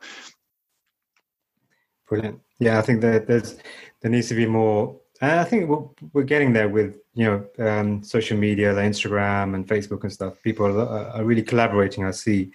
Brilliant. 2.07 2.41
Yeah, 2.59 2.79
I 2.79 2.81
think 2.81 3.01
that 3.01 3.27
there's 3.27 3.57
there 4.01 4.11
needs 4.11 4.27
to 4.29 4.35
be 4.35 4.45
more. 4.45 4.99
I 5.21 5.43
think 5.43 5.67
we're, 5.67 5.85
we're 6.13 6.23
getting 6.23 6.53
there 6.53 6.69
with 6.69 6.97
you 7.13 7.25
know 7.25 7.65
um, 7.65 8.03
social 8.03 8.37
media, 8.37 8.73
like 8.73 8.85
Instagram 8.85 9.55
and 9.55 9.67
Facebook 9.67 10.03
and 10.03 10.13
stuff. 10.13 10.41
People 10.43 10.65
are, 10.65 11.07
are 11.09 11.23
really 11.23 11.43
collaborating. 11.43 12.05
I 12.05 12.11
see 12.11 12.51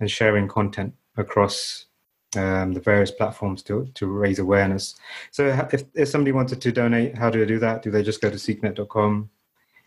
and 0.00 0.10
sharing 0.10 0.48
content 0.48 0.94
across 1.16 1.86
um, 2.36 2.72
the 2.72 2.80
various 2.80 3.10
platforms 3.10 3.62
to 3.64 3.86
to 3.94 4.06
raise 4.06 4.38
awareness. 4.38 4.94
So 5.30 5.46
if, 5.72 5.84
if 5.94 6.08
somebody 6.08 6.32
wanted 6.32 6.60
to 6.60 6.72
donate, 6.72 7.16
how 7.16 7.30
do 7.30 7.38
they 7.38 7.46
do 7.46 7.58
that? 7.60 7.82
Do 7.82 7.90
they 7.90 8.02
just 8.02 8.20
go 8.20 8.30
to 8.30 8.36
sikhnet.com? 8.36 9.30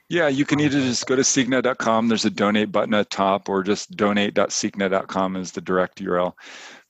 Yeah, 0.10 0.30
you 0.30 0.45
can 0.45 0.61
either 0.61 0.80
just 0.80 1.06
go 1.06 1.18
to 1.18 1.22
sikhnet.com. 1.22 2.07
There's 2.07 2.23
a 2.23 2.30
donate 2.30 2.72
button 2.72 2.94
at 2.94 3.10
top, 3.10 3.49
or 3.49 3.61
just 3.61 3.98
donate.sikhnet.com 3.98 5.35
is 5.35 5.52
the 5.52 5.60
direct 5.60 6.02
URL. 6.02 6.34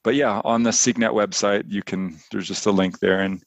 But 0.08 0.16
yeah, 0.16 0.40
on 0.46 0.64
the 0.64 0.70
SikhNet 0.70 1.12
website, 1.12 1.66
you 1.68 1.84
can. 1.84 2.18
There's 2.32 2.48
just 2.48 2.66
a 2.66 2.72
link 2.72 3.00
there, 3.00 3.24
and 3.24 3.44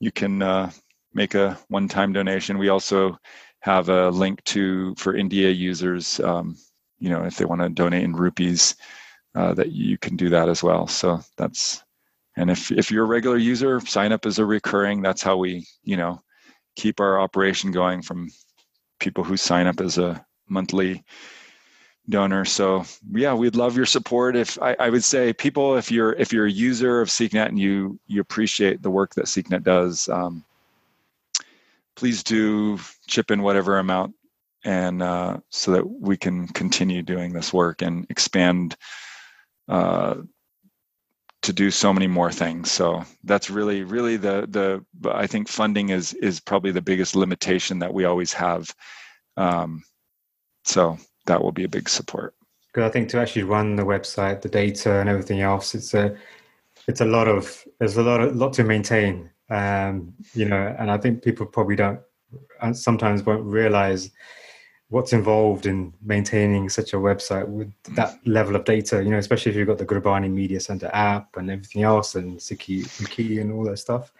you 0.00 0.12
can 0.12 0.42
uh, 0.42 0.70
make 1.14 1.34
a 1.34 1.58
one-time 1.68 2.12
donation. 2.12 2.58
We 2.58 2.68
also 2.68 3.16
have 3.60 3.88
a 3.88 4.10
link 4.10 4.44
to 4.52 4.94
for 4.96 5.16
India 5.16 5.48
users. 5.48 6.20
Um, 6.20 6.58
you 6.98 7.08
know, 7.08 7.24
if 7.24 7.38
they 7.38 7.46
want 7.46 7.62
to 7.62 7.70
donate 7.70 8.04
in 8.04 8.14
rupees, 8.14 8.76
uh, 9.34 9.54
that 9.54 9.72
you 9.72 9.96
can 9.96 10.14
do 10.14 10.28
that 10.28 10.50
as 10.50 10.62
well. 10.62 10.86
So 10.88 11.20
that's 11.38 11.82
and 12.36 12.50
if 12.50 12.70
if 12.70 12.90
you're 12.90 13.04
a 13.04 13.14
regular 13.16 13.38
user, 13.38 13.80
sign 13.80 14.12
up 14.12 14.26
as 14.26 14.38
a 14.38 14.44
recurring. 14.44 15.00
That's 15.00 15.22
how 15.22 15.38
we 15.38 15.66
you 15.84 15.96
know 15.96 16.20
keep 16.76 17.00
our 17.00 17.18
operation 17.18 17.72
going 17.72 18.02
from 18.02 18.28
people 19.00 19.24
who 19.24 19.38
sign 19.38 19.66
up 19.66 19.80
as 19.80 19.96
a 19.96 20.22
monthly 20.50 21.02
donor. 22.08 22.44
So 22.44 22.84
yeah, 23.12 23.34
we'd 23.34 23.56
love 23.56 23.76
your 23.76 23.86
support. 23.86 24.36
If 24.36 24.60
I, 24.62 24.76
I, 24.78 24.90
would 24.90 25.04
say 25.04 25.32
people, 25.32 25.76
if 25.76 25.90
you're 25.90 26.12
if 26.14 26.32
you're 26.32 26.46
a 26.46 26.50
user 26.50 27.00
of 27.00 27.08
SikhNet 27.08 27.48
and 27.48 27.58
you 27.58 27.98
you 28.06 28.20
appreciate 28.20 28.82
the 28.82 28.90
work 28.90 29.14
that 29.14 29.26
SikhNet 29.26 29.62
does, 29.62 30.08
um, 30.08 30.44
please 31.96 32.22
do 32.22 32.78
chip 33.06 33.30
in 33.30 33.42
whatever 33.42 33.78
amount, 33.78 34.14
and 34.64 35.02
uh, 35.02 35.38
so 35.50 35.72
that 35.72 35.88
we 35.88 36.16
can 36.16 36.48
continue 36.48 37.02
doing 37.02 37.32
this 37.32 37.52
work 37.52 37.82
and 37.82 38.06
expand 38.10 38.76
uh, 39.68 40.16
to 41.42 41.52
do 41.52 41.70
so 41.70 41.92
many 41.92 42.06
more 42.06 42.32
things. 42.32 42.70
So 42.70 43.04
that's 43.24 43.50
really, 43.50 43.82
really 43.82 44.16
the 44.16 44.46
the. 44.48 45.10
I 45.10 45.26
think 45.26 45.48
funding 45.48 45.90
is 45.90 46.14
is 46.14 46.40
probably 46.40 46.70
the 46.72 46.82
biggest 46.82 47.14
limitation 47.14 47.80
that 47.80 47.92
we 47.92 48.06
always 48.06 48.32
have. 48.32 48.74
Um, 49.36 49.84
so 50.64 50.98
that 51.28 51.42
will 51.42 51.52
be 51.52 51.64
a 51.64 51.68
big 51.68 51.88
support. 51.88 52.34
Because 52.66 52.88
I 52.88 52.92
think 52.92 53.08
to 53.10 53.18
actually 53.18 53.44
run 53.44 53.76
the 53.76 53.84
website, 53.84 54.42
the 54.42 54.48
data, 54.48 55.00
and 55.00 55.08
everything 55.08 55.40
else, 55.40 55.74
it's 55.74 55.94
a 55.94 56.16
it's 56.86 57.00
a 57.00 57.04
lot 57.04 57.28
of 57.28 57.64
there's 57.78 57.96
a 57.96 58.02
lot 58.02 58.20
of 58.20 58.36
lot 58.36 58.52
to 58.54 58.64
maintain. 58.64 59.30
Um, 59.50 60.12
you 60.34 60.44
know, 60.44 60.74
and 60.78 60.90
I 60.90 60.98
think 60.98 61.22
people 61.22 61.46
probably 61.46 61.76
don't 61.76 62.00
and 62.60 62.76
sometimes 62.76 63.22
won't 63.22 63.44
realize 63.44 64.10
what's 64.90 65.12
involved 65.12 65.66
in 65.66 65.92
maintaining 66.02 66.68
such 66.68 66.94
a 66.94 66.96
website 66.96 67.46
with 67.46 67.70
that 67.94 68.18
level 68.26 68.56
of 68.56 68.64
data, 68.64 69.02
you 69.02 69.10
know, 69.10 69.18
especially 69.18 69.50
if 69.50 69.56
you've 69.56 69.68
got 69.68 69.78
the 69.78 69.84
Gurbani 69.84 70.30
Media 70.30 70.60
Center 70.60 70.90
app 70.94 71.36
and 71.36 71.50
everything 71.50 71.82
else 71.82 72.14
and 72.14 72.38
Siki 72.38 72.86
Key 73.10 73.38
and 73.40 73.52
all 73.52 73.64
that 73.64 73.78
stuff. 73.78 74.12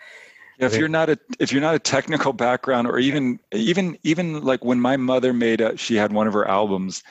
Yeah, 0.58 0.66
if 0.66 0.76
you're 0.76 0.88
not 0.88 1.08
a 1.08 1.18
if 1.38 1.52
you're 1.52 1.62
not 1.62 1.76
a 1.76 1.78
technical 1.78 2.32
background 2.32 2.88
or 2.88 2.98
even 2.98 3.38
even 3.52 3.96
even 4.02 4.42
like 4.42 4.64
when 4.64 4.80
my 4.80 4.96
mother 4.96 5.32
made 5.32 5.60
a 5.60 5.76
she 5.76 5.94
had 5.94 6.12
one 6.12 6.26
of 6.26 6.32
her 6.32 6.48
albums 6.48 7.02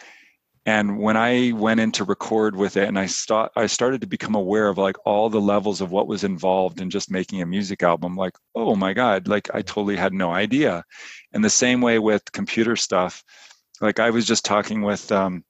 and 0.66 1.00
when 1.00 1.16
I 1.16 1.54
went 1.54 1.80
in 1.80 1.94
to 1.94 2.04
record 2.04 2.58
with 2.58 2.76
it 2.76 2.90
and 2.90 3.00
I 3.00 3.06
start 3.06 3.54
I 3.56 3.68
started 3.68 4.02
to 4.02 4.08
become 4.08 4.36
aware 4.36 4.68
of 4.68 4.78
like 4.78 4.98
all 5.06 5.30
the 5.30 5.40
levels 5.40 5.80
of 5.80 5.92
what 5.92 6.08
was 6.08 6.26
involved 6.26 6.82
in 6.82 6.90
just 6.90 7.10
making 7.10 7.42
a 7.42 7.46
music 7.46 7.84
album 7.84 8.18
like 8.18 8.34
oh 8.54 8.76
my 8.76 8.94
god 8.94 9.30
like 9.30 9.50
I 9.54 9.62
totally 9.62 9.96
had 9.96 10.14
no 10.14 10.32
idea. 10.34 10.84
And 11.32 11.44
the 11.44 11.50
same 11.50 11.80
way 11.80 12.00
with 12.00 12.32
computer 12.34 12.76
stuff 12.76 13.24
like 13.82 14.00
I 14.00 14.10
was 14.10 14.26
just 14.26 14.46
talking 14.46 14.82
with 14.82 15.12
um, 15.12 15.44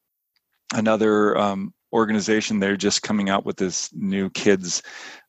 another 0.73 1.37
um, 1.37 1.73
organization. 1.97 2.59
They're 2.59 2.77
just 2.77 3.01
coming 3.01 3.29
out 3.29 3.45
with 3.45 3.57
this 3.57 3.89
new 3.93 4.29
kids 4.29 4.83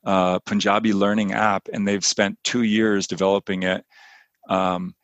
uh, 0.05 0.39
Punjabi 0.41 0.93
learning 0.93 1.33
app, 1.33 1.69
and 1.73 1.87
they've 1.87 2.05
spent 2.05 2.39
two 2.45 2.63
years 2.63 3.07
developing 3.07 3.65
it. 3.65 3.85
Um, 4.49 4.95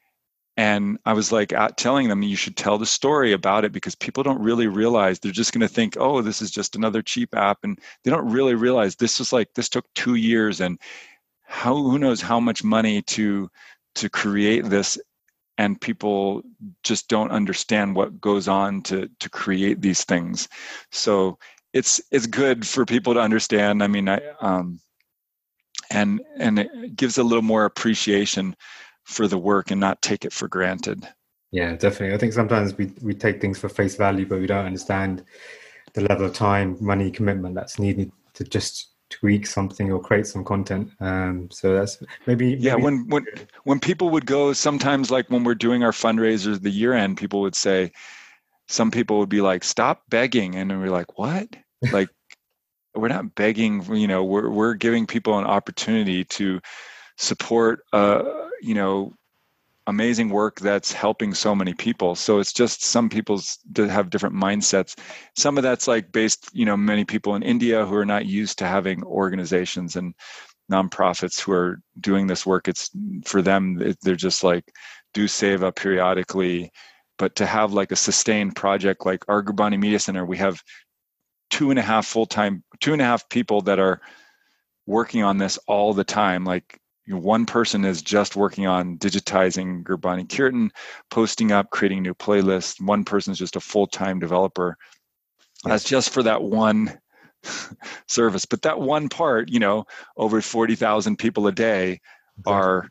and 0.56 0.98
I 1.04 1.14
was 1.14 1.32
like 1.32 1.52
at 1.52 1.76
telling 1.76 2.08
them 2.08 2.22
you 2.22 2.36
should 2.36 2.56
tell 2.56 2.78
the 2.78 2.86
story 2.86 3.32
about 3.32 3.64
it 3.64 3.72
because 3.72 3.96
people 3.96 4.22
don't 4.22 4.40
really 4.40 4.68
realize 4.68 5.18
they're 5.18 5.32
just 5.32 5.52
going 5.52 5.66
to 5.68 5.74
think, 5.74 5.96
oh, 5.98 6.22
this 6.22 6.40
is 6.40 6.52
just 6.52 6.76
another 6.76 7.02
cheap 7.02 7.34
app, 7.34 7.58
and 7.64 7.78
they 8.04 8.10
don't 8.10 8.30
really 8.30 8.54
realize 8.54 8.94
this 8.94 9.18
was 9.18 9.32
like 9.32 9.48
this 9.54 9.68
took 9.68 9.86
two 9.94 10.14
years 10.14 10.60
and 10.60 10.78
how 11.44 11.74
who 11.74 11.98
knows 11.98 12.20
how 12.20 12.40
much 12.40 12.62
money 12.64 13.02
to 13.02 13.50
to 13.96 14.08
create 14.08 14.64
this 14.64 14.98
and 15.56 15.80
people 15.80 16.42
just 16.82 17.08
don't 17.08 17.30
understand 17.30 17.94
what 17.94 18.20
goes 18.20 18.48
on 18.48 18.82
to 18.82 19.08
to 19.20 19.30
create 19.30 19.80
these 19.80 20.04
things 20.04 20.48
so 20.90 21.38
it's 21.74 22.00
it's 22.10 22.26
good 22.26 22.66
for 22.66 22.86
people 22.86 23.12
to 23.12 23.20
understand 23.20 23.82
i 23.82 23.86
mean 23.86 24.08
i 24.08 24.18
um 24.40 24.80
and 25.90 26.22
and 26.38 26.58
it 26.58 26.96
gives 26.96 27.18
a 27.18 27.22
little 27.22 27.42
more 27.42 27.66
appreciation 27.66 28.56
for 29.02 29.28
the 29.28 29.36
work 29.36 29.70
and 29.70 29.80
not 29.80 30.00
take 30.00 30.24
it 30.24 30.32
for 30.32 30.48
granted 30.48 31.06
yeah 31.50 31.76
definitely 31.76 32.14
i 32.14 32.18
think 32.18 32.32
sometimes 32.32 32.78
we 32.78 32.90
we 33.02 33.12
take 33.12 33.40
things 33.40 33.58
for 33.58 33.68
face 33.68 33.96
value 33.96 34.24
but 34.24 34.40
we 34.40 34.46
don't 34.46 34.64
understand 34.64 35.22
the 35.92 36.00
level 36.00 36.24
of 36.24 36.32
time 36.32 36.76
money 36.80 37.10
commitment 37.10 37.54
that's 37.54 37.78
needed 37.78 38.10
to 38.32 38.44
just 38.44 38.94
tweak 39.10 39.46
something 39.46 39.92
or 39.92 40.00
create 40.00 40.26
some 40.26 40.44
content. 40.44 40.90
Um, 41.00 41.48
so 41.50 41.74
that's 41.74 42.02
maybe, 42.26 42.50
maybe, 42.50 42.62
yeah. 42.62 42.74
When 42.74 43.06
when 43.08 43.26
when 43.64 43.78
people 43.78 44.10
would 44.10 44.26
go, 44.26 44.52
sometimes 44.52 45.10
like 45.10 45.30
when 45.30 45.44
we're 45.44 45.54
doing 45.54 45.84
our 45.84 45.92
fundraisers, 45.92 46.60
the 46.60 46.70
year 46.70 46.94
end, 46.94 47.16
people 47.16 47.40
would 47.42 47.54
say, 47.54 47.92
some 48.66 48.90
people 48.90 49.18
would 49.18 49.28
be 49.28 49.40
like, 49.40 49.62
"Stop 49.62 50.02
begging," 50.08 50.56
and 50.56 50.70
we're 50.80 50.90
like, 50.90 51.18
"What?" 51.18 51.48
Like 51.92 52.08
we're 52.94 53.08
not 53.08 53.34
begging. 53.34 53.82
You 53.94 54.08
know, 54.08 54.24
we're 54.24 54.48
we're 54.48 54.74
giving 54.74 55.06
people 55.06 55.38
an 55.38 55.44
opportunity 55.44 56.24
to 56.24 56.60
support. 57.16 57.80
Uh, 57.92 58.22
you 58.60 58.74
know, 58.74 59.12
amazing 59.86 60.30
work 60.30 60.60
that's 60.60 60.92
helping 60.92 61.34
so 61.34 61.54
many 61.54 61.74
people 61.74 62.14
so 62.14 62.38
it's 62.38 62.54
just 62.54 62.82
some 62.82 63.10
people 63.10 63.38
have 63.76 64.08
different 64.08 64.34
mindsets 64.34 64.98
some 65.36 65.58
of 65.58 65.62
that's 65.62 65.86
like 65.86 66.10
based 66.10 66.48
you 66.54 66.64
know 66.64 66.74
many 66.74 67.04
people 67.04 67.34
in 67.34 67.42
india 67.42 67.84
who 67.84 67.94
are 67.94 68.06
not 68.06 68.24
used 68.24 68.58
to 68.58 68.66
having 68.66 69.04
organizations 69.04 69.96
and 69.96 70.14
nonprofits 70.72 71.38
who 71.38 71.52
are 71.52 71.80
doing 72.00 72.26
this 72.26 72.46
work 72.46 72.66
it's 72.66 72.90
for 73.26 73.42
them 73.42 73.94
they're 74.00 74.16
just 74.16 74.42
like 74.42 74.64
do 75.12 75.28
save 75.28 75.62
up 75.62 75.76
periodically 75.76 76.72
but 77.18 77.36
to 77.36 77.46
have 77.46 77.72
like 77.72 77.92
a 77.92 77.96
sustained 77.96 78.56
project 78.56 79.06
like 79.06 79.24
our 79.28 79.42
Gurbani 79.42 79.78
Media 79.78 79.98
Center, 79.98 80.24
we 80.24 80.36
have 80.38 80.62
two 81.50 81.70
and 81.70 81.78
a 81.78 81.82
half 81.82 82.06
full 82.06 82.26
time, 82.26 82.62
two 82.80 82.92
and 82.92 83.02
a 83.02 83.04
half 83.04 83.28
people 83.28 83.62
that 83.62 83.78
are 83.78 84.00
working 84.86 85.22
on 85.22 85.38
this 85.38 85.58
all 85.66 85.94
the 85.94 86.04
time. 86.04 86.44
Like 86.44 86.80
you 87.06 87.14
know, 87.14 87.20
one 87.20 87.46
person 87.46 87.84
is 87.84 88.02
just 88.02 88.36
working 88.36 88.66
on 88.66 88.98
digitizing 88.98 89.82
Gurbani 89.82 90.28
Kirtan, 90.28 90.70
posting 91.10 91.52
up, 91.52 91.70
creating 91.70 92.02
new 92.02 92.14
playlists. 92.14 92.80
One 92.80 93.04
person 93.04 93.32
is 93.32 93.38
just 93.38 93.56
a 93.56 93.60
full 93.60 93.86
time 93.86 94.18
developer. 94.18 94.76
That's 95.64 95.84
just 95.84 96.10
for 96.10 96.22
that 96.22 96.42
one 96.42 96.98
service. 98.06 98.44
But 98.44 98.62
that 98.62 98.80
one 98.80 99.08
part, 99.08 99.50
you 99.50 99.60
know, 99.60 99.86
over 100.16 100.40
40,000 100.40 101.16
people 101.16 101.46
a 101.46 101.52
day 101.52 102.00
are 102.46 102.88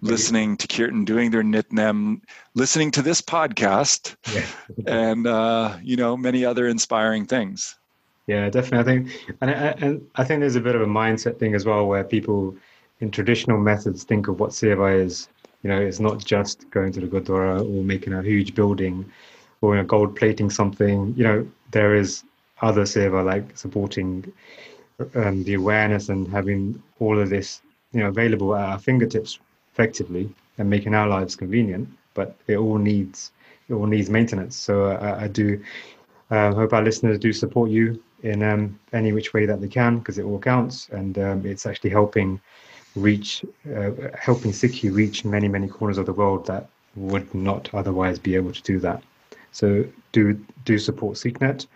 listening 0.00 0.56
to 0.56 0.68
Kirtan, 0.68 1.04
doing 1.04 1.30
their 1.30 1.42
nitnem, 1.42 2.20
listening 2.54 2.90
to 2.92 3.02
this 3.02 3.20
podcast, 3.20 4.16
yeah. 4.32 4.46
and 4.86 5.26
uh, 5.26 5.76
you 5.82 5.96
know 5.96 6.16
many 6.16 6.44
other 6.44 6.68
inspiring 6.68 7.26
things. 7.26 7.76
Yeah, 8.28 8.50
definitely. 8.50 8.80
I 8.80 8.84
think, 8.96 9.36
and 9.42 9.50
I, 9.50 9.54
and 9.86 10.10
I 10.16 10.24
think 10.24 10.40
there's 10.40 10.56
a 10.56 10.60
bit 10.60 10.76
of 10.76 10.82
a 10.82 10.86
mindset 10.86 11.38
thing 11.38 11.54
as 11.54 11.66
well, 11.66 11.86
where 11.86 12.04
people 12.04 12.56
in 13.00 13.10
traditional 13.10 13.58
methods 13.58 14.04
think 14.04 14.28
of 14.28 14.40
what 14.40 14.50
seva 14.52 14.98
is. 15.04 15.28
You 15.64 15.70
know, 15.70 15.80
it's 15.80 16.00
not 16.00 16.24
just 16.24 16.70
going 16.70 16.92
to 16.92 17.00
the 17.00 17.08
gurdwara 17.08 17.60
or 17.60 17.84
making 17.84 18.14
a 18.14 18.22
huge 18.22 18.54
building 18.54 19.10
or 19.62 19.74
you 19.76 19.82
know, 19.82 19.86
gold 19.86 20.16
plating 20.16 20.50
something. 20.50 21.14
You 21.16 21.24
know, 21.24 21.48
there 21.72 21.94
is 21.96 22.24
other 22.62 22.82
seva 22.82 23.24
like 23.24 23.56
supporting 23.58 24.32
um, 25.14 25.44
the 25.44 25.54
awareness 25.54 26.10
and 26.10 26.28
having 26.28 26.82
all 27.00 27.18
of 27.20 27.30
this, 27.30 27.62
you 27.92 28.00
know, 28.00 28.08
available 28.08 28.54
at 28.56 28.68
our 28.68 28.78
fingertips 28.78 29.38
effectively 29.72 30.30
and 30.58 30.70
making 30.70 30.94
our 30.94 31.08
lives 31.08 31.36
convenient. 31.36 31.88
But 32.14 32.36
it 32.48 32.56
all 32.56 32.78
needs 32.78 33.32
it 33.68 33.74
all 33.74 33.86
needs 33.86 34.10
maintenance. 34.10 34.56
So 34.56 34.86
uh, 34.86 35.18
I 35.20 35.28
do 35.28 35.62
uh, 36.30 36.54
hope 36.54 36.72
our 36.74 36.82
listeners 36.82 37.18
do 37.18 37.32
support 37.32 37.70
you 37.70 38.02
in 38.22 38.42
um, 38.42 38.78
any 38.92 39.12
which 39.12 39.32
way 39.32 39.46
that 39.46 39.60
they 39.60 39.68
can 39.68 39.98
because 39.98 40.18
it 40.18 40.24
all 40.24 40.38
counts 40.38 40.88
and 40.90 41.18
um, 41.18 41.46
it's 41.46 41.66
actually 41.66 41.90
helping 41.90 42.40
reach 42.96 43.44
uh, 43.76 43.90
helping 44.18 44.50
Sikhi 44.50 44.92
reach 44.92 45.24
many 45.24 45.48
many 45.48 45.68
corners 45.68 45.98
of 45.98 46.06
the 46.06 46.12
world 46.12 46.46
that 46.46 46.68
would 46.96 47.32
not 47.34 47.72
otherwise 47.74 48.18
be 48.18 48.34
able 48.34 48.52
to 48.52 48.62
do 48.62 48.78
that. 48.80 49.02
So 49.52 49.84
do 50.12 50.34
do 50.64 50.78
support 50.78 51.16
SikhNet. 51.16 51.66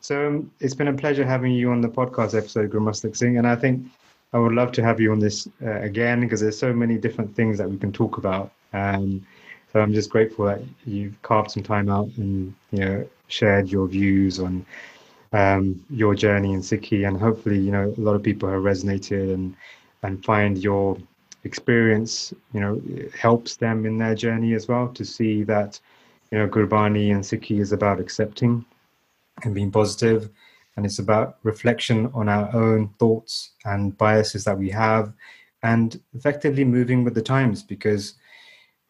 So 0.00 0.26
um, 0.26 0.50
it's 0.60 0.74
been 0.74 0.88
a 0.88 0.92
pleasure 0.94 1.24
having 1.24 1.52
you 1.52 1.70
on 1.70 1.80
the 1.80 1.88
podcast 1.88 2.36
episode, 2.36 2.70
Gurumustuk 2.70 3.16
Singh, 3.16 3.38
and 3.38 3.46
I 3.46 3.54
think 3.54 3.86
I 4.32 4.38
would 4.38 4.52
love 4.52 4.72
to 4.72 4.82
have 4.82 4.98
you 5.00 5.12
on 5.12 5.18
this 5.18 5.46
uh, 5.62 5.80
again 5.80 6.20
because 6.20 6.40
there's 6.40 6.58
so 6.58 6.72
many 6.72 6.96
different 6.98 7.34
things 7.36 7.58
that 7.58 7.70
we 7.70 7.76
can 7.76 7.92
talk 7.92 8.16
about. 8.16 8.50
Um, 8.72 9.24
so 9.72 9.80
I'm 9.80 9.94
just 9.94 10.10
grateful 10.10 10.46
that 10.46 10.60
you've 10.84 11.20
carved 11.22 11.50
some 11.50 11.62
time 11.62 11.88
out 11.88 12.08
and 12.16 12.54
you 12.72 12.80
know 12.80 13.08
shared 13.28 13.68
your 13.70 13.86
views 13.86 14.38
on 14.38 14.66
um, 15.32 15.84
your 15.90 16.14
journey 16.14 16.52
in 16.52 16.60
Sikhi, 16.60 17.06
and 17.06 17.18
hopefully 17.18 17.58
you 17.58 17.72
know 17.72 17.94
a 17.96 18.00
lot 18.00 18.14
of 18.14 18.22
people 18.22 18.48
have 18.48 18.62
resonated 18.62 19.32
and 19.34 19.56
and 20.02 20.24
find 20.24 20.58
your 20.58 20.98
experience 21.44 22.32
you 22.52 22.60
know 22.60 22.80
helps 23.18 23.56
them 23.56 23.84
in 23.84 23.98
their 23.98 24.14
journey 24.14 24.54
as 24.54 24.68
well 24.68 24.88
to 24.88 25.04
see 25.04 25.42
that 25.44 25.80
you 26.30 26.38
know 26.38 26.46
Gurbani 26.48 27.12
and 27.12 27.22
Sikhi 27.22 27.60
is 27.60 27.72
about 27.72 28.00
accepting 28.00 28.64
and 29.42 29.54
being 29.54 29.70
positive 29.70 30.30
and 30.76 30.86
it's 30.86 30.98
about 30.98 31.38
reflection 31.42 32.10
on 32.14 32.28
our 32.28 32.54
own 32.54 32.88
thoughts 32.98 33.50
and 33.64 33.96
biases 33.98 34.44
that 34.44 34.56
we 34.58 34.70
have 34.70 35.12
and 35.62 36.00
effectively 36.14 36.64
moving 36.64 37.04
with 37.04 37.14
the 37.14 37.22
times 37.22 37.62
because 37.62 38.14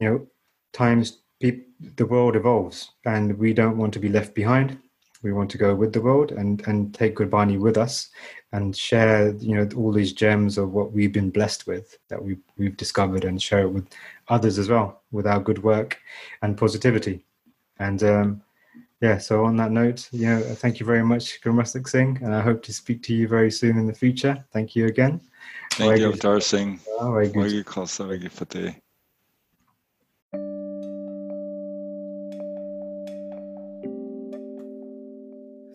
you 0.00 0.08
know 0.08 0.26
times 0.72 1.18
the 1.40 2.06
world 2.06 2.36
evolves 2.36 2.92
and 3.04 3.36
we 3.38 3.52
don't 3.52 3.76
want 3.76 3.92
to 3.92 3.98
be 3.98 4.08
left 4.08 4.34
behind 4.34 4.78
we 5.22 5.32
want 5.32 5.50
to 5.50 5.58
go 5.58 5.74
with 5.74 5.92
the 5.92 6.00
world 6.00 6.32
and 6.32 6.66
and 6.66 6.94
take 6.94 7.16
Gurbani 7.16 7.58
with 7.58 7.76
us 7.76 8.10
and 8.52 8.76
share 8.76 9.32
you 9.34 9.54
know 9.54 9.68
all 9.76 9.92
these 9.92 10.12
gems 10.12 10.58
of 10.58 10.72
what 10.72 10.92
we've 10.92 11.12
been 11.12 11.30
blessed 11.30 11.66
with 11.66 11.98
that 12.08 12.22
we 12.22 12.36
we've 12.56 12.76
discovered 12.76 13.24
and 13.24 13.42
share 13.42 13.62
it 13.62 13.70
with 13.70 13.88
others 14.28 14.58
as 14.58 14.68
well 14.68 15.02
with 15.10 15.26
our 15.26 15.40
good 15.40 15.62
work 15.62 15.98
and 16.42 16.58
positivity 16.58 17.24
and 17.78 18.02
um, 18.02 18.42
yeah, 19.02 19.18
so 19.18 19.44
on 19.44 19.56
that 19.56 19.72
note, 19.72 20.08
you 20.12 20.26
know, 20.26 20.40
thank 20.40 20.78
you 20.78 20.86
very 20.86 21.02
much, 21.02 21.40
Gurumustuk 21.42 21.88
Singh, 21.88 22.20
and 22.22 22.32
I 22.32 22.40
hope 22.40 22.62
to 22.62 22.72
speak 22.72 23.02
to 23.04 23.12
you 23.12 23.26
very 23.26 23.50
soon 23.50 23.76
in 23.76 23.88
the 23.88 23.92
future. 23.92 24.44
Thank 24.52 24.76
you 24.76 24.86
again. 24.86 25.20
Thank 25.72 25.98
you, 25.98 26.12
Avtar 26.12 26.40
Singh. 26.40 26.78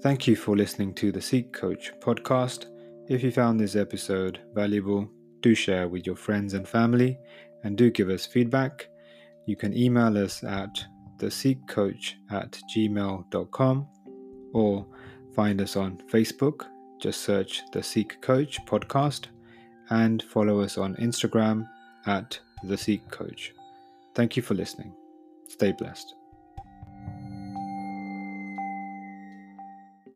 Thank 0.01 0.27
you 0.27 0.35
for 0.35 0.55
listening 0.55 0.93
to 0.95 1.11
the 1.11 1.21
Sikh 1.21 1.51
Coach 1.51 1.91
podcast. 1.99 2.67
If 3.09 3.23
you 3.23 3.31
found 3.31 3.59
this 3.59 3.75
episode 3.75 4.39
valuable, 4.53 5.09
do 5.41 5.55
share 5.55 5.87
with 5.87 6.05
your 6.05 6.15
friends 6.15 6.53
and 6.53 6.67
family 6.67 7.17
and 7.63 7.75
do 7.75 7.89
give 7.89 8.09
us 8.09 8.25
feedback. 8.25 8.89
You 9.47 9.55
can 9.55 9.75
email 9.75 10.15
us 10.17 10.43
at 10.43 10.69
thesikhcoach 11.17 12.13
at 12.29 12.59
gmail.com 12.75 13.87
or 14.53 14.85
find 15.35 15.61
us 15.61 15.75
on 15.75 15.97
Facebook. 16.11 16.65
Just 17.01 17.21
search 17.21 17.63
the 17.71 17.81
Sikh 17.81 18.21
Coach 18.21 18.59
podcast 18.65 19.25
and 19.89 20.21
follow 20.21 20.61
us 20.61 20.77
on 20.77 20.95
Instagram 20.97 21.67
at 22.05 22.39
the 22.63 22.77
Sikh 22.77 23.09
Coach. 23.09 23.53
Thank 24.13 24.37
you 24.37 24.43
for 24.43 24.53
listening. 24.53 24.93
Stay 25.47 25.71
blessed. 25.71 26.16